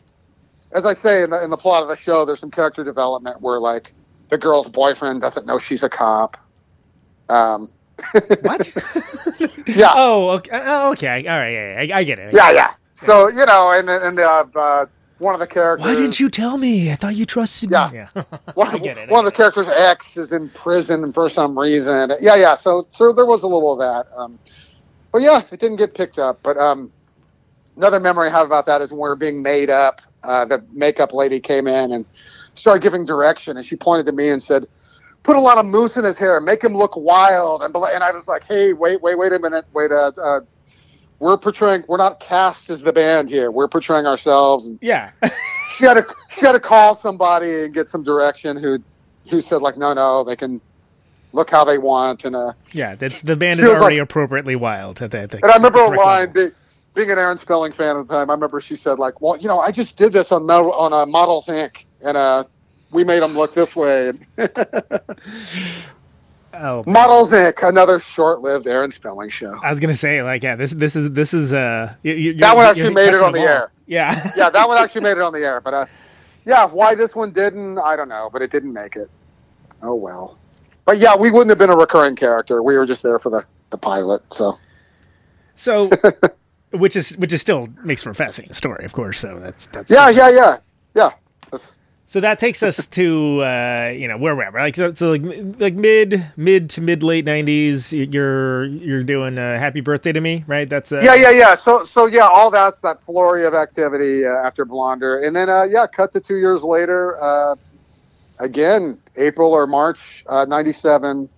as 0.72 0.86
I 0.86 0.94
say 0.94 1.24
in 1.24 1.30
the 1.30 1.44
in 1.44 1.50
the 1.50 1.58
plot 1.58 1.84
of 1.84 1.90
the 1.90 1.96
show, 1.96 2.26
there's 2.26 2.40
some 2.40 2.52
character 2.52 2.84
development 2.84 3.42
where 3.42 3.60
like 3.60 3.94
the 4.30 4.38
girl's 4.38 4.70
boyfriend 4.70 5.22
doesn't 5.22 5.46
know 5.46 5.58
she's 5.60 5.84
a 5.84 5.90
cop. 5.90 6.38
Um, 7.30 7.72
What? 8.42 8.72
yeah, 9.68 9.92
oh, 9.96 10.30
okay. 10.38 10.50
oh, 10.54 10.92
okay. 10.94 11.28
All 11.28 11.38
right. 11.38 11.52
Yeah, 11.52 11.82
yeah, 11.84 11.96
I, 11.96 12.00
I 12.00 12.04
get 12.04 12.18
it. 12.20 12.34
yeah, 12.34 12.52
yeah. 12.52 12.74
So 13.00 13.28
you 13.30 13.46
know, 13.46 13.72
and 13.72 13.90
and 13.90 14.20
uh, 14.20 14.46
uh, 14.56 14.86
one 15.20 15.34
of 15.34 15.40
the 15.40 15.48
characters. 15.48 15.86
Why 15.86 15.96
didn't 15.96 16.20
you 16.20 16.30
tell 16.30 16.58
me? 16.58 16.92
I 16.92 16.96
thought 16.96 17.16
you 17.16 17.26
trusted 17.26 17.72
Yeah. 17.72 17.90
me. 17.92 17.98
Yeah. 17.98 18.24
One, 18.56 18.68
I 18.68 18.78
get 18.78 18.98
it, 18.98 19.10
I 19.10 19.12
one 19.12 19.26
of 19.26 19.32
the 19.32 19.36
it. 19.36 19.38
characters' 19.38 19.68
X 19.68 20.18
is 20.18 20.32
in 20.32 20.50
prison 20.50 21.14
for 21.14 21.30
some 21.30 21.58
reason. 21.58 22.12
Yeah, 22.22 22.36
yeah. 22.36 22.56
So, 22.56 22.88
so 22.92 23.14
there 23.14 23.26
was 23.26 23.44
a 23.44 23.48
little 23.48 23.74
of 23.74 23.80
that. 23.80 24.08
Um, 24.18 24.38
but 25.12 25.22
yeah, 25.22 25.44
it 25.52 25.60
didn't 25.60 25.78
get 25.78 25.94
picked 25.96 26.20
up. 26.20 26.40
But 26.44 26.58
um, 26.58 26.92
another 27.78 28.00
memory 28.00 28.28
I 28.30 28.32
have 28.32 28.46
about 28.48 28.66
that 28.68 28.82
is 28.82 28.92
when 28.92 28.98
we 29.00 29.08
were 29.10 29.16
being 29.16 29.42
made 29.42 29.70
up. 29.70 30.02
Uh, 30.24 30.44
the 30.46 30.64
makeup 30.74 31.14
lady 31.14 31.40
came 31.40 31.66
in 31.68 31.94
and 31.94 32.06
started 32.56 32.84
giving 32.84 33.06
direction, 33.06 33.56
and 33.56 33.66
she 33.66 33.76
pointed 33.78 34.06
to 34.08 34.12
me 34.12 34.30
and 34.30 34.44
said, 34.44 34.68
"Put 35.24 35.38
a 35.38 35.40
lot 35.40 35.58
of 35.58 35.66
mousse 35.66 35.96
in 35.96 36.04
his 36.04 36.18
hair, 36.18 36.42
make 36.42 36.62
him 36.62 36.76
look 36.76 36.96
wild." 36.98 37.62
And, 37.64 37.74
and 37.74 38.04
I 38.04 38.12
was 38.12 38.28
like, 38.28 38.44
"Hey, 38.44 38.74
wait, 38.74 39.02
wait, 39.02 39.18
wait 39.18 39.32
a 39.32 39.40
minute, 39.40 39.64
wait. 39.74 39.92
Uh, 39.92 40.12
uh, 40.22 40.42
we're 41.20 41.38
portraying. 41.38 41.84
We're 41.88 41.98
not 41.98 42.20
cast 42.20 42.70
as 42.70 42.82
the 42.82 42.94
band 42.94 43.30
here. 43.30 43.52
We're 43.52 43.68
portraying 43.68 44.06
ourselves." 44.06 44.68
And 44.68 44.80
Yeah. 44.82 45.12
she 45.72 45.86
had 45.86 45.96
to 45.96 46.06
she 46.30 46.46
had 46.46 46.54
to 46.54 46.60
call 46.60 46.96
somebody 46.96 47.66
and 47.66 47.74
get 47.74 47.90
some 47.90 48.04
direction 48.04 48.58
who 48.58 48.80
who 49.30 49.42
said 49.42 49.62
like 49.62 49.78
no 49.78 49.94
no 49.94 50.24
they 50.24 50.36
can 50.36 50.60
look 51.32 51.50
how 51.52 51.64
they 51.64 51.78
want 51.78 52.26
and 52.26 52.36
uh 52.36 52.54
yeah. 52.72 52.96
That's 52.96 53.22
the 53.22 53.36
band 53.36 53.60
is 53.60 53.68
already 53.68 53.98
like- 53.98 54.04
appropriately 54.04 54.56
wild. 54.56 55.02
At 55.02 55.12
the, 55.12 55.20
at 55.20 55.32
the 55.32 55.38
and 55.44 55.52
I 55.52 55.56
remember 55.56 55.80
a 55.80 55.90
line 55.90 56.32
be, 56.32 56.50
being 56.96 57.12
an 57.12 57.20
Aaron 57.20 57.38
Spelling 57.38 57.72
fan 57.72 57.98
at 57.98 58.08
the 58.08 58.14
time 58.14 58.30
I 58.30 58.34
remember 58.34 58.60
she 58.62 58.76
said 58.76 58.98
like 58.98 59.22
well 59.22 59.38
you 59.38 59.48
know 59.48 59.60
I 59.60 59.72
just 59.72 59.96
did 59.96 60.12
this 60.14 60.32
on 60.32 60.46
Metal, 60.46 60.72
on 60.74 60.92
uh, 60.92 61.06
Models 61.06 61.46
Inc 61.46 61.84
and 62.02 62.18
uh 62.18 62.46
we 62.92 63.04
made 63.04 63.22
them 63.22 63.34
look 63.34 63.54
this 63.54 63.76
way 63.76 64.14
Oh, 66.54 66.84
Models 66.88 67.32
Inc 67.32 67.68
another 67.68 68.00
short-lived 68.00 68.68
Aaron 68.68 68.92
Spelling 68.92 69.30
show 69.30 69.60
I 69.64 69.70
was 69.70 69.80
gonna 69.80 69.96
say 69.96 70.22
like 70.24 70.44
yeah. 70.44 70.56
This 70.56 70.72
this 70.72 70.96
is 70.96 71.12
this 71.12 71.34
is 71.34 71.54
uh. 71.54 71.94
You, 72.04 72.34
That 72.36 72.56
one 72.56 72.66
actually 72.66 72.94
made 72.94 73.14
it 73.14 73.22
on 73.22 73.34
the 73.34 73.42
air. 73.42 73.72
Yeah. 73.88 74.32
yeah 74.36 74.50
that 74.50 74.68
one 74.68 74.78
actually 74.78 75.02
made 75.02 75.18
it 75.18 75.22
on 75.22 75.34
the 75.34 75.40
air 75.46 75.62
but 75.62 75.74
uh 75.74 75.86
yeah 76.46 76.66
why 76.66 76.96
this 76.96 77.16
one 77.16 77.32
didn't 77.32 77.78
I 77.80 77.96
don't 77.96 78.10
know 78.10 78.30
but 78.32 78.42
it 78.42 78.52
didn't 78.52 78.74
make 78.74 78.96
it 78.96 79.10
oh 79.84 79.96
well 79.96 80.38
but 80.86 80.98
yeah 81.00 81.16
we 81.16 81.32
wouldn't 81.32 81.50
have 81.50 81.58
been 81.60 81.70
a 81.72 81.76
recurring 81.78 82.16
character 82.16 82.62
we 82.64 82.76
were 82.78 82.86
just 82.86 83.04
there 83.04 83.20
for 83.20 83.30
the 83.30 83.44
the 83.72 83.78
pilot 83.78 84.22
so 84.32 84.58
So, 85.56 85.90
which 86.72 86.96
is 86.96 87.18
which 87.18 87.34
is 87.34 87.42
still 87.42 87.68
makes 87.84 88.02
for 88.04 88.12
a 88.12 88.16
fascinating 88.16 88.54
story, 88.54 88.86
of 88.86 88.94
course. 88.94 89.20
So 89.20 89.40
that's 89.40 89.66
that's 89.68 89.92
Yeah, 89.92 90.10
yeah, 90.10 90.30
yeah, 90.30 90.58
yeah. 90.96 91.12
That's, 91.52 91.79
So 92.10 92.20
that 92.22 92.40
takes 92.40 92.64
us 92.64 92.88
to 92.88 93.44
uh, 93.44 93.94
you 93.96 94.08
know 94.08 94.18
where 94.18 94.36
we're 94.36 94.42
at. 94.42 94.54
Like 94.56 94.76
so, 94.76 94.92
so 94.96 95.12
like 95.12 95.22
like 95.60 95.76
mid 95.76 96.26
mid 96.36 96.68
to 96.72 96.82
mid 96.82 97.04
late 97.04 97.24
nineties. 97.24 97.94
You're 97.94 98.66
you're 98.66 99.04
doing 99.04 99.38
uh, 99.38 99.60
Happy 99.60 99.82
Birthday 99.82 100.12
to 100.14 100.20
Me, 100.20 100.44
right? 100.48 100.68
That's 100.68 100.92
uh, 100.92 101.02
yeah, 101.04 101.14
yeah, 101.14 101.30
yeah. 101.30 101.56
So, 101.56 101.84
so 101.84 102.08
yeah, 102.08 102.28
all 102.28 102.50
that's 102.50 102.82
that 102.82 103.04
flurry 103.04 103.46
of 103.46 103.54
activity 103.54 104.26
uh, 104.26 104.38
after 104.38 104.66
Blonder, 104.66 105.20
and 105.20 105.36
then 105.36 105.52
uh, 105.52 105.68
yeah, 105.70 105.86
cut 105.86 106.12
to 106.14 106.20
two 106.20 106.38
years 106.38 106.64
later. 106.64 107.22
Uh, 107.22 107.56
again, 108.40 108.98
April 109.16 109.54
or 109.54 109.68
March 109.68 110.26
uh, 110.30 110.48
'97. 110.50 111.30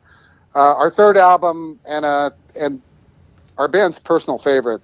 Uh, 0.56 0.60
our 0.76 0.90
third 0.90 1.18
album, 1.18 1.82
and 1.86 2.06
uh, 2.06 2.30
and 2.56 2.82
our 3.58 3.68
band's 3.68 4.00
personal 4.00 4.40
favorite, 4.40 4.82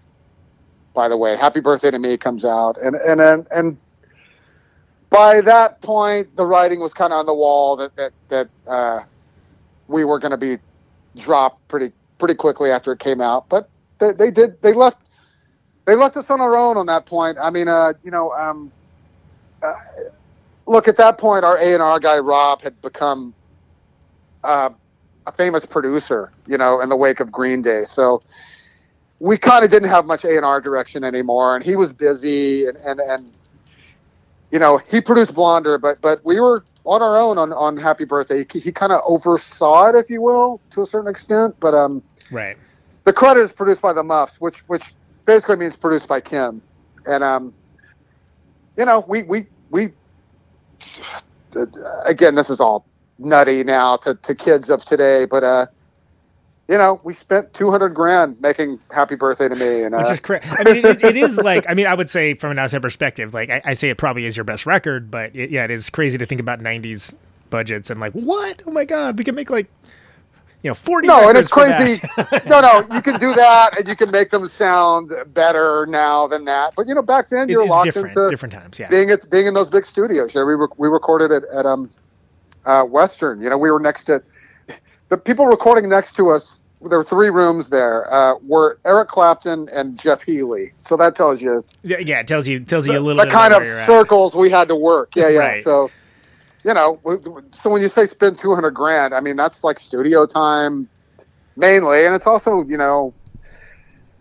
by 0.93 1.07
the 1.07 1.15
way, 1.15 1.37
"Happy 1.37 1.61
Birthday 1.61 1.91
to 1.91 1.99
Me" 1.99 2.17
comes 2.17 2.43
out, 2.43 2.77
and 2.77 2.97
and 2.97 3.21
and, 3.21 3.47
and 3.51 3.77
by 5.09 5.41
that 5.41 5.81
point, 5.81 6.35
the 6.35 6.45
writing 6.45 6.79
was 6.79 6.93
kind 6.93 7.13
of 7.13 7.19
on 7.19 7.25
the 7.25 7.33
wall 7.33 7.77
that 7.77 7.95
that 7.95 8.11
that 8.29 8.49
uh, 8.67 9.03
we 9.87 10.03
were 10.03 10.19
going 10.19 10.31
to 10.31 10.37
be 10.37 10.57
dropped 11.15 11.65
pretty 11.67 11.91
pretty 12.19 12.35
quickly 12.35 12.71
after 12.71 12.91
it 12.91 12.99
came 12.99 13.21
out. 13.21 13.47
But 13.49 13.69
they, 13.99 14.11
they 14.11 14.31
did 14.31 14.61
they 14.61 14.73
left 14.73 14.97
they 15.85 15.95
left 15.95 16.17
us 16.17 16.29
on 16.29 16.41
our 16.41 16.55
own 16.55 16.77
on 16.77 16.85
that 16.87 17.05
point. 17.05 17.37
I 17.41 17.49
mean, 17.49 17.67
uh, 17.67 17.93
you 18.03 18.11
know, 18.11 18.31
um, 18.33 18.71
uh, 19.63 19.73
look 20.65 20.87
at 20.87 20.97
that 20.97 21.17
point, 21.17 21.45
our 21.45 21.57
A 21.57 21.73
and 21.73 21.81
R 21.81 21.99
guy 21.99 22.17
Rob 22.19 22.61
had 22.61 22.79
become 22.81 23.33
uh, 24.43 24.69
a 25.25 25.31
famous 25.31 25.65
producer, 25.65 26.31
you 26.47 26.57
know, 26.57 26.81
in 26.81 26.89
the 26.89 26.97
wake 26.97 27.19
of 27.19 27.31
Green 27.31 27.61
Day. 27.61 27.85
So 27.85 28.21
we 29.19 29.37
kind 29.37 29.63
of 29.63 29.71
didn't 29.71 29.89
have 29.89 30.05
much 30.05 30.25
A 30.25 30.35
and 30.35 30.45
R 30.45 30.59
direction 30.61 31.03
anymore, 31.03 31.55
and 31.55 31.63
he 31.63 31.75
was 31.75 31.93
busy, 31.93 32.67
and 32.67 32.77
and 32.77 32.99
and 32.99 33.31
you 34.51 34.59
know, 34.59 34.77
he 34.77 35.01
produced 35.01 35.33
Blonder, 35.33 35.77
but 35.77 36.01
but 36.01 36.23
we 36.25 36.39
were 36.39 36.63
on 36.85 37.01
our 37.01 37.19
own 37.19 37.37
on 37.37 37.51
on 37.53 37.77
Happy 37.77 38.05
Birthday. 38.05 38.45
He, 38.51 38.59
he 38.59 38.71
kind 38.71 38.91
of 38.91 39.01
oversaw 39.05 39.89
it, 39.89 39.95
if 39.95 40.09
you 40.09 40.21
will, 40.21 40.61
to 40.71 40.81
a 40.81 40.85
certain 40.85 41.09
extent, 41.09 41.55
but 41.59 41.73
um 41.73 42.01
right. 42.31 42.57
the 43.03 43.13
credit 43.13 43.41
is 43.41 43.51
produced 43.51 43.81
by 43.81 43.93
the 43.93 44.03
Muffs, 44.03 44.39
which 44.39 44.59
which 44.67 44.93
basically 45.25 45.57
means 45.57 45.75
produced 45.75 46.07
by 46.07 46.21
Kim, 46.21 46.61
and 47.05 47.23
um, 47.23 47.53
you 48.77 48.85
know, 48.85 49.03
we 49.07 49.23
we 49.23 49.47
we 49.69 49.91
again, 52.05 52.35
this 52.35 52.49
is 52.49 52.59
all 52.59 52.85
nutty 53.19 53.63
now 53.63 53.97
to, 53.97 54.15
to 54.15 54.35
kids 54.35 54.69
of 54.69 54.85
today, 54.85 55.25
but 55.25 55.43
uh, 55.43 55.65
you 56.67 56.77
know, 56.77 56.99
we 57.03 57.13
spent 57.13 57.53
two 57.53 57.71
hundred 57.71 57.89
grand 57.89 58.39
making 58.41 58.79
Happy 58.91 59.15
Birthday 59.15 59.47
to 59.47 59.55
Me, 59.55 59.83
and 59.83 59.95
uh, 59.95 59.99
Which 59.99 60.11
is 60.11 60.19
crazy. 60.19 60.47
I 60.49 60.63
mean, 60.63 60.85
it, 60.85 61.03
it 61.03 61.15
is 61.15 61.37
like 61.37 61.65
I 61.69 61.73
mean, 61.73 61.87
I 61.87 61.93
would 61.93 62.09
say 62.09 62.33
from 62.33 62.51
an 62.51 62.59
outside 62.59 62.81
perspective, 62.81 63.33
like 63.33 63.49
I, 63.49 63.61
I 63.63 63.73
say 63.73 63.89
it 63.89 63.97
probably 63.97 64.25
is 64.25 64.35
your 64.35 64.43
best 64.43 64.65
record, 64.65 65.09
but 65.09 65.35
it, 65.35 65.49
yeah, 65.49 65.63
it 65.63 65.71
is 65.71 65.89
crazy 65.89 66.17
to 66.17 66.25
think 66.25 66.41
about 66.41 66.59
'90s 66.59 67.13
budgets 67.49 67.89
and 67.89 67.99
like 67.99 68.11
what? 68.13 68.61
Oh 68.65 68.71
my 68.71 68.83
god, 68.83 69.17
we 69.17 69.23
can 69.23 69.33
make 69.33 69.49
like 69.49 69.67
you 70.61 70.69
know 70.69 70.73
forty. 70.73 71.07
no, 71.07 71.29
and 71.29 71.37
it's 71.37 71.49
crazy. 71.49 72.05
no, 72.45 72.59
no, 72.59 72.85
you 72.93 73.01
can 73.01 73.17
do 73.17 73.33
that, 73.33 73.77
and 73.79 73.87
you 73.87 73.95
can 73.95 74.11
make 74.11 74.29
them 74.31 74.45
sound 74.45 75.13
better 75.27 75.85
now 75.87 76.27
than 76.27 76.43
that. 76.45 76.73
But 76.75 76.87
you 76.89 76.95
know, 76.95 77.01
back 77.01 77.29
then 77.29 77.47
you're 77.47 77.65
locked 77.65 77.85
different, 77.85 78.17
into 78.17 78.29
different 78.29 78.53
times. 78.53 78.77
Yeah. 78.77 78.89
being 78.89 79.09
at 79.09 79.29
being 79.29 79.47
in 79.47 79.53
those 79.53 79.69
big 79.69 79.85
studios. 79.85 80.33
You 80.35 80.41
know, 80.41 80.45
we 80.45 80.55
rec- 80.55 80.77
we 80.77 80.89
recorded 80.89 81.31
it 81.31 81.45
at 81.53 81.65
um 81.65 81.89
uh, 82.65 82.83
Western. 82.83 83.39
You 83.39 83.49
know, 83.49 83.57
we 83.57 83.71
were 83.71 83.79
next 83.79 84.03
to 84.03 84.21
the 85.09 85.17
people 85.17 85.45
recording 85.45 85.89
next 85.89 86.15
to 86.17 86.29
us. 86.29 86.61
There 86.79 86.99
were 86.99 87.03
three 87.03 87.31
rooms 87.31 87.69
there. 87.71 88.11
Uh, 88.13 88.35
were 88.43 88.77
Eric 88.85 89.07
Clapton 89.09 89.67
and 89.69 89.97
Jeff 89.97 90.21
Healey. 90.21 90.73
So 90.81 90.95
that 90.97 91.15
tells 91.15 91.41
you 91.41 91.65
Yeah, 91.81 91.97
yeah, 91.97 92.19
it 92.19 92.27
tells 92.27 92.47
you 92.47 92.59
tells 92.59 92.87
you 92.87 92.97
a 92.97 92.99
little 92.99 93.19
the 93.19 93.25
bit 93.25 93.33
kind 93.33 93.53
of 93.53 93.63
you're 93.63 93.79
at. 93.79 93.87
circles 93.87 94.35
we 94.35 94.51
had 94.51 94.67
to 94.67 94.75
work. 94.75 95.09
Yeah, 95.15 95.29
yeah. 95.29 95.39
Right. 95.39 95.63
So 95.63 95.89
you 96.63 96.73
know, 96.73 96.99
so 97.51 97.71
when 97.71 97.81
you 97.81 97.89
say 97.89 98.05
spend 98.05 98.37
two 98.37 98.53
hundred 98.53 98.71
grand, 98.71 99.15
I 99.15 99.21
mean 99.21 99.35
that's 99.35 99.63
like 99.63 99.79
studio 99.79 100.25
time 100.27 100.87
mainly, 101.55 102.05
and 102.05 102.13
it's 102.15 102.27
also 102.27 102.63
you 102.63 102.77
know. 102.77 103.13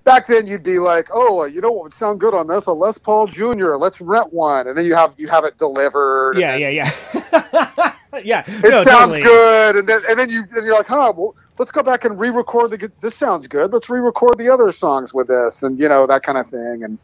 Back 0.04 0.28
then, 0.28 0.46
you'd 0.46 0.62
be 0.62 0.78
like, 0.78 1.08
"Oh, 1.12 1.44
you 1.46 1.60
know 1.60 1.72
what 1.72 1.82
would 1.82 1.94
sound 1.94 2.20
good 2.20 2.32
on 2.32 2.46
this? 2.46 2.66
A 2.66 2.72
Les 2.72 2.96
Paul 2.96 3.26
Jr. 3.26 3.74
Let's 3.74 4.00
rent 4.00 4.32
one," 4.32 4.68
and 4.68 4.78
then 4.78 4.84
you 4.84 4.94
have 4.94 5.12
you 5.16 5.26
have 5.26 5.44
it 5.44 5.58
delivered. 5.58 6.38
Yeah, 6.38 6.54
yeah, 6.54 6.68
yeah, 6.68 7.92
yeah. 8.24 8.44
it 8.46 8.62
no, 8.70 8.84
sounds 8.84 9.12
totally. 9.12 9.22
good, 9.22 9.76
and 9.76 9.88
then 9.88 10.00
and 10.08 10.18
then 10.18 10.30
you 10.30 10.40
and 10.52 10.64
you're 10.64 10.74
like, 10.76 10.86
huh, 10.86 11.12
well, 11.16 11.34
let's 11.58 11.70
go 11.70 11.82
back 11.82 12.04
and 12.04 12.18
re-record 12.18 12.70
the. 12.70 12.90
This 13.00 13.16
sounds 13.16 13.46
good. 13.46 13.72
Let's 13.72 13.88
re-record 13.88 14.38
the 14.38 14.48
other 14.48 14.72
songs 14.72 15.12
with 15.14 15.28
this, 15.28 15.62
and 15.62 15.78
you 15.78 15.88
know 15.88 16.06
that 16.06 16.22
kind 16.22 16.38
of 16.38 16.48
thing, 16.50 16.84
and 16.84 16.98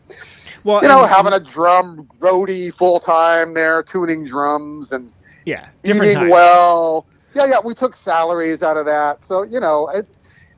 Well, 0.65 0.83
you 0.83 0.89
know 0.89 1.03
and- 1.03 1.11
having 1.11 1.33
a 1.33 1.41
drum 1.41 2.09
roadie 2.19 2.73
full 2.73 3.01
time 3.01 3.55
there, 3.55 3.83
tuning 3.83 4.25
drums 4.25 4.93
and 4.93 5.13
yeah, 5.45 5.69
different 5.83 6.13
eating 6.13 6.21
times. 6.21 6.33
well. 6.33 7.07
Yeah, 7.35 7.47
yeah, 7.47 7.61
we 7.65 7.75
took 7.75 7.95
salaries 7.95 8.63
out 8.63 8.77
of 8.77 8.85
that, 8.85 9.25
so 9.25 9.43
you 9.43 9.59
know, 9.59 9.89
it, 9.89 10.07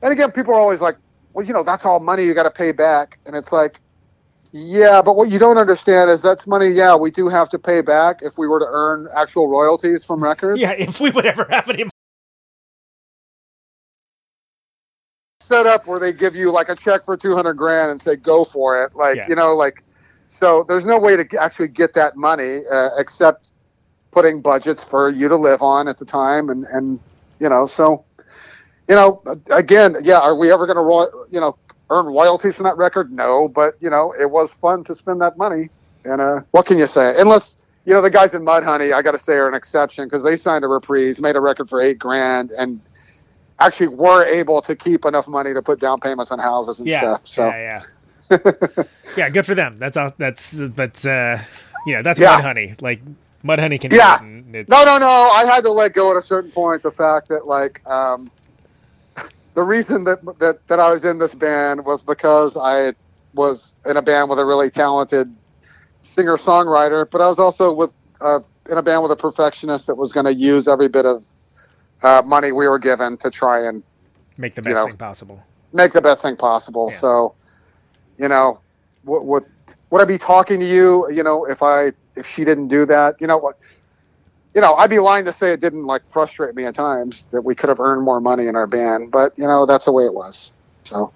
and 0.01 0.11
again, 0.11 0.31
people 0.31 0.53
are 0.53 0.59
always 0.59 0.81
like, 0.81 0.97
well, 1.33 1.45
you 1.45 1.53
know, 1.53 1.63
that's 1.63 1.85
all 1.85 2.01
money 2.01 2.23
you 2.23 2.33
got 2.33 2.43
to 2.43 2.51
pay 2.51 2.71
back, 2.71 3.17
and 3.25 3.35
it's 3.35 3.51
like. 3.51 3.79
Yeah, 4.57 5.01
but 5.01 5.17
what 5.17 5.29
you 5.29 5.37
don't 5.37 5.57
understand 5.57 6.09
is 6.09 6.21
that's 6.21 6.47
money. 6.47 6.69
Yeah, 6.69 6.95
we 6.95 7.11
do 7.11 7.27
have 7.27 7.49
to 7.49 7.59
pay 7.59 7.81
back 7.81 8.21
if 8.21 8.37
we 8.37 8.47
were 8.47 8.59
to 8.59 8.65
earn 8.69 9.09
actual 9.13 9.49
royalties 9.49 10.05
from 10.05 10.23
records. 10.23 10.61
Yeah, 10.61 10.71
if 10.71 11.01
we 11.01 11.09
would 11.09 11.25
ever 11.25 11.45
have 11.49 11.69
any. 11.69 11.83
set 15.41 15.67
up 15.67 15.85
where 15.85 15.99
they 15.99 16.13
give 16.13 16.37
you 16.37 16.49
like 16.49 16.69
a 16.69 16.75
check 16.75 17.03
for 17.03 17.17
200 17.17 17.53
grand 17.53 17.91
and 17.91 18.01
say 18.01 18.15
go 18.15 18.45
for 18.45 18.81
it 18.81 18.95
like 18.95 19.15
Yeah. 19.15 19.27
you 19.27 19.35
know 19.35 19.53
like 19.55 19.83
so 20.27 20.65
there's 20.67 20.85
no 20.85 20.97
way 20.97 21.15
to 21.21 21.37
actually 21.39 21.67
get 21.67 21.93
that 21.93 22.17
money 22.17 22.61
uh, 22.71 22.89
except 22.97 23.51
putting 24.09 24.41
budgets 24.41 24.83
for 24.83 25.11
you 25.11 25.27
to 25.29 25.35
live 25.35 25.61
on 25.61 25.87
at 25.87 25.99
the 25.99 26.05
time 26.05 26.49
and 26.49 26.65
and 26.71 26.99
you 27.39 27.47
know 27.47 27.67
so 27.67 28.05
you 28.87 28.95
know, 28.95 29.21
again, 29.49 29.97
yeah, 30.03 30.19
are 30.19 30.35
we 30.35 30.51
ever 30.51 30.67
going 30.67 30.77
to, 30.77 31.25
you 31.31 31.39
know, 31.39 31.57
earn 31.89 32.05
royalties 32.05 32.55
from 32.55 32.63
that 32.65 32.77
record? 32.77 33.11
No, 33.11 33.47
but 33.47 33.75
you 33.79 33.89
know, 33.89 34.13
it 34.19 34.29
was 34.29 34.53
fun 34.53 34.83
to 34.85 34.95
spend 34.95 35.21
that 35.21 35.37
money. 35.37 35.69
And 36.03 36.21
uh, 36.21 36.41
what 36.51 36.65
can 36.65 36.77
you 36.77 36.87
say? 36.87 37.19
Unless 37.19 37.57
you 37.85 37.93
know 37.93 38.01
the 38.01 38.09
guys 38.09 38.33
in 38.33 38.43
Mudhoney, 38.43 38.93
I 38.93 39.01
got 39.01 39.11
to 39.11 39.19
say, 39.19 39.33
are 39.33 39.47
an 39.47 39.53
exception 39.55 40.05
because 40.05 40.23
they 40.23 40.37
signed 40.37 40.63
a 40.63 40.67
reprise, 40.67 41.19
made 41.19 41.35
a 41.35 41.41
record 41.41 41.69
for 41.69 41.81
eight 41.81 41.99
grand, 41.99 42.51
and 42.51 42.79
actually 43.59 43.87
were 43.87 44.25
able 44.25 44.61
to 44.61 44.75
keep 44.75 45.05
enough 45.05 45.27
money 45.27 45.53
to 45.53 45.61
put 45.61 45.79
down 45.79 45.99
payments 45.99 46.31
on 46.31 46.39
houses 46.39 46.79
and 46.79 46.87
Yeah, 46.87 46.99
stuff. 46.99 47.21
So 47.23 47.47
yeah, 47.47 47.83
yeah. 48.29 48.37
yeah, 49.17 49.29
good 49.29 49.45
for 49.45 49.55
them. 49.55 49.77
That's 49.77 49.97
all. 49.97 50.11
That's 50.17 50.53
but 50.53 51.05
uh, 51.05 51.37
yeah, 51.85 52.01
that's 52.01 52.19
Yeah. 52.19 52.41
Mudhoney. 52.41 52.81
Like 52.81 53.01
Mudhoney 53.43 53.79
can. 53.79 53.91
Yeah. 53.91 54.19
do 54.19 54.25
it, 54.25 54.27
and 54.27 54.55
it's, 54.55 54.69
No, 54.69 54.83
no, 54.83 54.97
no. 54.97 55.07
I 55.07 55.45
had 55.45 55.61
to 55.61 55.71
let 55.71 55.93
go 55.93 56.11
at 56.11 56.17
a 56.17 56.23
certain 56.23 56.51
point. 56.51 56.81
The 56.83 56.91
fact 56.91 57.29
that 57.29 57.45
like 57.47 57.85
um, 57.87 58.29
the 59.55 59.63
reason 59.63 60.03
that, 60.03 60.19
that 60.39 60.67
that 60.67 60.79
I 60.79 60.91
was 60.91 61.03
in 61.05 61.17
this 61.17 61.33
band 61.33 61.85
was 61.85 62.03
because 62.03 62.55
I 62.55 62.93
was 63.33 63.73
in 63.85 63.97
a 63.97 64.01
band 64.01 64.29
with 64.29 64.39
a 64.39 64.45
really 64.45 64.69
talented 64.69 65.33
singer 66.03 66.37
songwriter, 66.37 67.09
but 67.09 67.21
I 67.21 67.27
was 67.27 67.39
also 67.39 67.73
with 67.73 67.89
uh, 68.21 68.41
in 68.69 68.77
a 68.77 68.83
band 68.83 69.01
with 69.01 69.11
a 69.11 69.15
perfectionist 69.15 69.87
that 69.87 69.95
was 69.95 70.11
going 70.11 70.25
to 70.25 70.33
use 70.33 70.67
every 70.67 70.89
bit 70.89 71.05
of 71.05 71.23
uh, 72.03 72.21
money 72.25 72.51
we 72.51 72.67
were 72.67 72.79
given 72.79 73.17
to 73.17 73.31
try 73.31 73.65
and 73.65 73.81
make 74.37 74.55
the 74.55 74.61
you 74.61 74.65
best 74.65 74.75
know, 74.75 74.87
thing 74.87 74.97
possible. 74.97 75.43
make 75.73 75.93
the 75.93 76.01
best 76.01 76.21
thing 76.21 76.35
possible. 76.35 76.89
Yeah. 76.91 76.97
So, 76.97 77.35
you 78.17 78.27
know, 78.27 78.59
would, 79.05 79.21
would 79.21 79.45
would 79.89 80.01
I 80.01 80.05
be 80.05 80.17
talking 80.17 80.59
to 80.59 80.67
you? 80.67 81.09
You 81.11 81.23
know, 81.23 81.45
if 81.45 81.63
I 81.63 81.93
if 82.15 82.27
she 82.27 82.43
didn't 82.43 82.67
do 82.67 82.85
that, 82.85 83.15
you 83.21 83.27
know 83.27 83.37
what? 83.37 83.57
You 84.55 84.61
know, 84.61 84.73
I'd 84.75 84.89
be 84.89 84.99
lying 84.99 85.25
to 85.25 85.33
say 85.33 85.51
it 85.51 85.59
didn't 85.59 85.85
like 85.85 86.01
frustrate 86.13 86.55
me 86.55 86.63
at 86.65 86.75
times 86.75 87.25
that 87.31 87.41
we 87.41 87.53
could 87.55 87.67
have 87.69 87.79
earned 87.79 88.03
more 88.03 88.21
money 88.21 88.47
in 88.47 88.55
our 88.55 88.65
band, 88.67 89.11
but 89.11 89.37
you 89.37 89.45
know 89.45 89.65
that's 89.65 89.85
the 89.85 89.91
way 89.91 90.05
it 90.05 90.13
was. 90.13 90.53
So 90.85 91.11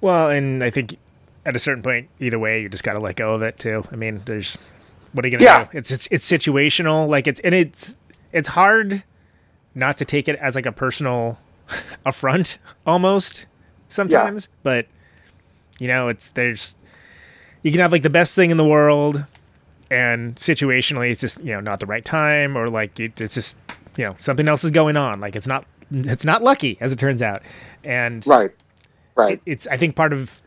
Well, 0.00 0.30
and 0.30 0.64
I 0.64 0.70
think 0.70 0.96
at 1.44 1.54
a 1.54 1.58
certain 1.58 1.82
point, 1.82 2.08
either 2.20 2.38
way, 2.38 2.62
you 2.62 2.68
just 2.70 2.84
got 2.84 2.94
to 2.94 3.00
let 3.00 3.16
go 3.16 3.34
of 3.34 3.42
it 3.42 3.58
too. 3.58 3.84
I 3.92 3.96
mean, 3.96 4.22
there's 4.24 4.56
what 5.12 5.24
are 5.24 5.28
you 5.28 5.32
gonna 5.36 5.44
Yeah. 5.44 5.64
do? 5.64 5.76
It's 5.78 5.90
it's 5.90 6.08
it's 6.10 6.26
situational. 6.30 7.06
Like 7.06 7.26
it's 7.26 7.40
and 7.40 7.54
it's 7.54 7.96
it's 8.32 8.48
hard 8.48 9.04
not 9.74 9.98
to 9.98 10.04
take 10.06 10.26
it 10.26 10.36
as 10.36 10.54
like 10.54 10.66
a 10.66 10.72
personal 10.72 11.38
affront 12.06 12.58
almost 12.86 13.44
sometimes. 13.90 14.48
But 14.62 14.86
you 15.78 15.86
know, 15.86 16.08
it's 16.08 16.30
there's 16.30 16.76
you 17.62 17.70
can 17.70 17.80
have 17.80 17.92
like 17.92 18.02
the 18.02 18.10
best 18.10 18.34
thing 18.34 18.50
in 18.50 18.56
the 18.56 18.64
world, 18.66 19.24
and 19.92 20.34
situationally, 20.36 21.10
it's 21.10 21.20
just 21.20 21.42
you 21.44 21.52
know 21.52 21.60
not 21.60 21.80
the 21.80 21.86
right 21.86 22.04
time, 22.04 22.56
or 22.56 22.68
like 22.68 22.98
it, 22.98 23.20
it's 23.20 23.34
just 23.34 23.56
you 23.96 24.04
know 24.04 24.16
something 24.18 24.48
else 24.48 24.64
is 24.64 24.70
going 24.70 24.96
on. 24.96 25.20
Like 25.20 25.36
it's 25.36 25.46
not 25.46 25.66
it's 25.90 26.24
not 26.24 26.42
lucky 26.42 26.78
as 26.80 26.92
it 26.92 26.98
turns 26.98 27.22
out, 27.22 27.42
and 27.84 28.26
right, 28.26 28.50
right, 29.16 29.34
it- 29.34 29.42
it's 29.52 29.66
I 29.66 29.76
think 29.76 29.94
part 29.96 30.12
of 30.12 30.40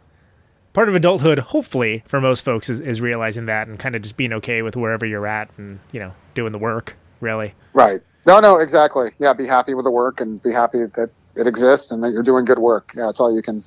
part 0.74 0.90
of 0.90 0.96
adulthood, 0.96 1.40
hopefully 1.40 2.04
for 2.08 2.20
most 2.20 2.44
folks, 2.44 2.70
is, 2.70 2.80
is 2.80 3.00
realizing 3.00 3.46
that 3.46 3.68
and 3.68 3.80
kind 3.80 3.96
of 3.96 4.02
just 4.02 4.18
being 4.18 4.34
okay 4.34 4.62
with 4.62 4.76
wherever 4.76 5.06
you're 5.06 5.28
at 5.28 5.50
and 5.58 5.80
you 5.92 6.00
know 6.00 6.14
doing 6.34 6.52
the 6.52 6.60
work. 6.60 6.96
Really, 7.22 7.54
right. 7.74 8.02
No, 8.28 8.40
no, 8.40 8.58
exactly. 8.58 9.12
Yeah, 9.20 9.34
be 9.34 9.46
happy 9.46 9.74
with 9.76 9.86
the 9.86 9.92
work 9.92 10.20
and 10.20 10.42
be 10.42 10.52
happy 10.52 10.80
that 10.80 11.12
it 11.36 11.46
exists 11.48 11.92
and 11.92 12.04
that 12.04 12.12
you're 12.12 12.24
doing 12.24 12.44
good 12.44 12.60
work. 12.60 12.92
Yeah, 12.96 13.06
that's 13.06 13.20
all 13.20 13.34
you 13.34 13.42
can 13.42 13.64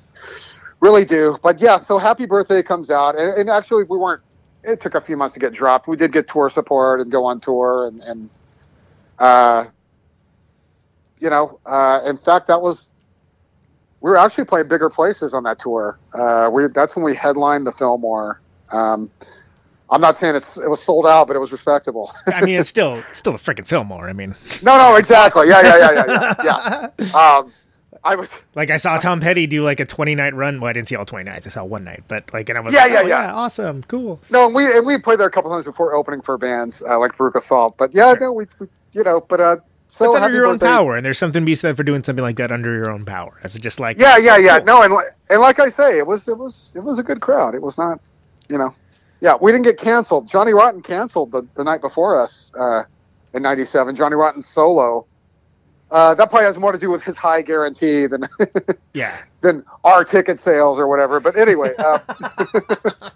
really 0.81 1.05
do. 1.05 1.37
But 1.41 1.59
yeah, 1.61 1.77
so 1.77 1.97
Happy 1.97 2.25
Birthday 2.25 2.61
comes 2.61 2.89
out, 2.89 3.17
and, 3.17 3.33
and 3.39 3.49
actually 3.49 3.85
we 3.85 3.97
weren't. 3.97 4.21
It 4.63 4.81
took 4.81 4.95
a 4.95 5.01
few 5.01 5.15
months 5.15 5.33
to 5.35 5.39
get 5.39 5.53
dropped. 5.53 5.87
We 5.87 5.95
did 5.95 6.11
get 6.11 6.27
tour 6.27 6.49
support 6.49 6.99
and 6.99 7.11
go 7.11 7.25
on 7.25 7.39
tour, 7.39 7.87
and 7.87 8.01
and 8.01 8.29
uh, 9.17 9.65
you 11.19 11.29
know, 11.29 11.59
uh, 11.65 12.01
in 12.05 12.17
fact, 12.17 12.47
that 12.47 12.61
was 12.61 12.91
we 14.01 14.09
were 14.11 14.17
actually 14.17 14.45
playing 14.45 14.67
bigger 14.67 14.89
places 14.89 15.33
on 15.33 15.43
that 15.43 15.59
tour. 15.59 15.99
Uh, 16.13 16.49
we 16.51 16.67
that's 16.67 16.95
when 16.95 17.05
we 17.05 17.15
headlined 17.15 17.67
the 17.67 17.71
Fillmore. 17.71 18.41
Um, 18.71 19.11
I'm 19.89 20.01
not 20.01 20.17
saying 20.17 20.35
it's 20.35 20.57
it 20.57 20.69
was 20.69 20.81
sold 20.81 21.07
out, 21.07 21.27
but 21.27 21.35
it 21.35 21.39
was 21.39 21.51
respectable. 21.51 22.13
I 22.27 22.41
mean, 22.41 22.59
it's 22.59 22.69
still 22.75 23.03
it's 23.09 23.19
still 23.19 23.35
a 23.35 23.39
freaking 23.39 23.67
Fillmore. 23.67 24.09
I 24.09 24.13
mean, 24.13 24.35
no, 24.61 24.77
no, 24.77 24.95
exactly. 24.95 25.47
Yeah, 25.47 25.61
yeah, 25.61 25.77
yeah, 25.77 26.05
yeah, 26.07 26.35
yeah. 26.43 26.87
yeah. 26.97 27.15
Um, 27.39 27.53
I 28.03 28.15
was. 28.15 28.29
like 28.55 28.69
I 28.71 28.77
saw 28.77 28.97
Tom 28.97 29.19
Petty 29.19 29.45
do 29.47 29.63
like 29.63 29.79
a 29.79 29.85
20 29.85 30.15
night 30.15 30.33
run. 30.33 30.59
Well, 30.61 30.69
I 30.69 30.73
didn't 30.73 30.87
see 30.87 30.95
all 30.95 31.05
20 31.05 31.25
nights. 31.29 31.45
I 31.45 31.49
saw 31.49 31.63
one 31.63 31.83
night, 31.83 32.03
but 32.07 32.31
like, 32.33 32.49
and 32.49 32.57
I 32.57 32.61
was 32.61 32.73
Yeah, 32.73 32.83
like, 32.83 32.91
yeah, 32.93 32.99
oh, 33.01 33.07
yeah. 33.07 33.33
awesome, 33.33 33.83
cool. 33.83 34.19
No, 34.29 34.45
and 34.45 34.55
we 34.55 34.65
and 34.65 34.85
we 34.85 34.97
played 34.97 35.19
there 35.19 35.27
a 35.27 35.31
couple 35.31 35.51
times 35.51 35.65
before 35.65 35.93
opening 35.93 36.21
for 36.21 36.37
bands 36.37 36.81
uh, 36.87 36.97
like 36.99 37.13
Veruca 37.13 37.41
Salt. 37.43 37.75
But 37.77 37.93
yeah, 37.93 38.11
Sure. 38.11 38.19
no, 38.19 38.31
we, 38.33 38.45
we 38.59 38.67
you 38.93 39.03
know, 39.03 39.21
but 39.21 39.39
uh, 39.41 39.57
so 39.89 40.05
It's 40.05 40.15
under 40.15 40.33
your 40.35 40.45
own 40.45 40.57
birthday. 40.59 40.67
power, 40.67 40.95
and 40.97 41.05
there's 41.05 41.17
something 41.17 41.41
to 41.41 41.45
be 41.45 41.55
said 41.55 41.75
for 41.75 41.83
doing 41.83 42.03
something 42.03 42.23
like 42.23 42.35
that 42.37 42.51
under 42.51 42.73
your 42.75 42.91
own 42.91 43.05
power. 43.05 43.37
It's 43.43 43.59
just 43.59 43.79
like 43.79 43.97
Yeah, 43.97 44.17
yeah, 44.17 44.37
yeah. 44.37 44.57
cool. 44.59 44.65
No, 44.65 44.83
and 44.83 44.93
li- 44.93 45.09
and 45.29 45.41
like 45.41 45.59
I 45.59 45.69
say, 45.69 45.97
it 45.97 46.05
was 46.07 46.27
it 46.27 46.37
was 46.37 46.71
it 46.75 46.79
was 46.79 46.99
a 46.99 47.03
good 47.03 47.19
crowd. 47.21 47.53
It 47.55 47.61
was 47.61 47.77
not, 47.77 47.99
you 48.49 48.57
know, 48.57 48.73
yeah. 49.19 49.33
We 49.39 49.51
didn't 49.51 49.65
get 49.65 49.77
canceled. 49.77 50.27
Johnny 50.27 50.53
Rotten 50.53 50.81
canceled 50.81 51.31
the, 51.31 51.45
the 51.55 51.63
night 51.63 51.81
before 51.81 52.17
us 52.21 52.51
uh, 52.57 52.83
in 53.33 53.41
'97. 53.43 53.95
Johnny 53.95 54.15
Rotten 54.15 54.41
solo. 54.41 55.05
Uh, 55.91 56.13
that 56.13 56.29
probably 56.29 56.45
has 56.45 56.57
more 56.57 56.71
to 56.71 56.77
do 56.77 56.89
with 56.89 57.01
his 57.01 57.17
high 57.17 57.41
guarantee 57.41 58.05
than 58.05 58.23
yeah. 58.93 59.17
than 59.41 59.63
our 59.83 60.03
ticket 60.05 60.39
sales 60.39 60.77
or 60.77 60.87
whatever. 60.87 61.19
But 61.19 61.35
anyway, 61.35 61.73
uh, 61.79 61.99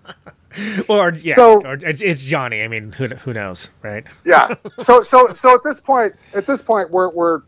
or, 0.90 1.14
yeah, 1.16 1.36
So- 1.36 1.62
or 1.62 1.74
it's, 1.76 2.02
it's 2.02 2.24
Johnny. 2.24 2.64
I 2.64 2.68
mean, 2.68 2.92
who 2.92 3.08
who 3.08 3.34
knows, 3.34 3.70
right? 3.82 4.04
yeah. 4.26 4.54
So 4.84 5.04
so 5.04 5.34
so 5.34 5.54
at 5.56 5.64
this 5.64 5.80
point, 5.80 6.14
at 6.34 6.46
this 6.48 6.62
point, 6.62 6.90
we're 6.92 7.10
we're, 7.10 7.42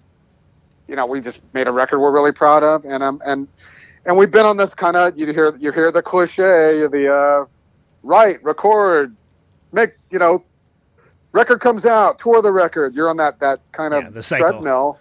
you 0.88 0.96
know, 0.96 1.06
we 1.06 1.22
just 1.22 1.40
made 1.54 1.68
a 1.68 1.72
record 1.72 2.00
we're 2.00 2.12
really 2.14 2.32
proud 2.32 2.64
of, 2.64 2.86
and 2.86 3.02
um 3.04 3.22
and 3.26 3.48
and 4.06 4.16
we've 4.18 4.32
been 4.32 4.46
on 4.46 4.58
this 4.58 4.74
kind 4.76 4.96
of 4.96 5.18
you 5.18 5.26
hear 5.34 5.56
you 5.58 5.72
hear 5.72 5.92
the 5.92 6.02
cliche 6.04 6.86
the 6.88 7.12
uh, 7.12 7.46
write 8.04 8.44
record 8.44 9.16
make 9.72 9.94
you 10.12 10.20
know 10.20 10.44
record 11.32 11.60
comes 11.60 11.86
out 11.88 12.20
tour 12.20 12.42
the 12.44 12.52
record 12.52 12.94
you're 12.94 13.10
on 13.10 13.18
that 13.18 13.40
that 13.40 13.60
kind 13.72 13.94
Yeah, 13.94 14.08
of 14.08 14.14
the 14.14 14.22
cycle. 14.22 14.50
treadmill 14.50 15.00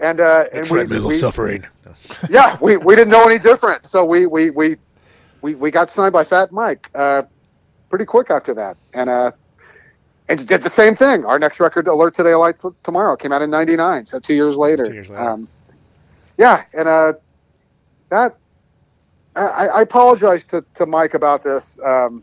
and 0.00 0.20
uh 0.20 0.44
and 0.52 0.68
we, 0.70 1.00
we- 1.08 1.14
suffering. 1.14 1.64
yeah 2.30 2.58
we, 2.60 2.76
we 2.76 2.96
didn't 2.96 3.10
know 3.10 3.24
any 3.24 3.38
different. 3.38 3.84
So 3.86 4.04
we 4.04 4.26
we 4.26 4.50
we 4.50 4.76
we, 5.42 5.54
we 5.54 5.70
got 5.70 5.90
signed 5.90 6.12
by 6.12 6.24
Fat 6.24 6.52
Mike 6.52 6.88
uh, 6.94 7.22
pretty 7.90 8.04
quick 8.06 8.30
after 8.30 8.54
that. 8.54 8.76
And 8.94 9.10
uh 9.10 9.32
and 10.28 10.46
did 10.48 10.62
the 10.62 10.70
same 10.70 10.96
thing. 10.96 11.24
Our 11.24 11.38
next 11.38 11.60
record 11.60 11.86
Alert 11.86 12.14
Today 12.14 12.34
Light 12.34 12.56
Tomorrow 12.82 13.16
came 13.16 13.32
out 13.32 13.42
in 13.42 13.50
99 13.50 14.06
so 14.06 14.18
two 14.18 14.34
years 14.34 14.56
later. 14.56 14.84
Two 14.84 14.94
years 14.94 15.10
later. 15.10 15.22
um, 15.22 15.48
yeah 16.38 16.64
and 16.72 16.88
uh 16.88 17.12
that 18.10 18.36
I, 19.36 19.66
I 19.66 19.82
apologize 19.82 20.44
to, 20.44 20.64
to 20.76 20.86
Mike 20.86 21.14
about 21.14 21.42
this. 21.42 21.76
Um, 21.84 22.22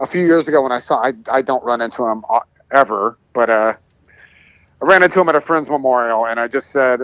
a 0.00 0.06
few 0.06 0.26
years 0.26 0.48
ago 0.48 0.62
when 0.62 0.72
I 0.72 0.80
saw 0.80 1.00
I, 1.02 1.12
I 1.30 1.42
don't 1.42 1.62
run 1.64 1.80
into 1.80 2.04
him 2.04 2.24
uh, 2.28 2.40
ever 2.72 3.18
but 3.32 3.48
uh 3.50 3.74
I 4.82 4.84
ran 4.84 5.02
into 5.04 5.20
him 5.20 5.28
at 5.28 5.36
a 5.36 5.40
friend's 5.40 5.70
memorial 5.70 6.26
and 6.26 6.40
I 6.40 6.48
just 6.48 6.70
said 6.70 7.00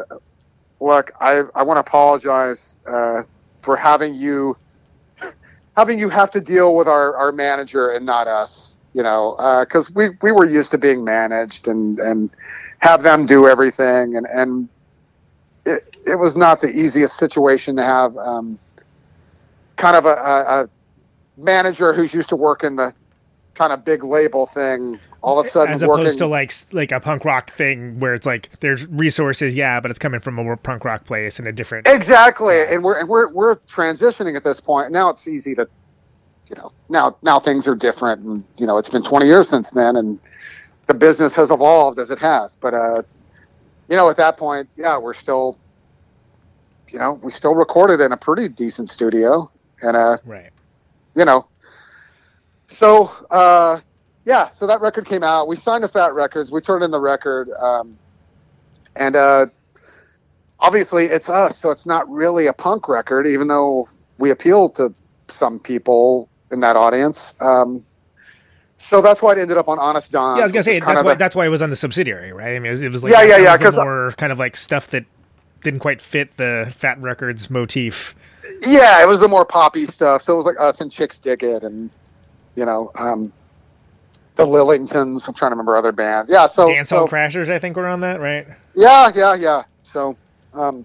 look, 0.80 1.12
I, 1.20 1.42
I 1.54 1.62
want 1.62 1.76
to 1.76 1.80
apologize 1.80 2.76
uh, 2.86 3.22
for 3.62 3.76
having 3.76 4.14
you 4.14 4.56
having 5.76 5.98
you 5.98 6.08
have 6.08 6.30
to 6.32 6.40
deal 6.40 6.74
with 6.74 6.88
our, 6.88 7.16
our 7.16 7.30
manager 7.30 7.90
and 7.90 8.04
not 8.04 8.26
us. 8.26 8.76
You 8.94 9.02
know, 9.02 9.36
because 9.60 9.90
we, 9.90 10.08
we 10.22 10.32
were 10.32 10.48
used 10.48 10.72
to 10.72 10.78
being 10.78 11.04
managed 11.04 11.68
and, 11.68 12.00
and 12.00 12.30
have 12.78 13.02
them 13.02 13.26
do 13.26 13.46
everything, 13.46 14.16
and 14.16 14.26
and 14.26 14.68
it, 15.66 15.96
it 16.04 16.16
was 16.16 16.36
not 16.36 16.60
the 16.60 16.70
easiest 16.70 17.16
situation 17.16 17.76
to 17.76 17.82
have 17.84 18.16
um, 18.16 18.58
kind 19.76 19.94
of 19.94 20.06
a, 20.06 20.14
a, 20.14 20.62
a 20.64 20.68
manager 21.36 21.92
who's 21.92 22.12
used 22.12 22.30
to 22.30 22.36
working 22.36 22.74
the 22.74 22.92
kind 23.58 23.72
of 23.72 23.84
big 23.84 24.04
label 24.04 24.46
thing 24.46 24.98
all 25.20 25.40
of 25.40 25.44
a 25.46 25.48
sudden 25.50 25.74
As 25.74 25.82
opposed 25.82 26.00
working 26.04 26.18
to 26.18 26.26
like 26.28 26.52
like 26.72 26.92
a 26.92 27.00
punk 27.00 27.24
rock 27.24 27.50
thing 27.50 27.98
where 27.98 28.14
it's 28.14 28.24
like 28.24 28.48
there's 28.60 28.86
resources, 28.86 29.54
yeah, 29.56 29.80
but 29.80 29.90
it's 29.90 29.98
coming 29.98 30.20
from 30.20 30.38
a 30.38 30.44
more 30.44 30.56
punk 30.56 30.84
rock 30.84 31.04
place 31.04 31.40
and 31.40 31.48
a 31.48 31.52
different. 31.52 31.88
Exactly, 31.88 32.54
Yeah. 32.54 32.72
and 32.74 32.84
we're 32.84 33.00
and 33.00 33.08
we're 33.08 33.26
we're 33.28 33.56
transitioning 33.56 34.36
at 34.36 34.44
this 34.44 34.60
point. 34.60 34.92
Now 34.92 35.10
it's 35.10 35.26
easy 35.26 35.56
to, 35.56 35.68
you 36.48 36.54
know, 36.56 36.70
now 36.88 37.16
now 37.22 37.40
things 37.40 37.66
are 37.66 37.74
different, 37.74 38.22
and 38.22 38.44
you 38.58 38.66
know 38.66 38.78
it's 38.78 38.88
been 38.88 39.02
20 39.02 39.26
years 39.26 39.48
since 39.48 39.70
then, 39.70 39.96
and 39.96 40.20
the 40.86 40.94
business 40.94 41.34
has 41.34 41.50
evolved 41.50 41.98
as 41.98 42.10
it 42.10 42.20
has. 42.20 42.54
But 42.54 42.74
uh, 42.74 43.02
you 43.88 43.96
know, 43.96 44.08
at 44.10 44.16
that 44.18 44.36
point, 44.36 44.68
yeah, 44.76 44.96
we're 44.98 45.14
still, 45.14 45.58
you 46.90 46.98
know, 47.00 47.14
we 47.24 47.32
still 47.32 47.56
recorded 47.56 48.00
in 48.00 48.12
a 48.12 48.16
pretty 48.16 48.48
decent 48.48 48.88
studio, 48.88 49.50
and 49.82 49.96
uh, 49.96 50.18
Right. 50.24 50.50
you 51.16 51.24
know, 51.24 51.48
so 52.68 53.06
uh, 53.30 53.80
yeah, 54.24 54.50
so 54.50 54.66
that 54.66 54.80
record 54.80 55.06
came 55.06 55.22
out. 55.22 55.48
We 55.48 55.56
signed 55.56 55.82
to 55.82 55.88
Fat 55.88 56.14
Records. 56.14 56.50
We 56.50 56.60
turned 56.60 56.84
in 56.84 56.90
the 56.90 57.00
record, 57.00 57.50
um, 57.58 57.96
and 58.96 59.16
uh, 59.16 59.46
obviously 60.60 61.06
it's 61.06 61.28
us, 61.28 61.58
so 61.58 61.70
it's 61.70 61.86
not 61.86 62.08
really 62.10 62.46
a 62.46 62.52
punk 62.52 62.88
record, 62.88 63.26
even 63.26 63.48
though 63.48 63.88
we 64.18 64.30
appeal 64.30 64.68
to 64.70 64.92
some 65.28 65.58
people 65.58 66.28
in 66.50 66.60
that 66.60 66.76
audience. 66.76 67.34
Um, 67.40 67.84
so 68.78 69.00
that's 69.02 69.20
why 69.20 69.32
it 69.32 69.38
ended 69.38 69.56
up 69.58 69.68
on 69.68 69.78
Honest 69.78 70.12
Don. 70.12 70.36
Yeah, 70.36 70.42
I 70.42 70.44
was 70.44 70.52
gonna 70.52 70.62
say 70.62 70.74
which 70.74 70.82
is 70.82 70.84
kind 70.84 70.96
that's 70.96 71.04
why 71.04 71.14
the- 71.14 71.18
that's 71.18 71.34
why 71.36 71.46
it 71.46 71.50
was 71.50 71.62
on 71.62 71.70
the 71.70 71.76
subsidiary, 71.76 72.32
right? 72.32 72.54
I 72.54 72.58
mean, 72.58 72.66
it 72.66 72.70
was, 72.70 72.82
it 72.82 72.92
was 72.92 73.02
like 73.02 73.12
Yeah, 73.12 73.22
yeah, 73.22 73.36
yeah, 73.38 73.50
was 73.52 73.58
the 73.60 73.64
'cause, 73.66 73.74
uh, 73.78 73.82
more 73.84 74.14
kind 74.16 74.30
of 74.32 74.38
like 74.38 74.56
stuff 74.56 74.88
that 74.88 75.04
didn't 75.62 75.80
quite 75.80 76.00
fit 76.00 76.36
the 76.36 76.72
Fat 76.76 77.00
Records 77.00 77.50
motif. 77.50 78.14
Yeah, 78.60 79.02
it 79.02 79.08
was 79.08 79.20
the 79.20 79.28
more 79.28 79.44
poppy 79.44 79.86
stuff. 79.86 80.22
So 80.22 80.34
it 80.34 80.36
was 80.36 80.46
like 80.46 80.56
us 80.60 80.80
and 80.80 80.90
Chicks 80.92 81.18
Dig 81.18 81.42
It 81.42 81.64
and 81.64 81.90
you 82.58 82.64
know, 82.64 82.90
um, 82.96 83.32
the 84.34 84.44
Lillingtons. 84.44 85.28
I'm 85.28 85.34
trying 85.34 85.50
to 85.50 85.54
remember 85.54 85.76
other 85.76 85.92
bands. 85.92 86.28
Yeah, 86.28 86.48
so 86.48 86.66
Dancehall 86.66 86.88
so, 86.88 87.06
Crashers, 87.06 87.50
I 87.50 87.60
think, 87.60 87.76
were 87.76 87.86
on 87.86 88.00
that, 88.00 88.20
right? 88.20 88.48
Yeah, 88.74 89.12
yeah, 89.14 89.34
yeah. 89.34 89.62
So, 89.84 90.16
um, 90.52 90.84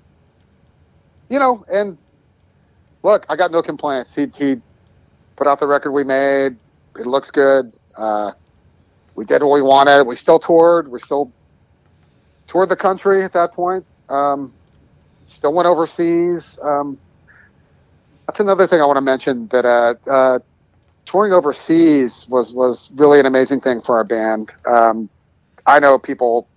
you 1.30 1.40
know, 1.40 1.66
and 1.72 1.98
look, 3.02 3.26
I 3.28 3.36
got 3.36 3.52
no 3.52 3.64
complaints. 3.64 4.14
He 4.14 4.28
he 4.38 4.62
put 5.36 5.48
out 5.48 5.60
the 5.60 5.68
record 5.68 5.92
we 5.92 6.04
made. 6.04 6.56
It 7.00 7.08
looks 7.08 7.32
good. 7.32 7.74
Uh, 7.98 8.34
we 9.16 9.26
did 9.26 9.42
what 9.42 9.54
we 9.54 9.64
wanted. 9.64 10.04
We 10.04 10.16
still 10.16 10.40
toured. 10.40 10.88
We 10.88 11.00
still 11.00 11.32
toured 12.46 12.70
the 12.70 12.76
country 12.76 13.24
at 13.24 13.34
that 13.34 13.52
point. 13.52 13.84
Um, 14.10 14.54
still 15.26 15.54
went 15.54 15.68
overseas. 15.68 16.60
Um, 16.62 17.00
that's 18.28 18.40
another 18.40 18.68
thing 18.68 18.80
I 18.80 18.86
want 18.86 18.98
to 18.98 19.02
mention 19.02 19.48
that 19.48 19.66
uh, 19.66 19.96
uh, 20.08 20.40
touring 21.06 21.34
overseas 21.34 22.26
was 22.30 22.54
was 22.54 22.90
really 22.96 23.20
an 23.20 23.26
amazing 23.26 23.62
thing 23.62 23.82
for 23.82 23.96
our 23.96 24.04
band. 24.04 24.54
Um, 24.66 25.10
I 25.66 25.80
know 25.80 25.98
people 25.98 26.48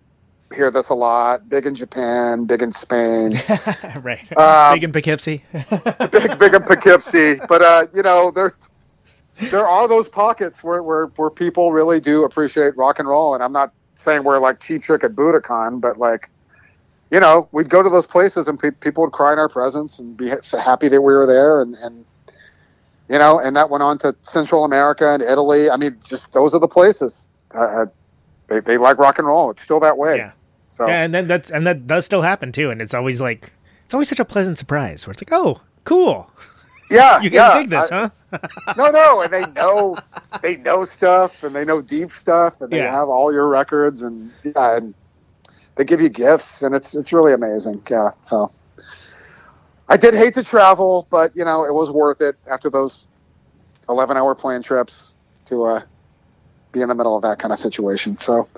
hear 0.54 0.70
this 0.70 0.88
a 0.88 0.94
lot. 0.94 1.48
Big 1.48 1.66
in 1.66 1.74
Japan, 1.74 2.44
big 2.44 2.62
in 2.62 2.72
Spain, 2.72 3.40
right. 4.02 4.26
Um, 4.36 4.74
Big 4.74 4.84
in 4.84 4.92
Poughkeepsie. 4.92 5.44
big 5.52 6.38
big 6.38 6.54
in 6.54 6.62
Poughkeepsie. 6.62 7.40
But 7.48 7.62
uh, 7.62 7.86
you 7.94 8.02
know, 8.02 8.30
there 8.30 8.54
there 9.50 9.68
are 9.68 9.88
those 9.88 10.08
pockets 10.08 10.62
where, 10.62 10.82
where 10.82 11.06
where 11.16 11.30
people 11.30 11.72
really 11.72 12.00
do 12.00 12.24
appreciate 12.24 12.76
rock 12.76 12.98
and 12.98 13.08
roll. 13.08 13.34
And 13.34 13.42
I'm 13.42 13.52
not 13.52 13.72
saying 13.94 14.24
we're 14.24 14.38
like 14.38 14.60
cheap 14.60 14.82
trick 14.82 15.04
at 15.04 15.12
Budokan, 15.12 15.80
but 15.80 15.98
like. 15.98 16.30
You 17.08 17.20
know, 17.20 17.48
we'd 17.52 17.68
go 17.68 17.84
to 17.84 17.88
those 17.88 18.04
places 18.04 18.48
and 18.48 18.58
pe- 18.58 18.72
people 18.72 19.04
would 19.04 19.12
cry 19.12 19.32
in 19.32 19.38
our 19.38 19.48
presence 19.48 20.00
and 20.00 20.16
be 20.16 20.32
so 20.42 20.58
happy 20.58 20.88
that 20.88 21.00
we 21.00 21.14
were 21.14 21.24
there, 21.24 21.60
and, 21.60 21.76
and 21.76 22.04
you 23.08 23.18
know, 23.18 23.38
and 23.38 23.56
that 23.56 23.70
went 23.70 23.82
on 23.82 23.98
to 23.98 24.14
Central 24.22 24.64
America 24.64 25.08
and 25.12 25.22
Italy. 25.22 25.70
I 25.70 25.76
mean, 25.76 25.96
just 26.06 26.32
those 26.32 26.54
are 26.54 26.60
the 26.60 26.68
places. 26.68 27.28
Uh, 27.54 27.86
they, 28.48 28.60
they 28.60 28.78
like 28.78 28.98
rock 28.98 29.18
and 29.18 29.26
roll. 29.26 29.50
It's 29.50 29.62
still 29.62 29.80
that 29.80 29.96
way. 29.98 30.16
Yeah. 30.18 30.32
So 30.68 30.86
Yeah, 30.86 31.02
and 31.02 31.14
then 31.14 31.26
that's 31.26 31.50
and 31.50 31.66
that 31.66 31.86
does 31.86 32.04
still 32.04 32.22
happen 32.22 32.52
too, 32.52 32.70
and 32.70 32.82
it's 32.82 32.94
always 32.94 33.20
like 33.20 33.52
it's 33.84 33.94
always 33.94 34.08
such 34.08 34.20
a 34.20 34.24
pleasant 34.24 34.58
surprise 34.58 35.06
where 35.06 35.12
it's 35.12 35.22
like, 35.22 35.32
oh, 35.32 35.60
cool, 35.84 36.30
yeah, 36.90 37.20
you 37.22 37.30
guys 37.30 37.54
yeah. 37.54 37.60
dig 37.60 37.70
this, 37.70 37.90
I- 37.92 38.10
huh? 38.32 38.38
no, 38.76 38.90
no, 38.90 39.22
and 39.22 39.32
they 39.32 39.46
know 39.52 39.96
they 40.42 40.56
know 40.56 40.84
stuff 40.84 41.42
and 41.44 41.54
they 41.54 41.64
know 41.64 41.80
deep 41.80 42.10
stuff 42.12 42.60
and 42.60 42.70
they 42.70 42.78
Yeah. 42.78 42.90
have 42.92 43.08
all 43.08 43.32
your 43.32 43.48
records 43.48 44.02
and 44.02 44.30
yeah, 44.42 44.76
and 44.76 44.92
they 45.76 45.84
give 45.84 46.00
you 46.00 46.08
gifts 46.08 46.62
and 46.62 46.74
it's 46.74 46.94
it's 46.94 47.12
really 47.12 47.32
amazing. 47.32 47.80
Yeah. 47.88 48.10
So 48.24 48.50
I 49.88 49.96
did 49.96 50.14
hate 50.14 50.34
to 50.34 50.42
travel, 50.44 51.06
but 51.10 51.34
you 51.36 51.44
know, 51.44 51.64
it 51.64 51.72
was 51.72 51.90
worth 51.90 52.20
it 52.20 52.36
after 52.50 52.70
those 52.70 53.06
eleven 53.88 54.16
hour 54.16 54.34
plane 54.34 54.62
trips 54.62 55.14
to 55.46 55.64
uh 55.64 55.82
be 56.72 56.82
in 56.82 56.88
the 56.88 56.94
middle 56.94 57.16
of 57.16 57.22
that 57.22 57.38
kind 57.38 57.52
of 57.52 57.58
situation. 57.58 58.18
So 58.18 58.48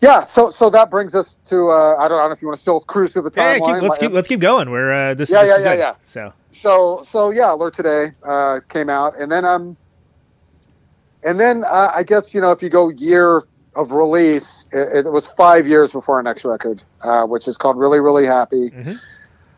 yeah, 0.00 0.24
so 0.26 0.50
so 0.50 0.70
that 0.70 0.90
brings 0.90 1.14
us 1.14 1.36
to 1.46 1.70
uh 1.70 1.96
I 1.98 2.08
don't, 2.08 2.18
I 2.18 2.22
don't 2.22 2.30
know 2.30 2.32
if 2.34 2.42
you 2.42 2.48
want 2.48 2.56
to 2.58 2.62
still 2.62 2.80
cruise 2.80 3.12
through 3.12 3.22
the 3.22 3.32
Yeah, 3.36 3.58
timeline. 3.58 3.74
keep, 3.74 3.82
let's 3.82 3.98
keep 3.98 4.12
let's 4.12 4.28
keep 4.28 4.40
going. 4.40 4.70
We're 4.70 4.92
uh, 4.92 5.14
this, 5.14 5.30
Yeah, 5.30 5.42
this 5.42 5.50
yeah, 5.50 5.56
is 5.56 5.62
yeah, 5.62 5.68
good. 5.74 5.78
yeah. 5.78 5.94
So 6.04 6.32
so 6.52 7.04
so 7.08 7.30
yeah 7.30 7.54
alert 7.54 7.74
today 7.74 8.12
uh 8.22 8.60
came 8.68 8.90
out 8.90 9.18
and 9.18 9.30
then 9.32 9.44
um 9.44 9.76
and 11.22 11.40
then 11.40 11.64
uh, 11.64 11.90
i 11.94 12.02
guess 12.02 12.34
you 12.34 12.42
know 12.42 12.50
if 12.50 12.62
you 12.62 12.68
go 12.68 12.90
year 12.90 13.44
of 13.74 13.92
release 13.92 14.66
it, 14.70 15.06
it 15.06 15.10
was 15.10 15.28
five 15.28 15.66
years 15.66 15.92
before 15.92 16.16
our 16.16 16.22
next 16.22 16.44
record 16.44 16.82
uh 17.00 17.24
which 17.26 17.48
is 17.48 17.56
called 17.56 17.78
really 17.78 18.00
really 18.00 18.26
happy 18.26 18.70
Mhm. 18.70 18.98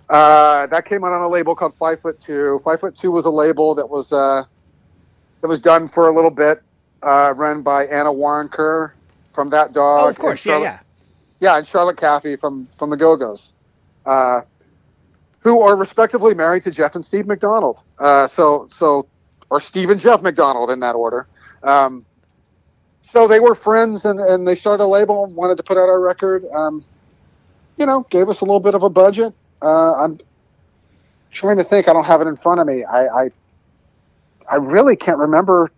Uh 0.08 0.66
that 0.66 0.84
came 0.84 1.04
out 1.04 1.12
on 1.12 1.22
a 1.22 1.28
label 1.28 1.54
called 1.54 1.74
five 1.76 2.00
foot 2.00 2.20
two 2.20 2.60
five 2.64 2.80
foot 2.80 2.96
two 2.96 3.10
was 3.10 3.24
a 3.24 3.30
label 3.30 3.74
that 3.74 3.88
was 3.88 4.12
uh 4.12 4.44
that 5.40 5.48
was 5.48 5.60
done 5.60 5.88
for 5.88 6.08
a 6.08 6.14
little 6.14 6.30
bit 6.30 6.62
uh 7.02 7.32
run 7.36 7.62
by 7.62 7.86
Anna 7.86 8.12
Waronker 8.12 8.92
from 9.34 9.50
that 9.50 9.72
dog 9.72 10.04
oh, 10.04 10.08
of 10.08 10.18
course, 10.18 10.46
yeah, 10.46 10.60
yeah. 10.60 10.78
yeah, 11.40 11.58
and 11.58 11.66
Charlotte 11.66 11.96
Caffey 11.96 12.40
from 12.40 12.68
from 12.78 12.88
the 12.88 12.96
Go 12.96 13.16
Go's, 13.16 13.52
uh, 14.06 14.42
who 15.40 15.60
are 15.60 15.76
respectively 15.76 16.34
married 16.34 16.62
to 16.62 16.70
Jeff 16.70 16.94
and 16.94 17.04
Steve 17.04 17.26
McDonald. 17.26 17.80
Uh, 17.98 18.28
so 18.28 18.66
so 18.70 19.06
or 19.50 19.60
Steve 19.60 19.90
and 19.90 20.00
Jeff 20.00 20.22
McDonald 20.22 20.70
in 20.70 20.80
that 20.80 20.94
order. 20.94 21.26
Um, 21.62 22.06
so 23.02 23.28
they 23.28 23.40
were 23.40 23.54
friends, 23.54 24.04
and 24.04 24.20
and 24.20 24.46
they 24.46 24.54
started 24.54 24.84
a 24.84 24.86
label, 24.86 25.26
wanted 25.26 25.56
to 25.56 25.62
put 25.62 25.76
out 25.76 25.88
our 25.88 26.00
record. 26.00 26.44
Um, 26.54 26.84
you 27.76 27.86
know, 27.86 28.06
gave 28.08 28.28
us 28.28 28.40
a 28.40 28.44
little 28.44 28.60
bit 28.60 28.74
of 28.76 28.84
a 28.84 28.90
budget. 28.90 29.34
Uh, 29.64 29.94
I'm 29.94 30.20
trying 31.32 31.56
to 31.56 31.64
think. 31.64 31.88
I 31.88 31.92
don't 31.92 32.04
have 32.04 32.20
it 32.20 32.26
in 32.28 32.36
front 32.36 32.60
of 32.60 32.66
me. 32.66 32.84
I 32.84 33.24
I, 33.24 33.30
I 34.50 34.56
really 34.56 34.96
can't 34.96 35.18
remember 35.18 35.70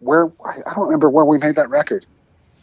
where. 0.00 0.26
I 0.44 0.58
I 0.66 0.74
don't 0.74 0.84
remember 0.86 1.10
where 1.10 1.24
we 1.24 1.38
made 1.38 1.56
that 1.56 1.68
record, 1.70 2.06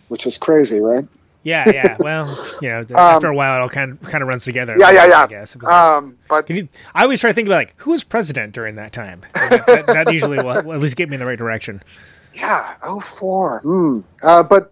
which 0.10 0.26
is 0.26 0.38
crazy, 0.38 0.80
right? 0.80 1.06
Yeah, 1.44 1.70
yeah. 1.70 1.96
Well, 2.02 2.28
you 2.62 2.68
know, 2.70 2.86
after 2.96 3.28
a 3.28 3.36
while, 3.36 3.56
it 3.58 3.62
all 3.62 3.70
kind 3.70 3.92
of 3.92 4.02
kind 4.02 4.22
of 4.22 4.28
runs 4.28 4.44
together. 4.44 4.74
Um, 4.74 4.80
Yeah, 4.82 4.92
yeah, 4.92 5.06
yeah. 5.08 5.24
I 5.24 5.28
guess. 5.28 5.56
Like- 5.56 5.72
Um, 5.72 6.18
but 6.28 6.50
you, 6.50 6.68
I 6.94 7.04
always 7.04 7.22
try 7.22 7.30
to 7.30 7.34
think 7.34 7.48
about 7.48 7.56
like 7.58 7.74
who 7.78 7.92
was 7.92 8.04
president 8.04 8.54
during 8.54 8.76
that 8.76 8.92
time. 8.92 9.22
That, 9.34 9.66
that, 9.68 9.86
that 9.88 10.12
usually 10.12 10.38
will 10.38 10.52
at 10.74 10.80
least 10.80 10.98
get 10.98 11.10
me 11.10 11.14
in 11.16 11.20
the 11.20 11.26
right 11.26 11.38
direction. 11.38 11.82
Yeah, 12.34 12.76
oh 12.84 13.00
four. 13.00 13.62
Hmm. 13.62 14.02
Uh, 14.22 14.44
but 14.44 14.72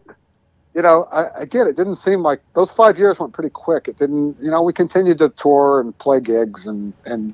you 0.76 0.82
know, 0.82 1.08
I, 1.10 1.46
get 1.46 1.68
it. 1.68 1.78
Didn't 1.78 1.96
seem 1.96 2.22
like 2.22 2.42
those 2.54 2.70
five 2.70 3.00
years 3.00 3.18
went 3.18 3.32
pretty 3.32 3.50
quick. 3.50 3.88
It 3.88 3.98
didn't. 3.98 4.36
You 4.42 4.52
know, 4.52 4.62
we 4.62 4.74
continued 4.74 5.18
to 5.20 5.30
tour 5.30 5.80
and 5.80 5.98
play 6.00 6.20
gigs, 6.20 6.68
and 6.68 6.92
and 7.06 7.34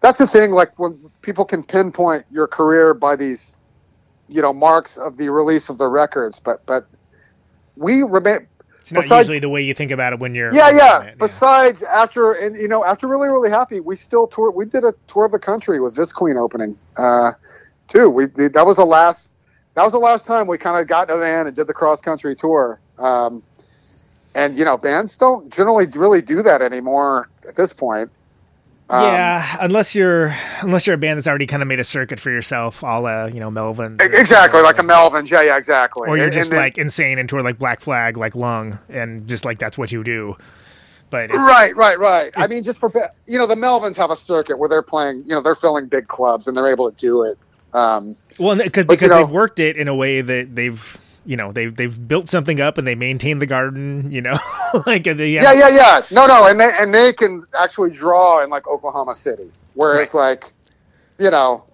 that's 0.00 0.20
the 0.20 0.26
thing. 0.28 0.52
Like 0.52 0.78
when 0.78 1.10
people 1.22 1.44
can 1.44 1.64
pinpoint 1.64 2.24
your 2.30 2.46
career 2.46 2.94
by 2.94 3.16
these, 3.16 3.56
you 4.28 4.40
know, 4.40 4.52
marks 4.52 4.96
of 4.96 5.16
the 5.16 5.30
release 5.30 5.68
of 5.68 5.78
the 5.78 5.88
records, 5.88 6.38
but 6.38 6.64
but 6.64 6.86
we 7.74 8.04
remain. 8.04 8.46
It's 8.78 8.92
not 8.92 9.02
Besides- 9.02 9.26
usually 9.26 9.38
the 9.40 9.48
way 9.48 9.62
you 9.62 9.74
think 9.74 9.90
about 9.90 10.12
it 10.12 10.20
when 10.20 10.36
you're. 10.36 10.54
Yeah, 10.54 10.70
yeah. 10.70 11.02
it, 11.02 11.18
Besides, 11.18 11.82
after 11.82 12.32
and 12.34 12.54
you 12.54 12.68
know, 12.68 12.84
after 12.84 13.08
really, 13.08 13.28
really 13.28 13.50
happy, 13.50 13.80
we 13.80 13.96
still 13.96 14.28
tour. 14.28 14.52
We 14.52 14.64
did 14.64 14.84
a 14.84 14.94
tour 15.08 15.24
of 15.24 15.32
the 15.32 15.40
country 15.40 15.80
with 15.80 15.96
Visqueen 15.96 16.36
opening, 16.36 16.78
uh, 16.96 17.32
too. 17.88 18.08
We 18.08 18.26
that 18.26 18.64
was 18.64 18.76
the 18.76 18.86
last. 18.86 19.29
That 19.80 19.84
was 19.84 19.92
the 19.94 19.98
last 19.98 20.26
time 20.26 20.46
we 20.46 20.58
kind 20.58 20.78
of 20.78 20.86
got 20.86 21.08
in 21.08 21.16
a 21.16 21.18
van 21.18 21.46
and 21.46 21.56
did 21.56 21.66
the 21.66 21.72
cross 21.72 22.02
country 22.02 22.36
tour. 22.36 22.78
Um, 22.98 23.42
and 24.34 24.58
you 24.58 24.62
know, 24.66 24.76
bands 24.76 25.16
don't 25.16 25.50
generally 25.50 25.86
really 25.86 26.20
do 26.20 26.42
that 26.42 26.60
anymore 26.60 27.30
at 27.48 27.56
this 27.56 27.72
point. 27.72 28.10
Um, 28.90 29.04
yeah, 29.04 29.56
unless 29.62 29.94
you're 29.94 30.36
unless 30.60 30.86
you're 30.86 30.96
a 30.96 30.98
band 30.98 31.16
that's 31.16 31.26
already 31.26 31.46
kind 31.46 31.62
of 31.62 31.66
made 31.68 31.80
a 31.80 31.84
circuit 31.84 32.20
for 32.20 32.30
yourself, 32.30 32.84
all 32.84 33.06
uh, 33.06 33.28
you 33.28 33.40
know, 33.40 33.50
Melvin. 33.50 33.96
exactly, 34.02 34.60
like 34.60 34.76
the 34.76 34.82
Melvins. 34.82 35.30
Yeah, 35.30 35.40
yeah, 35.40 35.56
exactly. 35.56 36.06
Or 36.06 36.18
you're 36.18 36.26
And- 36.26 36.34
just 36.34 36.50
and 36.50 36.58
then- 36.58 36.64
like 36.66 36.76
insane 36.76 37.18
and 37.18 37.26
tour 37.26 37.40
like 37.40 37.56
Black 37.58 37.80
Flag, 37.80 38.18
like 38.18 38.34
Lung, 38.34 38.78
and 38.90 39.26
just 39.26 39.46
like 39.46 39.58
that's 39.58 39.78
what 39.78 39.92
you 39.92 40.04
do. 40.04 40.36
But 41.08 41.30
it's, 41.30 41.38
Right, 41.38 41.74
right, 41.74 41.98
right. 41.98 42.30
I 42.36 42.48
mean, 42.48 42.62
just 42.64 42.78
for 42.78 42.92
you 43.26 43.38
know, 43.38 43.46
the 43.46 43.54
Melvins 43.54 43.96
have 43.96 44.10
a 44.10 44.16
circuit 44.18 44.58
where 44.58 44.68
they're 44.68 44.82
playing. 44.82 45.22
You 45.24 45.36
know, 45.36 45.40
they're 45.40 45.56
filling 45.56 45.86
big 45.86 46.06
clubs 46.06 46.48
and 46.48 46.54
they're 46.54 46.68
able 46.68 46.90
to 46.92 46.96
do 46.98 47.22
it. 47.22 47.38
Um, 47.72 48.16
Well, 48.38 48.56
because 48.56 48.84
But, 48.86 48.92
you 48.94 48.96
because 48.98 49.10
know- 49.10 49.18
they've 49.18 49.30
worked 49.30 49.58
it 49.58 49.76
in 49.76 49.88
a 49.88 49.94
way 49.94 50.20
that 50.20 50.54
they've 50.54 50.98
you 51.26 51.36
know 51.36 51.52
they've 51.52 51.74
they've 51.76 52.08
built 52.08 52.28
something 52.28 52.60
up 52.60 52.78
and 52.78 52.86
they 52.86 52.94
maintain 52.94 53.38
the 53.38 53.46
garden. 53.46 54.10
You 54.10 54.22
know, 54.22 54.34
like 54.86 55.04
they, 55.04 55.28
yeah, 55.30 55.52
yeah, 55.52 55.68
yeah. 55.68 56.00
No, 56.10 56.26
no, 56.26 56.46
and 56.46 56.58
they 56.58 56.70
and 56.78 56.94
they 56.94 57.12
can 57.12 57.44
actually 57.58 57.90
draw 57.90 58.42
in 58.42 58.50
like 58.50 58.66
Oklahoma 58.66 59.14
City, 59.14 59.50
whereas 59.74 60.14
like, 60.14 60.52
you 61.18 61.30
know, 61.30 61.64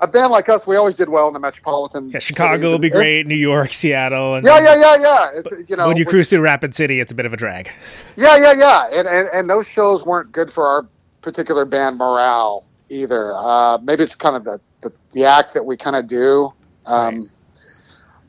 a 0.00 0.06
band 0.06 0.30
like 0.30 0.48
us, 0.50 0.66
we 0.66 0.76
always 0.76 0.94
did 0.94 1.08
well 1.08 1.26
in 1.26 1.32
the 1.32 1.40
metropolitan. 1.40 2.10
Yeah, 2.10 2.18
Chicago 2.18 2.70
will 2.70 2.78
be 2.78 2.90
great. 2.90 3.26
New 3.26 3.34
York, 3.34 3.72
Seattle, 3.72 4.34
and 4.36 4.46
Yeah, 4.46 4.60
yeah, 4.60 4.76
yeah, 4.76 4.96
yeah. 5.00 5.30
It's, 5.40 5.70
you 5.70 5.76
know, 5.76 5.88
when 5.88 5.96
you 5.96 6.04
cruise 6.04 6.28
through 6.28 6.40
Rapid 6.42 6.74
City, 6.74 7.00
it's 7.00 7.12
a 7.12 7.14
bit 7.14 7.24
of 7.26 7.32
a 7.32 7.36
drag. 7.36 7.70
Yeah, 8.16 8.36
yeah, 8.36 8.52
yeah. 8.52 8.88
And, 8.92 9.08
and 9.08 9.28
and 9.32 9.50
those 9.50 9.66
shows 9.66 10.04
weren't 10.04 10.30
good 10.32 10.52
for 10.52 10.66
our 10.66 10.86
particular 11.22 11.64
band 11.64 11.96
morale 11.96 12.64
either. 12.90 13.32
Uh, 13.34 13.78
maybe 13.82 14.04
it's 14.04 14.14
kind 14.14 14.36
of 14.36 14.44
the, 14.44 14.60
the, 14.86 14.92
the 15.12 15.24
act 15.24 15.54
that 15.54 15.64
we 15.64 15.76
kind 15.76 15.96
of 15.96 16.06
do. 16.06 16.52
Um, 16.84 17.30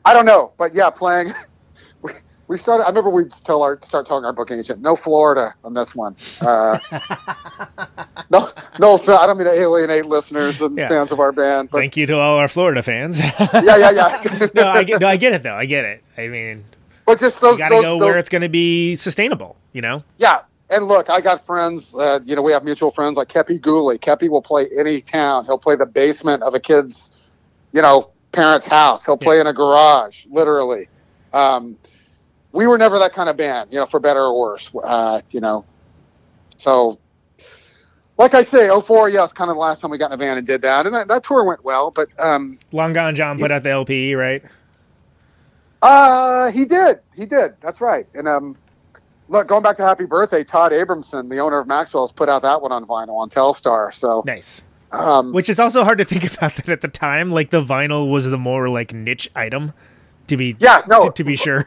I 0.04 0.12
don't 0.12 0.26
know, 0.26 0.52
but 0.58 0.74
yeah, 0.74 0.90
playing. 0.90 1.32
We, 2.00 2.12
we 2.46 2.58
started. 2.58 2.84
I 2.84 2.88
remember 2.90 3.10
we'd 3.10 3.32
tell 3.32 3.64
our 3.64 3.76
start 3.82 4.06
telling 4.06 4.24
our 4.24 4.32
booking 4.32 4.60
agent, 4.60 4.80
no 4.80 4.94
Florida 4.94 5.52
on 5.64 5.74
this 5.74 5.96
one. 5.96 6.14
Uh, 6.40 6.78
no, 8.30 8.52
no. 8.78 8.94
I 8.98 9.26
don't 9.26 9.36
mean 9.36 9.48
to 9.48 9.52
alienate 9.52 10.06
listeners 10.06 10.60
and 10.60 10.78
Yeah. 10.78 10.88
fans 10.88 11.10
of 11.10 11.18
our 11.18 11.32
band, 11.32 11.70
but 11.72 11.78
Thank 11.78 11.96
you 11.96 12.06
to 12.06 12.14
all 12.16 12.38
our 12.38 12.46
Florida 12.46 12.82
fans. 12.82 13.18
yeah, 13.40 13.50
yeah, 13.76 13.90
yeah. 13.90 14.48
no, 14.54 14.68
I 14.68 14.84
get, 14.84 15.00
no, 15.00 15.08
I 15.08 15.16
get 15.16 15.32
it 15.32 15.42
though. 15.42 15.56
I 15.56 15.66
get 15.66 15.84
it. 15.84 16.04
I 16.16 16.28
mean, 16.28 16.64
but 17.04 17.18
just 17.18 17.40
those. 17.40 17.54
you 17.54 17.58
got 17.58 17.70
to 17.70 17.74
those, 17.74 17.82
go 17.82 17.98
those, 17.98 18.06
where 18.06 18.16
it's 18.16 18.28
going 18.28 18.42
to 18.42 18.48
be 18.48 18.94
sustainable. 18.94 19.56
You 19.72 19.82
know. 19.82 20.04
Yeah, 20.18 20.42
and 20.70 20.86
look, 20.86 21.08
I 21.08 21.20
got 21.20 21.46
friends. 21.46 21.94
Uh, 21.94 22.20
you 22.24 22.36
know, 22.36 22.42
we 22.42 22.52
have 22.52 22.64
mutual 22.64 22.90
friends 22.90 23.16
like 23.16 23.28
Kepi 23.28 23.60
Ghoulie. 23.60 23.98
Kepi 23.98 24.28
will 24.28 24.42
play 24.42 24.68
any 24.78 25.00
town. 25.00 25.44
He'll 25.44 25.58
play 25.58 25.76
the 25.76 25.86
basement 25.86 26.42
of 26.42 26.54
a 26.54 26.60
kid's, 26.60 27.12
you 27.72 27.80
know, 27.80 28.10
parents' 28.32 28.66
house. 28.66 29.04
He'll 29.04 29.16
play 29.16 29.40
in 29.40 29.46
a 29.46 29.52
garage, 29.52 30.24
literally. 30.30 30.88
Um, 31.32 31.76
we 32.52 32.66
were 32.66 32.78
never 32.78 32.98
that 32.98 33.12
kind 33.12 33.28
of 33.28 33.36
band, 33.36 33.72
you 33.72 33.78
know, 33.78 33.86
for 33.86 34.00
better 34.00 34.20
or 34.20 34.38
worse. 34.38 34.70
Uh, 34.82 35.20
you 35.30 35.40
know, 35.40 35.64
so, 36.58 36.98
like 38.18 38.34
I 38.34 38.42
say, 38.42 38.68
04, 38.68 39.10
yeah, 39.10 39.24
it's 39.24 39.32
kind 39.32 39.50
of 39.50 39.56
the 39.56 39.60
last 39.60 39.80
time 39.80 39.90
we 39.90 39.98
got 39.98 40.12
in 40.12 40.14
a 40.14 40.16
van 40.16 40.38
and 40.38 40.46
did 40.46 40.62
that, 40.62 40.86
and 40.86 40.94
that, 40.94 41.08
that 41.08 41.24
tour 41.24 41.44
went 41.44 41.64
well. 41.64 41.90
But 41.90 42.08
um, 42.18 42.58
Long 42.72 42.92
Gone 42.92 43.14
John 43.14 43.38
put 43.38 43.52
out 43.52 43.62
the 43.62 43.70
LP, 43.70 44.14
right? 44.14 44.42
uh, 45.82 46.50
he 46.50 46.64
did, 46.64 47.00
he 47.14 47.26
did. 47.26 47.54
That's 47.60 47.80
right. 47.80 48.06
And 48.14 48.26
um, 48.26 48.56
look, 49.28 49.46
going 49.48 49.62
back 49.62 49.76
to 49.78 49.82
Happy 49.84 50.04
Birthday, 50.04 50.44
Todd 50.44 50.72
Abramson, 50.72 51.28
the 51.28 51.38
owner 51.38 51.58
of 51.58 51.66
Maxwell's, 51.66 52.12
put 52.12 52.28
out 52.28 52.42
that 52.42 52.60
one 52.62 52.72
on 52.72 52.84
vinyl 52.86 53.18
on 53.18 53.28
Telstar. 53.30 53.92
So 53.94 54.22
Nice. 54.26 54.62
um, 54.92 55.32
Which 55.32 55.48
is 55.48 55.60
also 55.60 55.84
hard 55.84 55.98
to 55.98 56.04
think 56.04 56.24
about 56.36 56.54
that 56.56 56.68
at 56.68 56.80
the 56.80 56.88
time. 56.88 57.30
Like 57.30 57.50
the 57.50 57.62
vinyl 57.62 58.10
was 58.10 58.26
the 58.26 58.38
more 58.38 58.68
like 58.68 58.92
niche 58.92 59.30
item, 59.36 59.72
to 60.28 60.36
be 60.36 60.56
Yeah, 60.58 60.82
no. 60.88 61.04
to, 61.06 61.12
to 61.12 61.24
be 61.24 61.36
sure. 61.36 61.66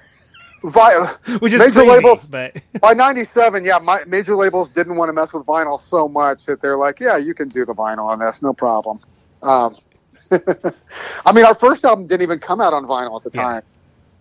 vi- 0.63 1.15
Which 1.39 1.53
is 1.53 1.59
major 1.59 1.71
crazy, 1.73 1.89
labels 1.89 2.25
but 2.25 2.55
by 2.81 2.93
97 2.93 3.65
yeah 3.65 3.79
my, 3.79 4.03
major 4.05 4.35
labels 4.35 4.69
didn't 4.69 4.95
want 4.95 5.09
to 5.09 5.13
mess 5.13 5.33
with 5.33 5.43
vinyl 5.47 5.79
so 5.81 6.07
much 6.07 6.45
that 6.45 6.61
they're 6.61 6.77
like 6.77 6.99
yeah 6.99 7.17
you 7.17 7.33
can 7.33 7.49
do 7.49 7.65
the 7.65 7.73
vinyl 7.73 8.05
on 8.07 8.19
this 8.19 8.43
no 8.43 8.53
problem 8.53 8.99
um, 9.41 9.75
i 11.25 11.31
mean 11.33 11.45
our 11.45 11.55
first 11.55 11.83
album 11.83 12.05
didn't 12.05 12.21
even 12.21 12.37
come 12.37 12.61
out 12.61 12.73
on 12.73 12.85
vinyl 12.85 13.17
at 13.17 13.23
the 13.23 13.31
Yeah. 13.35 13.41
time 13.43 13.63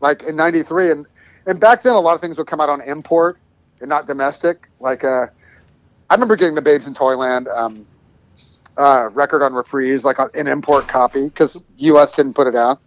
like 0.01 0.23
in 0.23 0.35
93 0.35 0.93
and 0.93 1.07
and 1.47 1.61
back 1.61 1.83
then 1.83 1.95
a 1.95 2.01
lot 2.01 2.15
of 2.15 2.21
things 2.21 2.39
would 2.39 2.47
come 2.47 2.61
out 2.61 2.69
on 2.69 2.81
import 2.83 3.39
and 3.81 3.89
not 3.89 4.07
domestic 4.07 4.69
like 4.81 5.05
uh 5.05 5.27
i 6.09 6.15
remember 6.15 6.37
getting 6.37 6.55
the 6.55 6.62
babes 6.62 6.87
in 6.87 6.95
toyland 6.95 7.49
um 7.49 7.87
uh 8.77 9.09
record 9.12 9.43
on 9.43 9.53
reprise 9.55 10.05
like 10.05 10.19
on 10.19 10.31
an 10.35 10.47
import 10.47 10.87
copy 10.89 11.29
because 11.29 11.62
us 11.79 12.12
didn't 12.15 12.35
put 12.35 12.47
it 12.47 12.55
out 12.55 12.81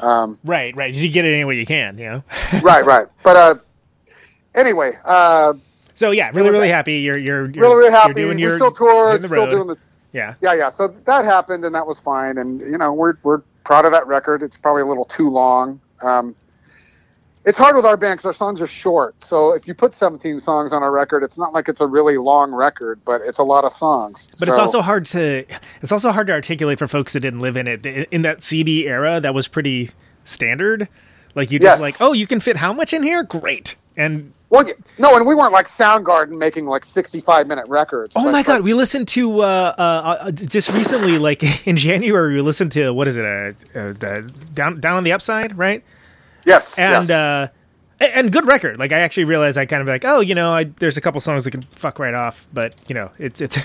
um 0.00 0.38
right, 0.44 0.76
right. 0.76 0.94
You 0.94 1.08
get 1.08 1.24
it 1.24 1.34
any 1.34 1.44
way 1.44 1.56
you 1.56 1.66
can, 1.66 1.98
you 1.98 2.04
know. 2.04 2.22
right 2.62 2.84
right 2.84 3.08
but 3.24 3.36
uh 3.36 3.54
anyway 4.54 4.92
uh 5.04 5.54
So 5.94 6.12
yeah, 6.12 6.30
really, 6.32 6.50
really 6.50 6.68
happy. 6.68 6.98
You're 7.00 7.18
you're, 7.18 7.50
you're 7.50 7.62
really, 7.64 7.76
really 7.76 7.90
happy. 7.90 8.20
You're 8.20 8.28
doing 8.28 8.36
we 8.36 8.42
your 8.42 8.56
still 8.56 8.70
toured, 8.70 9.24
still 9.24 9.36
road. 9.46 9.50
doing 9.50 9.66
the 9.66 9.76
yeah. 10.12 10.34
yeah, 10.40 10.54
yeah. 10.54 10.70
So 10.70 10.94
that 11.06 11.24
happened, 11.24 11.64
and 11.64 11.74
that 11.74 11.84
was 11.86 11.98
fine. 11.98 12.38
And 12.38 12.60
you 12.60 12.78
know, 12.78 12.92
we're 12.92 13.14
we're 13.24 13.42
proud 13.64 13.84
of 13.84 13.90
that 13.92 14.06
record. 14.06 14.42
It's 14.44 14.56
probably 14.56 14.82
a 14.82 14.86
little 14.86 15.04
too 15.04 15.28
long. 15.28 15.80
Um, 16.00 16.36
it's 17.48 17.56
hard 17.56 17.74
with 17.76 17.86
our 17.86 17.96
band 17.96 18.18
because 18.18 18.26
our 18.26 18.34
songs 18.34 18.60
are 18.60 18.66
short. 18.66 19.14
So 19.24 19.54
if 19.54 19.66
you 19.66 19.72
put 19.72 19.94
17 19.94 20.38
songs 20.38 20.70
on 20.70 20.82
a 20.82 20.90
record, 20.90 21.22
it's 21.22 21.38
not 21.38 21.54
like 21.54 21.66
it's 21.66 21.80
a 21.80 21.86
really 21.86 22.18
long 22.18 22.52
record, 22.52 23.00
but 23.06 23.22
it's 23.22 23.38
a 23.38 23.42
lot 23.42 23.64
of 23.64 23.72
songs. 23.72 24.28
But 24.38 24.48
it's 24.48 24.58
also 24.58 24.82
hard 24.82 25.06
to 25.06 25.46
it's 25.80 25.90
also 25.90 26.12
hard 26.12 26.26
to 26.26 26.34
articulate 26.34 26.78
for 26.78 26.86
folks 26.86 27.14
that 27.14 27.20
didn't 27.20 27.40
live 27.40 27.56
in 27.56 27.66
it. 27.66 27.86
In 27.86 28.20
that 28.20 28.42
CD 28.42 28.86
era, 28.86 29.18
that 29.20 29.32
was 29.32 29.48
pretty 29.48 29.88
standard. 30.24 30.90
Like 31.34 31.50
you 31.50 31.58
just 31.58 31.76
Yes. 31.76 31.80
like, 31.80 31.96
oh, 32.02 32.12
you 32.12 32.26
can 32.26 32.38
fit 32.38 32.58
how 32.58 32.74
much 32.74 32.92
in 32.92 33.02
here? 33.02 33.22
Great. 33.22 33.76
And 33.96 34.34
well, 34.50 34.66
no, 34.98 35.16
and 35.16 35.26
we 35.26 35.34
weren't 35.34 35.52
like 35.52 35.68
Soundgarden 35.68 36.36
making 36.38 36.66
like 36.66 36.84
65 36.84 37.46
minute 37.46 37.66
records. 37.66 38.12
oh 38.14 38.24
Like- 38.24 38.32
my 38.32 38.42
god, 38.42 38.52
like- 38.56 38.62
we 38.64 38.74
listened 38.74 39.08
to 39.08 39.40
uh, 39.40 39.74
uh, 39.78 40.16
uh 40.20 40.30
just 40.32 40.68
recently, 40.70 41.18
like 41.18 41.66
in 41.66 41.76
January, 41.76 42.34
we 42.34 42.42
listened 42.42 42.72
to 42.72 42.90
what 42.92 43.08
is 43.08 43.16
it? 43.16 43.24
Uh, 43.24 43.78
uh 43.78 43.92
down 44.52 44.80
down 44.80 44.96
on 44.98 45.04
the 45.04 45.12
upside, 45.12 45.56
right? 45.56 45.82
Yes, 46.48 46.76
and 46.78 47.08
yes. 47.08 47.10
uh 47.10 47.48
and 48.00 48.30
good 48.30 48.46
record. 48.46 48.78
Like 48.78 48.92
i 48.92 48.98
actually 49.00 49.24
realized 49.24 49.58
i 49.58 49.66
kind 49.66 49.82
of 49.82 49.88
like 49.88 50.04
oh 50.04 50.20
you 50.20 50.34
know 50.34 50.52
I, 50.52 50.64
there's 50.64 50.96
a 50.96 51.00
couple 51.00 51.20
songs 51.20 51.44
that 51.44 51.50
can 51.50 51.62
fuck 51.62 51.98
right 51.98 52.14
off 52.14 52.48
but 52.52 52.74
you 52.88 52.94
know 52.94 53.10
it's 53.18 53.40
it's 53.40 53.58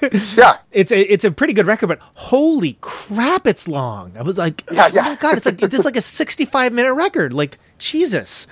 yeah, 0.36 0.58
it's 0.70 0.92
a 0.92 1.12
it's 1.12 1.24
a 1.24 1.30
pretty 1.32 1.52
good 1.52 1.66
record 1.66 1.88
but 1.88 2.00
holy 2.14 2.78
crap 2.80 3.46
it's 3.46 3.66
long. 3.66 4.16
I 4.16 4.22
was 4.22 4.38
like 4.38 4.62
Yeah, 4.70 4.88
yeah. 4.92 5.00
oh 5.00 5.04
my 5.10 5.16
god 5.16 5.36
it's 5.36 5.46
like 5.46 5.60
it's 5.62 5.84
like 5.84 5.96
a 5.96 6.00
65 6.20 6.72
minute 6.72 6.94
record. 6.94 7.32
Like 7.32 7.58
jesus 7.78 8.46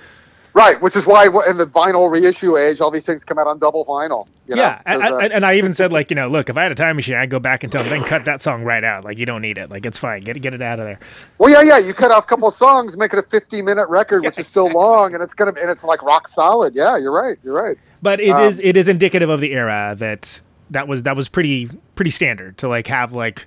right. 0.57 0.81
Which 0.83 0.97
is 0.97 1.07
why 1.07 1.27
in 1.49 1.57
the 1.59 1.67
vinyl 1.67 2.11
reissue 2.11 2.57
age, 2.57 2.81
all 2.81 2.91
these 2.91 3.07
things 3.07 3.23
come 3.23 3.39
out 3.39 3.47
on 3.47 3.59
double 3.61 3.85
vinyl. 3.85 4.27
You 4.49 4.55
know? 4.57 4.63
yeah 4.63 4.81
I, 4.87 4.95
I, 4.95 5.11
uh, 5.11 5.29
and 5.33 5.45
i 5.45 5.57
even 5.57 5.75
said 5.75 5.91
like 5.93 6.09
you 6.09 6.15
know 6.15 6.29
look 6.29 6.49
if 6.49 6.57
i 6.57 6.63
had 6.63 6.71
a 6.71 6.77
time 6.77 6.95
machine 6.95 7.17
i'd 7.17 7.31
go 7.31 7.41
back 7.41 7.65
and 7.65 7.73
tell 7.73 7.83
them 7.83 7.91
then 7.91 8.05
cut 8.05 8.27
that 8.27 8.41
song 8.41 8.63
right 8.63 8.85
out 8.85 9.05
like 9.05 9.19
you 9.19 9.27
don't 9.27 9.43
need 9.43 9.59
it 9.59 9.71
like 9.71 9.85
it's 9.85 9.99
fine 9.99 10.23
get, 10.23 10.37
it- 10.37 10.41
get 10.41 10.55
it 10.55 10.63
out 10.63 10.79
of 10.79 10.87
there 10.87 11.01
Well, 11.39 11.51
yeah, 11.51 11.63
yeah. 11.63 11.79
You 11.85 11.93
cut 11.93 12.13
off 12.13 12.23
a 12.23 12.27
couple 12.29 12.49
songs, 12.53 12.97
make 12.97 13.13
it 13.13 13.19
a 13.19 13.23
50 13.25 13.61
minute 13.63 13.89
record, 13.89 14.23
which 14.23 14.39
is 14.39 14.47
still 14.47 14.69
long, 14.71 15.15
and 15.15 15.23
it's 15.23 15.35
gonna 15.35 15.53
and 15.61 15.69
it's 15.69 15.83
like 15.83 16.01
rock 16.03 16.29
solid. 16.29 16.77
Yeah, 16.77 16.97
you're 16.97 17.11
right. 17.11 17.37
You're 17.43 17.61
right. 17.61 17.77
but 18.03 18.21
it 18.21 18.37
is 18.39 18.61
Um, 18.61 18.65
it 18.67 18.77
is 18.77 18.89
indicative 18.89 19.29
of 19.29 19.41
the 19.41 19.53
era 19.53 19.97
that 19.99 20.41
that 20.71 20.87
was 20.87 21.03
that 21.03 21.17
was 21.17 21.29
pretty 21.29 21.69
pretty 21.97 22.13
standard 22.13 22.57
to 22.59 22.69
like 22.69 22.87
have 22.87 23.13
like 23.13 23.47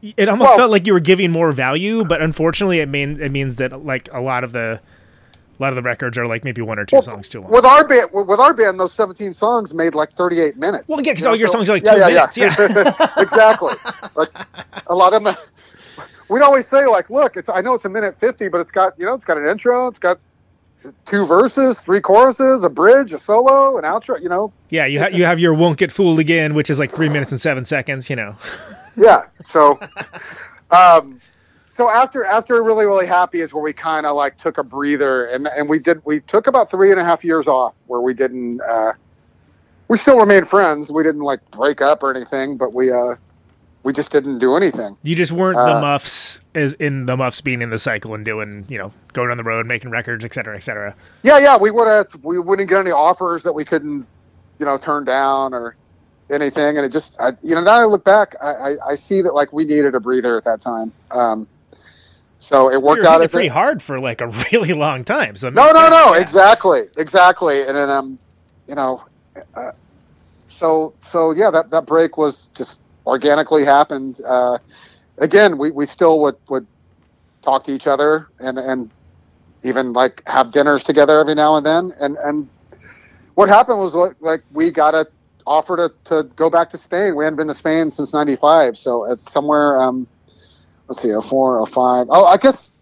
it 0.00 0.26
almost 0.28 0.50
Well- 0.52 0.56
felt 0.56 0.70
like 0.70 0.86
you 0.86 0.94
were 0.94 1.00
giving 1.00 1.30
more 1.30 1.52
value 1.52 2.02
but 2.04 2.22
unfortunately 2.22 2.78
it 2.80 2.88
mean 2.88 3.20
it 3.20 3.30
means 3.30 3.56
that 3.56 3.84
like 3.84 4.08
a 4.10 4.20
lot 4.20 4.42
of 4.44 4.52
the 4.52 4.80
lot 5.62 5.68
of 5.70 5.76
the 5.76 5.82
records 5.82 6.18
are 6.18 6.26
like 6.26 6.44
maybe 6.44 6.60
one 6.62 6.78
or 6.78 6.84
two 6.84 6.96
Well, 6.96 7.02
songs 7.02 7.28
too 7.28 7.40
long 7.40 7.50
With 7.50 7.64
our 7.64 7.86
band, 7.86 8.10
with 8.12 8.40
our 8.40 8.52
band, 8.54 8.78
those 8.80 8.92
17 8.92 9.32
songs 9.32 9.72
made 9.74 9.94
like 9.94 10.10
38 10.12 10.56
minutes. 10.56 10.88
well 10.88 10.98
yeah 11.00 11.12
because 11.12 11.20
You 11.22 11.24
know, 11.26 11.30
all 11.30 11.36
your 11.36 11.48
so- 11.48 11.54
songs 11.54 11.70
are 11.70 11.74
like 11.74 11.84
yeah, 11.84 11.92
two 11.94 11.98
yeah, 12.00 12.06
minutes 12.08 12.36
yeah, 12.36 12.56
yeah. 12.58 13.08
exactly. 13.22 13.74
Like 14.14 14.30
a 14.88 14.94
lot 14.94 15.14
of 15.14 15.22
them. 15.24 15.34
We'd 16.28 16.42
always 16.42 16.66
say 16.66 16.86
like, 16.86 17.10
look, 17.10 17.36
it's 17.36 17.48
I 17.48 17.60
know 17.60 17.74
it's 17.74 17.84
a 17.84 17.88
minute 17.90 18.16
50, 18.20 18.48
but 18.48 18.60
it's 18.60 18.70
got 18.70 18.98
you 18.98 19.04
know 19.06 19.14
it's 19.14 19.24
got 19.24 19.36
an 19.38 19.46
intro, 19.48 19.86
it's 19.88 19.98
got 19.98 20.18
two 21.06 21.26
verses, 21.26 21.78
three 21.78 22.00
choruses, 22.00 22.64
a 22.64 22.68
bridge, 22.70 23.12
a 23.12 23.18
solo, 23.18 23.78
an 23.78 23.84
outro. 23.84 24.20
You 24.20 24.28
know, 24.28 24.52
yeah 24.70 24.86
you, 24.86 24.98
ha- 25.00 25.08
you 25.12 25.24
have 25.24 25.38
your 25.38 25.54
won't 25.54 25.78
get 25.78 25.92
fooled 25.92 26.18
again 26.18 26.54
which 26.54 26.70
is 26.70 26.78
like 26.78 26.90
three 26.90 27.08
minutes 27.08 27.30
and 27.30 27.40
seven 27.40 27.64
seconds 27.64 28.08
you 28.10 28.16
know 28.16 28.34
yeah. 28.96 29.24
So, 29.46 29.78
um, 30.70 31.20
so 31.72 31.88
after 31.88 32.24
after 32.24 32.62
really 32.62 32.84
really 32.84 33.06
happy 33.06 33.40
is 33.40 33.52
where 33.54 33.62
we 33.62 33.72
kind 33.72 34.04
of 34.04 34.14
like 34.14 34.36
took 34.36 34.58
a 34.58 34.62
breather 34.62 35.24
and 35.26 35.48
and 35.48 35.68
we 35.68 35.78
did 35.78 36.04
we 36.04 36.20
took 36.20 36.46
about 36.46 36.70
three 36.70 36.90
and 36.90 37.00
a 37.00 37.04
half 37.04 37.24
years 37.24 37.48
off 37.48 37.72
where 37.86 38.02
we 38.02 38.12
didn't 38.12 38.60
uh, 38.60 38.92
we 39.88 39.98
still 39.98 40.18
remained 40.18 40.48
friends. 40.48 40.90
We 40.90 41.02
didn't 41.02 41.22
like 41.22 41.40
break 41.50 41.80
up 41.80 42.02
or 42.02 42.14
anything, 42.14 42.56
but 42.58 42.72
we 42.74 42.92
uh 42.92 43.14
we 43.84 43.92
just 43.92 44.10
didn't 44.12 44.38
do 44.38 44.54
anything. 44.54 44.96
you 45.02 45.16
just 45.16 45.32
weren't 45.32 45.56
the 45.56 45.76
Uh, 45.78 45.80
muffs 45.80 46.40
as 46.54 46.74
in 46.74 47.06
the 47.06 47.16
muffs 47.16 47.40
being 47.40 47.62
in 47.62 47.70
the 47.70 47.78
cycle 47.78 48.14
and 48.14 48.24
doing 48.24 48.64
you 48.68 48.78
know 48.78 48.92
going 49.12 49.30
on 49.30 49.36
the 49.38 49.42
road 49.42 49.66
making 49.66 49.90
records 49.90 50.24
et 50.24 50.32
cetera 50.34 50.54
et 50.54 50.62
cetera 50.62 50.94
Yeah, 51.22 51.38
yeah, 51.38 51.56
we 51.56 51.70
would 51.70 51.88
have 51.88 52.06
we 52.22 52.38
wouldn't 52.38 52.68
get 52.68 52.78
any 52.78 52.90
offers 52.92 53.42
that 53.44 53.52
we 53.54 53.64
couldn't 53.64 54.06
you 54.58 54.66
know 54.66 54.76
turn 54.78 55.04
down 55.04 55.52
or 55.54 55.74
anything, 56.30 56.76
and 56.76 56.84
it 56.86 56.92
just 56.92 57.18
I, 57.18 57.32
you 57.42 57.54
know 57.54 57.62
now 57.62 57.80
I 57.80 57.84
look 57.84 58.04
back, 58.04 58.36
I, 58.42 58.50
I 58.52 58.76
I 58.90 58.94
see 58.94 59.20
that 59.22 59.34
like 59.34 59.52
we 59.52 59.64
needed 59.64 59.94
a 59.94 60.00
breather 60.00 60.36
at 60.36 60.44
that 60.44 60.60
time. 60.60 60.92
Um, 61.10 61.48
so 62.42 62.72
it 62.72 62.82
worked 62.82 63.04
out 63.04 63.20
hitting 63.20 63.22
it 63.22 63.24
as 63.26 63.30
pretty 63.30 63.46
it, 63.46 63.52
hard 63.52 63.80
for 63.80 64.00
like 64.00 64.20
a 64.20 64.26
really 64.52 64.72
long 64.72 65.04
time 65.04 65.36
so 65.36 65.48
No, 65.48 65.70
no, 65.70 65.88
no, 65.88 66.14
exactly, 66.14 66.82
exactly. 66.96 67.62
And 67.62 67.76
then, 67.76 67.88
um, 67.88 68.18
you 68.66 68.74
know, 68.74 69.04
uh, 69.54 69.70
so 70.48 70.92
so 71.02 71.30
yeah, 71.30 71.50
that 71.52 71.70
that 71.70 71.86
break 71.86 72.18
was 72.18 72.48
just 72.54 72.80
organically 73.06 73.64
happened. 73.64 74.20
Uh, 74.26 74.58
again, 75.18 75.56
we, 75.56 75.70
we 75.70 75.86
still 75.86 76.18
would 76.20 76.36
would 76.48 76.66
talk 77.42 77.62
to 77.64 77.72
each 77.72 77.86
other 77.86 78.28
and 78.40 78.58
and 78.58 78.90
even 79.62 79.92
like 79.92 80.22
have 80.26 80.50
dinners 80.50 80.82
together 80.82 81.20
every 81.20 81.36
now 81.36 81.56
and 81.56 81.64
then. 81.64 81.92
And 82.00 82.16
and 82.18 82.48
what 83.34 83.48
happened 83.48 83.78
was 83.78 83.94
like, 83.94 84.16
like 84.20 84.42
we 84.52 84.72
got 84.72 84.94
a 84.94 85.06
offer 85.46 85.76
to, 85.76 85.92
to 86.04 86.24
go 86.34 86.50
back 86.50 86.70
to 86.70 86.78
Spain. 86.78 87.14
We 87.14 87.22
hadn't 87.22 87.36
been 87.36 87.48
to 87.48 87.54
Spain 87.54 87.92
since 87.92 88.12
'95, 88.12 88.76
so 88.76 89.04
it's 89.04 89.30
somewhere. 89.30 89.80
Um, 89.80 90.08
let's 90.88 91.00
see, 91.02 91.10
a 91.10 91.20
04, 91.20 91.62
a 91.62 91.66
05. 91.66 92.06
Oh, 92.10 92.24
I 92.26 92.36
guess 92.36 92.72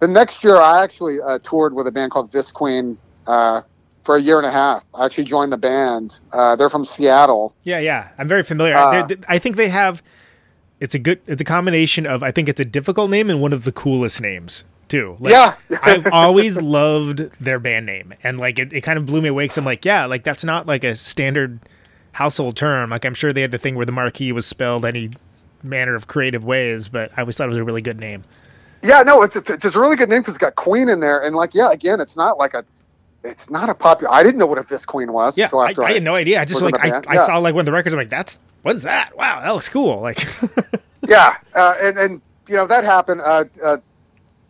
the 0.00 0.08
next 0.08 0.42
year 0.42 0.56
I 0.56 0.82
actually 0.82 1.20
uh, 1.20 1.38
toured 1.42 1.74
with 1.74 1.86
a 1.86 1.92
band 1.92 2.10
called 2.12 2.32
Visqueen 2.32 2.96
uh, 3.26 3.62
for 4.04 4.16
a 4.16 4.20
year 4.20 4.38
and 4.38 4.46
a 4.46 4.50
half. 4.50 4.84
I 4.94 5.04
actually 5.06 5.24
joined 5.24 5.52
the 5.52 5.58
band. 5.58 6.18
Uh, 6.32 6.56
they're 6.56 6.70
from 6.70 6.84
Seattle. 6.84 7.54
Yeah, 7.64 7.78
yeah, 7.78 8.10
I'm 8.18 8.28
very 8.28 8.42
familiar. 8.42 8.74
Uh, 8.76 9.08
I 9.28 9.38
think 9.38 9.56
they 9.56 9.68
have. 9.68 10.02
It's 10.80 10.94
a 10.94 10.98
good. 10.98 11.20
It's 11.26 11.40
a 11.40 11.44
combination 11.44 12.06
of. 12.06 12.22
I 12.22 12.32
think 12.32 12.48
it's 12.48 12.60
a 12.60 12.64
difficult 12.64 13.10
name 13.10 13.30
and 13.30 13.40
one 13.40 13.52
of 13.52 13.62
the 13.64 13.70
coolest 13.72 14.20
names 14.20 14.64
too. 14.88 15.16
Like, 15.20 15.32
Yeah. 15.32 15.54
I've 15.82 16.06
always 16.12 16.60
loved 16.60 17.18
their 17.40 17.58
band 17.60 17.86
name, 17.86 18.12
and 18.24 18.38
like 18.38 18.58
it, 18.58 18.72
it 18.72 18.80
kind 18.80 18.98
of 18.98 19.06
blew 19.06 19.22
me 19.22 19.28
away. 19.28 19.46
Cause 19.46 19.58
I'm 19.58 19.64
like, 19.64 19.84
yeah, 19.84 20.06
like 20.06 20.24
that's 20.24 20.42
not 20.44 20.66
like 20.66 20.82
a 20.82 20.94
standard 20.96 21.60
household 22.12 22.56
term. 22.56 22.90
Like 22.90 23.04
I'm 23.04 23.14
sure 23.14 23.32
they 23.32 23.42
had 23.42 23.52
the 23.52 23.58
thing 23.58 23.74
where 23.76 23.86
the 23.86 23.92
marquee 23.92 24.32
was 24.32 24.46
spelled 24.46 24.84
any 24.84 25.10
manner 25.62 25.94
of 25.94 26.06
creative 26.06 26.44
ways, 26.44 26.88
but 26.88 27.10
I 27.16 27.20
always 27.20 27.36
thought 27.36 27.46
it 27.46 27.50
was 27.50 27.58
a 27.58 27.64
really 27.64 27.82
good 27.82 28.00
name. 28.00 28.24
Yeah, 28.82 29.02
no, 29.02 29.22
it's 29.22 29.36
a, 29.36 29.52
it's 29.52 29.64
a 29.64 29.80
really 29.80 29.96
good 29.96 30.08
name 30.08 30.22
because 30.22 30.34
it's 30.34 30.40
got 30.40 30.56
Queen 30.56 30.88
in 30.88 31.00
there, 31.00 31.22
and 31.22 31.36
like, 31.36 31.54
yeah, 31.54 31.70
again, 31.70 32.00
it's 32.00 32.16
not 32.16 32.38
like 32.38 32.54
a, 32.54 32.64
it's 33.22 33.48
not 33.48 33.70
a 33.70 33.74
popular. 33.74 34.12
I 34.12 34.24
didn't 34.24 34.38
know 34.38 34.46
what 34.46 34.58
a 34.58 34.64
Visqueen 34.64 35.10
was. 35.10 35.38
Yeah, 35.38 35.48
I, 35.54 35.70
after 35.70 35.84
I 35.84 35.92
had 35.92 36.02
no 36.02 36.16
idea. 36.16 36.40
I 36.40 36.44
just 36.44 36.60
like 36.60 36.78
I, 36.80 36.90
band. 36.90 37.06
I 37.08 37.16
saw 37.18 37.38
like 37.38 37.54
one 37.54 37.60
of 37.60 37.66
the 37.66 37.72
records. 37.72 37.94
I'm 37.94 37.98
like, 37.98 38.08
that's 38.08 38.40
what's 38.62 38.82
that? 38.82 39.16
Wow, 39.16 39.40
that 39.40 39.50
looks 39.50 39.68
cool. 39.68 40.00
Like, 40.00 40.26
Yeah, 41.08 41.36
uh, 41.54 41.74
and 41.80 41.98
and 41.98 42.22
you 42.48 42.56
know 42.56 42.66
that 42.66 42.84
happened. 42.84 43.20
Uh, 43.22 43.44
uh, 43.62 43.78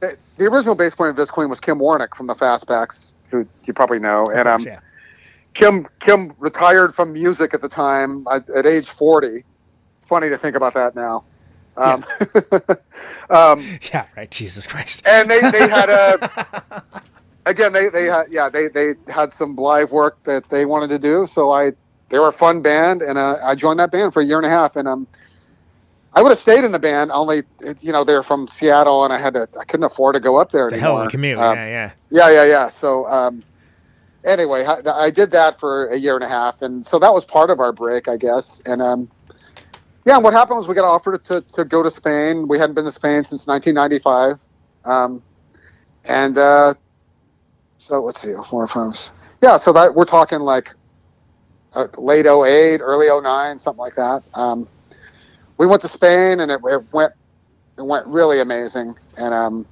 the 0.00 0.16
the 0.36 0.44
original 0.44 0.74
bass 0.74 0.94
player 0.94 1.10
of 1.10 1.16
Visqueen 1.16 1.48
was 1.48 1.60
Kim 1.60 1.78
Warnick 1.78 2.14
from 2.14 2.26
the 2.26 2.34
Fastbacks, 2.34 3.12
who 3.30 3.46
you 3.64 3.72
probably 3.72 3.98
know, 3.98 4.30
and 4.30 4.46
um, 4.46 4.60
yeah. 4.62 4.80
Kim 5.54 5.86
Kim 6.00 6.34
retired 6.38 6.94
from 6.94 7.12
music 7.12 7.54
at 7.54 7.62
the 7.62 7.68
time 7.68 8.26
at, 8.30 8.48
at 8.50 8.66
age 8.66 8.90
forty. 8.90 9.44
Funny 10.12 10.28
to 10.28 10.36
think 10.36 10.56
about 10.56 10.74
that 10.74 10.94
now. 10.94 11.24
Um, 11.74 12.04
um, 13.30 13.64
yeah, 13.92 14.06
right. 14.14 14.30
Jesus 14.30 14.66
Christ. 14.66 15.06
and 15.06 15.30
they, 15.30 15.40
they 15.50 15.66
had 15.68 15.88
a 15.88 16.82
again 17.46 17.72
they, 17.72 17.88
they 17.88 18.04
had 18.04 18.30
yeah 18.30 18.50
they, 18.50 18.68
they 18.68 18.94
had 19.08 19.32
some 19.32 19.56
live 19.56 19.90
work 19.90 20.22
that 20.24 20.50
they 20.50 20.66
wanted 20.66 20.90
to 20.90 20.98
do 20.98 21.26
so 21.26 21.50
I 21.50 21.72
they 22.12 22.18
were 22.18 22.28
a 22.28 22.32
fun 22.32 22.60
band, 22.60 23.00
and 23.00 23.16
uh, 23.16 23.38
I 23.42 23.54
joined 23.54 23.80
that 23.80 23.90
band 23.90 24.12
for 24.12 24.20
a 24.20 24.24
year 24.24 24.36
and 24.36 24.44
a 24.44 24.50
half, 24.50 24.76
and 24.76 24.86
um, 24.86 25.06
I 26.12 26.20
would 26.20 26.28
have 26.28 26.38
stayed 26.38 26.62
in 26.62 26.70
the 26.70 26.78
band. 26.78 27.10
Only, 27.10 27.42
you 27.80 27.90
know, 27.90 28.04
they're 28.04 28.22
from 28.22 28.46
Seattle, 28.48 29.02
and 29.04 29.14
I 29.14 29.18
had 29.18 29.32
to, 29.32 29.48
I 29.58 29.64
couldn't 29.64 29.84
afford 29.84 30.14
to 30.16 30.20
go 30.20 30.36
up 30.36 30.52
there 30.52 30.66
It's 30.66 30.74
a 30.74 30.78
hell 30.78 31.00
of 31.00 31.06
a 31.06 31.10
commute. 31.10 31.38
Um, 31.38 31.56
yeah, 31.56 31.66
yeah. 31.66 31.92
yeah, 32.10 32.30
yeah, 32.30 32.44
yeah. 32.44 32.68
So, 32.68 33.08
um, 33.08 33.42
anyway, 34.24 34.62
I, 34.62 34.82
I 35.06 35.10
did 35.10 35.30
that 35.30 35.58
for 35.58 35.86
a 35.88 35.96
year 35.96 36.14
and 36.14 36.22
a 36.22 36.28
half, 36.28 36.60
and 36.60 36.84
so 36.84 36.98
that 36.98 37.14
was 37.14 37.24
part 37.24 37.48
of 37.48 37.60
our 37.60 37.72
break, 37.72 38.08
I 38.08 38.18
guess. 38.18 38.60
And 38.66 38.82
um, 38.82 39.10
yeah, 40.04 40.16
and 40.16 40.24
what 40.24 40.32
happened 40.32 40.58
was 40.58 40.68
we 40.68 40.74
got 40.74 40.84
offered 40.84 41.24
to, 41.26 41.40
to 41.40 41.64
go 41.64 41.82
to 41.82 41.90
Spain. 41.90 42.48
We 42.48 42.58
hadn't 42.58 42.74
been 42.74 42.84
to 42.84 42.92
Spain 42.92 43.24
since 43.24 43.46
1995, 43.46 44.38
um, 44.84 45.22
and 46.04 46.36
uh, 46.38 46.74
so 47.78 48.02
let's 48.02 48.20
see, 48.20 48.34
four 48.48 48.66
films. 48.66 49.12
Yeah, 49.42 49.58
so 49.58 49.72
that 49.72 49.94
we're 49.94 50.04
talking 50.04 50.40
like 50.40 50.74
uh, 51.74 51.86
late 51.98 52.26
08, 52.26 52.80
early 52.80 53.08
09, 53.08 53.58
something 53.58 53.78
like 53.78 53.94
that. 53.94 54.22
Um, 54.34 54.68
we 55.58 55.66
went 55.66 55.82
to 55.82 55.88
Spain, 55.88 56.40
and 56.40 56.50
it, 56.50 56.60
it 56.64 56.92
went 56.92 57.12
it 57.78 57.82
went 57.82 58.06
really 58.06 58.40
amazing, 58.40 58.94
and 59.16 59.32
um, 59.32 59.66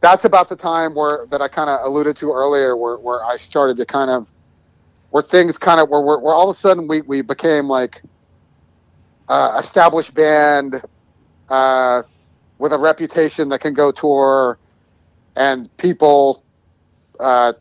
that's 0.00 0.24
about 0.24 0.48
the 0.48 0.56
time 0.56 0.94
where 0.94 1.26
that 1.30 1.40
I 1.40 1.48
kind 1.48 1.70
of 1.70 1.80
alluded 1.84 2.16
to 2.16 2.30
earlier, 2.30 2.76
where, 2.76 2.98
where 2.98 3.24
I 3.24 3.36
started 3.36 3.76
to 3.78 3.86
kind 3.86 4.10
of 4.10 4.26
where 5.10 5.22
things 5.22 5.56
kind 5.56 5.80
of 5.80 5.88
where, 5.88 6.00
where, 6.00 6.18
where 6.18 6.34
all 6.34 6.50
of 6.50 6.56
a 6.56 6.58
sudden 6.58 6.88
we, 6.88 7.00
we 7.02 7.22
became 7.22 7.68
like 7.68 8.02
uh, 9.28 9.56
established 9.60 10.14
band 10.14 10.82
uh, 11.48 12.02
with 12.58 12.72
a 12.72 12.78
reputation 12.78 13.48
that 13.50 13.60
can 13.60 13.74
go 13.74 13.90
tour, 13.92 14.58
and 15.36 15.74
people 15.76 16.42
uh, 17.20 17.52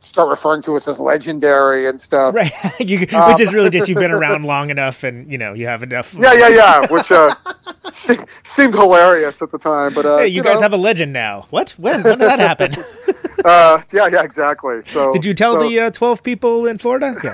start 0.00 0.28
referring 0.28 0.62
to 0.62 0.76
us 0.76 0.86
as 0.88 1.00
legendary 1.00 1.86
and 1.86 2.00
stuff. 2.00 2.34
Right, 2.34 2.52
you, 2.80 3.06
Um, 3.12 3.30
which 3.30 3.40
is 3.40 3.52
really 3.54 3.70
just 3.70 3.88
you've 3.88 3.98
been 3.98 4.10
around 4.10 4.44
long 4.44 4.70
enough, 4.70 5.04
and 5.04 5.30
you 5.30 5.38
know 5.38 5.54
you 5.54 5.66
have 5.66 5.82
enough. 5.82 6.14
Yeah, 6.14 6.32
yeah, 6.34 6.48
yeah. 6.48 6.86
Which 6.92 7.10
uh, 7.10 7.34
se- 7.90 8.24
seemed 8.44 8.74
hilarious 8.74 9.40
at 9.42 9.50
the 9.50 9.58
time, 9.58 9.94
but 9.94 10.04
uh, 10.06 10.18
Hey, 10.18 10.28
you, 10.28 10.42
guys 10.42 10.56
know, 10.56 10.62
have 10.62 10.72
a 10.72 10.76
legend 10.76 11.12
now. 11.12 11.46
What? 11.50 11.70
When? 11.72 12.02
When 12.02 12.18
did 12.18 12.28
that 12.28 12.38
happen? 12.38 12.74
uh, 13.44 13.82
yeah, 13.92 14.06
yeah, 14.08 14.22
exactly. 14.22 14.82
So 14.86 15.12
did 15.12 15.24
you 15.24 15.34
tell 15.34 15.54
so- 15.54 15.68
the 15.68 15.80
uh, 15.80 15.90
twelve 15.90 16.22
people 16.22 16.66
in 16.66 16.78
Florida? 16.78 17.14
Yeah. 17.22 17.32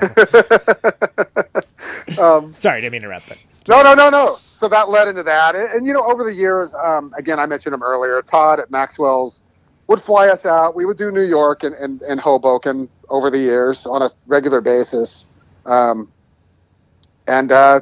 um, 2.19 2.53
Sorry, 2.57 2.81
didn't 2.81 2.93
mean 2.93 3.01
to 3.01 3.07
interrupt. 3.07 3.29
But 3.29 3.45
No, 3.67 3.81
no, 3.81 3.93
no, 3.93 4.09
no. 4.09 4.39
So 4.51 4.69
that 4.69 4.89
led 4.89 5.07
into 5.07 5.23
that, 5.23 5.55
and, 5.55 5.69
and 5.73 5.85
you 5.85 5.93
know, 5.93 6.03
over 6.03 6.23
the 6.23 6.33
years, 6.33 6.73
um, 6.75 7.13
again, 7.17 7.39
I 7.39 7.45
mentioned 7.45 7.73
him 7.73 7.83
earlier. 7.83 8.21
Todd 8.21 8.59
at 8.59 8.71
Maxwell's 8.71 9.43
would 9.87 10.01
fly 10.01 10.29
us 10.29 10.45
out. 10.45 10.75
We 10.75 10.85
would 10.85 10.97
do 10.97 11.11
New 11.11 11.25
York 11.25 11.63
and, 11.63 11.75
and, 11.75 12.01
and 12.03 12.19
Hoboken 12.19 12.87
over 13.09 13.29
the 13.29 13.37
years 13.37 13.85
on 13.85 14.01
a 14.01 14.09
regular 14.27 14.61
basis, 14.61 15.27
um, 15.65 16.11
and 17.27 17.51
uh, 17.51 17.81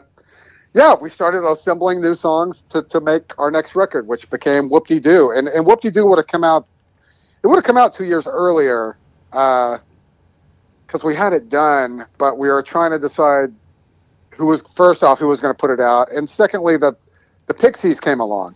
yeah, 0.74 0.96
we 1.00 1.10
started 1.10 1.48
assembling 1.48 2.02
new 2.02 2.16
songs 2.16 2.64
to, 2.70 2.82
to 2.84 3.00
make 3.00 3.38
our 3.38 3.52
next 3.52 3.76
record, 3.76 4.08
which 4.08 4.28
became 4.30 4.70
Whoop 4.70 4.88
De 4.88 5.00
Doo, 5.00 5.32
and 5.32 5.48
and 5.48 5.66
Whoop 5.66 5.82
De 5.82 5.92
Doo 5.92 6.08
would 6.08 6.18
have 6.18 6.28
come 6.28 6.44
out. 6.44 6.66
It 7.44 7.48
would 7.48 7.58
have 7.58 7.66
come 7.66 7.78
out 7.78 7.94
two 7.94 8.06
years 8.06 8.26
earlier, 8.26 8.98
because 9.30 11.04
we 11.04 11.14
had 11.14 11.34
it 11.34 11.50
done, 11.50 12.06
but 12.18 12.38
we 12.38 12.50
were 12.50 12.64
trying 12.64 12.92
to 12.92 13.00
decide 13.00 13.54
who 14.36 14.46
was 14.46 14.64
first 14.76 15.04
off 15.04 15.20
who 15.20 15.28
was 15.28 15.40
going 15.40 15.54
to 15.54 15.58
put 15.58 15.70
it 15.70 15.80
out, 15.80 16.12
and 16.12 16.30
secondly 16.30 16.78
the 16.78 16.96
the 17.48 17.54
Pixies 17.54 18.00
came 18.00 18.20
along. 18.20 18.56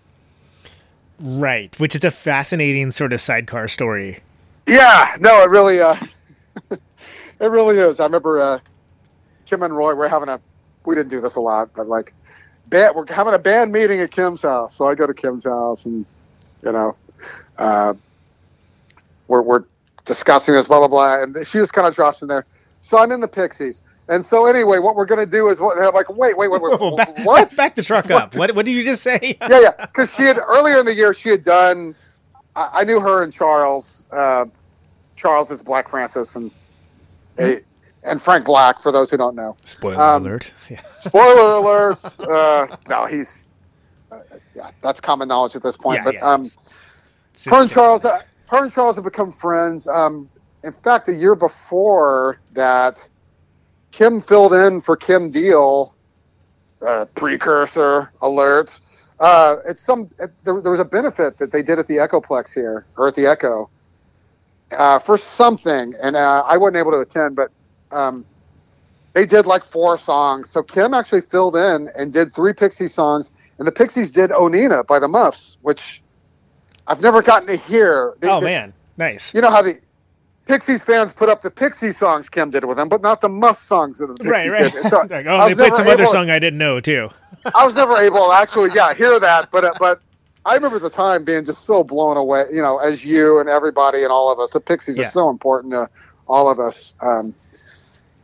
right, 1.20 1.78
which 1.80 1.96
is 1.96 2.04
a 2.04 2.12
fascinating 2.12 2.92
sort 2.92 3.14
of 3.14 3.22
sidecar 3.22 3.68
story. 3.68 4.20
Yeah, 4.66 5.16
no, 5.20 5.44
it 5.44 5.50
really, 5.50 5.80
uh, 5.80 5.96
it 6.72 6.80
really 7.40 7.78
is. 7.78 8.00
I 8.00 8.04
remember 8.04 8.40
uh, 8.40 8.60
Kim 9.46 9.64
and 9.64 9.76
Roy 9.76 9.94
were 9.96 10.10
having 10.10 10.30
a, 10.30 10.40
we 10.86 10.96
didn't 10.96 11.10
do 11.10 11.22
this 11.22 11.36
a 11.36 11.40
lot, 11.40 11.70
but 11.74 11.88
like, 11.88 12.14
band, 12.68 12.96
we're 12.96 13.06
having 13.12 13.34
a 13.34 13.40
band 13.40 13.72
meeting 13.72 14.02
at 14.02 14.12
Kim's 14.12 14.42
house. 14.42 14.76
So 14.76 14.86
I 14.86 14.96
go 14.96 15.08
to 15.08 15.14
Kim's 15.14 15.46
house, 15.46 15.86
and 15.86 16.06
you 16.64 16.72
know, 16.72 16.96
uh, 17.58 17.94
we're 19.28 19.42
we're 19.42 19.64
discussing 20.06 20.54
this, 20.54 20.68
blah 20.68 20.80
blah 20.80 20.88
blah, 20.88 21.24
and 21.24 21.36
she 21.48 21.60
just 21.60 21.74
kind 21.74 21.88
of 21.88 21.96
drops 21.96 22.22
in 22.22 22.28
there. 22.28 22.46
So 22.82 22.98
I'm 22.98 23.12
in 23.12 23.22
the 23.22 23.28
Pixies, 23.28 23.82
and 24.10 24.26
so 24.26 24.46
anyway, 24.46 24.80
what 24.80 24.96
we're 24.96 25.06
gonna 25.06 25.26
do 25.26 25.50
is 25.50 25.60
what? 25.60 25.78
I'm 25.78 25.94
like, 25.94 26.10
wait, 26.10 26.38
wait, 26.38 26.48
wait, 26.50 26.62
wait, 26.62 26.80
Whoa, 26.80 26.96
back, 26.96 27.18
what? 27.26 27.56
Back 27.56 27.76
the 27.76 27.84
truck 27.84 28.10
up. 28.12 28.36
What? 28.38 28.56
What 28.56 28.66
did 28.66 28.72
you 28.74 28.84
just 28.84 29.04
say? 29.04 29.38
yeah, 29.42 29.60
yeah. 29.60 29.86
Because 29.86 30.14
she 30.14 30.24
had 30.24 30.38
earlier 30.38 30.80
in 30.80 30.86
the 30.86 30.94
year 30.96 31.14
she 31.14 31.30
had 31.30 31.44
done. 31.44 31.96
I, 32.56 32.70
I 32.74 32.84
knew 32.84 33.00
her 33.00 33.24
and 33.24 33.32
Charles. 33.34 34.06
Uh, 34.12 34.46
Charles 35.16 35.50
is 35.52 35.62
Black 35.62 35.90
Francis 35.90 36.36
and 36.36 36.52
a, 37.40 37.62
and 38.04 38.22
Frank 38.22 38.46
Black 38.46 38.82
for 38.82 38.92
those 38.92 39.10
who 39.10 39.18
don't 39.18 39.36
know. 39.36 39.58
Spoiler 39.64 40.02
Um, 40.02 40.26
alert. 40.26 40.54
Yeah. 40.70 40.82
Spoiler 41.00 41.54
alert. 41.54 42.20
Uh, 42.20 42.68
no, 42.88 43.06
he's 43.06 43.48
uh, 44.12 44.20
yeah, 44.56 44.72
that's 44.82 45.02
common 45.02 45.28
knowledge 45.28 45.56
at 45.56 45.64
this 45.64 45.76
point. 45.76 45.98
Yeah, 45.98 46.04
but 46.04 46.14
yeah, 46.16 46.22
um, 46.34 46.42
it's- 46.42 46.58
it's 47.32 47.46
her 47.46 47.62
and 47.62 47.70
Charles, 47.70 48.04
uh, 48.06 48.22
her 48.50 48.64
and 48.64 48.72
Charles 48.72 48.96
have 48.96 49.04
become 49.04 49.32
friends. 49.32 49.88
Um, 49.88 50.28
in 50.64 50.72
fact, 50.72 51.06
the 51.06 51.14
year 51.14 51.36
before 51.36 52.40
that, 52.54 53.08
Kim 53.98 54.22
filled 54.22 54.54
in 54.54 54.80
for 54.82 54.96
Kim 54.96 55.32
Deal. 55.32 55.96
Uh, 56.80 57.06
precursor 57.16 58.12
alerts. 58.22 58.82
Uh, 59.20 59.56
it's 59.68 59.82
some. 59.82 60.08
It, 60.20 60.30
there, 60.44 60.62
there 60.62 60.72
was 60.72 60.80
a 60.80 60.86
benefit 60.86 61.40
that 61.40 61.52
they 61.52 61.64
did 61.64 61.80
at 61.80 61.88
the 61.88 61.96
Echoplex 61.96 62.54
here, 62.54 62.86
or 62.98 63.08
at 63.08 63.16
the 63.16 63.26
Echo, 63.26 63.68
uh, 64.72 65.00
for 65.00 65.18
something, 65.18 65.96
and 66.00 66.16
uh, 66.16 66.44
I 66.48 66.56
wasn't 66.56 66.78
able 66.78 66.92
to 66.92 67.00
attend, 67.00 67.36
but 67.36 67.50
um, 67.92 68.24
they 69.14 69.26
did 69.26 69.48
like 69.48 69.66
four 69.66 69.98
songs. 69.98 70.52
So 70.52 70.62
Kim 70.62 70.94
actually 70.94 71.22
filled 71.22 71.56
in 71.56 71.90
and 71.96 72.14
did 72.14 72.32
three 72.36 72.54
Pixie 72.54 72.88
songs, 72.88 73.32
and 73.58 73.68
the 73.68 73.72
Pixies 73.72 74.12
did 74.12 74.30
Onina 74.30 74.86
by 74.86 75.00
the 75.00 75.08
Muffs, 75.08 75.58
which 75.64 76.04
I've 76.86 77.02
never 77.02 77.24
gotten 77.24 77.48
to 77.48 77.58
hear. 77.58 78.14
They- 78.20 78.30
Oh 78.30 78.40
they- 78.40 78.46
man, 78.46 78.72
nice. 78.98 79.34
you 79.34 79.42
know 79.42 79.50
how 79.50 79.64
the 79.64 79.80
Pixies 80.48 80.84
fans 80.84 81.14
put 81.14 81.30
up 81.30 81.42
the 81.42 81.52
Pixie 81.52 81.92
songs 81.92 82.30
Kim 82.30 82.52
did 82.52 82.66
with 82.66 82.78
them, 82.78 82.90
but 82.90 83.02
not 83.02 83.22
the 83.22 83.30
Muff 83.30 83.62
songs 83.62 83.98
that 84.00 84.08
the 84.08 84.14
Pixies 84.16 84.32
Right, 84.32 84.50
right. 84.52 84.72
did. 84.74 84.86
So 84.88 84.98
like, 85.10 85.26
oh, 85.28 85.48
they 85.48 85.56
played 85.56 85.76
some 85.76 85.88
other 85.88 86.06
song 86.06 86.30
I 86.30 86.40
didn't 86.40 86.58
know 86.60 86.80
too. 86.80 87.10
I 87.54 87.66
was 87.66 87.76
never 87.76 87.98
able 87.98 88.28
to 88.30 88.34
actually, 88.34 88.72
yeah, 88.74 88.94
hear 88.94 89.20
that. 89.20 89.50
But 89.52 89.66
uh, 89.66 89.74
but 89.80 90.02
I 90.46 90.56
remember 90.56 90.80
the 90.80 90.90
time 90.90 91.24
being 91.26 91.46
just 91.46 91.66
so 91.66 91.84
blown 91.84 92.18
away. 92.18 92.46
You 92.52 92.62
know, 92.62 92.78
as 92.78 93.04
you 93.04 93.40
and 93.40 93.50
everybody 93.50 94.04
and 94.04 94.12
all 94.12 94.32
of 94.32 94.40
us, 94.40 94.52
the 94.52 94.60
Pixies 94.60 94.98
Yeah. 94.98 95.08
are 95.08 95.12
so 95.12 95.30
important 95.30 95.74
to 95.74 95.90
all 96.28 96.50
of 96.50 96.60
us. 96.60 96.94
Um, 97.02 97.34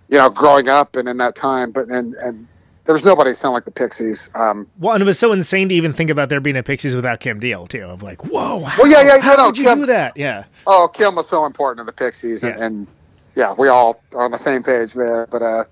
you 0.09 0.17
know, 0.17 0.29
growing 0.29 0.69
up 0.69 0.95
and 0.95 1.07
in 1.09 1.17
that 1.17 1.35
time, 1.35 1.71
but 1.71 1.89
and 1.89 2.13
and 2.15 2.47
there 2.85 2.93
was 2.93 3.03
nobody 3.05 3.34
sound 3.34 3.53
like 3.53 3.65
the 3.65 3.72
Pixies. 3.72 4.30
Um, 4.35 4.68
Well, 4.80 4.93
and 4.93 5.01
it 5.01 5.05
was 5.05 5.18
so 5.19 5.31
insane 5.31 5.69
to 5.69 5.76
even 5.76 5.93
think 5.93 6.10
about 6.10 6.30
there 6.30 6.39
being 6.41 6.57
a 6.57 6.64
Pixies 6.64 6.95
without 6.95 7.19
Kim 7.22 7.39
Deal 7.39 7.65
too. 7.65 7.84
Of 7.84 8.03
like, 8.03 8.26
whoa, 8.26 8.64
how, 8.64 8.84
Well, 8.84 8.91
yeah, 8.91 9.01
yeah, 9.15 9.22
how 9.22 9.35
no, 9.35 9.43
no, 9.45 9.51
did 9.51 9.57
you 9.60 9.65
Kim- 9.65 9.80
do 9.80 9.85
that? 9.88 10.18
Yeah, 10.18 10.43
oh, 10.68 10.89
Kim 10.93 11.15
was 11.15 11.27
so 11.30 11.45
important 11.45 11.80
to 11.80 11.84
the 11.85 11.95
Pixies, 11.95 12.43
and, 12.43 12.57
Yeah. 12.57 12.65
and 12.65 12.88
yeah, 13.35 13.53
we 13.57 13.68
all 13.69 14.01
are 14.14 14.26
on 14.26 14.31
the 14.31 14.38
same 14.38 14.64
page 14.64 14.93
there. 14.93 15.27
But 15.31 15.41
uh, 15.41 15.64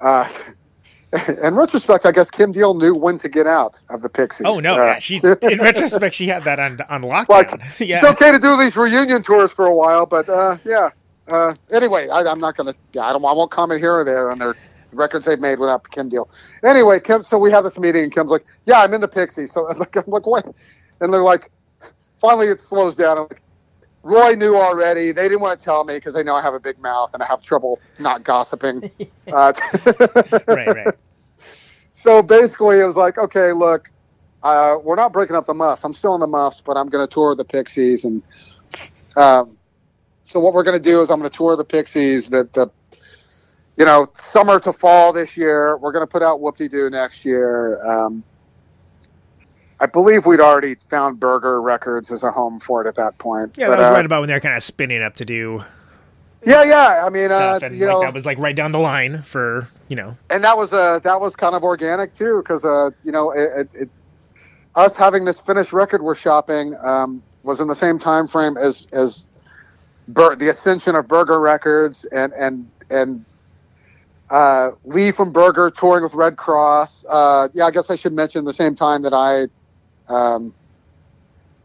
uh, 0.00 0.28
in 1.42 1.54
retrospect, 1.54 2.04
I 2.06 2.12
guess 2.12 2.30
Kim 2.30 2.52
Deal 2.52 2.74
knew 2.74 2.94
when 2.94 3.18
to 3.18 3.28
get 3.28 3.46
out 3.46 3.82
of 3.88 4.02
the 4.02 4.08
Pixies. 4.08 4.46
Oh 4.46 4.60
no, 4.60 4.74
Uh, 4.74 4.84
yeah, 4.84 4.98
she 4.98 5.16
in 5.16 5.58
retrospect 5.58 6.14
she 6.14 6.28
had 6.28 6.44
that 6.44 6.58
on 6.60 6.80
on 6.88 7.02
lockdown. 7.02 7.28
like 7.28 7.60
yeah, 7.80 7.96
it's 7.96 8.04
okay 8.04 8.30
to 8.30 8.38
do 8.38 8.56
these 8.56 8.76
reunion 8.76 9.22
tours 9.22 9.50
for 9.50 9.66
a 9.66 9.74
while, 9.74 10.06
but 10.06 10.28
uh, 10.28 10.56
yeah. 10.64 10.90
Uh, 11.26 11.54
anyway, 11.70 12.08
I, 12.08 12.20
I'm 12.22 12.40
not 12.40 12.56
gonna. 12.56 12.74
Yeah, 12.94 13.02
I 13.02 13.12
don't. 13.12 13.22
I 13.24 13.32
won't 13.34 13.50
comment 13.50 13.80
here 13.80 13.92
or 13.94 14.02
there 14.04 14.30
on 14.30 14.38
their 14.38 14.54
records 14.92 15.24
they've 15.24 15.38
made 15.38 15.58
without 15.58 15.88
Kim 15.90 16.08
Deal. 16.08 16.28
Anyway, 16.64 17.00
Kim. 17.00 17.22
So 17.22 17.38
we 17.38 17.50
have 17.50 17.64
this 17.64 17.78
meeting, 17.78 18.04
and 18.04 18.12
Kim's 18.12 18.30
like, 18.30 18.44
"Yeah, 18.66 18.80
I'm 18.80 18.94
in 18.94 19.00
the 19.00 19.08
Pixies." 19.08 19.52
So 19.58 19.68
I'm 19.68 19.78
like, 19.78 19.96
I'm 19.96 20.04
like, 20.06 20.26
what? 20.26 20.46
And 21.00 21.12
they're 21.12 21.22
like, 21.22 21.50
finally 22.20 22.48
it 22.48 22.60
slows 22.60 22.96
down. 22.96 23.18
I'm 23.18 23.24
like, 23.24 23.42
Roy 24.02 24.34
knew 24.34 24.56
already. 24.56 25.12
They 25.12 25.24
didn't 25.24 25.40
want 25.40 25.58
to 25.58 25.64
tell 25.64 25.84
me 25.84 25.94
because 25.94 26.14
they 26.14 26.22
know 26.22 26.34
I 26.34 26.42
have 26.42 26.54
a 26.54 26.60
big 26.60 26.78
mouth 26.80 27.10
and 27.14 27.22
I 27.22 27.26
have 27.26 27.42
trouble 27.42 27.80
not 27.98 28.24
gossiping. 28.24 28.90
uh, 29.32 29.52
right, 30.46 30.68
right. 30.68 30.94
so 31.92 32.22
basically, 32.22 32.80
it 32.80 32.84
was 32.84 32.96
like, 32.96 33.18
okay, 33.18 33.52
look, 33.52 33.90
uh, 34.42 34.76
we're 34.82 34.96
not 34.96 35.12
breaking 35.12 35.36
up 35.36 35.46
the 35.46 35.54
Muffs. 35.54 35.84
I'm 35.84 35.94
still 35.94 36.14
in 36.14 36.20
the 36.20 36.26
Muffs, 36.26 36.62
but 36.64 36.76
I'm 36.76 36.88
going 36.88 37.06
to 37.06 37.12
tour 37.12 37.34
the 37.34 37.44
Pixies, 37.44 38.04
and 38.04 38.22
um, 39.16 39.56
so 40.24 40.38
what 40.40 40.54
we're 40.54 40.62
going 40.62 40.78
to 40.78 40.82
do 40.82 41.02
is 41.02 41.10
I'm 41.10 41.18
going 41.18 41.30
to 41.30 41.36
tour 41.36 41.56
the 41.56 41.64
Pixies. 41.64 42.28
That 42.30 42.52
the 42.52 42.68
you 43.78 43.84
know 43.84 44.10
summer 44.18 44.60
to 44.60 44.72
fall 44.72 45.12
this 45.12 45.36
year. 45.36 45.76
We're 45.76 45.92
going 45.92 46.06
to 46.06 46.10
put 46.10 46.22
out 46.22 46.40
Whoop 46.40 46.56
De 46.56 46.68
Doo 46.68 46.90
next 46.90 47.24
year. 47.24 47.82
Um, 47.84 48.22
I 49.80 49.86
believe 49.86 50.26
we'd 50.26 50.40
already 50.40 50.74
found 50.90 51.20
Burger 51.20 51.62
Records 51.62 52.10
as 52.10 52.24
a 52.24 52.32
home 52.32 52.58
for 52.58 52.84
it 52.84 52.88
at 52.88 52.96
that 52.96 53.16
point. 53.18 53.56
Yeah, 53.56 53.68
But, 53.68 53.76
that 53.76 53.78
was 53.78 53.86
uh, 53.86 53.92
right 53.92 54.04
about 54.04 54.20
when 54.20 54.28
they're 54.28 54.40
kind 54.40 54.56
of 54.56 54.62
spinning 54.64 55.02
up 55.02 55.14
to 55.16 55.24
do 55.24 55.62
Yeah, 56.44 56.64
yeah. 56.64 57.06
I 57.06 57.10
mean, 57.10 57.30
uh, 57.30 57.60
and 57.62 57.76
you 57.76 57.86
like 57.86 57.92
know, 57.92 58.00
that 58.00 58.12
was 58.12 58.26
like 58.26 58.38
right 58.38 58.56
down 58.56 58.72
the 58.72 58.80
line 58.80 59.22
for 59.22 59.68
you 59.86 59.94
know. 59.96 60.16
and 60.28 60.42
that 60.42 60.58
was 60.58 60.72
uh 60.72 60.98
that 61.04 61.20
was 61.20 61.36
kind 61.36 61.54
of 61.54 61.62
organic 61.62 62.14
too 62.14 62.42
because 62.42 62.64
uh 62.64 62.90
you 63.04 63.12
know 63.12 63.30
it, 63.30 63.68
it, 63.72 63.82
it 63.82 63.90
us 64.74 64.96
having 64.96 65.24
this 65.24 65.40
finished 65.40 65.72
record 65.72 66.02
we're 66.02 66.14
shopping 66.14 66.76
um, 66.82 67.22
was 67.42 67.58
in 67.60 67.66
the 67.68 67.74
same 67.74 67.98
time 67.98 68.28
frame 68.28 68.56
as 68.56 68.86
as 68.92 69.26
Bur- 70.08 70.36
the 70.36 70.48
ascension 70.48 70.94
of 70.94 71.06
Burger 71.06 71.40
Records 71.40 72.04
and 72.06 72.32
and 72.32 72.68
and 72.90 73.24
uh, 74.30 74.72
Lee 74.84 75.12
from 75.12 75.32
Burger 75.32 75.70
touring 75.70 76.02
with 76.02 76.14
Redd 76.14 76.36
Kross. 76.36 77.04
Uh, 77.08 77.48
yeah, 77.54 77.64
I 77.64 77.70
guess 77.70 77.90
I 77.90 77.96
should 77.96 78.12
mention 78.12 78.44
the 78.44 78.54
same 78.54 78.74
time 78.74 79.02
that 79.02 79.14
I 79.14 79.46
um, 80.12 80.54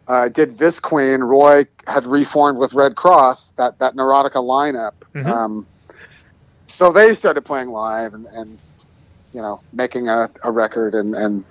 uh, 0.08 0.30
did 0.30 0.58
Visqueen, 0.58 1.28
Roy 1.28 1.66
had 1.88 2.06
reformed 2.06 2.58
with 2.58 2.74
Redd 2.74 2.96
Kross 2.96 3.54
that 3.56 3.80
that 3.80 3.96
Neurotica 3.96 4.36
lineup. 4.36 4.94
Mhm. 5.14 5.26
Um, 5.26 5.68
so 6.68 6.92
they 6.92 7.14
started 7.14 7.42
playing 7.42 7.70
live 7.70 8.14
and, 8.14 8.26
and 8.28 8.58
you 9.32 9.42
know 9.42 9.62
making 9.72 10.08
a, 10.10 10.30
a 10.44 10.52
record 10.52 10.96
and 10.96 11.16
and 11.16 11.44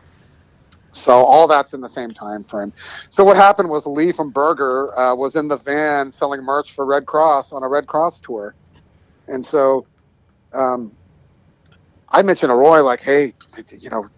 so 0.92 1.12
all 1.12 1.46
that's 1.46 1.72
in 1.72 1.80
the 1.80 1.88
same 1.88 2.10
time 2.10 2.44
frame. 2.44 2.72
So 3.08 3.24
what 3.24 3.36
happened 3.36 3.70
was 3.70 3.86
Lee 3.86 4.12
from 4.12 4.30
Burger 4.30 4.98
uh, 4.98 5.14
was 5.14 5.36
in 5.36 5.48
the 5.48 5.56
van 5.56 6.12
selling 6.12 6.42
merch 6.42 6.72
for 6.72 6.84
Redd 6.84 7.06
Kross 7.06 7.52
on 7.52 7.62
a 7.62 7.68
Redd 7.68 7.86
Kross 7.86 8.20
tour, 8.20 8.54
and 9.28 9.44
so 9.44 9.86
um, 10.52 10.92
I 12.12 12.22
mentioned 12.22 12.50
to 12.50 12.54
Roy 12.54 12.82
like, 12.82 13.00
hey, 13.00 13.32
you 13.78 13.90
know, 13.90 14.08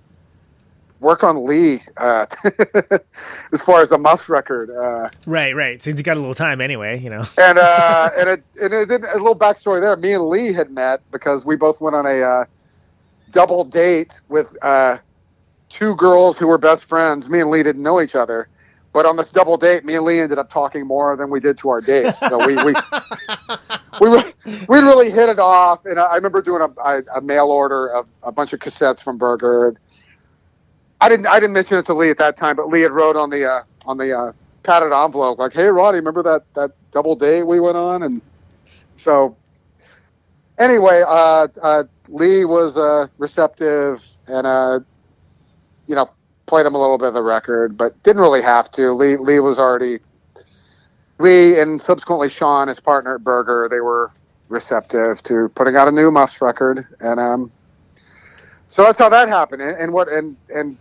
work 1.01 1.23
on 1.23 1.47
Lee 1.47 1.81
uh, 1.97 2.27
as 3.53 3.63
far 3.63 3.83
as 3.83 3.91
the 3.91 3.99
Muff 3.99 4.29
record. 4.29 4.71
Uh, 4.71 5.09
Right, 5.27 5.55
right. 5.55 5.81
Since 5.81 5.99
you 5.99 6.05
got 6.05 6.17
a 6.17 6.21
little 6.21 6.35
time 6.35 6.61
anyway, 6.61 6.99
you 6.99 7.11
know. 7.11 7.25
and 7.39 7.59
uh, 7.59 8.11
and 8.19 8.29
it, 8.31 8.43
and 8.61 8.75
it 8.75 8.89
did 8.89 9.05
a 9.05 9.13
little 9.19 9.39
backstory 9.39 9.81
there. 9.81 9.97
Me 9.97 10.15
and 10.15 10.25
Lee 10.25 10.53
had 10.53 10.71
met 10.71 11.01
because 11.13 11.45
we 11.45 11.57
both 11.57 11.81
went 11.81 11.95
on 11.95 12.07
a 12.07 12.21
uh, 12.21 12.45
double 13.31 13.65
date 13.65 14.21
with 14.29 14.57
uh, 14.63 14.99
two 15.69 15.95
girls 15.97 16.39
who 16.39 16.49
were 16.49 16.59
best 16.59 16.87
friends. 16.87 17.29
Me 17.29 17.41
and 17.41 17.51
Lee 17.51 17.63
didn't 17.63 17.83
know 17.83 18.01
each 18.01 18.15
other, 18.17 18.49
but 18.95 19.07
on 19.07 19.17
this 19.17 19.33
double 19.33 19.59
date, 19.59 19.85
me 19.85 19.97
and 19.97 20.05
Lee 20.05 20.21
ended 20.21 20.39
up 20.39 20.49
talking 20.49 20.87
more 20.87 21.17
than 21.17 21.29
we 21.29 21.41
did 21.41 21.59
to 21.59 21.69
our 21.69 21.81
dates. 21.81 22.21
So 22.21 22.47
we 22.47 22.55
we 22.65 22.73
we, 24.01 24.09
we 24.69 24.79
really 24.79 25.11
hit 25.11 25.29
it 25.29 25.41
off. 25.41 25.85
And 25.85 25.99
I 25.99 26.05
I 26.05 26.15
remember 26.17 26.41
doing 26.41 26.63
a, 26.63 26.81
a, 26.81 27.03
a 27.17 27.21
mail 27.21 27.49
order 27.49 27.89
of 27.89 28.07
a 28.23 28.31
bunch 28.31 28.53
of 28.53 28.61
cassettes 28.61 29.03
from 29.03 29.19
Burger. 29.19 29.75
I 31.01 31.09
didn't 31.09 31.27
I 31.27 31.41
didn't 31.41 31.55
mention 31.55 31.77
it 31.77 31.87
to 31.87 31.95
Lee 31.95 32.09
at 32.09 32.19
that 32.19 32.37
time, 32.37 32.55
but 32.55 32.69
Lee 32.69 32.83
had 32.83 32.93
wrote 32.93 33.17
on 33.17 33.31
the 33.31 33.45
uh, 33.45 33.63
on 33.85 33.99
the 33.99 34.17
uh, 34.17 34.33
padded 34.63 34.93
envelope 34.93 35.41
like, 35.41 35.53
"Hey, 35.53 35.67
Roddy, 35.67 35.99
remember 35.99 36.23
that 36.23 36.45
that 36.55 36.71
double 36.93 37.17
date 37.17 37.43
we 37.43 37.59
went 37.59 37.77
on?" 37.77 38.05
And 38.05 38.23
so, 38.97 39.37
anyway, 40.57 41.03
uh, 41.05 41.49
uh, 41.61 41.85
Lee 42.07 42.45
was 42.45 42.77
uh, 42.77 43.09
receptive 43.19 44.05
and 44.29 44.47
uh, 44.47 44.79
you 45.89 45.97
know 45.97 46.09
played 46.55 46.67
him 46.67 46.77
a 46.77 46.81
little 46.81 46.99
bit 46.99 47.09
of 47.09 47.15
the 47.15 47.23
record, 47.23 47.77
but 47.77 48.01
didn't 48.05 48.23
really 48.23 48.41
have 48.41 48.71
to. 48.71 48.93
Lee 48.93 49.17
Lee 49.17 49.41
was 49.41 49.59
already 49.59 49.99
Lee 51.19 51.59
and 51.59 51.83
subsequently 51.83 52.29
Sean, 52.29 52.69
his 52.69 52.79
partner 52.79 53.17
at 53.17 53.25
Burger, 53.25 53.67
they 53.69 53.81
were 53.81 54.13
receptive 54.49 55.21
to 55.25 55.49
putting 55.57 55.75
out 55.75 55.89
a 55.89 55.91
new 55.91 56.13
Muffs 56.13 56.41
record, 56.41 56.87
and 57.01 57.19
um, 57.19 57.51
so 58.69 58.85
that's 58.85 59.01
how 59.01 59.09
that 59.09 59.27
happened. 59.27 59.63
And, 59.63 59.77
and 59.81 59.93
what 59.93 60.07
and 60.07 60.37
and 60.55 60.77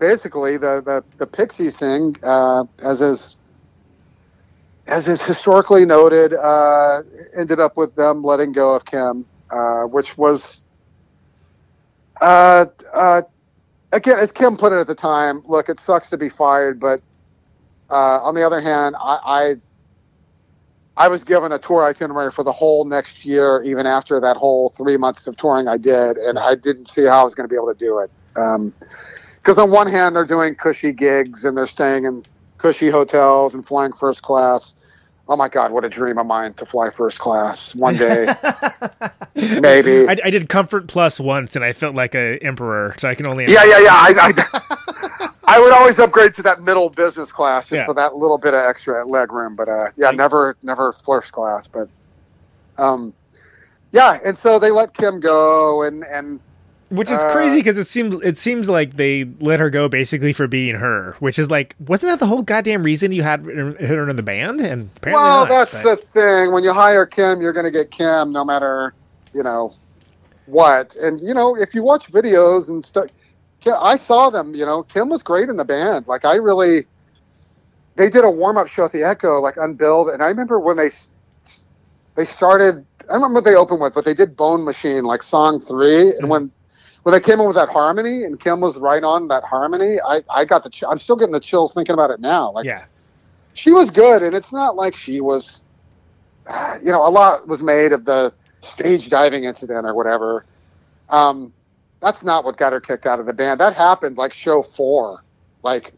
basically 0.00 0.56
the 0.56 0.82
the, 0.84 1.04
the 1.18 1.28
Pixies 1.28 1.76
thing, 1.76 2.16
uh, 2.24 2.64
as 2.80 3.00
is 3.00 3.36
as 4.88 5.06
is 5.06 5.22
historically 5.22 5.86
noted, 5.86 6.34
uh, 6.34 7.02
ended 7.36 7.60
up 7.60 7.76
with 7.76 7.94
them 7.94 8.24
letting 8.24 8.50
go 8.50 8.74
of 8.74 8.84
Kim, 8.84 9.26
uh, 9.48 9.82
which 9.82 10.18
was 10.18 10.64
uh, 12.20 12.66
uh, 12.92 13.22
again, 13.92 14.18
as 14.18 14.32
Kim 14.32 14.56
put 14.56 14.72
it 14.72 14.76
at 14.76 14.86
the 14.86 14.94
time. 14.94 15.42
Look, 15.46 15.68
it 15.68 15.78
sucks 15.78 16.10
to 16.10 16.18
be 16.18 16.28
fired, 16.28 16.80
but 16.80 17.00
uh, 17.90 18.20
on 18.22 18.34
the 18.34 18.44
other 18.44 18.60
hand, 18.60 18.96
I, 18.98 19.18
I 19.24 19.54
I 20.96 21.08
was 21.08 21.24
given 21.24 21.52
a 21.52 21.58
tour 21.58 21.84
itinerary 21.84 22.30
for 22.32 22.44
the 22.44 22.52
whole 22.52 22.84
next 22.84 23.24
year, 23.24 23.62
even 23.62 23.86
after 23.86 24.20
that 24.20 24.36
whole 24.36 24.74
three 24.76 24.96
months 24.98 25.26
of 25.26 25.36
touring 25.36 25.66
I 25.66 25.78
did, 25.78 26.18
and 26.18 26.38
I 26.38 26.54
didn't 26.54 26.88
see 26.90 27.04
how 27.04 27.22
I 27.22 27.24
was 27.24 27.34
going 27.34 27.48
to 27.48 27.52
be 27.52 27.56
able 27.56 27.72
to 27.72 27.78
do 27.78 27.98
it. 27.98 28.10
Because 28.34 29.58
on 29.58 29.70
one 29.70 29.88
hand, 29.88 30.14
they're 30.14 30.26
doing 30.26 30.54
cushy 30.54 30.92
gigs 30.92 31.44
and 31.44 31.56
they're 31.56 31.66
staying 31.66 32.04
in 32.04 32.24
cushy 32.58 32.90
hotels 32.90 33.54
and 33.54 33.66
flying 33.66 33.92
first 33.92 34.22
class. 34.22 34.74
Oh 35.28 35.36
my 35.36 35.48
God, 35.48 35.70
what 35.72 35.84
a 35.84 35.88
dream 35.88 36.18
of 36.18 36.26
mine 36.26 36.52
to 36.54 36.66
fly 36.66 36.90
first 36.90 37.18
class 37.18 37.74
one 37.76 37.96
day, 37.96 38.26
maybe. 39.34 40.06
I, 40.08 40.16
I 40.24 40.30
did 40.30 40.48
Comfort 40.48 40.88
Plus 40.88 41.20
once, 41.20 41.54
and 41.56 41.64
I 41.64 41.72
felt 41.72 41.94
like 41.94 42.14
a 42.14 42.38
emperor, 42.42 42.94
so 42.98 43.08
I 43.08 43.14
can 43.14 43.26
only. 43.26 43.44
Yeah, 43.50 43.64
yeah, 43.64 43.78
yeah. 43.78 43.92
I, 43.94 44.14
I, 45.20 45.28
I 45.44 45.60
would 45.60 45.72
always 45.72 45.98
upgrade 45.98 46.34
to 46.34 46.42
that 46.42 46.60
middle 46.60 46.90
business 46.90 47.30
class 47.30 47.64
just 47.68 47.72
Yeah. 47.72 47.86
for 47.86 47.94
that 47.94 48.16
little 48.16 48.38
bit 48.38 48.52
of 48.54 48.60
extra 48.64 49.04
leg 49.06 49.32
room. 49.32 49.54
But 49.54 49.68
uh, 49.68 49.86
yeah, 49.96 50.10
never, 50.10 50.56
never 50.62 50.92
first 51.04 51.32
class. 51.32 51.68
But 51.68 51.88
um, 52.78 53.14
yeah, 53.92 54.18
and 54.24 54.36
so 54.36 54.58
they 54.58 54.70
let 54.70 54.92
Kim 54.94 55.20
go, 55.20 55.82
and 55.82 56.04
and 56.04 56.40
Which 56.92 57.10
is 57.10 57.18
Uh, 57.18 57.32
crazy 57.32 57.56
because 57.56 57.78
it 57.78 57.86
seems 57.86 58.16
it 58.22 58.36
seems 58.36 58.68
like 58.68 58.96
they 58.96 59.24
let 59.40 59.60
her 59.60 59.70
go 59.70 59.88
basically 59.88 60.34
for 60.34 60.46
being 60.46 60.74
her, 60.74 61.16
which 61.20 61.38
is 61.38 61.50
like 61.50 61.74
wasn't 61.80 62.12
that 62.12 62.20
the 62.20 62.26
whole 62.26 62.42
goddamn 62.42 62.82
reason 62.82 63.12
you 63.12 63.22
had 63.22 63.44
her 63.46 63.72
her 63.86 64.08
in 64.10 64.16
the 64.16 64.22
band? 64.22 64.60
And 64.60 64.90
apparently 64.96 65.22
well, 65.22 65.46
not, 65.46 65.48
that's 65.48 65.82
but- 65.82 66.02
the 66.02 66.06
thing. 66.08 66.52
When 66.52 66.62
you 66.62 66.72
hire 66.72 67.06
Kim, 67.06 67.40
you're 67.40 67.54
going 67.54 67.64
to 67.64 67.70
get 67.70 67.90
Kim, 67.90 68.30
no 68.30 68.44
matter 68.44 68.92
you 69.32 69.42
know 69.42 69.74
what. 70.46 70.94
And 70.96 71.18
you 71.20 71.32
know, 71.32 71.56
if 71.56 71.74
you 71.74 71.82
watch 71.82 72.12
videos 72.12 72.68
and 72.68 72.84
stuff, 72.84 73.06
I 73.66 73.96
saw 73.96 74.28
them. 74.28 74.54
You 74.54 74.66
know, 74.66 74.82
Kim 74.82 75.08
was 75.08 75.22
great 75.22 75.48
in 75.48 75.56
the 75.56 75.64
band. 75.64 76.06
Like 76.06 76.26
I 76.26 76.34
really, 76.34 76.84
they 77.96 78.10
did 78.10 78.24
a 78.24 78.30
warm 78.30 78.58
up 78.58 78.68
show 78.68 78.84
at 78.84 78.92
the 78.92 79.02
Echo, 79.02 79.40
like 79.40 79.56
unbilled. 79.56 80.10
And 80.10 80.22
I 80.22 80.28
remember 80.28 80.60
when 80.60 80.76
they 80.76 80.90
they 82.16 82.26
started. 82.26 82.84
I 83.08 83.14
don't 83.14 83.22
remember 83.22 83.34
what 83.38 83.44
they 83.44 83.56
opened 83.56 83.80
with, 83.80 83.94
but 83.94 84.04
they 84.04 84.14
did 84.14 84.36
Bone 84.36 84.64
Machine, 84.64 85.04
like 85.04 85.22
song 85.22 85.60
3 85.60 85.74
Mm-hmm. 85.74 86.18
And 86.20 86.30
when 86.30 86.50
when 87.02 87.12
they 87.12 87.20
came 87.20 87.40
in 87.40 87.46
with 87.46 87.56
that 87.56 87.68
harmony, 87.68 88.24
and 88.24 88.38
Kim 88.38 88.60
was 88.60 88.78
right 88.78 89.02
on 89.02 89.28
that 89.28 89.44
harmony, 89.44 89.96
I 90.06 90.22
I 90.30 90.44
got 90.44 90.64
the. 90.64 90.70
Ch- 90.70 90.84
I'm 90.88 90.98
still 90.98 91.16
getting 91.16 91.32
the 91.32 91.40
chills 91.40 91.74
thinking 91.74 91.94
about 91.94 92.10
it 92.10 92.20
now. 92.20 92.52
Like 92.52 92.64
yeah, 92.64 92.84
she 93.54 93.72
was 93.72 93.90
good, 93.90 94.22
and 94.22 94.34
it's 94.34 94.52
not 94.52 94.76
like 94.76 94.96
she 94.96 95.20
was, 95.20 95.62
you 96.82 96.92
know, 96.92 97.06
a 97.06 97.10
lot 97.10 97.48
was 97.48 97.62
made 97.62 97.92
of 97.92 98.04
the 98.04 98.32
stage 98.60 99.08
diving 99.08 99.44
incident 99.44 99.86
or 99.86 99.94
whatever. 99.94 100.44
Um, 101.08 101.52
that's 102.00 102.24
not 102.24 102.44
what 102.44 102.56
got 102.56 102.72
her 102.72 102.80
kicked 102.80 103.06
out 103.06 103.20
of 103.20 103.26
the 103.26 103.32
band. 103.32 103.60
That 103.60 103.74
happened 103.74 104.16
like 104.16 104.32
show 104.32 104.62
four, 104.62 105.22
like, 105.62 105.92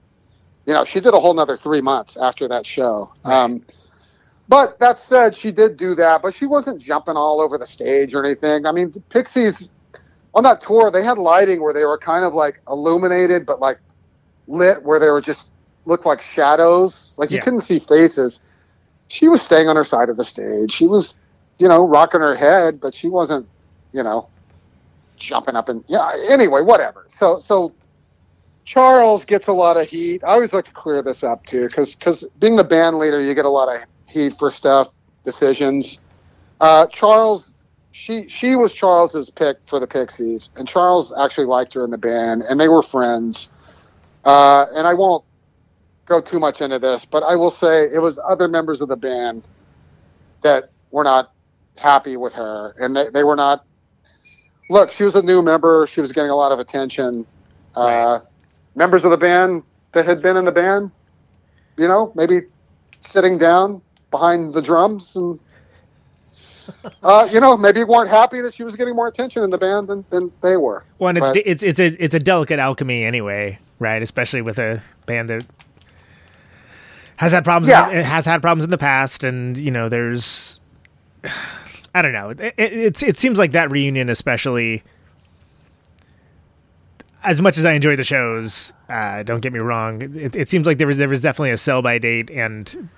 you 0.66 0.74
know, 0.74 0.85
she 0.85 1.01
did 1.01 1.14
a 1.14 1.20
whole 1.20 1.35
nother 1.35 1.56
three 1.56 1.81
months 1.81 2.16
after 2.16 2.48
that 2.48 2.66
show. 2.66 3.12
Um, 3.24 3.62
but 4.48 4.78
that 4.81 4.98
said, 4.98 5.35
she 5.35 5.52
did 5.52 5.76
do 5.76 5.94
that, 5.94 6.20
but 6.20 6.35
she 6.35 6.47
wasn't 6.47 6.81
jumping 6.81 7.16
all 7.16 7.40
over 7.40 7.56
the 7.56 7.66
stage 7.66 8.14
or 8.14 8.24
anything. 8.24 8.66
I 8.66 8.72
mean, 8.72 8.93
Pixies 9.09 9.70
on 10.35 10.43
that 10.44 10.61
tour, 10.61 10.90
they 10.90 11.02
had 11.02 11.19
lighting 11.19 11.62
where 11.62 11.73
they 11.73 11.85
were 11.85 11.98
kind 11.98 12.24
of 12.24 12.35
like 12.35 12.61
illuminated, 12.69 13.47
but 13.47 13.61
like 13.61 13.78
lit 14.48 14.82
where 14.82 14.98
they 14.98 15.09
were 15.09 15.20
just 15.20 15.48
looked 15.86 16.06
like 16.06 16.20
shadows. 16.20 17.15
Like 17.16 17.31
you 17.31 17.40
couldn't 17.40 17.61
see 17.61 17.78
faces. 17.78 18.40
She 19.09 19.28
was 19.28 19.43
staying 19.43 19.69
on 19.69 19.77
her 19.77 19.85
side 19.85 20.09
of 20.09 20.16
the 20.16 20.24
stage. 20.24 20.73
She 20.73 20.86
was, 20.86 21.16
you 21.59 21.69
know, 21.69 21.86
rocking 21.86 22.20
her 22.20 22.35
head, 22.35 22.81
but 22.81 22.94
she 22.94 23.09
wasn't, 23.09 23.48
you 23.93 24.02
know, 24.02 24.28
jumping 25.16 25.56
up 25.56 25.69
and 25.69 25.85
yeah. 25.86 26.12
Anyway, 26.28 26.62
whatever. 26.62 27.06
So 27.11 27.39
so 27.39 27.73
Charles 28.65 29.24
gets 29.24 29.47
a 29.47 29.52
lot 29.52 29.77
of 29.77 29.89
heat. 29.89 30.24
I 30.24 30.28
always 30.28 30.52
like 30.52 30.65
to 30.65 30.73
clear 30.73 31.02
this 31.02 31.23
up 31.23 31.47
too, 31.47 31.69
because 31.69 31.94
because 31.94 32.24
being 32.40 32.56
the 32.56 32.65
band 32.65 32.98
leader, 32.98 33.20
you 33.20 33.35
get 33.35 33.44
a 33.44 33.51
lot 33.51 33.69
of 33.74 33.82
heat 34.09 34.36
for 34.39 34.51
stuff, 34.51 34.89
decisions. 35.23 36.01
Uh, 36.61 36.86
Charles, 36.89 37.53
she 37.95 38.29
she 38.29 38.57
was 38.57 38.73
Charles's 38.73 39.31
pick 39.31 39.57
for 39.69 39.79
the 39.79 39.87
Pixies, 39.87 40.51
and 40.57 40.66
Charles 40.66 41.12
actually 41.16 41.47
liked 41.47 41.75
her 41.75 41.85
in 41.85 41.91
the 41.91 41.99
band, 41.99 42.43
and 42.43 42.59
they 42.59 42.66
were 42.66 42.83
friends. 42.83 43.51
Uh, 44.25 44.66
and 44.75 44.85
I 44.85 44.95
won't 44.95 45.25
go 46.05 46.21
too 46.21 46.41
much 46.41 46.61
into 46.61 46.81
this, 46.81 47.05
but 47.05 47.23
I 47.23 47.37
will 47.37 47.53
say 47.53 47.85
it 47.85 48.01
was 48.01 48.19
other 48.29 48.49
members 48.49 48.81
of 48.81 48.89
the 48.89 48.97
band 48.97 49.45
that 50.43 50.71
were 50.91 51.05
not 51.05 51.33
happy 51.77 52.16
with 52.16 52.33
her, 52.33 52.75
and 52.81 52.97
they, 52.97 53.11
they 53.11 53.23
were 53.23 53.37
not. 53.37 53.65
Look, 54.71 54.91
she 54.91 55.05
was 55.05 55.15
a 55.15 55.23
new 55.23 55.41
member. 55.41 55.87
She 55.87 56.01
was 56.01 56.11
getting 56.11 56.31
a 56.31 56.37
lot 56.37 56.51
of 56.51 56.59
attention. 56.59 57.25
Uh, 57.77 58.21
members 58.75 59.05
of 59.05 59.12
the 59.12 59.16
band 59.16 59.62
that 59.93 60.05
had 60.05 60.21
been 60.21 60.37
in 60.37 60.45
the 60.45 60.53
band, 60.53 60.91
you 61.77 61.87
know, 61.87 62.11
maybe 62.16 62.41
sitting 63.03 63.39
down 63.39 63.81
behind 64.11 64.53
the 64.53 64.61
drums 64.61 65.15
and. 65.15 65.39
Uh, 67.03 67.28
you 67.31 67.39
know, 67.41 67.57
maybe 67.57 67.85
weren't 67.85 68.09
happy 68.09 68.41
that 68.41 68.55
she 68.55 68.62
was 68.65 68.74
getting 68.77 68.95
more 68.97 69.07
attention 69.07 69.43
in 69.45 69.51
the 69.51 69.59
band 69.59 69.89
than, 69.89 70.03
than 70.11 70.32
they 70.41 70.57
were. 70.57 70.82
well, 70.99 71.11
and 71.11 71.19
it's 71.19 71.28
But- 71.28 71.36
it's 71.45 71.62
it's 71.62 71.78
a 71.78 71.86
it's 72.03 72.15
a 72.15 72.19
delicate 72.19 72.59
alchemy 72.59 73.05
anyway, 73.05 73.59
right? 73.78 74.03
Especially 74.03 74.41
with 74.41 74.59
a 74.59 74.82
band 75.05 75.28
that 75.28 75.45
has 77.16 77.32
had 77.32 77.45
problems. 77.45 77.69
Yeah. 77.69 77.91
it 77.91 78.05
has 78.05 78.24
had 78.24 78.41
problems 78.41 78.65
in 78.65 78.70
the 78.70 78.78
past, 78.78 79.23
and 79.24 79.59
you 79.59 79.70
know, 79.70 79.89
there's 79.91 80.61
I 81.95 82.01
don't 82.03 82.12
know. 82.12 82.31
It, 82.31 82.41
it, 82.41 82.55
it's 82.73 83.03
it 83.03 83.19
seems 83.19 83.39
like 83.39 83.53
that 83.53 83.70
reunion, 83.70 84.09
especially. 84.09 84.82
As 87.23 87.41
much 87.41 87.57
as 87.57 87.65
I 87.65 87.73
enjoy 87.73 87.97
the 87.97 88.05
shows, 88.05 88.73
uh, 88.91 89.23
don't 89.23 89.41
get 89.41 89.53
me 89.53 89.59
wrong. 89.59 90.03
It, 90.15 90.36
it 90.36 90.51
seems 90.51 90.66
like 90.66 90.77
there 90.77 90.86
was 90.86 90.99
there 90.99 91.09
was 91.09 91.23
definitely 91.23 91.53
a 91.53 91.57
sell 91.57 91.81
by 91.81 91.97
date, 91.99 92.31
and 92.31 92.89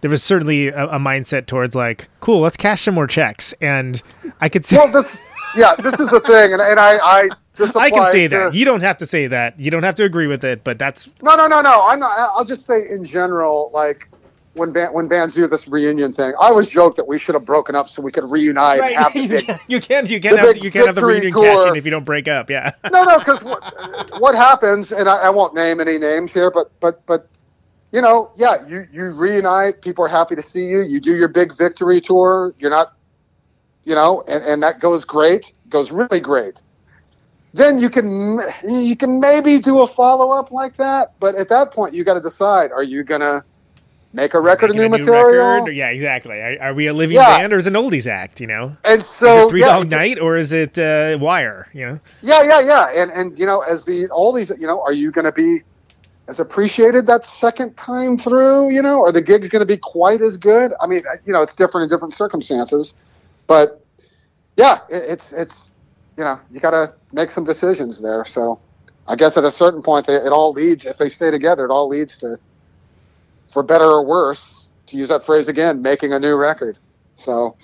there 0.00 0.10
was 0.10 0.22
certainly 0.22 0.68
a, 0.68 0.86
a 0.86 0.98
mindset 0.98 1.46
towards 1.46 1.74
like, 1.74 2.08
cool, 2.20 2.40
let's 2.40 2.56
cash 2.56 2.82
some 2.82 2.94
more 2.94 3.06
checks. 3.06 3.52
And 3.60 4.02
I 4.40 4.48
could 4.48 4.64
see, 4.64 4.76
Well, 4.76 4.90
this 4.90 5.20
yeah, 5.56 5.74
this 5.76 5.98
is 5.98 6.08
the 6.10 6.20
thing, 6.20 6.52
and, 6.52 6.62
and 6.62 6.78
I, 6.78 6.96
I, 6.98 7.28
I 7.74 7.90
can 7.90 8.06
say 8.12 8.28
to- 8.28 8.36
that. 8.36 8.54
You 8.54 8.64
don't 8.64 8.80
have 8.82 8.96
to 8.98 9.06
say 9.06 9.26
that. 9.26 9.58
You 9.58 9.70
don't 9.70 9.82
have 9.82 9.96
to 9.96 10.04
agree 10.04 10.26
with 10.26 10.44
it, 10.44 10.62
but 10.64 10.78
that's 10.78 11.08
No, 11.22 11.34
no, 11.36 11.46
no, 11.48 11.60
no. 11.60 11.84
I'm 11.86 11.98
not. 11.98 12.12
I'll 12.18 12.44
just 12.44 12.64
say 12.66 12.88
in 12.88 13.04
general, 13.04 13.70
like 13.74 14.08
when 14.54 14.72
when 14.92 15.08
bands 15.08 15.34
do 15.34 15.46
this 15.46 15.68
reunion 15.68 16.12
thing, 16.12 16.32
I 16.40 16.48
always 16.48 16.68
joke 16.68 16.96
that 16.96 17.06
we 17.06 17.18
should 17.18 17.34
have 17.34 17.44
broken 17.44 17.74
up 17.74 17.88
so 17.88 18.02
we 18.02 18.12
could 18.12 18.28
reunite 18.30 18.80
and 18.80 18.94
have 18.94 19.12
the 19.14 19.20
you 19.20 19.28
big. 19.28 19.46
can't 19.46 19.60
you 19.68 19.80
can't 19.80 20.10
you 20.10 20.20
can't 20.20 20.38
have 20.38 20.56
you 20.56 20.70
can't 20.70 20.86
have 20.86 20.94
the 20.94 21.04
reunion 21.04 21.32
cash 21.32 21.66
in 21.66 21.76
if 21.76 21.84
you 21.84 21.90
don't 21.90 22.04
break 22.04 22.28
up. 22.28 22.48
Yeah. 22.50 22.72
no, 22.92 23.04
no, 23.04 23.18
because 23.20 23.42
what, 23.44 23.62
what 24.20 24.34
happens, 24.34 24.92
and 24.92 25.08
I, 25.08 25.16
I 25.18 25.30
won't 25.30 25.54
name 25.54 25.80
any 25.80 25.98
names 25.98 26.32
here, 26.32 26.50
but 26.50 26.70
but 26.80 27.04
but 27.06 27.28
you 27.92 28.00
know, 28.00 28.30
yeah, 28.36 28.66
you 28.66 28.86
you 28.92 29.10
reunite. 29.10 29.82
People 29.82 30.04
are 30.04 30.08
happy 30.08 30.36
to 30.36 30.42
see 30.42 30.66
you. 30.66 30.82
You 30.82 31.00
do 31.00 31.14
your 31.16 31.28
big 31.28 31.56
victory 31.56 32.00
tour. 32.00 32.54
You're 32.58 32.70
not, 32.70 32.88
you 33.84 33.94
know, 33.94 34.22
and, 34.28 34.42
and 34.44 34.62
that 34.62 34.80
goes 34.80 35.04
great. 35.04 35.52
Goes 35.68 35.90
really 35.90 36.20
great. 36.20 36.60
Then 37.52 37.78
you 37.78 37.90
can 37.90 38.40
you 38.64 38.96
can 38.96 39.18
maybe 39.20 39.58
do 39.58 39.80
a 39.80 39.88
follow 39.88 40.30
up 40.30 40.52
like 40.52 40.76
that, 40.76 41.14
but 41.18 41.34
at 41.34 41.48
that 41.48 41.72
point 41.72 41.94
you 41.94 42.04
got 42.04 42.14
to 42.14 42.20
decide: 42.20 42.70
Are 42.70 42.84
you 42.84 43.02
gonna 43.02 43.44
make 44.12 44.34
a 44.34 44.40
record 44.40 44.70
of 44.70 44.76
new 44.76 44.88
material? 44.88 45.68
Yeah, 45.68 45.88
exactly. 45.88 46.40
Are, 46.40 46.56
are 46.60 46.74
we 46.74 46.86
a 46.86 46.92
living 46.92 47.16
Yeah. 47.16 47.26
band 47.26 47.52
or 47.52 47.58
is 47.58 47.66
it 47.66 47.74
an 47.74 47.82
oldies 47.82 48.06
act? 48.06 48.40
You 48.40 48.46
know, 48.46 48.76
And 48.84 49.00
is 49.00 49.06
so 49.06 49.36
it 49.36 49.48
Three 49.48 49.60
yeah, 49.60 49.66
Dog 49.66 49.90
Night 49.90 50.18
or 50.20 50.36
is 50.36 50.52
it 50.52 50.78
uh, 50.78 51.18
Wire? 51.20 51.66
You 51.72 51.86
know, 51.86 52.00
Yeah, 52.22 52.42
yeah, 52.42 52.60
yeah. 52.60 53.02
And 53.02 53.10
and 53.10 53.38
you 53.38 53.46
know, 53.46 53.60
as 53.60 53.84
the 53.84 54.08
oldies, 54.08 54.50
you 54.60 54.66
know, 54.66 54.80
are 54.82 54.92
you 54.92 55.10
going 55.10 55.24
to 55.24 55.32
be 55.32 55.62
as 56.28 56.40
appreciated 56.40 57.06
that 57.06 57.24
second 57.24 57.76
time 57.76 58.18
through? 58.18 58.70
You 58.70 58.82
know, 58.82 59.02
are 59.02 59.12
the 59.12 59.22
gigs 59.22 59.48
going 59.48 59.60
to 59.60 59.66
be 59.66 59.76
quite 59.76 60.20
as 60.20 60.36
good? 60.36 60.72
I 60.80 60.86
mean, 60.86 61.02
you 61.26 61.32
know, 61.32 61.42
it's 61.42 61.54
different 61.54 61.84
in 61.84 61.90
different 61.90 62.14
circumstances, 62.14 62.94
but 63.46 63.84
yeah, 64.56 64.80
it, 64.88 65.04
it's 65.08 65.32
it's 65.32 65.70
you 66.16 66.24
know, 66.24 66.38
you 66.50 66.60
got 66.60 66.72
to 66.72 66.94
make 67.12 67.30
some 67.30 67.44
decisions 67.44 68.00
there. 68.00 68.24
So 68.24 68.60
I 69.08 69.16
guess 69.16 69.36
at 69.36 69.44
a 69.44 69.52
certain 69.52 69.82
point, 69.82 70.06
they, 70.06 70.14
it 70.14 70.32
all 70.32 70.52
leads. 70.52 70.84
If 70.86 70.98
they 70.98 71.08
stay 71.08 71.30
together, 71.30 71.64
it 71.64 71.70
all 71.70 71.88
leads 71.88 72.16
to, 72.18 72.38
for 73.52 73.62
better 73.62 73.86
or 73.86 74.04
worse, 74.04 74.68
to 74.86 74.96
use 74.96 75.08
that 75.08 75.24
phrase 75.24 75.48
again, 75.48 75.82
making 75.82 76.12
a 76.12 76.18
new 76.20 76.36
record. 76.36 76.78
So 77.14 77.56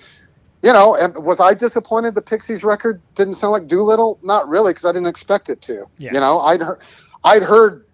you 0.63 0.73
know, 0.73 0.95
and 0.95 1.15
was 1.15 1.39
I 1.39 1.53
disappointed 1.53 2.15
the 2.15 2.21
Pixies 2.21 2.63
record 2.63 3.01
didn't 3.15 3.35
sound 3.35 3.53
like 3.53 3.67
Doolittle? 3.67 4.19
Not 4.23 4.49
really, 4.49 4.71
because 4.73 4.85
I 4.85 4.91
didn't 4.91 5.07
expect 5.07 5.49
it 5.49 5.61
to. 5.63 5.85
Yeah. 5.97 6.13
You 6.13 6.19
know, 6.19 6.39
I'd 6.39 6.61
heard, 6.61 6.79
I'd 7.23 7.43
heard 7.43 7.85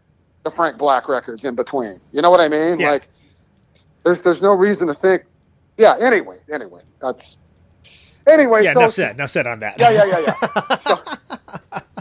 the 0.43 0.51
Frank 0.51 0.77
Black 0.77 1.07
records 1.07 1.43
in 1.43 1.55
between. 1.55 1.99
You 2.11 2.21
know 2.21 2.29
what 2.29 2.39
I 2.39 2.47
mean? 2.47 2.79
Yeah. 2.79 2.91
Like, 2.91 3.09
there's 4.03 4.21
there's 4.21 4.41
no 4.41 4.53
reason 4.53 4.87
to 4.87 4.93
think. 4.93 5.23
Yeah. 5.77 5.95
Anyway, 5.99 6.37
anyway, 6.51 6.81
that's 7.01 7.37
anyway. 8.27 8.63
yeah. 8.63 8.73
so, 8.73 8.79
enough 8.79 8.93
said. 8.93 9.15
Enough 9.15 9.29
said 9.29 9.47
on 9.47 9.59
that. 9.61 9.79
Yeah, 9.79 9.91
yeah, 9.91 10.05
yeah, 10.05 10.19
yeah. 10.27 10.75
so, 10.77 10.99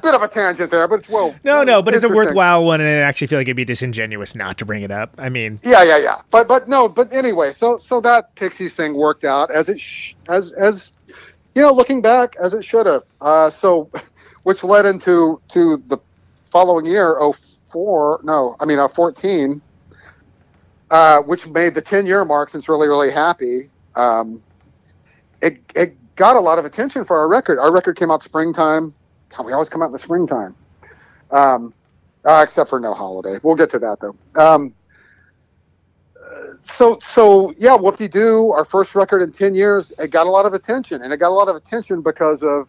bit 0.02 0.14
of 0.14 0.22
a 0.22 0.28
tangent 0.28 0.70
there, 0.70 0.86
but 0.88 1.00
it's 1.00 1.08
well. 1.08 1.34
No, 1.44 1.62
no, 1.62 1.82
but 1.82 1.94
it's 1.94 2.04
a 2.04 2.08
worthwhile 2.08 2.64
one, 2.64 2.80
and 2.80 2.88
I 2.88 3.02
actually 3.02 3.28
feel 3.28 3.38
like 3.38 3.46
it'd 3.46 3.56
be 3.56 3.64
disingenuous 3.64 4.34
not 4.34 4.58
to 4.58 4.64
bring 4.64 4.82
it 4.82 4.90
up. 4.90 5.14
I 5.18 5.28
mean, 5.28 5.60
Yeah, 5.62 5.84
yeah, 5.84 5.98
yeah. 5.98 6.20
But 6.30 6.48
but 6.48 6.68
no, 6.68 6.88
but 6.88 7.12
anyway, 7.12 7.52
so 7.52 7.78
so 7.78 8.00
that 8.00 8.34
Pixies 8.34 8.74
thing 8.74 8.94
worked 8.94 9.24
out 9.24 9.50
as 9.50 9.68
it 9.68 9.80
sh- 9.80 10.14
as 10.28 10.52
as 10.52 10.90
you 11.54 11.62
know, 11.62 11.72
looking 11.72 12.02
back 12.02 12.36
as 12.36 12.54
it 12.54 12.64
should 12.64 12.86
have. 12.86 13.02
Uh, 13.20 13.50
so, 13.50 13.90
which 14.42 14.64
led 14.64 14.86
into 14.86 15.40
to 15.48 15.82
the 15.86 15.98
following 16.50 16.84
year, 16.84 17.16
oh 17.20 17.34
four, 17.72 18.20
no, 18.22 18.56
I 18.60 18.64
mean 18.64 18.78
fourteen, 18.94 19.60
uh, 20.90 21.18
which 21.20 21.46
made 21.46 21.74
the 21.74 21.80
ten 21.80 22.06
year 22.06 22.24
mark. 22.24 22.50
Since 22.50 22.68
really 22.68 22.88
really 22.88 23.10
happy. 23.10 23.70
Um, 23.96 24.42
it 25.40 25.58
it 25.74 25.96
got 26.16 26.36
a 26.36 26.40
lot 26.40 26.58
of 26.58 26.64
attention 26.64 27.04
for 27.04 27.18
our 27.18 27.28
record. 27.28 27.58
Our 27.58 27.72
record 27.72 27.96
came 27.96 28.10
out 28.10 28.22
springtime. 28.22 28.94
God, 29.36 29.46
we 29.46 29.52
always 29.52 29.68
come 29.68 29.82
out 29.82 29.86
in 29.86 29.92
the 29.92 29.98
springtime. 29.98 30.54
Um, 31.30 31.72
uh, 32.24 32.40
except 32.42 32.70
for 32.70 32.78
no 32.78 32.94
holiday. 32.94 33.38
We'll 33.42 33.56
get 33.56 33.70
to 33.70 33.78
that 33.80 33.98
though. 34.00 34.16
Um, 34.40 34.74
so 36.64 36.98
so 37.02 37.52
yeah, 37.58 37.74
Whoop 37.74 37.96
Dee 37.96 38.08
Doo. 38.08 38.52
Our 38.52 38.64
first 38.64 38.94
record 38.94 39.22
in 39.22 39.32
ten 39.32 39.54
years. 39.54 39.92
It 39.98 40.08
got 40.10 40.26
a 40.26 40.30
lot 40.30 40.46
of 40.46 40.54
attention, 40.54 41.02
and 41.02 41.12
it 41.12 41.16
got 41.18 41.28
a 41.28 41.34
lot 41.34 41.48
of 41.48 41.56
attention 41.56 42.02
because 42.02 42.42
of. 42.42 42.68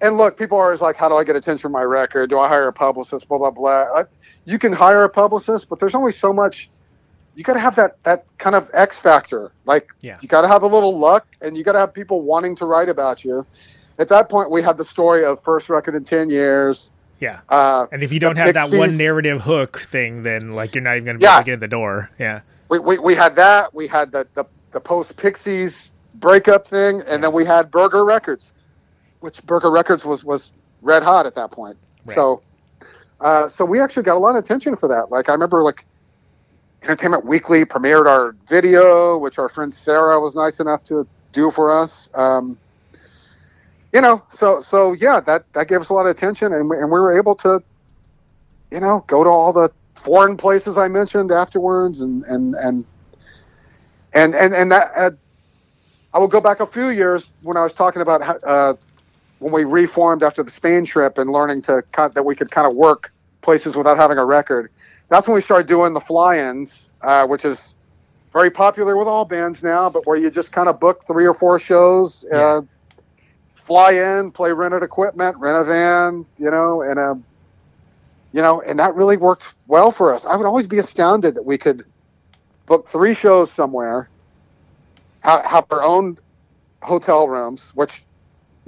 And 0.00 0.16
look, 0.18 0.36
people 0.36 0.58
are 0.58 0.66
always 0.66 0.80
like, 0.80 0.96
"How 0.96 1.08
do 1.08 1.14
I 1.16 1.24
get 1.24 1.36
attention 1.36 1.62
for 1.62 1.68
my 1.68 1.82
record? 1.82 2.30
Do 2.30 2.38
I 2.38 2.48
hire 2.48 2.68
a 2.68 2.72
publicist?" 2.72 3.28
Blah 3.28 3.38
blah 3.38 3.50
blah. 3.50 3.86
I, 3.94 4.04
you 4.44 4.58
can 4.58 4.72
hire 4.72 5.04
a 5.04 5.08
publicist, 5.08 5.68
but 5.68 5.80
there's 5.80 5.94
only 5.94 6.12
so 6.12 6.32
much. 6.32 6.68
You 7.34 7.44
got 7.44 7.54
to 7.54 7.60
have 7.60 7.76
that 7.76 7.96
that 8.04 8.24
kind 8.38 8.54
of 8.56 8.70
X 8.72 8.98
factor. 8.98 9.52
Like, 9.66 9.90
Yeah. 10.00 10.18
you 10.20 10.28
got 10.28 10.42
to 10.42 10.48
have 10.48 10.62
a 10.62 10.66
little 10.66 10.98
luck, 10.98 11.26
and 11.42 11.56
you 11.56 11.64
got 11.64 11.72
to 11.72 11.78
have 11.78 11.92
people 11.92 12.22
wanting 12.22 12.56
to 12.56 12.66
write 12.66 12.88
about 12.88 13.24
you. 13.24 13.44
At 13.98 14.08
that 14.10 14.28
point, 14.28 14.50
we 14.50 14.62
had 14.62 14.76
the 14.78 14.84
story 14.84 15.24
of 15.24 15.42
first 15.42 15.68
record 15.68 15.94
in 15.94 16.04
ten 16.04 16.30
years. 16.30 16.90
yeah. 17.18 17.40
Uh, 17.48 17.86
And 17.92 18.02
if 18.02 18.12
you 18.12 18.20
don't 18.20 18.36
have 18.36 18.52
that 18.54 18.70
one 18.70 18.96
narrative 18.98 19.40
hook 19.40 19.78
thing, 19.78 20.22
then 20.22 20.52
like 20.52 20.74
you're 20.74 20.82
not 20.84 20.96
even 20.96 21.06
gonna 21.06 21.18
be 21.18 21.24
Yeah. 21.24 21.36
able 21.36 21.40
to 21.40 21.46
get 21.46 21.54
in 21.54 21.60
the 21.60 21.68
door. 21.68 22.10
Yeah. 22.18 22.40
we, 22.68 22.78
we, 22.78 22.98
we 22.98 23.14
had 23.14 23.36
that. 23.36 23.72
We 23.74 23.86
had 23.86 24.12
the, 24.12 24.26
the, 24.34 24.44
the 24.72 24.80
post 24.80 25.16
Pixies 25.16 25.92
breakup 26.16 26.68
thing, 26.68 27.00
and 27.06 27.22
then 27.24 27.32
we 27.32 27.44
had 27.44 27.70
Burger 27.70 28.04
Records, 28.04 28.52
which 29.26 29.44
Burger 29.44 29.72
Records 29.72 30.04
was, 30.04 30.22
was 30.22 30.52
red 30.82 31.02
hot 31.02 31.26
at 31.26 31.34
that 31.34 31.50
point. 31.50 31.76
Right. 32.04 32.14
So, 32.14 32.42
uh, 33.20 33.48
so 33.48 33.64
we 33.64 33.80
actually 33.80 34.04
got 34.04 34.16
a 34.16 34.20
lot 34.20 34.36
of 34.36 34.44
attention 34.44 34.76
for 34.76 34.88
that. 34.88 35.10
Like 35.10 35.28
I 35.28 35.32
remember, 35.32 35.64
like 35.64 35.84
Entertainment 36.84 37.26
Weekly 37.26 37.64
premiered 37.64 38.06
our 38.06 38.36
video, 38.48 39.18
which 39.18 39.40
our 39.40 39.48
friend 39.48 39.74
Sarah 39.74 40.20
was 40.20 40.36
nice 40.36 40.60
enough 40.60 40.84
to 40.84 41.08
do 41.32 41.50
for 41.50 41.72
us. 41.72 42.08
Um, 42.14 42.56
you 43.92 44.00
know, 44.00 44.22
so 44.32 44.60
so 44.60 44.92
yeah, 44.92 45.18
that 45.20 45.44
that 45.54 45.66
gave 45.66 45.80
us 45.80 45.88
a 45.88 45.92
lot 45.92 46.06
of 46.06 46.16
attention, 46.16 46.52
and 46.52 46.70
we, 46.70 46.76
and 46.76 46.86
we 46.86 47.00
were 47.00 47.18
able 47.18 47.34
to, 47.36 47.60
you 48.70 48.78
know, 48.78 49.04
go 49.08 49.24
to 49.24 49.30
all 49.30 49.52
the 49.52 49.72
foreign 49.96 50.36
places 50.36 50.78
I 50.78 50.86
mentioned 50.86 51.32
afterwards, 51.32 52.00
and 52.00 52.22
and 52.24 52.54
and 52.54 52.84
and 54.12 54.36
and, 54.36 54.54
and 54.54 54.70
that. 54.70 54.92
Uh, 54.96 55.10
I 56.14 56.18
will 56.18 56.28
go 56.28 56.40
back 56.40 56.60
a 56.60 56.66
few 56.66 56.88
years 56.90 57.30
when 57.42 57.58
I 57.58 57.62
was 57.62 57.74
talking 57.74 58.00
about 58.00 58.22
how, 58.22 58.36
uh, 58.36 58.74
when 59.38 59.52
we 59.52 59.64
reformed 59.64 60.22
after 60.22 60.42
the 60.42 60.50
Spain 60.50 60.84
trip 60.84 61.18
and 61.18 61.30
learning 61.30 61.62
to 61.62 61.82
cut 61.92 62.14
that 62.14 62.24
we 62.24 62.34
could 62.34 62.50
kind 62.50 62.66
of 62.66 62.74
work 62.74 63.12
places 63.42 63.76
without 63.76 63.96
having 63.96 64.18
a 64.18 64.24
record. 64.24 64.70
That's 65.08 65.28
when 65.28 65.34
we 65.34 65.42
started 65.42 65.68
doing 65.68 65.92
the 65.92 66.00
fly-ins, 66.00 66.90
uh, 67.02 67.26
which 67.26 67.44
is 67.44 67.74
very 68.32 68.50
popular 68.50 68.96
with 68.96 69.08
all 69.08 69.24
bands 69.24 69.62
now, 69.62 69.88
but 69.88 70.06
where 70.06 70.16
you 70.16 70.30
just 70.30 70.52
kind 70.52 70.68
of 70.68 70.80
book 70.80 71.04
three 71.06 71.26
or 71.26 71.34
four 71.34 71.58
shows, 71.58 72.24
uh, 72.32 72.62
fly 73.66 73.92
in, 73.92 74.30
play 74.30 74.52
rented 74.52 74.82
equipment, 74.82 75.36
rent 75.38 75.56
a 75.58 75.64
van, 75.64 76.26
you 76.38 76.50
know, 76.50 76.82
and 76.82 76.98
a, 76.98 77.18
you 78.32 78.42
know, 78.42 78.60
and 78.62 78.78
that 78.78 78.94
really 78.94 79.16
worked 79.16 79.54
well 79.68 79.90
for 79.90 80.12
us. 80.14 80.24
I 80.24 80.36
would 80.36 80.46
always 80.46 80.66
be 80.66 80.78
astounded 80.78 81.34
that 81.34 81.44
we 81.44 81.56
could 81.56 81.84
book 82.66 82.88
three 82.88 83.14
shows 83.14 83.50
somewhere, 83.50 84.08
have, 85.20 85.44
have 85.44 85.66
our 85.70 85.82
own 85.82 86.18
hotel 86.82 87.28
rooms, 87.28 87.72
which, 87.74 88.02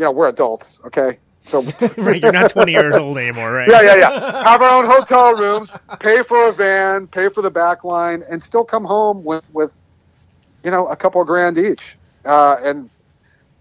know, 0.04 0.12
we're 0.12 0.28
adults, 0.28 0.80
okay? 0.84 1.18
So 1.42 1.62
right. 1.96 2.22
You're 2.22 2.32
not 2.32 2.50
20 2.50 2.72
years 2.72 2.94
old 2.94 3.16
anymore, 3.16 3.52
right? 3.52 3.68
yeah, 3.70 3.82
yeah, 3.82 3.96
yeah. 3.96 4.42
Have 4.48 4.60
our 4.60 4.70
own 4.70 4.86
hotel 4.86 5.34
rooms, 5.34 5.70
pay 5.98 6.22
for 6.22 6.48
a 6.48 6.52
van, 6.52 7.06
pay 7.06 7.28
for 7.30 7.42
the 7.42 7.50
back 7.50 7.84
line, 7.84 8.22
and 8.30 8.42
still 8.42 8.64
come 8.64 8.84
home 8.84 9.24
with, 9.24 9.44
with 9.54 9.72
you 10.64 10.70
know, 10.70 10.86
a 10.88 10.96
couple 10.96 11.20
of 11.20 11.26
grand 11.26 11.56
each. 11.56 11.96
Uh, 12.24 12.56
and 12.62 12.90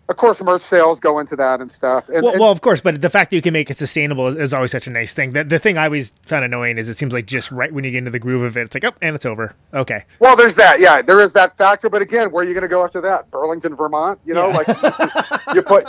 of 0.10 0.16
course, 0.18 0.42
merch 0.42 0.62
sales 0.62 1.00
go 1.00 1.20
into 1.20 1.36
that 1.36 1.60
and 1.60 1.70
stuff. 1.72 2.08
And, 2.10 2.24
Well, 2.24 2.32
and- 2.34 2.40
well, 2.40 2.52
of 2.52 2.62
course, 2.62 2.80
but 2.82 3.02
the 3.02 3.10
fact 3.10 3.30
that 3.32 3.36
you 3.36 3.42
can 3.42 3.54
make 3.54 3.70
it 3.70 3.78
sustainable 3.78 4.28
is, 4.28 4.36
is 4.36 4.54
always 4.54 4.72
such 4.72 4.88
a 4.88 4.90
nice 4.90 5.14
thing. 5.14 5.32
The, 5.34 5.44
the 5.44 5.60
thing 5.60 5.78
I 5.78 5.86
always 5.86 6.14
found 6.26 6.46
annoying 6.46 6.78
is 6.78 6.88
it 6.88 6.98
seems 6.98 7.14
like 7.14 7.26
just 7.26 7.52
right 7.52 7.72
when 7.74 7.84
you 7.84 7.92
get 7.92 8.00
into 8.00 8.12
the 8.12 8.20
groove 8.20 8.44
of 8.44 8.56
it, 8.58 8.62
it's 8.62 8.76
like, 8.76 8.86
oh, 8.86 8.96
and 9.02 9.16
it's 9.16 9.26
over. 9.26 9.54
Okay. 9.74 10.06
well, 10.20 10.36
there's 10.36 10.56
that. 10.56 10.80
Yeah, 10.80 11.02
there 11.02 11.20
is 11.20 11.34
that 11.34 11.58
factor. 11.58 11.90
But 11.90 12.02
again, 12.02 12.32
where 12.32 12.44
are 12.46 12.48
you 12.48 12.54
going 12.54 12.62
to 12.64 12.68
go 12.70 12.84
after 12.84 13.02
that? 13.02 13.30
Burlington, 13.32 13.76
Vermont? 13.76 14.20
You 14.26 14.34
know, 14.34 14.48
Yeah. 14.50 14.58
like 14.58 15.56
you 15.56 15.62
put. 15.62 15.88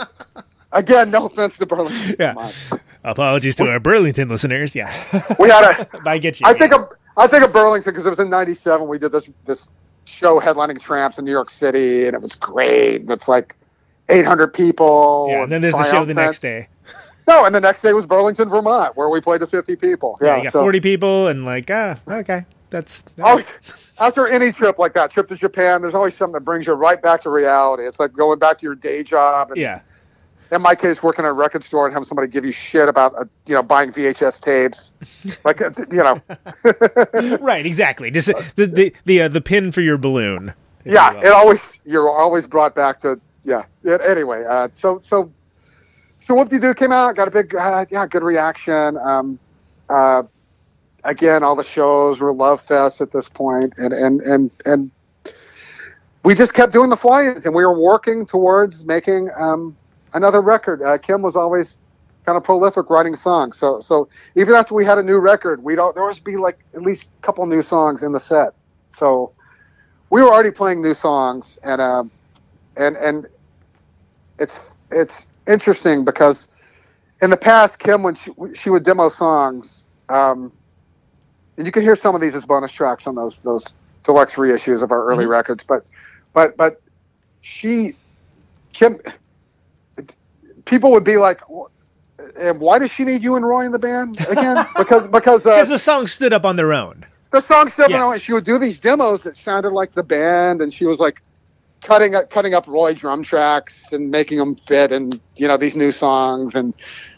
Again, 0.71 1.09
no 1.09 1.25
offense 1.25 1.57
to 1.57 1.65
Burlington, 1.65 2.15
Yeah. 2.19 2.33
Vermont. 2.33 2.81
Apologies 3.03 3.55
to 3.55 3.69
our 3.71 3.79
Burlington 3.79 4.27
listeners. 4.29 4.75
Yeah. 4.75 4.91
We 5.39 5.49
had 5.49 5.63
a. 5.63 5.99
I 6.09 6.17
get 6.17 6.39
you. 6.41 6.45
I 6.47 6.53
think 6.53 6.73
of 6.73 6.89
I 7.17 7.27
think 7.27 7.43
of 7.45 7.51
Burlington 7.53 7.93
because 7.93 8.05
it 8.05 8.09
was 8.09 8.19
in 8.19 8.29
'97. 8.29 8.87
We 8.87 8.99
did 8.99 9.11
this 9.13 9.29
this 9.45 9.69
show 10.05 10.39
headlining 10.39 10.79
Tramps 10.81 11.17
in 11.17 11.25
New 11.25 11.31
York 11.31 11.49
City, 11.49 12.05
and 12.07 12.13
it 12.13 12.21
was 12.21 12.35
great. 12.35 13.01
And 13.01 13.09
it's 13.11 13.27
like 13.27 13.55
800 14.09 14.53
people. 14.53 15.27
yeah. 15.29 15.43
And 15.43 15.51
then 15.51 15.61
there's 15.61 15.75
the 15.75 15.83
show 15.83 16.05
the 16.05 16.13
next 16.13 16.39
day. 16.39 16.67
No, 17.27 17.45
and 17.45 17.53
the 17.53 17.61
next 17.61 17.83
day 17.83 17.93
was 17.93 18.05
Burlington, 18.07 18.49
Vermont, 18.49 18.97
where 18.97 19.07
we 19.09 19.21
played 19.21 19.41
to 19.41 19.47
50 19.47 19.75
people. 19.75 20.17
Yeah. 20.19 20.27
Yeah, 20.27 20.37
you 20.37 20.43
got 20.45 20.53
so- 20.53 20.61
40 20.61 20.79
people 20.79 21.27
and 21.27 21.45
like, 21.45 21.69
ah, 21.71 21.97
okay. 22.07 22.45
That's. 22.71 23.03
Always, 23.23 23.45
after 23.99 24.27
any 24.27 24.51
trip 24.51 24.79
like 24.79 24.93
that, 24.93 25.11
trip 25.11 25.27
to 25.29 25.35
Japan, 25.35 25.81
there's 25.81 25.95
always 25.95 26.15
something 26.15 26.33
that 26.33 26.41
brings 26.45 26.65
you 26.67 26.73
right 26.73 27.01
back 27.01 27.21
to 27.23 27.29
reality. 27.29 27.83
It's 27.83 27.99
like 27.99 28.13
going 28.13 28.39
back 28.39 28.57
to 28.59 28.63
your 28.63 28.75
day 28.75 29.03
job. 29.03 29.49
And 29.51 29.57
yeah. 29.57 29.81
In 30.51 30.61
my 30.63 30.73
case, 30.73 31.03
working 31.03 31.25
at 31.25 31.29
a 31.29 31.33
record 31.33 31.63
store 31.63 31.85
and 31.85 31.93
having 31.93 32.07
somebody 32.07 32.27
give 32.27 32.43
you 32.45 32.51
shit 32.51 32.89
about, 32.89 33.13
uh, 33.15 33.25
you 33.45 33.53
know, 33.53 33.61
buying 33.61 33.91
VHS 33.91 34.41
tapes. 34.41 34.91
like, 35.45 35.61
uh, 35.61 35.69
you 35.91 35.97
know, 36.03 37.37
Right. 37.39 37.65
Exactly. 37.65 38.09
Just 38.09 38.29
uh, 38.31 38.41
the 38.55 38.65
the 38.65 38.93
the, 39.05 39.21
uh, 39.21 39.27
the 39.27 39.41
pin 39.41 39.71
for 39.71 39.81
your 39.81 39.97
balloon. 39.97 40.53
yeah, 40.85 41.11
you 41.13 41.19
it 41.19 41.31
always 41.33 41.79
you're 41.85 42.09
always 42.09 42.47
brought 42.47 42.73
back 42.73 42.99
to 43.01 43.19
yeah. 43.43 43.63
It, 43.83 44.01
anyway, 44.01 44.45
uh, 44.45 44.69
so 44.75 45.01
so 45.03 45.31
so 46.19 46.35
Whoop 46.35 46.49
Dee 46.49 46.59
Doo 46.59 46.73
came 46.73 46.91
out, 46.91 47.15
got 47.15 47.27
a 47.27 47.31
big, 47.31 47.55
uh, 47.55 47.85
yeah, 47.89 48.05
good 48.05 48.23
reaction. 48.23 48.97
Um, 48.97 49.39
uh, 49.89 50.23
again, 51.03 51.43
all 51.43 51.55
the 51.55 51.63
shows 51.63 52.19
were 52.19 52.33
love 52.33 52.61
fest 52.63 53.01
at 53.01 53.11
this 53.11 53.29
point, 53.29 53.73
and 53.77 53.93
and 53.93 54.21
and 54.21 54.51
and 54.65 54.91
we 56.23 56.35
just 56.35 56.53
kept 56.53 56.73
doing 56.73 56.89
the 56.89 56.97
fly-ins, 56.97 57.45
and 57.45 57.55
we 57.55 57.63
were 57.65 57.79
working 57.79 58.25
towards 58.25 58.83
making 58.83 59.29
um, 59.37 59.75
another 60.13 60.41
record. 60.41 60.81
Uh, 60.81 60.97
Kim 60.97 61.21
was 61.21 61.35
always 61.35 61.77
kind 62.25 62.37
of 62.37 62.43
prolific 62.43 62.89
writing 62.89 63.15
songs, 63.15 63.57
so 63.57 63.79
so 63.79 64.09
even 64.35 64.53
after 64.55 64.73
we 64.75 64.83
had 64.83 64.97
a 64.97 65.03
new 65.03 65.17
record, 65.19 65.63
we'd 65.63 65.79
al- 65.79 65.93
there 65.93 66.03
always 66.03 66.19
be 66.19 66.35
like 66.35 66.59
at 66.75 66.81
least 66.81 67.07
a 67.21 67.25
couple 67.25 67.45
new 67.45 67.63
songs 67.63 68.03
in 68.03 68.11
the 68.11 68.19
set. 68.19 68.53
So 68.93 69.31
we 70.09 70.21
were 70.21 70.29
already 70.29 70.51
playing 70.51 70.81
new 70.81 70.93
songs, 70.93 71.57
and 71.63 71.79
um, 71.79 72.11
and 72.79 72.95
and 72.97 73.27
it's 74.39 74.59
it's 74.91 75.27
interesting 75.47 76.03
because 76.05 76.47
in 77.21 77.29
the 77.29 77.37
past, 77.37 77.77
Kim 77.79 78.01
when 78.01 78.15
she 78.15 78.31
she 78.55 78.69
would 78.69 78.83
demo 78.83 79.09
songs, 79.09 79.85
um, 80.07 80.51
and 81.57 81.65
you 81.67 81.71
can 81.71 81.83
hear 81.83 81.95
some 81.95 82.15
of 82.15 82.21
these 82.21 82.33
as 82.35 82.45
bonus 82.45 82.71
tracks 82.71 83.05
on 83.05 83.15
those 83.15 83.39
those 83.39 83.65
deluxe 84.03 84.35
reissues 84.35 84.81
of 84.81 84.91
our 84.91 85.05
early 85.05 85.25
records, 85.25 85.63
but 85.63 85.85
but 86.33 86.55
but 86.57 86.81
she 87.41 87.95
Kim 88.73 88.97
people 90.65 90.91
would 90.91 91.03
be 91.03 91.17
like. 91.17 91.41
And 92.39 92.59
why 92.59 92.79
does 92.79 92.91
she 92.91 93.03
need 93.05 93.21
you 93.23 93.35
and 93.35 93.45
Roy 93.45 93.65
in 93.65 93.71
the 93.71 93.79
band 93.79 94.17
again? 94.29 94.65
Because 94.77 95.07
because 95.07 95.45
uh, 95.45 95.55
Because 95.55 95.69
the 95.69 95.77
songs 95.79 96.11
stood 96.13 96.31
up 96.31 96.45
on 96.45 96.55
their 96.57 96.71
own. 96.73 97.05
the 97.31 97.41
song 97.41 97.69
seven 97.69 97.91
Yeah. 97.91 98.05
oh 98.05 98.13
eight, 98.13 98.21
she 98.21 98.31
would 98.33 98.45
do 98.45 98.57
these 98.57 98.77
demos 98.79 99.23
that 99.23 99.35
sounded 99.35 99.71
like 99.71 99.93
the 99.93 100.03
band, 100.03 100.61
and 100.61 100.73
she 100.73 100.85
was 100.85 100.99
like 100.99 101.21
cutting 101.81 102.15
up 102.15 102.29
cutting 102.29 102.53
up 102.53 102.67
Roy 102.67 102.93
drum 102.93 103.23
tracks 103.23 103.91
and 103.91 104.09
making 104.11 104.37
them 104.37 104.55
fit, 104.55 104.91
and 104.91 105.19
you 105.35 105.47
know 105.47 105.57
these 105.57 105.75
new 105.75 105.91
songs, 105.91 106.55
and 106.55 106.73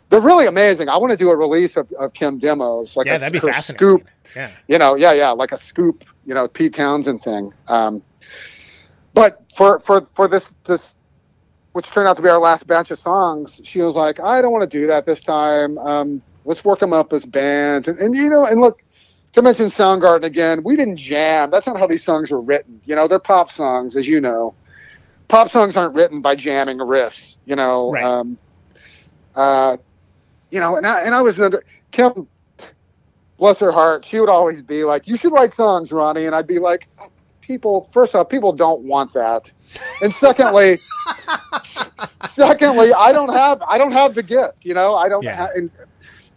they're 0.09 0.19
really 0.21 0.45
amazing. 0.47 0.89
I 0.89 0.97
want 0.97 1.11
to 1.11 1.17
do 1.17 1.29
a 1.29 1.35
release 1.35 1.77
of, 1.77 1.91
of 1.93 2.13
Kim 2.13 2.37
demos, 2.37 2.95
like 2.97 3.07
yeah, 3.07 3.15
a, 3.15 3.19
that'd 3.19 3.33
be 3.33 3.39
fascinating. 3.39 3.77
scoop, 3.99 4.07
Yeah. 4.35 4.51
you 4.67 4.77
know, 4.77 4.95
yeah, 4.95 5.13
yeah, 5.13 5.29
like 5.31 5.51
a 5.53 5.57
scoop, 5.57 6.03
you 6.25 6.33
know, 6.33 6.47
Pete 6.47 6.73
Townshend 6.73 7.21
thing. 7.23 7.53
Um, 7.67 8.03
but 9.13 9.43
for 9.55 9.79
for 9.81 10.07
for 10.15 10.27
this 10.27 10.47
this, 10.65 10.93
which 11.73 11.89
turned 11.91 12.07
out 12.07 12.15
to 12.17 12.21
be 12.21 12.29
our 12.29 12.39
last 12.39 12.67
batch 12.67 12.91
of 12.91 12.99
songs, 12.99 13.61
she 13.63 13.81
was 13.81 13.95
like, 13.95 14.19
I 14.19 14.41
don't 14.41 14.51
want 14.51 14.69
to 14.69 14.77
do 14.79 14.85
that 14.87 15.05
this 15.05 15.21
time. 15.21 15.77
Um, 15.79 16.21
let's 16.45 16.63
work 16.65 16.79
them 16.79 16.93
up 16.93 17.13
as 17.13 17.25
bands, 17.25 17.87
and, 17.87 17.97
and 17.99 18.15
you 18.15 18.29
know, 18.29 18.45
and 18.45 18.59
look. 18.61 18.81
To 19.33 19.41
mention 19.41 19.67
Soundgarden 19.67 20.23
again, 20.23 20.61
we 20.63 20.75
didn't 20.75 20.97
jam. 20.97 21.51
That's 21.51 21.65
not 21.65 21.77
how 21.79 21.87
these 21.87 22.03
songs 22.03 22.31
were 22.31 22.41
written. 22.41 22.81
You 22.85 22.95
know, 22.95 23.07
they're 23.07 23.19
pop 23.19 23.51
songs, 23.51 23.95
as 23.95 24.07
you 24.07 24.19
know. 24.19 24.53
Pop 25.29 25.49
songs 25.49 25.77
aren't 25.77 25.95
written 25.95 26.21
by 26.21 26.35
jamming 26.35 26.79
riffs. 26.79 27.37
You 27.45 27.55
know, 27.55 27.91
Right. 27.93 28.03
um, 28.03 28.37
uh, 29.35 29.77
you 30.49 30.59
know, 30.59 30.75
and 30.75 30.85
I 30.85 31.01
and 31.01 31.15
I 31.15 31.21
was 31.21 31.39
under 31.39 31.63
Kim 31.91 32.27
bless 33.41 33.59
her 33.59 33.71
heart, 33.71 34.05
she 34.05 34.19
would 34.19 34.29
always 34.29 34.61
be 34.61 34.83
like, 34.83 35.07
"You 35.07 35.17
should 35.17 35.31
write 35.33 35.51
songs, 35.53 35.91
Ronnie," 35.91 36.27
and 36.27 36.35
I'd 36.35 36.45
be 36.45 36.59
like, 36.59 36.87
"People, 37.41 37.89
first 37.91 38.13
off, 38.13 38.29
people 38.29 38.53
don't 38.53 38.81
want 38.83 39.11
that, 39.13 39.51
and 40.03 40.13
secondly, 40.13 40.77
secondly, 42.27 42.93
I 42.93 43.11
don't 43.11 43.33
have, 43.33 43.61
I 43.67 43.79
don't 43.79 43.93
have 43.93 44.13
the 44.13 44.21
gift. 44.21 44.57
You 44.61 44.75
know, 44.75 44.93
I 44.93 45.09
don't. 45.09 45.23
Yeah. 45.23 45.35
Ha- 45.35 45.49
and 45.55 45.71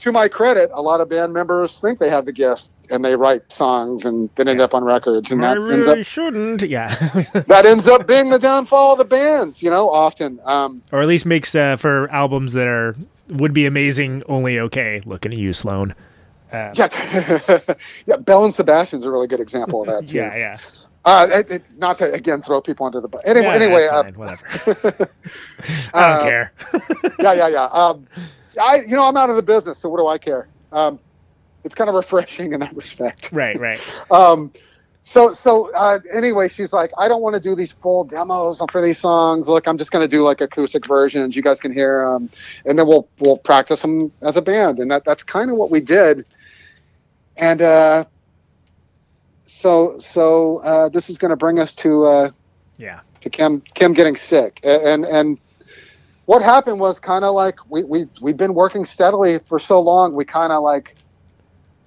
to 0.00 0.12
my 0.12 0.28
credit, 0.28 0.70
a 0.72 0.80
lot 0.80 1.02
of 1.02 1.10
band 1.10 1.34
members 1.34 1.78
think 1.78 1.98
they 1.98 2.08
have 2.08 2.24
the 2.24 2.32
gift, 2.32 2.70
and 2.90 3.04
they 3.04 3.16
write 3.16 3.50
songs 3.52 4.04
and 4.04 4.28
then 4.36 4.48
end 4.48 4.60
up 4.60 4.74
on 4.74 4.84
records, 4.84 5.30
and 5.30 5.44
I 5.44 5.54
that 5.54 5.72
ends 5.72 5.86
up 5.86 5.98
shouldn't. 6.04 6.62
Yeah. 6.62 6.88
that 7.46 7.64
ends 7.66 7.86
up 7.86 8.06
being 8.06 8.30
the 8.30 8.38
downfall 8.38 8.92
of 8.92 8.98
the 8.98 9.04
band. 9.04 9.62
You 9.62 9.70
know, 9.70 9.90
often. 9.90 10.40
Um, 10.44 10.82
or 10.92 11.02
at 11.02 11.08
least 11.08 11.26
makes 11.26 11.54
uh, 11.54 11.76
for 11.76 12.10
albums 12.10 12.52
that 12.54 12.68
are 12.68 12.96
would 13.28 13.52
be 13.52 13.66
amazing, 13.66 14.22
only 14.28 14.58
okay. 14.58 15.00
Looking 15.04 15.32
at 15.32 15.38
you, 15.38 15.52
Sloan. 15.52 15.94
Uh, 16.52 16.72
yeah, 16.74 17.58
yeah. 18.06 18.16
Belle 18.16 18.44
and 18.44 18.54
Sebastian's 18.54 19.04
a 19.04 19.10
really 19.10 19.26
good 19.26 19.40
example 19.40 19.82
of 19.82 19.88
that 19.88 20.08
too. 20.08 20.18
yeah, 20.18 20.36
yeah. 20.36 20.58
Uh, 21.04 21.26
it, 21.30 21.50
it, 21.50 21.62
not 21.76 21.98
to 21.98 22.10
again 22.12 22.40
throw 22.40 22.62
people 22.62 22.86
under 22.86 23.00
the 23.00 23.08
bus. 23.08 23.20
Anyway, 23.26 23.46
Yeah, 23.46 23.52
anyway, 23.54 23.86
uh, 23.86 24.04
whatever. 24.12 25.10
I 25.92 26.06
don't 26.06 26.20
uh, 26.20 26.22
care. 26.22 26.52
yeah, 27.18 27.32
yeah, 27.34 27.48
yeah. 27.48 27.64
Um, 27.64 28.06
I, 28.60 28.76
you 28.80 28.96
know, 28.96 29.04
I'm 29.04 29.16
out 29.16 29.28
of 29.30 29.36
the 29.36 29.42
business, 29.42 29.78
so 29.78 29.88
what 29.88 29.98
do 29.98 30.06
I 30.06 30.16
care? 30.16 30.48
Um, 30.72 30.98
it's 31.64 31.74
kind 31.74 31.88
of 31.88 31.96
refreshing 31.96 32.52
in 32.52 32.60
that 32.60 32.74
respect. 32.76 33.30
right, 33.32 33.58
right. 33.58 33.80
Um, 34.10 34.52
so, 35.02 35.32
so 35.34 35.70
uh, 35.74 35.98
anyway, 36.14 36.48
she's 36.48 36.72
like, 36.72 36.90
I 36.96 37.08
don't 37.08 37.20
want 37.20 37.34
to 37.34 37.40
do 37.40 37.54
these 37.54 37.72
full 37.72 38.04
demos 38.04 38.62
for 38.72 38.80
these 38.80 38.98
songs. 38.98 39.48
Look, 39.48 39.66
I'm 39.68 39.76
just 39.76 39.90
going 39.90 40.02
to 40.02 40.08
do 40.08 40.22
like 40.22 40.40
acoustic 40.40 40.86
versions. 40.86 41.36
You 41.36 41.42
guys 41.42 41.60
can 41.60 41.72
hear 41.74 42.08
them, 42.08 42.30
and 42.64 42.78
then 42.78 42.86
we'll 42.86 43.06
we'll 43.20 43.36
practice 43.36 43.80
them 43.80 44.10
as 44.22 44.36
a 44.36 44.42
band. 44.42 44.78
And 44.78 44.90
that 44.90 45.04
that's 45.04 45.22
kind 45.22 45.50
of 45.50 45.56
what 45.58 45.70
we 45.70 45.80
did. 45.80 46.24
And 47.36 47.60
uh, 47.60 48.04
so, 49.46 49.98
so 49.98 50.58
uh, 50.58 50.88
this 50.88 51.10
is 51.10 51.18
going 51.18 51.30
to 51.30 51.36
bring 51.36 51.58
us 51.58 51.74
to. 51.76 52.04
Uh, 52.04 52.30
Yeah. 52.78 53.00
to 53.20 53.30
Kim 53.30 53.60
Kim 53.74 53.92
getting 53.92 54.16
sick. 54.16 54.60
And 54.64 55.04
and 55.04 55.38
what 56.26 56.40
happened 56.42 56.80
was 56.80 56.98
kind 56.98 57.24
of 57.24 57.34
like 57.34 57.56
we 57.68 57.84
we 57.84 58.08
we've 58.22 58.36
been 58.36 58.54
working 58.54 58.84
steadily 58.84 59.38
for 59.46 59.58
so 59.58 59.80
long. 59.80 60.14
We 60.14 60.24
kind 60.24 60.52
of 60.52 60.62
like 60.62 60.96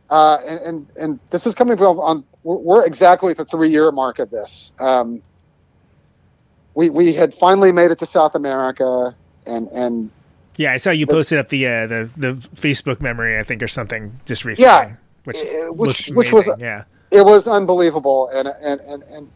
uh, 0.09 0.37
and, 0.45 0.59
and 0.61 0.87
and 0.97 1.19
this 1.31 1.45
is 1.45 1.53
coming 1.55 1.77
from 1.77 1.99
on 1.99 2.23
we're, 2.43 2.85
exactly 2.85 3.31
at 3.31 3.37
the 3.37 3.45
three 3.45 3.69
year 3.69 3.91
mark 3.91 4.19
of 4.19 4.29
this. 4.29 4.71
Um, 4.79 5.21
we 6.75 6.89
we 6.89 7.13
had 7.13 7.33
finally 7.33 7.71
made 7.71 7.91
it 7.91 7.99
to 7.99 8.05
South 8.05 8.35
America 8.35 9.15
and 9.45 9.67
and 9.69 10.09
Yeah, 10.55 10.71
I 10.73 10.77
saw 10.77 10.91
you 10.91 11.07
posted 11.07 11.39
up 11.39 11.49
the 11.49 11.67
uh, 11.67 11.87
the 11.87 12.09
the 12.17 12.33
Facebook 12.55 13.01
memory, 13.01 13.37
I 13.39 13.43
think, 13.43 13.61
or 13.61 13.67
something 13.67 14.17
just 14.25 14.45
recently. 14.45 14.67
Yeah, 14.67 14.95
which 15.25 15.43
which, 15.43 16.07
which- 16.07 16.11
which 16.11 16.31
was- 16.31 16.49
yeah. 16.59 16.83
it 17.11 17.21
was 17.25 17.47
unbelievable 17.47 18.29
and 18.33 18.47
and 18.47 18.81
and 18.81 19.03
and 19.11 19.29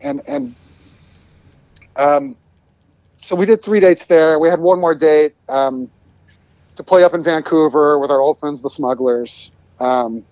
and, 0.00 0.22
and 0.28 0.54
um, 1.96 2.36
so 3.20 3.34
we 3.34 3.46
did 3.46 3.62
three 3.62 3.80
dates 3.80 4.06
there. 4.06 4.38
We 4.38 4.48
had 4.48 4.60
one 4.60 4.78
more 4.80 4.94
date 4.94 5.34
um, 5.48 5.90
to 6.76 6.84
play 6.84 7.02
up 7.02 7.14
in 7.14 7.22
Vancouver 7.24 7.98
with 7.98 8.10
our 8.12 8.20
old 8.20 8.38
friends, 8.38 8.62
the 8.62 8.70
Smugglers, 8.70 9.50
um, 9.80 10.24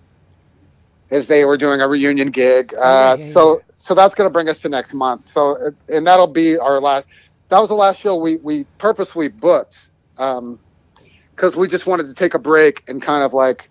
as 1.11 1.27
they 1.27 1.45
were 1.45 1.57
doing 1.57 1.81
a 1.81 1.87
reunion 1.87 2.31
gig. 2.31 2.73
Uh, 2.73 3.17
yeah, 3.19 3.25
so 3.27 3.61
so 3.79 3.93
that's 3.93 4.15
going 4.15 4.27
to 4.27 4.33
bring 4.33 4.49
us 4.49 4.59
to 4.59 4.69
next 4.69 4.93
month. 4.93 5.27
So 5.27 5.57
uh, 5.57 5.71
and 5.89 6.05
that'll 6.05 6.27
be 6.27 6.57
our 6.57 6.79
last. 6.79 7.07
That 7.49 7.59
was 7.59 7.69
the 7.69 7.75
last 7.75 7.99
show 7.99 8.17
we 8.17 8.37
we 8.37 8.65
purposely 8.77 9.27
booked 9.27 9.89
because 10.15 11.55
we 11.55 11.67
just 11.67 11.85
wanted 11.85 12.07
to 12.07 12.13
take 12.13 12.33
a 12.33 12.39
break 12.39 12.83
and 12.89 13.01
kind 13.01 13.23
of 13.23 13.33
like 13.33 13.69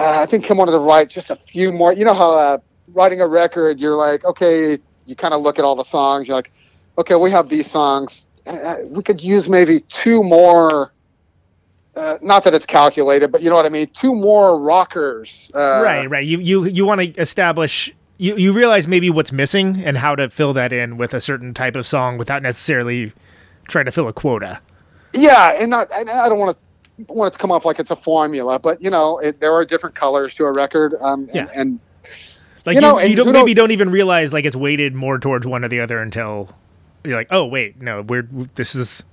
uh, 0.00 0.20
I 0.20 0.26
think 0.26 0.44
Kim 0.44 0.56
wanted 0.56 0.72
to 0.72 0.78
write 0.78 1.10
just 1.10 1.30
a 1.30 1.36
few 1.36 1.72
more. 1.72 1.92
You 1.92 2.06
know 2.06 2.14
how 2.14 2.32
uh, 2.32 2.58
writing 2.94 3.20
a 3.20 3.28
record, 3.28 3.78
you're 3.78 3.94
like, 3.94 4.24
okay, 4.24 4.78
you 5.04 5.14
kind 5.14 5.34
of 5.34 5.42
look 5.42 5.58
at 5.58 5.64
all 5.64 5.76
the 5.76 5.84
songs. 5.84 6.26
You're 6.26 6.36
like, 6.36 6.50
okay, 6.96 7.16
we 7.16 7.30
have 7.30 7.48
these 7.50 7.70
songs. 7.70 8.26
Uh, 8.46 8.76
we 8.84 9.02
could 9.02 9.22
use 9.22 9.48
maybe 9.48 9.80
two 9.88 10.22
more. 10.22 10.92
Uh, 12.00 12.18
not 12.22 12.44
that 12.44 12.54
it's 12.54 12.64
calculated, 12.64 13.30
but 13.30 13.42
you 13.42 13.50
know 13.50 13.56
what 13.56 13.66
I 13.66 13.68
mean. 13.68 13.86
Two 13.92 14.14
more 14.14 14.58
rockers. 14.58 15.50
Uh, 15.54 15.82
right, 15.84 16.08
right. 16.08 16.26
You 16.26 16.38
you 16.40 16.64
you 16.64 16.86
want 16.86 17.02
to 17.02 17.20
establish. 17.20 17.94
You 18.16 18.36
you 18.36 18.52
realize 18.52 18.88
maybe 18.88 19.10
what's 19.10 19.32
missing 19.32 19.84
and 19.84 19.98
how 19.98 20.14
to 20.14 20.30
fill 20.30 20.54
that 20.54 20.72
in 20.72 20.96
with 20.96 21.12
a 21.12 21.20
certain 21.20 21.52
type 21.52 21.76
of 21.76 21.84
song 21.84 22.16
without 22.16 22.42
necessarily 22.42 23.12
trying 23.68 23.84
to 23.84 23.90
fill 23.90 24.08
a 24.08 24.14
quota. 24.14 24.60
Yeah, 25.12 25.50
and 25.50 25.70
not. 25.70 25.90
And 25.92 26.08
I 26.08 26.30
don't 26.30 26.38
want 26.38 26.56
to 26.56 27.12
want 27.12 27.32
it 27.32 27.36
to 27.36 27.38
come 27.38 27.52
off 27.52 27.66
like 27.66 27.78
it's 27.78 27.90
a 27.90 27.96
formula, 27.96 28.58
but 28.58 28.82
you 28.82 28.90
know, 28.90 29.18
it, 29.18 29.38
there 29.40 29.52
are 29.52 29.64
different 29.66 29.94
colors 29.94 30.34
to 30.36 30.44
a 30.44 30.52
record. 30.52 30.94
Um, 31.00 31.24
and, 31.24 31.34
Yeah. 31.34 31.48
and 31.54 31.80
Like 32.64 32.76
You 32.76 32.80
you, 32.80 32.86
know, 32.86 33.00
you, 33.00 33.16
don't 33.16 33.32
maybe 33.32 33.52
don't 33.52 33.70
even 33.72 33.90
realize 33.90 34.32
like 34.32 34.44
it's 34.46 34.56
weighted 34.56 34.94
more 34.94 35.18
towards 35.18 35.46
one 35.46 35.64
or 35.64 35.68
the 35.68 35.80
other 35.80 36.00
until 36.00 36.54
you're 37.04 37.16
like, 37.16 37.28
oh 37.30 37.44
wait, 37.44 37.80
no, 37.80 38.02
we're 38.02 38.28
this 38.54 38.74
is 38.74 39.04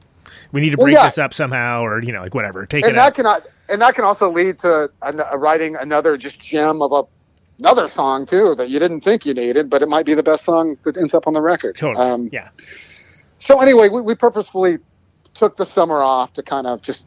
we 0.52 0.61
need 0.61 0.72
to 0.72 0.78
Well, 0.78 0.86
break 0.86 0.95
yeah. 0.95 1.06
this 1.06 1.18
up 1.18 1.34
somehow, 1.34 1.84
or 1.84 2.02
you 2.02 2.11
know, 2.11 2.22
like 2.22 2.34
whatever, 2.36 2.65
take 2.65 2.84
and 2.86 2.94
it 2.94 2.95
that 2.95 3.07
out. 3.07 3.15
can 3.15 3.26
and 3.69 3.82
that 3.82 3.95
can 3.95 4.03
also 4.06 4.32
lead 4.32 4.57
to 4.60 4.90
an, 5.02 5.19
uh, 5.19 5.38
writing 5.38 5.76
another 5.76 6.18
just 6.18 6.40
gem 6.40 6.82
of 6.82 6.91
a 6.91 7.03
another 7.60 7.88
song 7.88 8.26
too 8.26 8.53
that 8.56 8.69
you 8.69 8.80
didn't 8.80 9.02
think 9.02 9.26
you 9.26 9.34
needed, 9.34 9.69
but 9.69 9.82
it 9.82 9.90
might 9.90 10.06
be 10.06 10.14
the 10.14 10.24
best 10.24 10.45
song 10.45 10.78
that 10.84 10.95
ends 10.98 11.14
up 11.14 11.26
on 11.28 11.34
the 11.34 11.41
record. 11.41 11.76
Totally, 11.76 12.06
Um, 12.06 12.30
yeah. 12.32 12.49
so 13.40 13.60
anyway, 13.61 13.90
we, 13.90 14.02
we 14.02 14.14
purposefully 14.15 14.78
took 15.34 15.57
the 15.57 15.65
summer 15.65 16.02
off 16.03 16.34
to 16.34 16.44
kind 16.44 16.68
of 16.68 16.82
just 16.84 17.06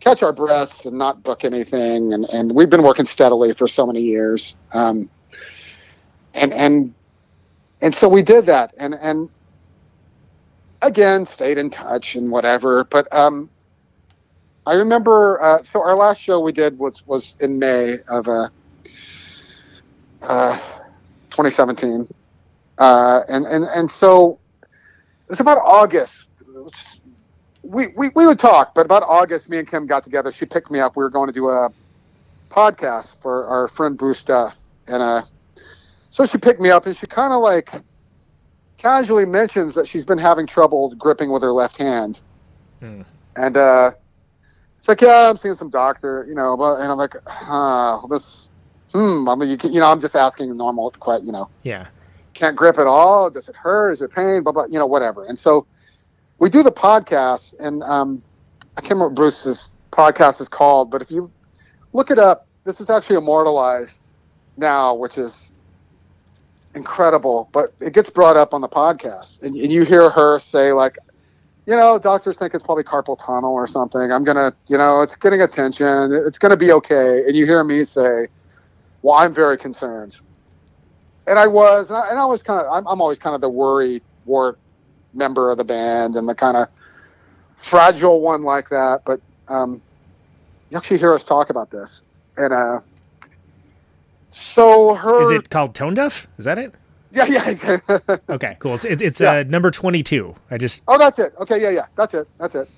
catch 0.00 0.22
our 0.22 0.32
breaths 0.32 0.86
and 0.86 0.96
not 0.96 1.22
book 1.24 1.44
anything, 1.44 2.12
and, 2.12 2.24
and 2.26 2.52
we've 2.54 2.70
been 2.70 2.82
working 2.84 3.06
steadily 3.06 3.52
for 3.54 3.66
so 3.66 3.84
many 3.86 4.00
years. 4.00 4.56
Um, 4.72 5.10
and 6.34 6.52
and 6.52 6.94
and 7.80 7.92
so 7.94 8.08
we 8.08 8.22
did 8.22 8.46
that, 8.46 8.74
and 8.78 8.94
and 8.94 9.28
again 10.82 11.26
stayed 11.26 11.58
in 11.58 11.70
touch 11.70 12.14
and 12.14 12.30
whatever. 12.30 12.84
But 12.84 13.12
um, 13.12 13.50
I 14.66 14.74
remember. 14.74 15.42
Uh, 15.42 15.62
so 15.62 15.80
our 15.82 15.94
last 15.94 16.20
show 16.20 16.40
we 16.40 16.52
did 16.52 16.78
was 16.78 17.06
was 17.06 17.34
in 17.40 17.58
May 17.58 17.96
of 18.08 18.28
uh, 18.28 18.48
uh, 20.22 20.56
2017, 21.30 22.06
uh, 22.78 23.20
and 23.28 23.46
and 23.46 23.64
and 23.64 23.90
so 23.90 24.38
it 24.62 25.30
was 25.30 25.40
about 25.40 25.58
August. 25.58 26.24
We, 27.62 27.88
we 27.88 28.10
we 28.14 28.26
would 28.26 28.38
talk, 28.38 28.74
but 28.74 28.86
about 28.86 29.02
August, 29.02 29.48
me 29.48 29.58
and 29.58 29.68
Kim 29.68 29.86
got 29.86 30.04
together. 30.04 30.32
She 30.32 30.46
picked 30.46 30.70
me 30.70 30.80
up. 30.80 30.96
We 30.96 31.02
were 31.02 31.10
going 31.10 31.28
to 31.28 31.34
do 31.34 31.48
a 31.48 31.70
podcast 32.50 33.16
for 33.20 33.46
our 33.46 33.68
friend 33.68 33.96
Bruce 33.96 34.22
Duff, 34.24 34.56
and 34.86 35.02
uh, 35.02 35.22
so 36.10 36.24
she 36.26 36.38
picked 36.38 36.60
me 36.60 36.70
up, 36.70 36.86
and 36.86 36.96
she 36.96 37.06
kind 37.06 37.32
of 37.32 37.40
like 37.42 37.70
casually 38.78 39.24
mentions 39.26 39.74
that 39.74 39.86
she's 39.86 40.04
been 40.04 40.18
having 40.18 40.46
trouble 40.46 40.94
gripping 40.94 41.30
with 41.30 41.42
her 41.42 41.52
left 41.52 41.76
hand, 41.76 42.20
Hmm. 42.80 43.02
and 43.36 43.56
uh, 43.56 43.90
it's 44.78 44.88
like, 44.88 45.00
yeah, 45.00 45.28
I'm 45.28 45.36
seeing 45.36 45.54
some 45.56 45.68
doctor, 45.70 46.24
you 46.28 46.34
know, 46.34 46.56
but 46.56 46.76
and 46.80 46.90
I'm 46.90 46.96
like, 46.98 47.14
huh, 47.26 48.00
this, 48.08 48.50
hmm, 48.92 49.28
I 49.28 49.34
mean, 49.34 49.50
you, 49.50 49.58
you 49.64 49.80
know, 49.80 49.86
I'm 49.90 50.00
just 50.00 50.14
asking 50.16 50.56
normal, 50.56 50.90
que- 50.92 51.20
you 51.24 51.32
know, 51.32 51.48
Yeah. 51.64 51.88
can't 52.34 52.56
grip 52.56 52.78
at 52.78 52.86
all. 52.86 53.28
Does 53.30 53.48
it 53.48 53.56
hurt? 53.56 53.90
Is 53.92 54.00
it 54.00 54.12
pain? 54.12 54.42
Blah 54.44 54.52
blah. 54.52 54.64
You 54.66 54.78
know, 54.78 54.86
whatever. 54.86 55.24
And 55.24 55.36
so 55.38 55.66
we 56.38 56.48
do 56.48 56.62
the 56.62 56.70
podcast, 56.72 57.54
and 57.58 57.82
um, 57.82 58.22
I 58.76 58.80
can't 58.80 58.92
remember 58.92 59.08
what 59.08 59.16
Bruce's 59.16 59.70
podcast 59.90 60.40
is 60.40 60.48
called, 60.48 60.90
but 60.90 61.02
if 61.02 61.10
you 61.10 61.30
look 61.92 62.12
it 62.12 62.18
up, 62.20 62.46
this 62.62 62.80
is 62.80 62.88
actually 62.90 63.16
immortalized 63.16 64.06
now, 64.56 64.94
which 64.94 65.18
is 65.18 65.52
incredible. 66.74 67.48
But 67.52 67.74
it 67.80 67.92
gets 67.92 68.10
brought 68.10 68.36
up 68.36 68.54
on 68.54 68.60
the 68.60 68.68
podcast, 68.68 69.42
and, 69.42 69.54
and 69.54 69.72
you 69.72 69.84
hear 69.84 70.10
her 70.10 70.38
say 70.38 70.72
like. 70.72 70.98
You 71.66 71.76
know, 71.76 71.98
doctors 71.98 72.38
think 72.38 72.54
it's 72.54 72.64
probably 72.64 72.82
carpal 72.82 73.22
tunnel 73.22 73.52
or 73.52 73.66
something. 73.66 74.10
I'm 74.10 74.24
gonna, 74.24 74.54
you 74.68 74.78
know, 74.78 75.02
it's 75.02 75.14
getting 75.14 75.42
attention. 75.42 76.14
It's 76.26 76.38
gonna 76.38 76.56
be 76.56 76.72
okay. 76.72 77.24
And 77.26 77.36
you 77.36 77.44
hear 77.44 77.62
me 77.62 77.84
say, 77.84 78.28
"Well, 79.02 79.18
I'm 79.18 79.34
very 79.34 79.58
concerned." 79.58 80.16
and 81.28 81.38
I 81.38 81.46
was, 81.46 81.88
and 81.88 81.96
I, 81.96 82.08
and 82.08 82.18
I 82.18 82.24
was 82.24 82.42
kind 82.42 82.60
of, 82.60 82.72
I'm, 82.72 82.86
I'm 82.88 83.00
always 83.00 83.18
kind 83.18 83.34
of 83.34 83.40
the 83.40 83.50
worry 83.50 84.02
wart 84.24 84.58
member 85.12 85.50
of 85.50 85.58
the 85.58 85.64
band 85.64 86.16
and 86.16 86.28
the 86.28 86.34
kind 86.34 86.56
of 86.56 86.68
fragile 87.60 88.20
one 88.20 88.42
like 88.42 88.70
that. 88.70 89.02
But 89.04 89.20
um, 89.48 89.80
you 90.70 90.76
actually 90.76 90.98
hear 90.98 91.12
us 91.14 91.24
talk 91.24 91.50
about 91.50 91.70
this, 91.70 92.02
and 92.36 92.52
uh, 92.52 92.80
so 94.38 94.94
her, 94.94 95.22
Is 95.22 95.30
it 95.30 95.50
called 95.50 95.74
Tone 95.74 95.94
Deaf? 95.94 96.26
Is 96.38 96.44
that 96.44 96.58
it? 96.58 96.74
Yeah, 97.10 97.24
yeah. 97.24 97.78
Okay, 98.28 98.56
cool. 98.60 98.74
It's 98.74 98.84
it, 98.84 99.00
it's 99.02 99.20
Yeah. 99.20 99.32
uh, 99.38 99.42
number 99.44 99.70
twenty 99.70 100.02
two. 100.02 100.34
I 100.50 100.58
just 100.58 100.82
oh, 100.88 100.98
that's 100.98 101.18
it. 101.18 101.34
Okay, 101.40 101.60
yeah, 101.60 101.70
yeah, 101.70 101.86
that's 101.96 102.14
it. 102.14 102.28
That's 102.38 102.54
it. 102.54 102.68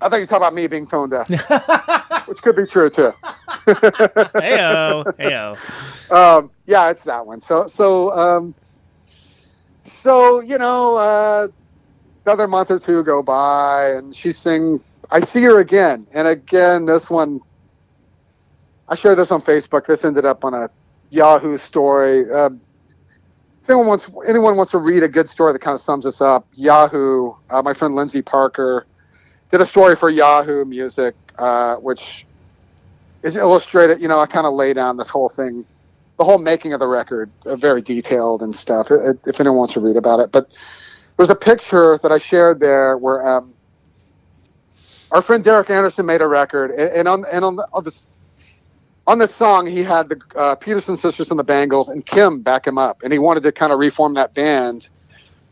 I 0.00 0.08
thought 0.08 0.16
you 0.16 0.26
talking 0.26 0.38
about 0.38 0.54
me 0.54 0.66
being 0.66 0.86
tone 0.86 1.10
deaf, 1.10 1.28
which 2.26 2.42
could 2.42 2.56
be 2.56 2.66
true 2.66 2.90
too. 2.90 3.12
heyo 3.66 5.04
heyo. 5.18 5.56
um, 6.10 6.50
yeah, 6.66 6.90
it's 6.90 7.04
that 7.04 7.24
one. 7.24 7.40
So, 7.42 7.68
so, 7.68 8.10
um, 8.10 8.54
so 9.84 10.40
you 10.40 10.58
know, 10.58 10.96
uh, 10.96 11.48
another 12.26 12.48
month 12.48 12.70
or 12.70 12.78
two 12.80 13.04
go 13.04 13.22
by, 13.22 13.90
and 13.90 14.14
she 14.16 14.32
sing. 14.32 14.80
I 15.10 15.20
see 15.20 15.42
her 15.42 15.60
again, 15.60 16.06
and 16.12 16.26
again, 16.26 16.86
this 16.86 17.10
one. 17.10 17.40
I 18.92 18.94
shared 18.94 19.16
this 19.16 19.30
on 19.30 19.40
Facebook. 19.40 19.86
This 19.86 20.04
ended 20.04 20.26
up 20.26 20.44
on 20.44 20.52
a 20.52 20.68
Yahoo 21.08 21.56
story. 21.56 22.30
Uh, 22.30 22.50
if 23.62 23.70
anyone 23.70 23.86
wants, 23.86 24.06
anyone 24.28 24.54
wants 24.54 24.72
to 24.72 24.78
read 24.78 25.02
a 25.02 25.08
good 25.08 25.30
story 25.30 25.54
that 25.54 25.60
kind 25.60 25.74
of 25.74 25.80
sums 25.80 26.04
this 26.04 26.20
up, 26.20 26.46
Yahoo. 26.52 27.32
Uh, 27.48 27.62
my 27.62 27.72
friend 27.72 27.94
Lyndsey 27.94 28.22
Parker 28.22 28.84
did 29.50 29.62
a 29.62 29.66
story 29.66 29.96
for 29.96 30.10
Yahoo 30.10 30.66
Music, 30.66 31.14
uh, 31.38 31.76
which 31.76 32.26
is 33.22 33.34
illustrated. 33.34 34.02
You 34.02 34.08
know, 34.08 34.20
I 34.20 34.26
kind 34.26 34.46
of 34.46 34.52
lay 34.52 34.74
down 34.74 34.98
this 34.98 35.08
whole 35.08 35.30
thing 35.30 35.64
the 36.18 36.24
whole 36.24 36.36
making 36.38 36.74
of 36.74 36.80
the 36.80 36.86
record, 36.86 37.30
uh, 37.46 37.56
very 37.56 37.80
detailed 37.80 38.42
and 38.42 38.54
stuff. 38.54 38.92
i- 38.92 39.14
If 39.24 39.40
anyone 39.40 39.56
wants 39.56 39.72
to 39.72 39.80
read 39.80 39.96
about 39.96 40.20
it, 40.20 40.30
but 40.32 40.54
there's 41.16 41.30
a 41.30 41.34
picture 41.34 41.98
that 42.02 42.12
I 42.12 42.18
shared 42.18 42.60
there 42.60 42.98
where 42.98 43.26
um, 43.26 43.54
our 45.12 45.22
friend 45.22 45.42
Derrick 45.42 45.70
Anderson 45.70 46.04
made 46.04 46.20
a 46.20 46.28
record, 46.28 46.70
and, 46.72 46.90
and 46.90 47.08
on 47.08 47.24
and 47.32 47.42
on, 47.42 47.56
the, 47.56 47.66
on 47.72 47.84
this 47.84 48.06
on 49.06 49.18
this 49.18 49.34
song 49.34 49.66
he 49.66 49.82
had 49.82 50.08
the 50.08 50.20
uh, 50.36 50.54
Peterson 50.56 50.96
sisters 50.96 51.30
and 51.30 51.38
the 51.38 51.44
Bangles 51.44 51.88
and 51.88 52.04
Kim 52.04 52.40
back 52.40 52.66
him 52.66 52.78
up, 52.78 53.02
and 53.02 53.12
he 53.12 53.18
wanted 53.18 53.42
to 53.42 53.52
kind 53.52 53.72
of 53.72 53.78
reform 53.78 54.14
that 54.14 54.34
band 54.34 54.88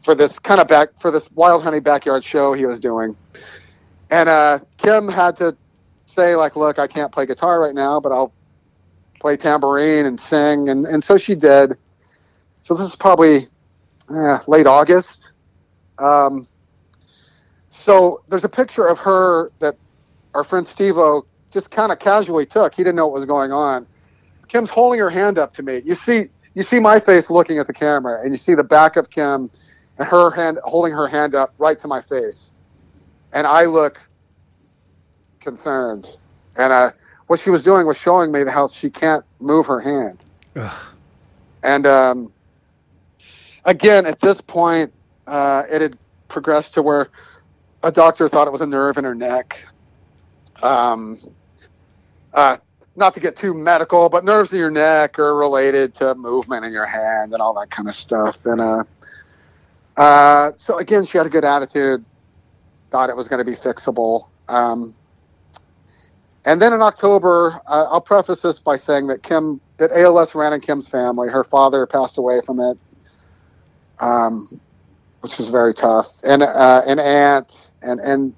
for 0.05 0.15
this 0.15 0.39
kind 0.39 0.61
of 0.61 0.69
back 0.69 0.89
for 1.01 1.11
this 1.11 1.31
Wild 1.33 1.63
Honey 1.63 1.81
backyard 1.81 2.25
show 2.25 2.53
he 2.53 2.67
was 2.67 2.81
doing, 2.81 3.17
and 4.11 4.29
uh, 4.29 4.59
Kim 4.79 5.09
had 5.09 5.37
to 5.39 5.57
say 6.07 6.35
like, 6.35 6.57
look, 6.57 6.79
I 6.79 6.87
can't 6.87 7.13
play 7.13 7.27
guitar 7.27 7.61
right 7.61 7.75
now, 7.75 8.01
but 8.01 8.13
I'll 8.13 8.33
play 9.21 9.37
tambourine 9.37 10.07
and 10.07 10.21
sing, 10.21 10.69
and, 10.69 10.87
and 10.87 11.03
so 11.03 11.17
she 11.17 11.35
did. 11.35 11.77
So 12.63 12.75
this 12.75 12.89
is 12.89 12.97
probably 12.97 13.47
eh, 14.15 14.39
late 14.47 14.67
August. 14.67 15.31
Um, 15.99 16.49
so 17.71 18.23
there's 18.29 18.45
a 18.45 18.49
picture 18.49 18.87
of 18.87 18.99
her 18.99 19.53
that 19.61 19.77
our 20.35 20.45
friend 20.45 20.67
Steve-O 20.67 21.27
just 21.51 21.71
kind 21.71 21.93
of 21.93 21.99
casually 21.99 22.47
took. 22.47 22.75
He 22.75 22.83
didn't 22.83 22.97
know 22.97 23.07
what 23.07 23.15
was 23.15 23.27
going 23.27 23.53
on. 23.53 23.87
Kim's 24.49 24.71
holding 24.71 24.99
her 25.01 25.11
hand 25.11 25.39
up 25.39 25.55
to 25.55 25.63
me. 25.63 25.83
You 25.85 25.95
see, 25.95 26.29
you 26.55 26.63
see 26.63 26.81
my 26.81 26.99
face 26.99 27.31
looking 27.31 27.59
at 27.59 27.67
the 27.67 27.73
camera, 27.73 28.21
and 28.23 28.33
you 28.33 28.37
see 28.37 28.55
the 28.55 28.65
back 28.65 28.97
of 28.97 29.11
Kim 29.11 29.51
and 29.99 30.09
her 30.09 30.31
hand 30.31 30.59
holding 30.65 30.93
her 30.93 31.07
hand 31.07 31.35
up 31.35 31.55
right 31.59 31.79
to 31.79 31.89
my 31.89 32.03
face, 32.03 32.53
and 33.33 33.47
I 33.47 33.67
look 33.67 34.01
concerned. 35.41 36.17
And 36.57 36.73
uh, 36.73 36.93
what 37.29 37.39
she 37.39 37.51
was 37.51 37.63
doing 37.63 37.87
was 37.87 37.97
showing 37.97 38.33
me 38.33 38.45
how 38.45 38.69
she 38.69 38.91
can't 38.91 39.25
move 39.39 39.67
her 39.67 39.81
hand. 39.81 40.19
Ugh. 40.57 40.87
And 41.63 41.87
um, 41.87 42.33
again, 43.65 44.07
at 44.07 44.21
this 44.21 44.41
point, 44.41 44.93
uh, 45.27 45.65
it 45.71 45.81
had 45.81 45.99
progressed 46.29 46.75
to 46.75 46.83
where 46.83 47.09
a 47.83 47.93
doctor 47.93 48.29
thought 48.29 48.47
it 48.47 48.53
was 48.53 48.61
a 48.61 48.67
nerve 48.67 48.97
in 48.97 49.05
her 49.05 49.15
neck. 49.15 49.65
Um, 50.63 51.19
uh, 52.35 52.57
not 52.97 53.15
to 53.15 53.21
get 53.21 53.37
too 53.37 53.55
medical, 53.55 54.09
but 54.09 54.25
nerves 54.25 54.53
in 54.53 54.59
your 54.59 54.71
neck 54.71 55.19
are 55.19 55.37
related 55.37 55.95
to 55.97 56.15
movement 56.15 56.65
in 56.65 56.73
your 56.73 56.87
hand 56.87 57.33
and 57.33 57.41
all 57.41 57.55
that 57.55 57.71
kind 57.71 57.89
of 57.89 57.95
stuff. 57.95 58.37
And 58.45 58.61
uh, 58.61 58.85
uh, 59.97 60.53
so 60.59 60.79
again, 60.79 61.05
she 61.05 61.19
had 61.19 61.27
a 61.27 61.31
good 61.31 61.45
attitude, 61.45 62.05
thought 62.91 63.11
it 63.11 63.17
was 63.17 63.29
going 63.29 63.45
to 63.45 63.51
be 63.51 63.57
fixable. 63.57 64.27
Um, 64.49 64.95
and 66.45 66.61
then 66.61 66.73
in 66.73 66.81
October, 66.81 67.61
uh, 67.67 67.87
I'll 67.91 68.01
preface 68.01 68.41
this 68.41 68.59
by 68.59 68.77
saying 68.77 69.09
that 69.09 69.23
Kim, 69.23 69.61
that 69.77 69.93
ALS 69.93 70.35
ran 70.35 70.53
in 70.53 70.61
Kim's 70.61 70.89
family. 70.89 71.29
Her 71.29 71.45
father 71.45 71.87
passed 71.87 72.19
away 72.19 72.41
from 72.45 72.61
it, 72.61 72.79
um, 73.99 74.61
which 75.21 75.37
was 75.37 75.49
very 75.49 75.75
tough. 75.75 76.09
And 76.25 76.43
uh, 76.43 76.83
an 76.87 76.99
aunt, 76.99 77.73
and 77.83 78.01
and 78.01 78.35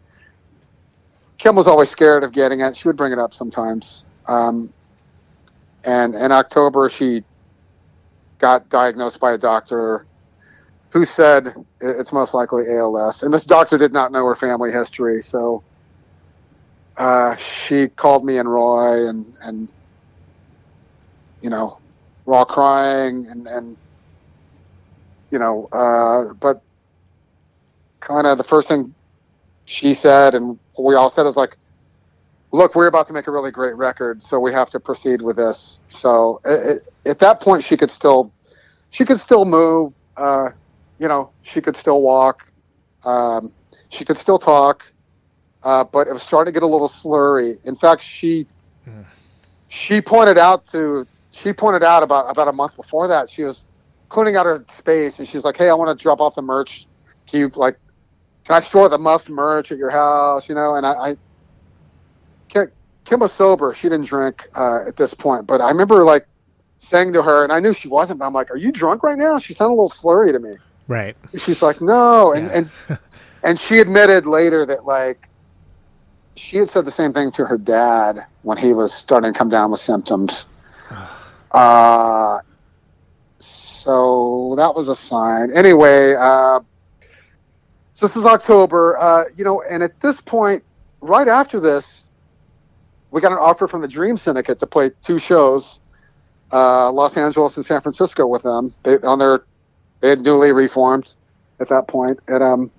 Kim 1.42 1.56
was 1.56 1.66
always 1.66 1.90
scared 1.90 2.22
of 2.22 2.30
getting 2.30 2.60
it. 2.60 2.76
She 2.76 2.86
would 2.86 2.96
bring 2.96 3.10
it 3.10 3.18
up 3.18 3.34
sometimes. 3.34 4.04
Um, 4.28 4.72
and 5.84 6.14
in 6.14 6.30
October, 6.30 6.88
she 6.88 7.24
got 8.38 8.68
diagnosed 8.70 9.18
by 9.18 9.32
a 9.32 9.38
doctor 9.38 10.06
who 10.92 11.04
said 11.04 11.52
it's 11.80 12.12
most 12.12 12.32
likely 12.32 12.72
ALS. 12.72 13.24
And 13.24 13.34
this 13.34 13.44
doctor 13.44 13.76
did 13.76 13.92
not 13.92 14.12
know 14.12 14.24
her 14.24 14.36
family 14.36 14.70
history, 14.70 15.20
so 15.20 15.64
uh, 16.96 17.34
she 17.34 17.88
called 17.88 18.24
me 18.24 18.38
and 18.38 18.48
Roy, 18.48 19.08
and 19.08 19.26
and 19.42 19.68
you 21.40 21.50
know, 21.50 21.80
we're 22.24 22.36
all 22.36 22.44
crying, 22.44 23.26
and 23.28 23.48
and 23.48 23.76
you 25.32 25.40
know, 25.40 25.68
uh, 25.72 26.34
but 26.34 26.62
kind 27.98 28.28
of 28.28 28.38
the 28.38 28.44
first 28.44 28.68
thing 28.68 28.94
she 29.72 29.94
said, 29.94 30.34
and 30.34 30.58
we 30.78 30.94
all 30.94 31.10
said 31.10 31.26
is 31.26 31.36
like, 31.36 31.56
look, 32.52 32.74
we're 32.74 32.86
about 32.86 33.06
to 33.06 33.14
make 33.14 33.26
a 33.26 33.30
really 33.30 33.50
great 33.50 33.74
record, 33.74 34.22
so 34.22 34.38
we 34.38 34.52
have 34.52 34.68
to 34.70 34.78
proceed 34.78 35.22
with 35.22 35.36
this. 35.36 35.80
So 35.88 36.40
it, 36.44 36.86
at 37.06 37.18
that 37.20 37.40
point, 37.40 37.64
she 37.64 37.76
could 37.76 37.90
still, 37.90 38.32
she 38.90 39.04
could 39.04 39.18
still 39.18 39.46
move. 39.46 39.94
Uh, 40.16 40.50
you 40.98 41.08
know, 41.08 41.30
she 41.42 41.62
could 41.62 41.74
still 41.74 42.02
walk. 42.02 42.46
Um, 43.04 43.52
she 43.88 44.04
could 44.04 44.18
still 44.18 44.38
talk, 44.38 44.84
uh, 45.62 45.84
but 45.84 46.06
it 46.06 46.12
was 46.12 46.22
starting 46.22 46.52
to 46.52 46.54
get 46.54 46.62
a 46.62 46.66
little 46.66 46.88
slurry. 46.88 47.58
In 47.64 47.74
fact, 47.76 48.02
she 48.02 48.46
she 49.68 50.00
pointed 50.02 50.38
out 50.38 50.66
to 50.68 51.06
she 51.30 51.52
pointed 51.52 51.82
out 51.82 52.02
about 52.02 52.30
about 52.30 52.46
a 52.46 52.52
month 52.52 52.76
before 52.76 53.08
that 53.08 53.30
she 53.30 53.42
was 53.42 53.66
cleaning 54.10 54.36
out 54.36 54.44
her 54.44 54.64
space, 54.70 55.18
and 55.18 55.26
she's 55.26 55.44
like, 55.44 55.56
"Hey, 55.56 55.70
I 55.70 55.74
want 55.74 55.96
to 55.96 56.00
drop 56.00 56.20
off 56.20 56.34
the 56.34 56.42
merch. 56.42 56.86
Can 57.26 57.40
you 57.40 57.50
like, 57.54 57.78
I 58.50 58.60
store 58.60 58.88
the 58.88 58.98
Muffs 58.98 59.28
merch 59.28 59.72
at 59.72 59.78
your 59.78 59.90
house? 59.90 60.48
You 60.48 60.54
know?" 60.54 60.74
And 60.74 60.86
I, 60.86 60.92
I 60.92 61.16
Kim, 62.48 62.70
Kim 63.04 63.20
was 63.20 63.32
sober; 63.32 63.74
she 63.74 63.88
didn't 63.88 64.06
drink 64.06 64.48
uh, 64.54 64.84
at 64.86 64.96
this 64.96 65.14
point, 65.14 65.46
but 65.46 65.60
I 65.60 65.68
remember 65.68 66.04
like 66.04 66.26
saying 66.78 67.12
to 67.12 67.22
her, 67.22 67.44
and 67.44 67.52
I 67.52 67.60
knew 67.60 67.72
she 67.72 67.88
wasn't, 67.88 68.18
but 68.18 68.26
I'm 68.26 68.32
like, 68.32 68.50
"Are 68.50 68.56
you 68.56 68.72
drunk 68.72 69.02
right 69.02 69.18
now?" 69.18 69.38
She 69.38 69.54
sounded 69.54 69.74
a 69.74 69.78
little 69.80 69.90
slurry 69.90 70.32
to 70.32 70.38
me. 70.38 70.56
Right. 70.88 71.16
She's 71.38 71.62
like, 71.62 71.80
no, 71.80 72.32
and 72.32 72.50
and 72.50 72.70
and 73.42 73.58
she 73.58 73.78
admitted 73.78 74.26
later 74.26 74.66
that 74.66 74.84
like 74.84 75.28
she 76.36 76.56
had 76.56 76.70
said 76.70 76.84
the 76.84 76.92
same 76.92 77.12
thing 77.12 77.30
to 77.32 77.44
her 77.44 77.58
dad 77.58 78.26
when 78.42 78.58
he 78.58 78.72
was 78.72 78.92
starting 78.92 79.32
to 79.32 79.38
come 79.38 79.48
down 79.48 79.70
with 79.70 79.80
symptoms. 79.80 80.46
Uh, 81.54 82.40
so 83.38 84.54
that 84.56 84.74
was 84.74 84.88
a 84.88 84.96
sign. 84.96 85.52
Anyway, 85.52 86.14
uh, 86.14 86.60
This 88.02 88.16
is 88.16 88.24
October, 88.24 88.98
uh, 88.98 89.26
you 89.36 89.44
know, 89.44 89.62
and 89.62 89.80
at 89.80 90.00
this 90.00 90.20
point, 90.20 90.64
right 91.00 91.28
after 91.28 91.60
this, 91.60 92.08
we 93.12 93.20
got 93.20 93.30
an 93.30 93.38
offer 93.38 93.68
from 93.68 93.80
the 93.80 93.86
Dream 93.86 94.16
Syndicate 94.16 94.58
to 94.58 94.66
play 94.66 94.90
two 95.04 95.20
shows, 95.20 95.78
uh, 96.52 96.90
Los 96.90 97.16
Angeles 97.16 97.56
and 97.56 97.64
San 97.64 97.80
Francisco 97.80 98.26
with 98.26 98.42
them. 98.42 98.74
They 98.82 98.96
on 98.98 99.20
their 99.20 99.44
they 100.00 100.08
had 100.08 100.20
newly 100.20 100.50
reformed 100.50 101.14
at 101.60 101.68
that 101.68 101.86
point, 101.86 102.18
and 102.26 102.42
um, 102.42 102.72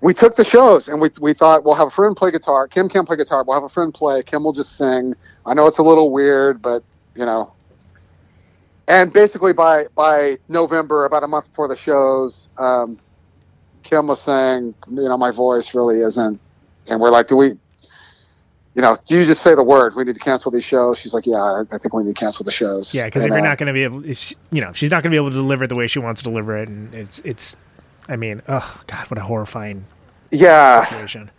we 0.00 0.14
took 0.14 0.34
the 0.34 0.46
shows 0.46 0.88
and 0.88 0.98
we 0.98 1.10
we 1.20 1.34
thought 1.34 1.64
we'll 1.64 1.74
have 1.74 1.88
a 1.88 1.90
friend 1.90 2.16
play 2.16 2.30
guitar. 2.30 2.66
Kim 2.68 2.88
can 2.88 3.04
play 3.04 3.18
guitar. 3.18 3.44
We'll 3.44 3.56
have 3.56 3.64
a 3.64 3.68
friend 3.68 3.92
play. 3.92 4.22
Kim 4.22 4.44
will 4.44 4.54
just 4.54 4.78
sing. 4.78 5.12
I 5.44 5.52
know 5.52 5.66
it's 5.66 5.76
a 5.76 5.82
little 5.82 6.10
weird, 6.10 6.62
but 6.62 6.82
you 7.14 7.26
know. 7.26 7.52
And 8.88 9.12
basically 9.12 9.52
by 9.52 9.88
by 9.94 10.38
November, 10.48 11.04
about 11.04 11.22
a 11.22 11.28
month 11.28 11.50
before 11.50 11.68
the 11.68 11.76
shows, 11.76 12.48
um, 12.56 12.98
Kim 13.86 14.08
was 14.08 14.20
saying, 14.20 14.74
you 14.90 15.08
know, 15.08 15.16
my 15.16 15.30
voice 15.30 15.74
really 15.74 16.00
isn't. 16.00 16.40
And 16.88 17.00
we're 17.00 17.10
like, 17.10 17.28
do 17.28 17.36
we, 17.36 17.48
you 18.74 18.82
know, 18.82 18.98
do 19.06 19.18
you 19.18 19.24
just 19.24 19.42
say 19.42 19.54
the 19.54 19.62
word? 19.62 19.94
We 19.94 20.02
need 20.02 20.16
to 20.16 20.20
cancel 20.20 20.50
these 20.50 20.64
shows. 20.64 20.98
She's 20.98 21.14
like, 21.14 21.24
yeah, 21.24 21.62
I, 21.70 21.78
think 21.78 21.94
we 21.94 22.02
need 22.02 22.14
to 22.14 22.20
cancel 22.20 22.44
the 22.44 22.50
shows. 22.50 22.92
Yeah, 22.92 23.04
because 23.04 23.24
if 23.24 23.30
you're 23.30 23.38
uh, 23.38 23.44
not 23.44 23.58
going 23.58 23.68
to 23.68 23.72
be 23.72 23.84
able, 23.84 24.04
if 24.04 24.18
she, 24.18 24.34
you 24.50 24.60
know, 24.60 24.70
if 24.70 24.76
she's 24.76 24.90
not 24.90 25.02
going 25.02 25.10
to 25.10 25.14
be 25.14 25.16
able 25.16 25.30
to 25.30 25.36
deliver 25.36 25.64
it 25.64 25.68
the 25.68 25.76
way 25.76 25.86
she 25.86 26.00
wants 26.00 26.20
to 26.22 26.28
deliver 26.28 26.58
it, 26.58 26.68
and 26.68 26.94
it's 26.94 27.20
it's, 27.20 27.56
I 28.08 28.16
mean, 28.16 28.42
oh 28.48 28.80
god, 28.86 29.08
what 29.08 29.18
a 29.18 29.22
horrifying 29.22 29.86
yeah. 30.30 30.84
situation. 30.84 31.30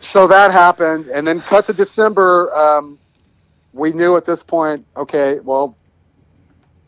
So 0.00 0.26
that 0.26 0.52
happened, 0.52 1.06
and 1.06 1.26
then 1.26 1.40
cut 1.40 1.66
to 1.66 1.72
December. 1.72 2.54
Um, 2.54 2.98
we 3.72 3.92
knew 3.92 4.16
at 4.16 4.26
this 4.26 4.42
point, 4.42 4.86
okay, 4.96 5.40
well, 5.40 5.76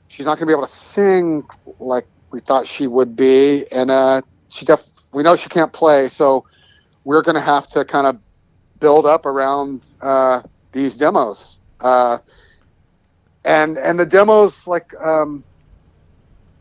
she's 0.09 0.27
not 0.27 0.39
going 0.39 0.41
to 0.41 0.47
be 0.47 0.53
able 0.53 0.67
to 0.67 0.73
sing 0.73 1.45
like 1.81 2.07
we 2.31 2.41
thought 2.41 2.69
she 2.69 2.87
would 2.87 3.17
be, 3.17 3.67
and 3.73 3.91
uh, 3.91 4.21
she 4.49 4.65
def- 4.65 4.88
we 5.13 5.23
know 5.23 5.37
she 5.37 5.49
can't 5.49 5.73
play, 5.73 6.09
so 6.09 6.45
we're 7.05 7.23
going 7.23 7.35
to 7.35 7.41
have 7.41 7.67
to 7.69 7.85
kind 7.85 8.07
of 8.07 8.19
build 8.81 9.07
up 9.07 9.27
around 9.27 9.87
uh, 10.01 10.43
these 10.73 10.97
demos. 10.97 11.59
Uh, 11.81 12.19
and 13.45 13.79
and 13.79 13.99
the 13.99 14.07
demos 14.07 14.67
like 14.67 14.93
um, 15.01 15.45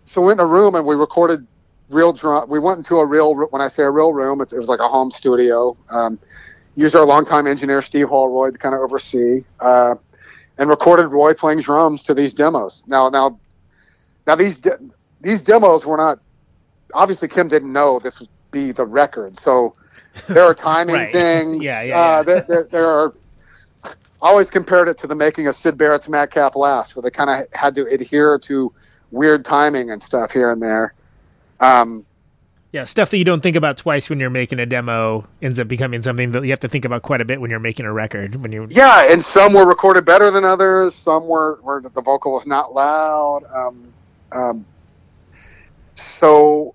so 0.06 0.22
we 0.22 0.28
went 0.28 0.40
in 0.40 0.46
a 0.46 0.50
room 0.50 0.76
and 0.76 0.86
we 0.86 0.96
recorded 0.96 1.46
real 1.90 2.14
drum. 2.14 2.50
We 2.50 2.60
went 2.60 2.78
into 2.80 2.98
a 2.98 3.06
real 3.06 3.36
when 3.36 3.62
I 3.62 3.68
say 3.68 3.84
a 3.84 3.92
real 3.92 4.14
room, 4.14 4.42
it, 4.42 4.54
it 4.54 4.60
was 4.60 4.70
like 4.70 4.80
a 4.80 4.88
home 4.88 5.12
studio. 5.12 5.76
Um, 5.90 6.20
used 6.76 6.96
our 6.96 7.06
longtime 7.06 7.48
engineer 7.48 7.82
Steve 7.82 8.08
Holroyd 8.08 8.54
to 8.54 8.60
kind 8.60 8.76
of 8.76 8.82
oversee 8.82 9.44
uh, 9.60 9.96
and 10.60 10.70
recorded 10.70 11.08
Roy 11.08 11.34
playing 11.34 11.62
drums 11.62 12.04
to 12.04 12.14
these 12.14 12.34
demos. 12.34 12.84
Now 12.88 13.10
now 13.10 13.40
now 14.26 14.36
these 14.36 14.58
de- 14.58 14.80
these 15.22 15.42
demos 15.42 15.86
were 15.86 15.98
not 15.98 16.20
obviously 16.94 17.28
Kim 17.28 17.48
didn't 17.48 17.74
know 17.74 18.00
this 18.00 18.20
would 18.20 18.30
be 18.58 18.72
the 18.72 18.86
record, 18.86 19.38
so 19.40 19.76
there 20.28 20.44
are 20.44 20.54
timing 20.70 20.96
Right. 20.96 21.12
things. 21.12 21.64
Yeah, 21.64 21.82
yeah, 21.84 22.00
Uh, 22.00 22.18
yeah. 22.18 22.24
there, 22.24 22.46
there, 22.48 22.64
there 22.72 22.86
are. 22.88 23.14
I 23.84 24.30
always 24.30 24.50
compared 24.50 24.88
it 24.88 24.98
to 25.00 25.08
the 25.08 25.14
making 25.16 25.46
of 25.48 25.56
Syd 25.56 25.78
Barrett's 25.78 26.10
Madcap 26.10 26.56
Laughs, 26.56 26.96
where 26.96 27.04
they 27.04 27.12
kind 27.12 27.30
of 27.30 27.48
had 27.54 27.76
to 27.76 27.86
adhere 27.88 28.40
to 28.40 28.74
weird 29.12 29.46
timing 29.46 29.92
and 29.92 30.02
stuff 30.02 30.32
here 30.32 30.50
and 30.52 30.60
there. 30.62 30.96
Um, 31.60 32.04
Yeah, 32.72 32.84
stuff 32.86 33.12
that 33.12 33.18
you 33.20 33.24
don't 33.24 33.42
think 33.42 33.56
about 33.56 33.78
twice 33.78 34.10
when 34.10 34.20
you're 34.20 34.32
making 34.32 34.60
a 34.60 34.66
demo 34.66 35.28
ends 35.44 35.60
up 35.60 35.68
becoming 35.68 36.02
something 36.02 36.32
that 36.32 36.44
you 36.44 36.50
have 36.50 36.60
to 36.62 36.68
think 36.68 36.84
about 36.84 37.04
quite 37.04 37.22
a 37.22 37.26
bit 37.26 37.40
when 37.40 37.52
you're 37.52 37.60
making 37.60 37.86
a 37.86 37.94
record. 37.94 38.36
When 38.42 38.52
you, 38.52 38.68
yeah, 38.72 39.04
and 39.12 39.24
some 39.24 39.54
were 39.54 39.66
recorded 39.68 40.04
better 40.04 40.32
than 40.32 40.44
others. 40.44 40.96
Some 40.96 41.28
were 41.28 41.60
where 41.62 41.80
the 41.82 42.02
vocal 42.02 42.34
was 42.34 42.48
not 42.48 42.74
loud. 42.74 43.44
Um, 43.54 43.94
um, 44.32 44.66
so, 45.96 46.74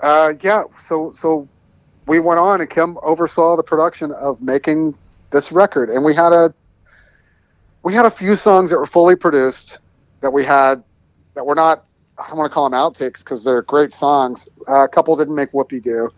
uh, 0.00 0.34
yeah, 0.40 0.62
so 0.86 1.12
so 1.12 1.48
we 2.06 2.20
went 2.20 2.38
on, 2.38 2.60
and 2.60 2.70
Kim 2.70 2.96
oversaw 3.02 3.56
the 3.56 3.62
production 3.62 4.12
of 4.12 4.40
making 4.40 4.96
this 5.30 5.52
record, 5.52 5.90
and 5.90 6.04
we 6.04 6.14
had 6.14 6.32
a 6.32 6.52
we 7.82 7.94
had 7.94 8.06
a 8.06 8.10
few 8.10 8.36
songs 8.36 8.70
that 8.70 8.78
were 8.78 8.86
fully 8.86 9.16
produced 9.16 9.78
that 10.20 10.32
we 10.32 10.44
had 10.44 10.82
that 11.34 11.44
were 11.44 11.54
not. 11.54 11.84
I 12.18 12.26
don't 12.28 12.38
want 12.38 12.50
to 12.50 12.54
call 12.54 12.68
them 12.68 12.76
outtakes 12.78 13.18
because 13.20 13.44
they're 13.44 13.62
great 13.62 13.92
songs. 13.94 14.48
Uh, 14.66 14.82
a 14.82 14.88
couple 14.88 15.14
didn't 15.16 15.36
make 15.36 15.50
Whoop 15.54 15.68
Dee 15.68 15.78
Doo. 15.78 16.12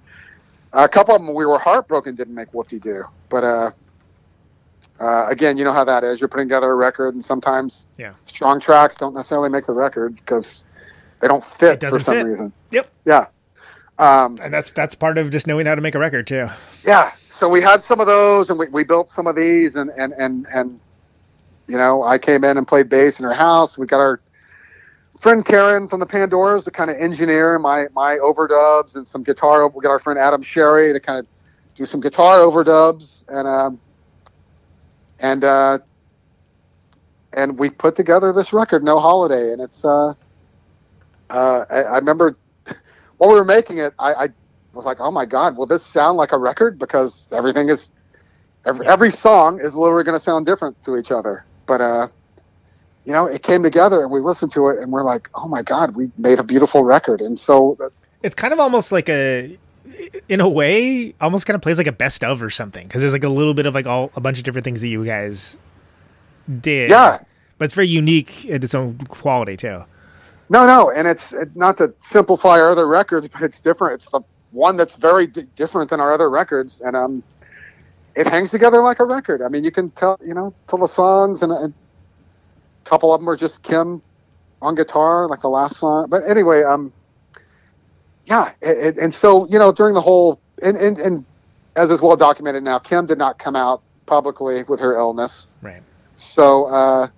A 0.73 0.89
couple 0.89 1.15
of 1.15 1.20
them 1.20 1.35
we 1.35 1.44
were 1.44 1.59
heartbroken 1.59 2.15
didn't 2.15 2.35
make 2.35 2.55
Whoop 2.55 2.69
Dee 2.69 2.78
Doo. 2.78 3.05
But 3.28 3.44
uh, 3.44 3.70
uh, 4.98 5.27
again, 5.28 5.59
you 5.59 5.65
know 5.65 5.74
how 5.74 5.85
that 5.85 6.02
is. 6.05 6.20
You're 6.20 6.28
putting 6.28 6.47
together 6.48 6.70
a 6.70 6.74
record, 6.74 7.15
and 7.15 7.23
sometimes 7.24 7.86
Yeah. 7.98 8.15
strong 8.24 8.61
tracks 8.61 8.97
don't 8.97 9.15
necessarily 9.15 9.51
make 9.51 9.66
the 9.66 9.74
record 9.74 10.16
because 10.16 10.65
they 11.20 11.28
don't 11.28 11.44
fit 11.44 11.82
It 11.82 11.90
for 11.90 12.01
some 12.01 12.15
fit. 12.16 12.27
reason. 12.27 12.52
Yep. 12.70 12.90
Yeah. 13.05 13.27
Um, 14.01 14.39
and 14.43 14.52
that's 14.52 14.70
that's 14.70 14.94
part 14.94 15.18
of 15.18 15.31
just 15.31 15.47
knowing 15.47 15.66
how 15.66 15.74
to 15.74 15.82
make 15.82 15.94
a 15.94 15.98
record 15.98 16.27
too. 16.27 16.48
yeah. 16.86 17.12
So 17.28 17.48
we 17.48 17.60
had 17.60 17.82
some 17.82 18.01
of 18.01 18.06
those, 18.06 18.51
and 18.51 18.59
we, 18.59 18.68
we 18.68 18.82
built 18.82 19.10
some 19.10 19.27
of 19.27 19.36
these, 19.36 19.77
and 19.77 19.90
and 19.90 20.12
and 20.14 20.47
and 20.52 20.81
you 21.68 21.77
know, 21.77 22.02
I 22.02 22.18
came 22.18 22.43
in 22.44 22.56
and 22.56 22.66
played 22.66 22.89
bass 22.89 23.20
in 23.20 23.24
her 23.24 23.35
house. 23.35 23.77
We 23.78 23.86
got 23.86 24.01
our 24.01 24.20
friend 25.20 25.44
Karen 25.44 25.86
from 25.86 26.01
the 26.01 26.06
Pandoras 26.06 26.64
to 26.64 26.70
kind 26.70 26.90
of 26.90 26.97
engineer 26.97 27.59
my 27.59 27.86
my 27.94 28.16
overdubs 28.16 28.97
and 28.97 29.06
some 29.06 29.22
guitar. 29.22 29.68
We 29.68 29.82
got 29.82 29.90
our 29.90 29.98
friend 29.98 30.18
Adam 30.18 30.43
Sherry 30.43 30.93
to 30.94 31.01
kind 31.01 31.18
of 31.18 31.27
do 31.74 31.85
some 31.85 32.01
guitar 32.01 32.39
overdubs, 32.39 33.24
and 33.28 33.47
um, 33.47 33.81
and 35.18 35.44
uh, 35.44 35.78
and 37.35 37.59
we 37.59 37.68
put 37.68 37.97
together 37.97 38.32
this 38.32 38.55
record, 38.55 38.82
No 38.82 38.98
Holiday, 38.98 39.52
and 39.52 39.60
it's 39.60 39.85
uh, 39.85 40.14
uh, 41.28 41.64
I, 41.70 41.82
I 41.82 41.98
remember 41.98 42.35
while 43.20 43.28
we 43.28 43.36
were 43.36 43.44
making 43.44 43.76
it, 43.76 43.92
I, 43.98 44.14
I 44.14 44.28
was 44.72 44.86
like, 44.86 44.98
oh 44.98 45.10
my 45.10 45.26
god, 45.26 45.59
will 45.59 45.66
this 45.66 45.84
sound 45.84 46.16
like 46.16 46.32
a 46.32 46.38
record? 46.38 46.78
Because 46.78 47.28
everything 47.32 47.68
is 47.68 47.90
every, 48.64 48.86
every 48.86 49.10
song 49.10 49.60
is 49.60 49.74
literally 49.74 50.05
going 50.05 50.16
to 50.16 50.24
sound 50.24 50.47
different 50.47 50.82
to 50.84 50.97
each 50.97 51.10
other. 51.10 51.44
But 51.66 51.82
uh, 51.82 52.09
you 53.05 53.12
know, 53.12 53.26
it 53.26 53.42
came 53.42 53.62
together 53.62 54.01
and 54.01 54.10
we 54.10 54.20
listened 54.20 54.52
to 54.52 54.68
it 54.68 54.78
and 54.78 54.90
we're 54.90 55.02
like, 55.02 55.28
oh 55.34 55.48
my 55.48 55.60
god, 55.60 55.97
we 55.97 56.10
made 56.16 56.38
a 56.38 56.42
beautiful 56.42 56.82
record. 56.82 57.20
And 57.20 57.38
so 57.38 57.76
It's 58.22 58.34
kind 58.34 58.55
of 58.55 58.59
almost 58.59 58.90
like 58.90 59.10
a, 59.10 59.59
in 60.30 60.40
a 60.40 60.48
way, 60.48 61.14
almost 61.20 61.44
kind 61.44 61.55
of 61.56 61.60
plays 61.60 61.76
like 61.76 61.86
a 61.86 61.92
best 61.92 62.24
of 62.24 62.42
or 62.42 62.48
something 62.48 62.86
because 62.86 63.02
there's 63.02 63.12
like 63.12 63.24
a 63.24 63.28
little 63.28 63.52
bit 63.52 63.66
of 63.66 63.74
like 63.74 63.86
all 63.86 64.10
a 64.16 64.20
bunch 64.20 64.38
of 64.38 64.44
different 64.44 64.64
things 64.64 64.80
that 64.80 64.88
you 64.88 65.05
guys 65.05 65.59
did. 66.62 66.88
Yeah. 66.88 67.18
but 67.59 67.66
it's 67.66 67.74
very 67.74 67.88
unique 67.88 68.47
in 68.47 68.62
its 68.62 68.74
own 68.74 68.97
quality 69.09 69.59
too. 69.59 69.84
No, 70.51 70.66
no, 70.66 70.90
and 70.90 71.09
it's 71.09 71.32
it, 71.32 71.55
not 71.56 71.78
to 71.78 71.94
simplify 72.01 72.60
our 72.60 72.68
other 72.70 72.86
records, 72.86 73.28
but 73.32 73.43
it's 73.43 73.60
different. 73.60 73.94
It's 73.94 74.10
the 74.10 74.20
one 74.51 74.77
that's 74.77 74.97
very 74.97 75.27
d- 75.27 75.47
different 75.56 75.89
than 75.89 76.01
our 76.01 76.12
other 76.12 76.28
records, 76.28 76.82
and 76.82 76.94
um, 76.94 77.22
it 78.16 78.27
hangs 78.27 78.51
together 78.51 78.82
like 78.82 78.98
a 78.98 79.05
record. 79.05 79.43
I 79.43 79.48
mean, 79.48 79.64
you 79.64 79.70
can 79.70 79.90
tell, 79.93 80.18
you 80.22 80.35
know, 80.35 80.52
tell 80.68 80.81
the 80.81 80.89
songs, 80.89 81.43
and, 81.43 81.52
and 81.52 81.72
a 82.85 82.89
couple 82.89 83.14
of 83.14 83.20
them 83.20 83.28
are 83.28 83.36
just 83.36 83.62
Kim 83.62 84.02
on 84.60 84.74
guitar, 84.74 85.27
like 85.28 85.40
the 85.40 85.48
last 85.48 85.77
song. 85.77 86.09
But 86.10 86.28
anyway, 86.28 86.64
um, 86.64 86.93
yeah, 88.27 88.52
it, 88.60 88.78
it, 88.78 88.98
and 88.98 89.14
so 89.14 89.47
you 89.48 89.59
know, 89.59 89.72
during 89.72 89.94
the 89.94 90.02
whole, 90.02 90.40
and, 90.62 90.77
and 90.77 90.98
and 90.98 91.24
as 91.77 91.90
is 91.90 92.01
well 92.01 92.16
documented 92.16 92.64
now, 92.64 92.78
Kim 92.81 93.06
did 93.06 93.18
not 93.18 93.39
come 93.39 93.55
out 93.55 93.82
publicly 94.06 94.64
with 94.64 94.81
her 94.81 94.97
illness. 94.97 95.47
Right. 95.62 95.82
So 96.16 96.64
uh, 96.66 97.09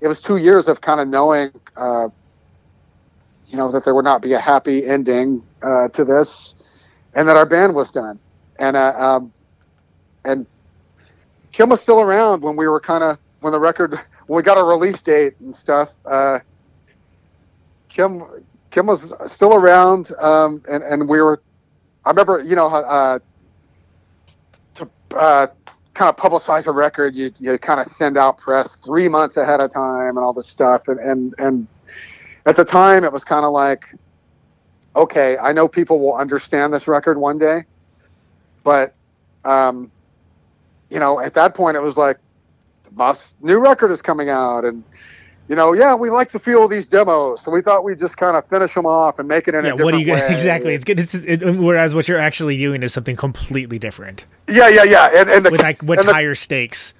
it 0.00 0.08
was 0.08 0.20
two 0.20 0.36
years 0.36 0.68
of 0.68 0.80
kind 0.80 1.00
of 1.00 1.08
knowing, 1.08 1.50
uh, 1.76 2.08
you 3.46 3.56
know, 3.56 3.70
that 3.70 3.84
there 3.84 3.94
would 3.94 4.04
not 4.04 4.22
be 4.22 4.32
a 4.32 4.40
happy 4.40 4.86
ending 4.86 5.42
uh, 5.62 5.88
to 5.88 6.04
this, 6.04 6.54
and 7.14 7.28
that 7.28 7.36
our 7.36 7.46
band 7.46 7.74
was 7.74 7.90
done. 7.90 8.18
And 8.58 8.76
uh, 8.76 8.92
um, 8.96 9.32
and 10.24 10.46
Kim 11.52 11.68
was 11.68 11.80
still 11.80 12.00
around 12.00 12.42
when 12.42 12.56
we 12.56 12.66
were 12.68 12.80
kind 12.80 13.04
of 13.04 13.18
when 13.40 13.52
the 13.52 13.60
record 13.60 13.92
when 14.26 14.36
we 14.36 14.42
got 14.42 14.58
a 14.58 14.64
release 14.64 15.02
date 15.02 15.34
and 15.40 15.54
stuff. 15.54 15.92
Uh, 16.04 16.40
Kim 17.88 18.24
Kim 18.70 18.86
was 18.86 19.12
still 19.28 19.54
around, 19.54 20.10
um, 20.18 20.62
and 20.68 20.82
and 20.82 21.08
we 21.08 21.20
were. 21.22 21.42
I 22.04 22.10
remember, 22.10 22.42
you 22.42 22.54
know, 22.54 22.66
uh, 22.66 23.18
to 24.74 24.90
uh, 25.16 25.46
kind 25.94 26.08
of 26.08 26.16
publicize 26.16 26.66
a 26.66 26.72
record, 26.72 27.14
you 27.14 27.32
you 27.38 27.56
kind 27.58 27.80
of 27.80 27.86
send 27.86 28.18
out 28.18 28.38
press 28.38 28.76
three 28.76 29.08
months 29.08 29.36
ahead 29.36 29.60
of 29.60 29.72
time 29.72 30.16
and 30.16 30.18
all 30.18 30.32
this 30.32 30.48
stuff, 30.48 30.88
and 30.88 30.98
and 31.00 31.34
and 31.38 31.66
at 32.46 32.56
the 32.56 32.64
time 32.64 33.04
it 33.04 33.12
was 33.12 33.24
kind 33.24 33.44
of 33.44 33.52
like, 33.52 33.94
okay, 34.96 35.38
I 35.38 35.52
know 35.52 35.68
people 35.68 35.98
will 36.00 36.14
understand 36.14 36.72
this 36.72 36.88
record 36.88 37.16
one 37.16 37.38
day, 37.38 37.64
but 38.64 38.94
um, 39.44 39.90
you 40.90 40.98
know, 40.98 41.20
at 41.20 41.34
that 41.34 41.54
point 41.54 41.76
it 41.76 41.80
was 41.80 41.96
like, 41.96 42.18
my 42.94 43.16
new 43.40 43.58
record 43.58 43.90
is 43.90 44.02
coming 44.02 44.28
out, 44.28 44.64
and 44.64 44.82
you 45.48 45.56
know, 45.56 45.72
yeah, 45.74 45.94
we 45.94 46.10
like 46.10 46.32
the 46.32 46.38
feel 46.38 46.64
of 46.64 46.70
these 46.70 46.86
demos, 46.88 47.42
so 47.42 47.50
we 47.50 47.60
thought 47.60 47.84
we'd 47.84 47.98
just 47.98 48.16
kind 48.16 48.36
of 48.36 48.46
finish 48.48 48.72
them 48.74 48.86
off 48.86 49.18
and 49.18 49.28
make 49.28 49.46
it 49.48 49.54
in 49.54 49.64
Yeah, 49.64 49.72
a 49.72 49.76
different 49.76 49.84
what 49.84 49.90
do 49.92 49.98
you 50.06 50.12
way. 50.14 50.26
exactly? 50.30 50.74
It's 50.74 50.84
good. 50.84 50.98
It's, 51.00 51.14
it, 51.14 51.42
whereas 51.44 51.94
what 51.94 52.08
you're 52.08 52.18
actually 52.18 52.56
doing 52.56 52.82
is 52.82 52.92
something 52.92 53.16
completely 53.16 53.78
different 53.78 54.26
Yeah, 54.48 54.68
yeah, 54.68 54.84
yeah, 54.84 55.10
and, 55.14 55.28
and 55.30 55.44
the 55.46 55.50
with 55.50 55.60
like 55.62 55.82
much 55.82 56.00
and 56.00 56.08
the- 56.08 56.12
higher 56.14 56.34
stakes. 56.34 56.94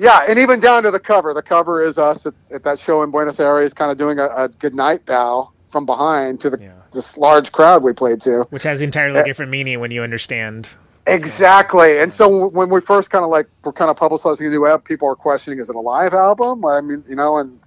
Yeah, 0.00 0.26
and 0.28 0.40
even 0.40 0.58
down 0.58 0.82
to 0.82 0.90
the 0.90 0.98
cover. 0.98 1.32
The 1.34 1.42
cover 1.42 1.80
is 1.80 1.98
us 1.98 2.26
at, 2.26 2.34
at 2.50 2.64
that 2.64 2.80
show 2.80 3.04
in 3.04 3.12
Buenos 3.12 3.38
Aires, 3.38 3.72
kind 3.72 3.92
of 3.92 3.96
doing 3.96 4.18
a, 4.18 4.24
a 4.36 4.48
good 4.48 4.74
night 4.74 5.06
bow 5.06 5.50
from 5.70 5.86
behind 5.86 6.40
to 6.40 6.50
the 6.50 6.58
yeah. 6.60 6.72
this 6.92 7.16
large 7.16 7.52
crowd 7.52 7.84
we 7.84 7.92
played 7.92 8.20
to. 8.22 8.42
Which 8.50 8.64
has 8.64 8.80
entirely 8.80 9.20
Uh, 9.20 9.24
different 9.24 9.52
meaning 9.52 9.78
when 9.78 9.92
you 9.92 10.02
understand. 10.02 10.68
Exactly. 11.06 11.98
And 12.00 12.12
so 12.12 12.46
when 12.48 12.70
we 12.70 12.80
first 12.80 13.10
kind 13.10 13.24
of 13.24 13.30
like 13.30 13.46
were 13.62 13.72
kind 13.72 13.90
of 13.90 13.96
publicizing 13.96 14.38
the 14.38 14.50
new 14.50 14.66
app, 14.66 14.84
people 14.84 15.06
were 15.06 15.14
questioning, 15.16 15.58
is 15.60 15.68
it 15.68 15.76
a 15.76 15.80
live 15.80 16.12
album? 16.12 16.64
I 16.64 16.80
mean, 16.80 17.04
you 17.08 17.14
know, 17.14 17.36
and 17.38 17.60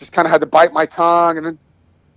just 0.00 0.12
kind 0.12 0.26
of 0.26 0.32
had 0.32 0.40
to 0.40 0.46
bite 0.46 0.72
my 0.72 0.86
tongue. 0.86 1.36
And 1.36 1.46
then 1.46 1.58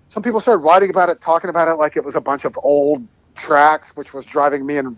some 0.10 0.23
people 0.23 0.41
started 0.41 0.64
writing 0.64 0.89
about 0.89 1.10
it, 1.10 1.22
talking 1.22 1.51
about 1.51 1.68
it 1.68 1.76
like 1.76 1.95
it 1.97 2.03
was 2.03 2.15
a 2.15 2.22
bunch 2.22 2.45
of 2.45 2.57
old 2.64 3.05
tracks, 3.35 3.95
which 3.95 4.14
was 4.14 4.26
driving 4.26 4.65
me 4.65 4.77
and 4.77 4.97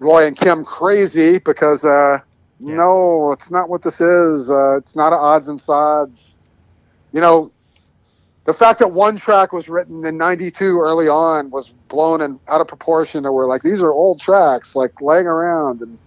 Roy 0.00 0.26
and 0.26 0.36
Kim 0.36 0.64
crazy 0.64 1.38
because, 1.38 1.84
uh, 1.84 2.18
no, 2.58 3.30
it's 3.32 3.50
not 3.50 3.68
what 3.68 3.82
this 3.82 4.00
is. 4.00 4.50
Uh, 4.50 4.76
it's 4.78 4.96
not 4.96 5.12
odds 5.12 5.46
and 5.48 5.60
sods. 5.60 6.38
You 7.12 7.20
know, 7.20 7.52
the 8.44 8.54
fact 8.54 8.78
that 8.80 8.90
one 8.90 9.16
track 9.16 9.52
was 9.52 9.68
written 9.68 10.04
in 10.04 10.16
92 10.16 10.80
early 10.80 11.08
on 11.08 11.50
was 11.50 11.70
blown 11.88 12.20
in, 12.22 12.40
out 12.48 12.60
of 12.60 12.68
proportion 12.68 13.22
that 13.22 13.32
we're 13.32 13.46
like 13.46 13.62
these 13.62 13.80
are 13.80 13.92
old 13.92 14.20
tracks 14.20 14.74
like 14.74 15.00
laying 15.00 15.26
around 15.26 15.80
and 15.80 15.98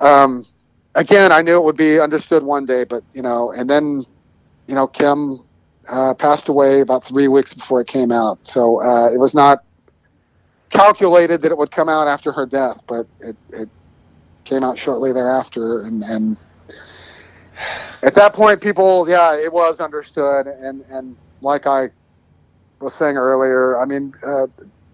um 0.00 0.44
again 0.94 1.30
i 1.30 1.40
knew 1.42 1.56
it 1.56 1.62
would 1.62 1.76
be 1.76 2.00
understood 2.00 2.42
one 2.42 2.64
day 2.66 2.82
but 2.84 3.04
you 3.12 3.22
know 3.22 3.52
and 3.52 3.68
then 3.70 4.04
you 4.66 4.74
know 4.74 4.86
kim 4.86 5.40
uh, 5.88 6.14
passed 6.14 6.48
away 6.48 6.80
about 6.80 7.04
three 7.04 7.28
weeks 7.28 7.52
before 7.52 7.80
it 7.80 7.86
came 7.86 8.10
out. 8.10 8.38
So 8.46 8.80
uh, 8.82 9.10
it 9.12 9.18
was 9.18 9.34
not 9.34 9.64
calculated 10.70 11.42
that 11.42 11.52
it 11.52 11.58
would 11.58 11.70
come 11.70 11.88
out 11.88 12.08
after 12.08 12.32
her 12.32 12.46
death 12.46 12.82
but 12.88 13.06
it, 13.20 13.36
it 13.50 13.68
came 14.44 14.64
out 14.64 14.78
shortly 14.78 15.12
thereafter. 15.12 15.80
And 15.82 16.02
and 16.02 16.36
at 18.02 18.14
that 18.14 18.32
point 18.34 18.60
people 18.60 19.08
yeah 19.08 19.36
it 19.36 19.52
was 19.52 19.80
understood. 19.80 20.46
And 20.46 20.84
and 20.90 21.16
like 21.42 21.66
i 21.66 21.90
was 22.80 22.94
saying 22.94 23.16
earlier 23.16 23.78
i 23.78 23.84
mean 23.84 24.12
uh, 24.26 24.46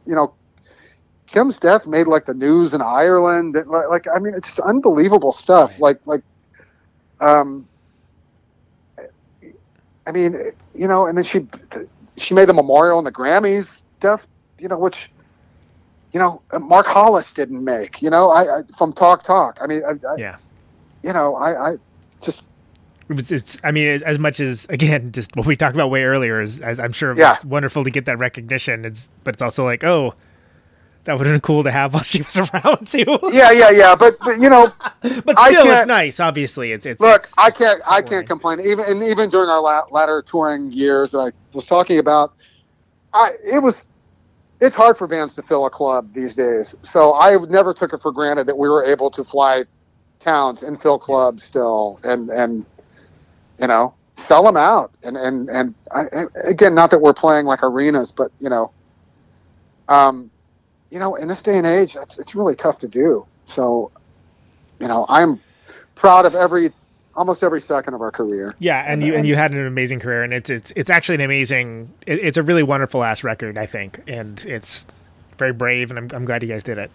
you 0.06 0.14
know 0.14 0.34
kim's 1.26 1.58
death 1.58 1.86
made 1.86 2.06
like 2.06 2.26
the 2.26 2.34
news 2.34 2.74
in 2.74 2.82
ireland 2.82 3.56
like, 3.66 3.88
like 3.88 4.06
i 4.14 4.18
mean 4.18 4.34
it's 4.34 4.48
just 4.48 4.60
unbelievable 4.60 5.32
stuff. 5.32 5.70
Like 5.78 6.00
like 6.06 6.22
um 7.20 7.66
i 10.06 10.12
mean 10.12 10.34
you 10.74 10.88
know 10.88 11.06
and 11.06 11.16
then 11.16 11.24
she 11.24 11.46
she 12.16 12.34
made 12.34 12.48
the 12.48 12.54
memorial 12.54 12.98
and 12.98 13.06
the 13.06 13.12
grammys 13.12 13.82
death 14.00 14.26
you 14.58 14.68
know 14.68 14.78
which 14.78 15.10
you 16.12 16.18
know 16.20 16.42
mark 16.60 16.86
hollis 16.86 17.30
didn't 17.32 17.62
make 17.62 18.02
you 18.02 18.10
know 18.10 18.30
i, 18.30 18.58
I 18.58 18.62
from 18.76 18.92
talk 18.92 19.22
talk 19.22 19.58
i 19.60 19.66
mean 19.66 19.82
I, 19.84 19.90
I, 20.08 20.16
Yeah. 20.16 20.36
you 21.02 21.12
know 21.12 21.36
i 21.36 21.72
i 21.72 21.76
just 22.20 22.44
It's, 23.08 23.32
it's, 23.32 23.58
I 23.64 23.72
mean, 23.72 23.88
as, 23.88 24.02
as 24.02 24.18
much 24.20 24.38
as 24.38 24.66
again, 24.70 25.10
just 25.10 25.34
what 25.34 25.44
we 25.46 25.56
talked 25.56 25.74
about 25.74 25.90
way 25.90 26.04
earlier 26.04 26.40
is, 26.40 26.60
as 26.60 26.78
I'm 26.78 26.92
sure, 26.92 27.12
Yeah. 27.16 27.32
it's 27.32 27.44
wonderful 27.44 27.82
to 27.82 27.90
get 27.90 28.04
that 28.06 28.18
recognition. 28.18 28.84
It's, 28.84 29.10
but 29.24 29.34
it's 29.34 29.42
also 29.42 29.64
like, 29.64 29.82
oh, 29.82 30.14
that 31.04 31.16
would 31.16 31.26
have 31.26 31.34
been 31.34 31.40
cool 31.40 31.62
to 31.62 31.70
have 31.70 31.94
while 31.94 32.02
she 32.02 32.22
was 32.22 32.36
around 32.54 32.86
too. 32.86 33.04
yeah 33.32 33.50
yeah 33.50 33.70
yeah 33.70 33.94
but, 33.94 34.18
but 34.20 34.38
you 34.40 34.48
know 34.50 34.72
but 35.24 35.38
still, 35.38 35.66
it's 35.66 35.86
nice. 35.86 36.20
Obviously, 36.20 36.72
it's 36.72 36.84
it's 36.86 37.00
Look, 37.00 37.16
it's- 37.22 37.34
I 37.38 37.50
can't. 37.50 37.80
I 37.86 38.02
can't 38.02 38.26
complain. 38.26 38.60
Even 38.60 38.84
and 38.86 39.02
even 39.02 39.30
during 39.30 39.48
our 39.48 39.60
la- 39.62 39.86
latter 39.90 40.20
touring 40.22 40.70
years 40.72 41.12
that 41.12 41.18
I 41.20 41.32
was 41.54 41.64
talking 41.66 41.98
about, 41.98 42.34
I 43.14 43.32
it 43.44 43.62
was. 43.62 43.86
It's 44.60 44.76
hard 44.76 44.98
for 44.98 45.06
bands 45.06 45.34
to 45.36 45.42
fill 45.42 45.64
a 45.64 45.70
club 45.70 46.12
these 46.12 46.34
days. 46.34 46.74
So 46.82 47.14
I 47.14 47.34
never 47.46 47.72
took 47.72 47.94
it 47.94 48.02
for 48.02 48.12
granted 48.12 48.46
that 48.46 48.58
we 48.58 48.68
were 48.68 48.84
able 48.84 49.10
to 49.12 49.24
fly 49.24 49.64
towns 50.18 50.62
and 50.62 50.78
fill 50.82 50.98
clubs 50.98 51.42
still, 51.42 51.98
and 52.04 52.28
and 52.28 52.66
you 53.58 53.66
know 53.68 53.94
sell 54.16 54.42
them 54.42 54.58
out. 54.58 54.92
And 55.02 55.16
and 55.16 55.48
and 55.48 55.74
I, 55.92 56.02
and 56.12 56.28
again, 56.44 56.74
not 56.74 56.90
that 56.90 57.00
we're 57.00 57.14
playing 57.14 57.46
like 57.46 57.62
arenas, 57.62 58.12
but 58.12 58.30
you 58.38 58.50
know, 58.50 58.70
um, 59.88 60.30
you 60.90 60.98
know, 60.98 61.14
in 61.14 61.28
this 61.28 61.42
day 61.42 61.56
and 61.56 61.66
age, 61.66 61.96
it's 61.96 62.18
it's 62.18 62.34
really 62.34 62.54
tough 62.54 62.78
to 62.80 62.88
do. 62.88 63.24
So, 63.46 63.90
you 64.78 64.88
know, 64.88 65.06
I'm 65.08 65.40
proud 65.94 66.26
of 66.26 66.34
every 66.34 66.72
almost 67.14 67.42
every 67.42 67.60
second 67.60 67.94
of 67.94 68.00
our 68.00 68.10
career. 68.10 68.54
Yeah, 68.58 68.84
and 68.86 69.02
you 69.02 69.14
and 69.14 69.26
you 69.26 69.36
had 69.36 69.52
an 69.52 69.66
amazing 69.66 70.00
career, 70.00 70.22
and 70.22 70.32
it's 70.32 70.50
it's 70.50 70.72
it's 70.76 70.90
actually 70.90 71.16
an 71.16 71.20
amazing. 71.22 71.92
It, 72.06 72.20
it's 72.20 72.38
a 72.38 72.42
really 72.42 72.62
wonderful 72.62 73.04
ass 73.04 73.24
record, 73.24 73.56
I 73.56 73.66
think, 73.66 74.00
and 74.06 74.44
it's 74.46 74.86
very 75.38 75.52
brave, 75.52 75.90
and 75.90 75.98
I'm 75.98 76.08
I'm 76.12 76.24
glad 76.24 76.42
you 76.42 76.48
guys 76.48 76.64
did 76.64 76.78
it. 76.78 76.90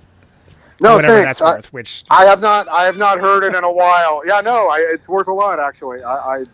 No, 0.82 0.96
whatever 0.96 1.24
thanks. 1.24 1.40
that's 1.40 1.42
I, 1.42 1.56
worth. 1.56 1.74
Which 1.74 2.04
I 2.10 2.26
have 2.26 2.42
not 2.42 2.68
I 2.68 2.86
have 2.86 2.98
not 2.98 3.20
heard 3.20 3.44
it 3.44 3.56
in 3.56 3.64
a 3.64 3.72
while. 3.72 4.22
Yeah, 4.26 4.42
no, 4.42 4.68
I, 4.68 4.80
it's 4.80 5.08
worth 5.08 5.28
a 5.28 5.34
lot 5.34 5.60
actually. 5.60 6.04
I, 6.04 6.16
I 6.16 6.46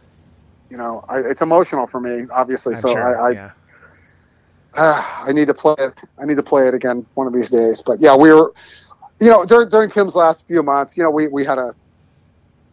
you 0.70 0.78
know, 0.78 1.04
I, 1.10 1.20
it's 1.20 1.42
emotional 1.42 1.86
for 1.86 2.00
me, 2.00 2.28
obviously. 2.32 2.76
I'm 2.76 2.82
so 2.82 2.94
sure, 2.94 3.20
I, 3.22 3.30
I 3.30 3.32
yeah. 3.32 3.52
Ah, 4.76 5.24
I 5.26 5.34
need 5.34 5.48
to 5.48 5.54
play 5.54 5.76
it. 5.78 6.02
I 6.18 6.26
need 6.26 6.38
to 6.38 6.44
play 6.44 6.68
it 6.68 6.74
again 6.74 7.06
one 7.16 7.28
of 7.28 7.34
these 7.34 7.50
days. 7.50 7.82
But 7.82 8.00
yeah, 8.00 8.16
we 8.16 8.32
were, 8.32 8.54
you 9.20 9.30
know, 9.30 9.44
during 9.44 9.70
during 9.70 9.90
Kim's 9.90 10.16
last 10.16 10.48
few 10.48 10.64
months, 10.64 10.96
you 10.96 11.04
know, 11.04 11.12
we, 11.12 11.28
we 11.28 11.44
had 11.44 11.58
a 11.58 11.76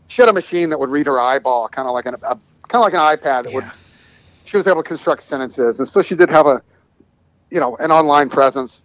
she 0.06 0.22
had 0.22 0.28
a 0.28 0.32
machine 0.32 0.70
that 0.70 0.78
would 0.78 0.90
read 0.90 1.06
her 1.06 1.20
eyeball, 1.20 1.68
kind 1.68 1.88
of 1.88 1.94
like 1.94 2.06
an 2.06 2.14
a, 2.14 2.18
kind 2.20 2.40
of 2.74 2.80
like 2.82 2.94
an 2.94 3.00
iPad 3.00 3.44
that 3.44 3.52
would. 3.52 3.64
She 4.44 4.56
was 4.56 4.66
able 4.66 4.82
to 4.82 4.88
construct 4.88 5.22
sentences, 5.22 5.78
and 5.78 5.86
so 5.86 6.00
she 6.02 6.14
did 6.14 6.30
have 6.30 6.46
a, 6.46 6.62
you 7.50 7.60
know, 7.60 7.76
an 7.76 7.90
online 7.90 8.30
presence 8.30 8.82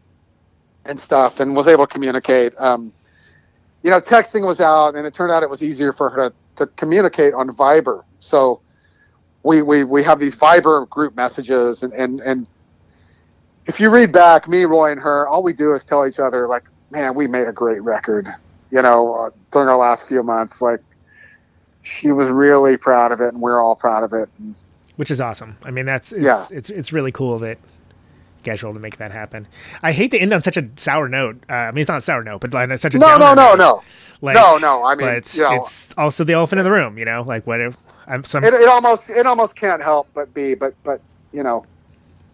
and 0.84 0.99
stuff, 0.99 1.40
and 1.40 1.56
was 1.56 1.68
able 1.68 1.88
to 1.88 1.94
communicate. 1.94 2.53
Um, 2.57 2.91
you 3.81 3.90
know, 3.90 4.02
texting 4.02 4.45
was 4.45 4.60
out, 4.60 4.95
and 4.95 5.07
it 5.07 5.14
turned 5.14 5.31
out 5.31 5.41
it 5.41 5.49
was 5.49 5.64
easier 5.64 5.94
for 5.94 6.10
her 6.10 6.30
to, 6.30 6.35
to 6.57 6.68
communicate 6.76 7.34
on 7.34 7.49
Viber. 7.49 8.03
So 8.19 8.60
we, 9.44 9.61
we 9.61 9.84
we 9.85 10.03
have 10.03 10.19
these 10.19 10.35
Viber 10.35 10.90
group 10.90 11.15
messages, 11.15 11.84
and 11.84 11.94
and 11.94 12.19
and 12.22 12.48
if 13.65 13.80
you 13.80 13.90
read 13.90 14.11
back, 14.11 14.48
me, 14.48 14.65
Roy, 14.65 14.91
and 14.91 14.99
her, 15.02 15.27
all 15.27 15.44
we 15.44 15.53
do 15.53 15.73
is 15.73 15.84
tell 15.85 16.06
each 16.07 16.19
other, 16.19 16.48
like, 16.48 16.64
man, 16.91 17.15
we 17.15 17.27
made 17.27 17.48
a 17.48 17.52
great 17.53 17.81
record, 17.81 18.27
you 18.72 18.81
know, 18.81 19.15
uh, 19.15 19.30
during 19.52 19.69
our 19.69 19.77
last 19.77 20.07
few 20.07 20.22
months. 20.23 20.61
Like, 20.61 20.81
she 21.81 22.11
was 22.11 22.30
really 22.30 22.77
proud 22.77 23.11
of 23.11 23.22
it, 23.22 23.34
and 23.34 23.41
we're 23.41 23.61
all 23.61 23.76
proud 23.76 24.03
of 24.03 24.14
it. 24.14 24.30
And, 24.40 24.56
which 24.95 25.11
is 25.11 25.19
awesome. 25.19 25.57
I 25.64 25.72
mean, 25.72 25.85
that's 25.85 26.11
it's, 26.11 26.23
Yeah. 26.23 26.45
it's 26.52 26.69
it's 26.69 26.94
really 26.94 27.11
cool 27.11 27.40
that 27.40 27.57
you 27.57 28.44
guys 28.52 28.61
were 28.61 28.69
able 28.69 28.76
to 28.76 28.81
make 28.81 28.98
that 28.98 29.11
happen. 29.11 29.48
I 29.81 29.91
hate 29.91 30.11
to 30.11 30.19
end 30.19 30.34
on 30.34 30.44
such 30.44 30.56
a 30.57 30.68
sour 30.77 31.10
note. 31.10 31.38
Uh, 31.49 31.53
I 31.53 31.72
mean, 31.72 31.81
it's 31.81 31.90
not 31.90 31.98
a 31.98 32.02
sour 32.02 32.23
note, 32.23 32.41
but 32.41 32.53
like 32.53 32.77
such 32.77 32.94
a 32.95 32.99
No, 32.99 33.18
no, 33.18 33.34
no, 33.34 33.56
note. 33.56 33.57
no. 33.57 33.84
Like, 34.22 34.35
No, 34.35 34.57
no, 34.57 34.84
I 34.85 34.95
mean, 34.95 35.07
it's, 35.10 35.35
you 35.35 35.44
know- 35.44 35.56
it's 35.56 35.94
also 35.98 36.23
the 36.23 36.34
elephant 36.34 36.60
in 36.60 36.64
the 36.65 36.72
room. 36.72 36.98
You 36.98 37.06
know, 37.06 37.23
like 37.23 37.45
what 37.48 37.60
if 37.60 37.76
I'm 38.07 38.23
some. 38.23 38.44
it, 38.44 38.53
it 38.53 38.68
almost 38.69 39.10
it 39.10 39.26
almost 39.26 39.56
can't 39.56 39.81
help 39.81 40.07
but 40.14 40.34
be, 40.34 40.53
but 40.56 40.73
but 40.84 41.02
you 41.31 41.41
know, 41.44 41.65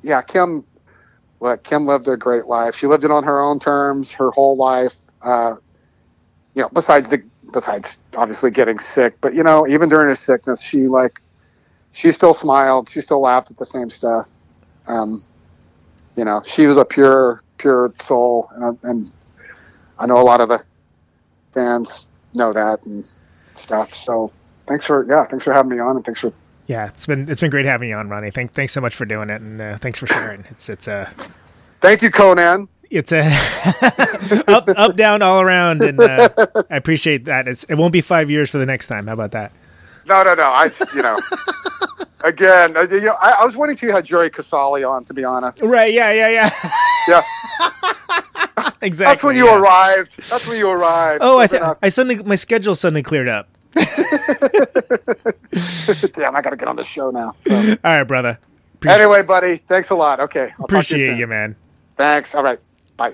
yeah, 0.03 0.21
Kim, 0.21 0.63
look, 1.41 1.63
Kim 1.63 1.85
lived 1.87 2.07
a 2.07 2.17
great 2.17 2.45
life. 2.47 2.75
She 2.75 2.87
lived 2.87 3.03
it 3.03 3.11
on 3.11 3.23
her 3.23 3.41
own 3.41 3.59
terms, 3.59 4.11
her 4.13 4.31
whole 4.31 4.57
life. 4.57 4.95
Uh, 5.21 5.55
you 6.55 6.61
know, 6.63 6.69
besides 6.73 7.09
the 7.09 7.23
besides 7.53 7.97
obviously 8.15 8.51
getting 8.51 8.79
sick, 8.79 9.15
but 9.21 9.33
you 9.35 9.43
know, 9.43 9.67
even 9.67 9.89
during 9.89 10.09
her 10.09 10.15
sickness, 10.15 10.61
she 10.61 10.87
like 10.87 11.21
she 11.91 12.11
still 12.11 12.33
smiled, 12.33 12.89
she 12.89 13.01
still 13.01 13.21
laughed 13.21 13.51
at 13.51 13.57
the 13.57 13.65
same 13.65 13.89
stuff. 13.89 14.27
Um, 14.87 15.25
you 16.15 16.25
know, 16.25 16.41
she 16.45 16.67
was 16.67 16.77
a 16.77 16.85
pure 16.85 17.43
pure 17.57 17.93
soul, 18.01 18.49
and 18.55 18.65
I- 18.65 18.89
and 18.89 19.11
I 19.99 20.05
know 20.07 20.19
a 20.19 20.23
lot 20.23 20.41
of 20.41 20.49
the 20.49 20.63
fans 21.53 22.07
know 22.33 22.53
that 22.53 22.83
and 22.85 23.05
stuff. 23.55 23.93
So 23.95 24.33
thanks 24.67 24.85
for 24.85 25.05
yeah, 25.09 25.25
thanks 25.27 25.45
for 25.45 25.53
having 25.53 25.71
me 25.71 25.79
on, 25.79 25.97
and 25.97 26.05
thanks 26.05 26.21
for 26.21 26.33
yeah, 26.69 26.89
it's 26.89 27.07
been 27.07 27.27
it's 27.27 27.41
been 27.41 27.49
great 27.49 27.65
having 27.65 27.89
you 27.89 27.95
on, 27.95 28.09
Ronnie. 28.09 28.29
Thank 28.29 28.53
thanks 28.53 28.73
so 28.73 28.79
much 28.79 28.93
for 28.93 29.03
doing 29.03 29.31
it, 29.31 29.41
and 29.41 29.59
uh, 29.59 29.77
thanks 29.79 29.97
for 29.99 30.05
sharing. 30.05 30.45
It's 30.51 30.69
it's 30.69 30.87
a 30.87 31.11
thank 31.81 32.03
you, 32.03 32.11
Conan. 32.11 32.67
it's 32.91 33.11
a 33.11 33.23
up 34.47 34.69
up 34.69 34.95
down 34.95 35.23
all 35.23 35.41
around, 35.41 35.83
and 35.83 35.99
uh, 35.99 36.29
I 36.69 36.77
appreciate 36.77 37.25
that. 37.25 37.47
It's 37.47 37.63
it 37.63 37.73
won't 37.73 37.91
be 37.91 38.01
five 38.01 38.29
years 38.29 38.51
for 38.51 38.59
the 38.59 38.67
next 38.67 38.85
time. 38.85 39.07
How 39.07 39.13
about 39.13 39.31
that? 39.31 39.51
No, 40.05 40.21
no, 40.21 40.35
no. 40.35 40.43
I 40.43 40.69
you 40.93 41.01
know. 41.01 41.17
Again, 42.23 42.77
uh, 42.77 42.81
you 42.81 43.01
know, 43.01 43.15
I, 43.19 43.37
I 43.41 43.45
was 43.45 43.57
waiting 43.57 43.75
till 43.75 43.89
you 43.89 43.95
had 43.95 44.05
Jerry 44.05 44.29
Casale 44.29 44.83
on. 44.83 45.05
To 45.05 45.13
be 45.13 45.23
honest, 45.23 45.61
Right? 45.61 45.91
Yeah, 45.91 46.11
yeah, 46.11 46.29
yeah. 46.29 46.71
yeah, 47.07 48.71
exactly. 48.81 49.15
that's 49.15 49.23
when 49.23 49.35
you 49.35 49.47
yeah. 49.47 49.57
arrived. 49.57 50.29
That's 50.29 50.47
when 50.47 50.59
you 50.59 50.69
arrived. 50.69 51.23
Oh, 51.23 51.39
I 51.39 51.47
th- 51.47 51.63
I 51.81 51.89
suddenly 51.89 52.21
my 52.23 52.35
schedule 52.35 52.75
suddenly 52.75 53.01
cleared 53.01 53.27
up. 53.27 53.49
Damn, 56.13 56.35
I 56.35 56.41
got 56.41 56.49
to 56.51 56.57
get 56.57 56.67
on 56.67 56.75
the 56.75 56.83
show 56.83 57.11
now. 57.11 57.35
So. 57.47 57.55
All 57.55 57.77
right, 57.83 58.03
brother. 58.03 58.39
Appreciate, 58.75 59.01
Anyway, 59.01 59.21
buddy, 59.23 59.57
thanks 59.67 59.89
a 59.89 59.95
lot. 59.95 60.19
Okay, 60.19 60.51
I'll 60.59 60.67
talk 60.67 60.67
to 60.69 60.75
appreciate 60.75 61.07
soon. 61.07 61.17
you, 61.17 61.27
man. 61.27 61.55
Thanks. 61.97 62.33
All 62.33 62.43
right, 62.43 62.59
bye. 62.97 63.13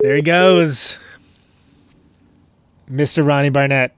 There 0.00 0.16
he 0.16 0.22
goes, 0.22 0.98
Mr. 2.90 3.26
Ronnie 3.26 3.48
Barnett. 3.50 3.92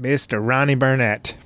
Mr. 0.00 0.38
Ronnie 0.46 0.74
Barnett. 0.74 1.36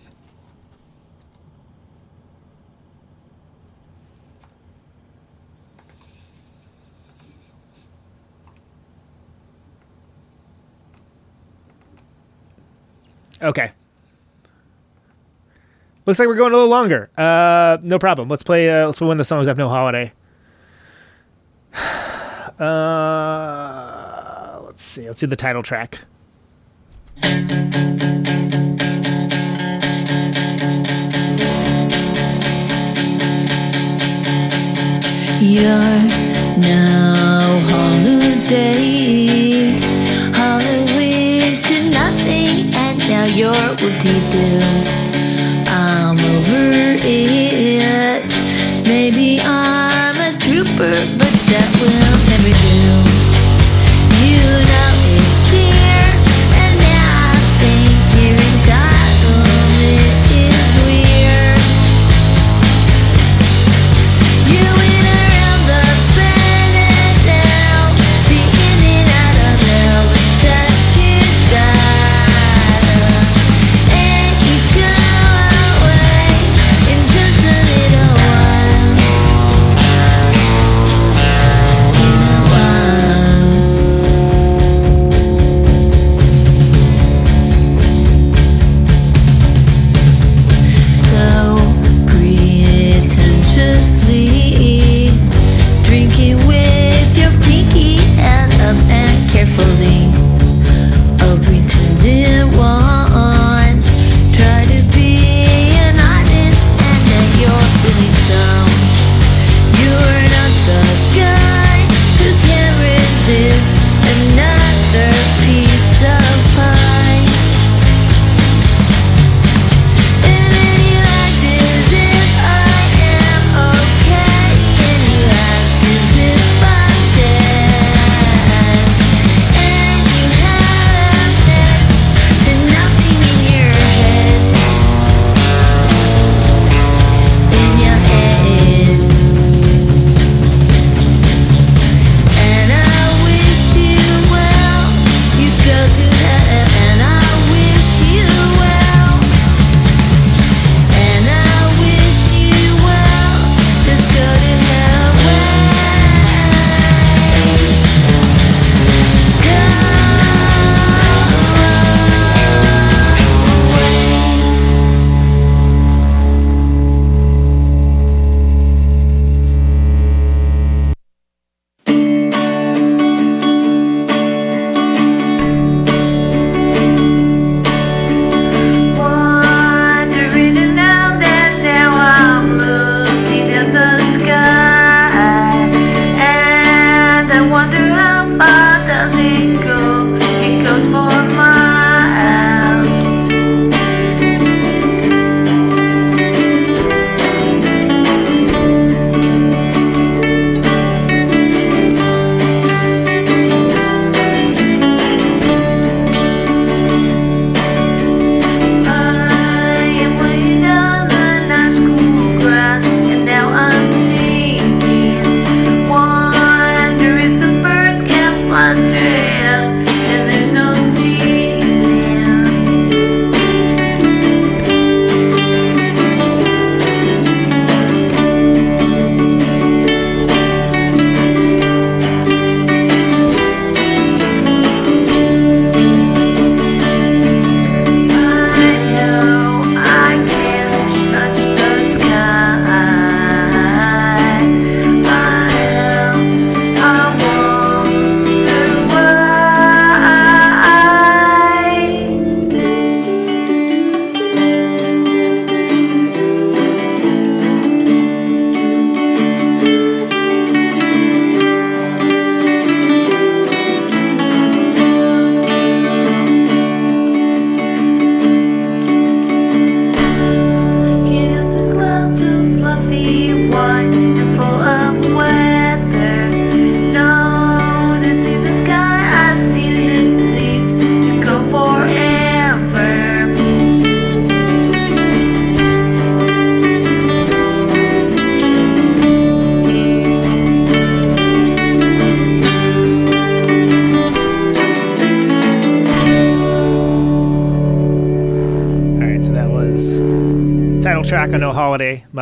Okay. 13.43 13.73
Looks 16.07 16.19
like 16.19 16.29
we're 16.29 16.37
going 16.37 16.53
a 16.53 16.57
little 16.57 16.71
longer. 16.71 17.11
Uh, 17.17 17.79
no 17.83 17.99
problem. 17.99 18.29
Let's 18.29 18.43
play. 18.43 18.69
Uh, 18.71 18.87
let's 18.87 18.99
play 18.99 19.07
one 19.09 19.15
of 19.15 19.19
the 19.19 19.25
songs. 19.25 19.49
I've 19.49 19.59
no 19.59 19.69
holiday. 19.69 20.13
Uh, 22.61 23.81
let's 24.67 24.85
see. 24.85 25.07
Let's 25.07 25.19
do 25.19 25.27
the 25.27 25.35
title 25.35 25.63
track. 25.65 25.99
You're 35.41 35.67
now 36.59 37.61
holiday. 37.65 39.42
you're 43.43 43.71
what 43.83 43.95
do 44.01 44.09
you 44.09 44.31
do? 44.31 44.51
I'm 45.67 46.19
over 46.35 46.65
it. 47.03 48.31
Maybe 48.87 49.41
I'm 49.41 50.17
a 50.29 50.39
trooper, 50.39 50.95
but 51.19 51.32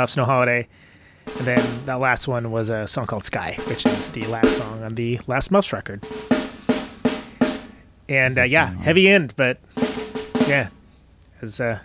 Love 0.01 0.11
Snow 0.11 0.25
Holiday. 0.25 0.67
And 1.27 1.47
then 1.47 1.85
that 1.85 2.01
last 2.01 2.27
one 2.27 2.51
was 2.51 2.71
a 2.71 2.89
song 2.89 3.07
called 3.07 3.23
Sky, 3.23 3.59
which 3.67 3.85
is 3.85 4.09
the 4.09 4.25
last 4.29 4.57
song 4.57 4.83
on 4.83 4.95
the 4.95 5.21
last 5.27 5.51
Muffs 5.51 5.75
record. 5.75 6.03
And 8.09 8.39
uh, 8.39 8.45
yeah, 8.45 8.71
heavy 8.71 9.11
end, 9.11 9.35
but 9.37 9.59
yeah, 10.49 10.71
as 11.43 11.61
uh, 11.61 11.81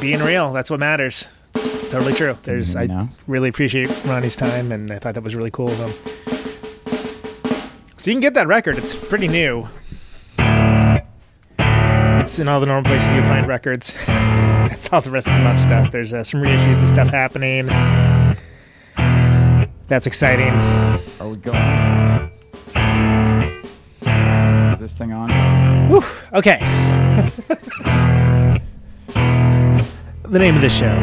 being 0.00 0.20
real, 0.20 0.52
that's 0.52 0.70
what 0.70 0.78
matters. 0.78 1.28
It's 1.56 1.90
totally 1.90 2.14
true. 2.14 2.38
There's 2.44 2.76
I 2.76 3.08
really 3.26 3.48
appreciate 3.48 3.88
Ronnie's 4.04 4.36
time, 4.36 4.70
and 4.70 4.92
I 4.92 5.00
thought 5.00 5.14
that 5.14 5.24
was 5.24 5.34
really 5.34 5.50
cool 5.50 5.68
of 5.70 5.78
him. 5.78 5.90
So 7.96 8.12
you 8.12 8.14
can 8.14 8.20
get 8.20 8.34
that 8.34 8.46
record. 8.46 8.78
It's 8.78 8.94
pretty 8.94 9.26
new. 9.26 9.68
It's 11.58 12.38
in 12.38 12.46
all 12.46 12.60
the 12.60 12.66
normal 12.66 12.88
places 12.88 13.12
you 13.12 13.24
find 13.24 13.48
records. 13.48 13.96
That's 14.80 14.92
all 14.92 15.00
the 15.00 15.10
rest 15.10 15.26
of 15.26 15.34
the 15.34 15.40
Muff 15.40 15.58
stuff. 15.58 15.90
There's 15.90 16.14
uh, 16.14 16.22
some 16.22 16.40
reissues 16.40 16.76
and 16.76 16.86
stuff 16.86 17.08
happening. 17.08 17.66
That's 19.88 20.06
exciting. 20.06 20.52
Are 21.18 21.28
we 21.28 21.36
going? 21.38 22.30
Is 24.72 24.78
this 24.78 24.94
thing 24.94 25.12
on? 25.12 25.30
Whew, 25.90 26.04
okay. 26.34 26.58
the 30.22 30.38
name 30.38 30.54
of 30.54 30.62
the 30.62 30.68
show 30.68 30.96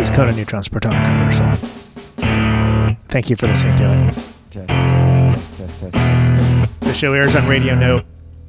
is 0.00 0.12
Conan 0.12 0.36
Neutron's 0.36 0.68
Protonic 0.68 1.02
Reversal. 1.18 2.96
Thank 3.08 3.28
you 3.28 3.34
for 3.34 3.48
listening 3.48 3.76
to 3.78 3.86
it. 3.86 4.14
Test, 4.52 4.68
test, 4.68 5.56
test, 5.56 5.80
test, 5.80 5.94
test. 5.94 6.80
The 6.80 6.94
show 6.94 7.12
airs 7.12 7.34
on 7.34 7.48
Radio 7.48 7.74
Note, 7.74 8.04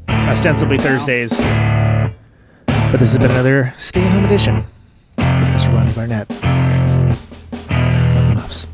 ostensibly 0.07 0.77
Thursdays. 0.77 1.33
But 2.93 2.99
this 2.99 3.13
has 3.13 3.17
been 3.17 3.31
another 3.31 3.73
stay 3.79 4.03
at 4.03 4.11
home 4.11 4.23
edition. 4.23 4.57
with 5.17 5.25
Mr. 5.25 5.73
Ronnie 5.73 5.93
Barnett. 5.93 6.29
Muffs. 8.35 8.67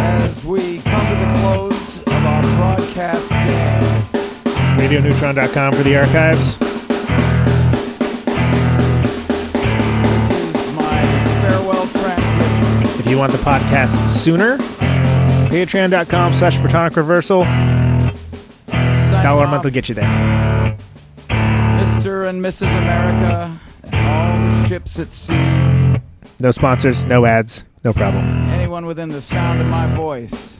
As 0.00 0.42
we 0.42 0.80
come 0.80 1.06
to 1.08 1.14
the 1.14 1.26
close 1.40 1.98
of 1.98 2.24
our 2.24 2.42
broadcast 2.56 3.28
day, 3.28 3.80
RadioNeutron.com 4.78 5.74
for 5.74 5.82
the 5.82 5.94
archives. 5.94 6.56
this 10.08 10.30
is 10.30 10.74
my 10.74 11.02
farewell 11.42 11.86
transmission. 11.86 12.98
If 12.98 13.06
you 13.10 13.18
want 13.18 13.32
the 13.32 13.38
podcast 13.40 14.08
sooner, 14.08 14.56
patreon.com 15.50 16.32
slash 16.32 16.56
Protonic 16.56 16.96
Reversal. 16.96 17.44
Signing 17.44 19.22
Dollar 19.22 19.44
a 19.44 19.48
month 19.48 19.64
will 19.64 19.70
get 19.70 19.90
you 19.90 19.94
there. 19.94 20.51
And 22.32 22.42
Mrs. 22.42 22.74
America, 22.78 23.60
and 23.92 24.08
all 24.08 24.48
the 24.48 24.66
ships 24.66 24.98
at 24.98 25.12
sea, 25.12 26.00
No 26.40 26.50
sponsors, 26.50 27.04
no 27.04 27.26
ads, 27.26 27.66
no 27.84 27.92
problem. 27.92 28.24
anyone 28.48 28.86
within 28.86 29.10
the 29.10 29.20
sound 29.20 29.60
of 29.60 29.66
my 29.66 29.86
voice. 29.94 30.58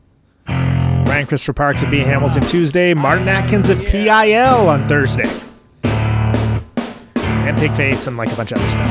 Brian 1.05 1.27
Christopher 1.27 1.53
Parks 1.53 1.83
at 1.83 1.91
B 1.91 1.99
Hamilton 1.99 2.43
Tuesday. 2.43 2.95
Martin 2.95 3.29
Atkins 3.29 3.69
at 3.71 3.79
PIL 3.85 4.69
on 4.69 4.89
Thursday. 4.89 5.29
And 5.85 7.57
Pigface 7.59 8.07
and 8.09 8.17
like 8.17 8.33
a 8.33 8.37
bunch 8.37 8.53
of 8.53 8.59
other 8.59 8.69
stuff. 8.71 8.89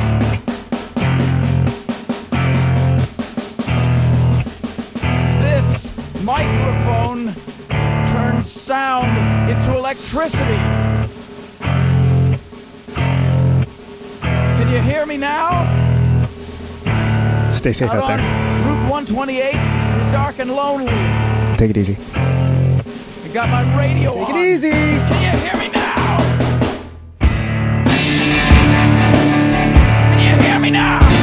This 5.41 6.23
microphone 6.23 7.33
turns 8.07 8.49
sound 8.51 9.49
into 9.49 9.77
electricity. 9.77 10.57
Can 14.21 14.71
you 14.71 14.79
hear 14.81 15.05
me 15.05 15.17
now? 15.17 15.65
Stay 17.51 17.73
safe 17.73 17.89
Out 17.89 18.03
out 18.03 18.07
there. 18.07 18.17
Route 18.65 18.89
128, 18.89 19.53
dark 20.11 20.39
and 20.39 20.51
lonely. 20.51 21.32
Take 21.57 21.69
it 21.71 21.77
easy. 21.77 21.97
I 22.15 23.29
got 23.33 23.49
my 23.49 23.63
radio 23.77 24.13
Take 24.13 24.29
on. 24.29 24.35
it 24.35 24.45
easy. 24.55 24.69
Can 24.71 25.21
you 25.23 25.39
hear 25.39 25.57
me 25.59 25.69
now? 25.71 26.17
Can 30.09 30.19
you 30.19 30.43
hear 30.43 30.59
me 30.59 30.69
now? 30.71 31.22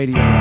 Radio 0.00 0.39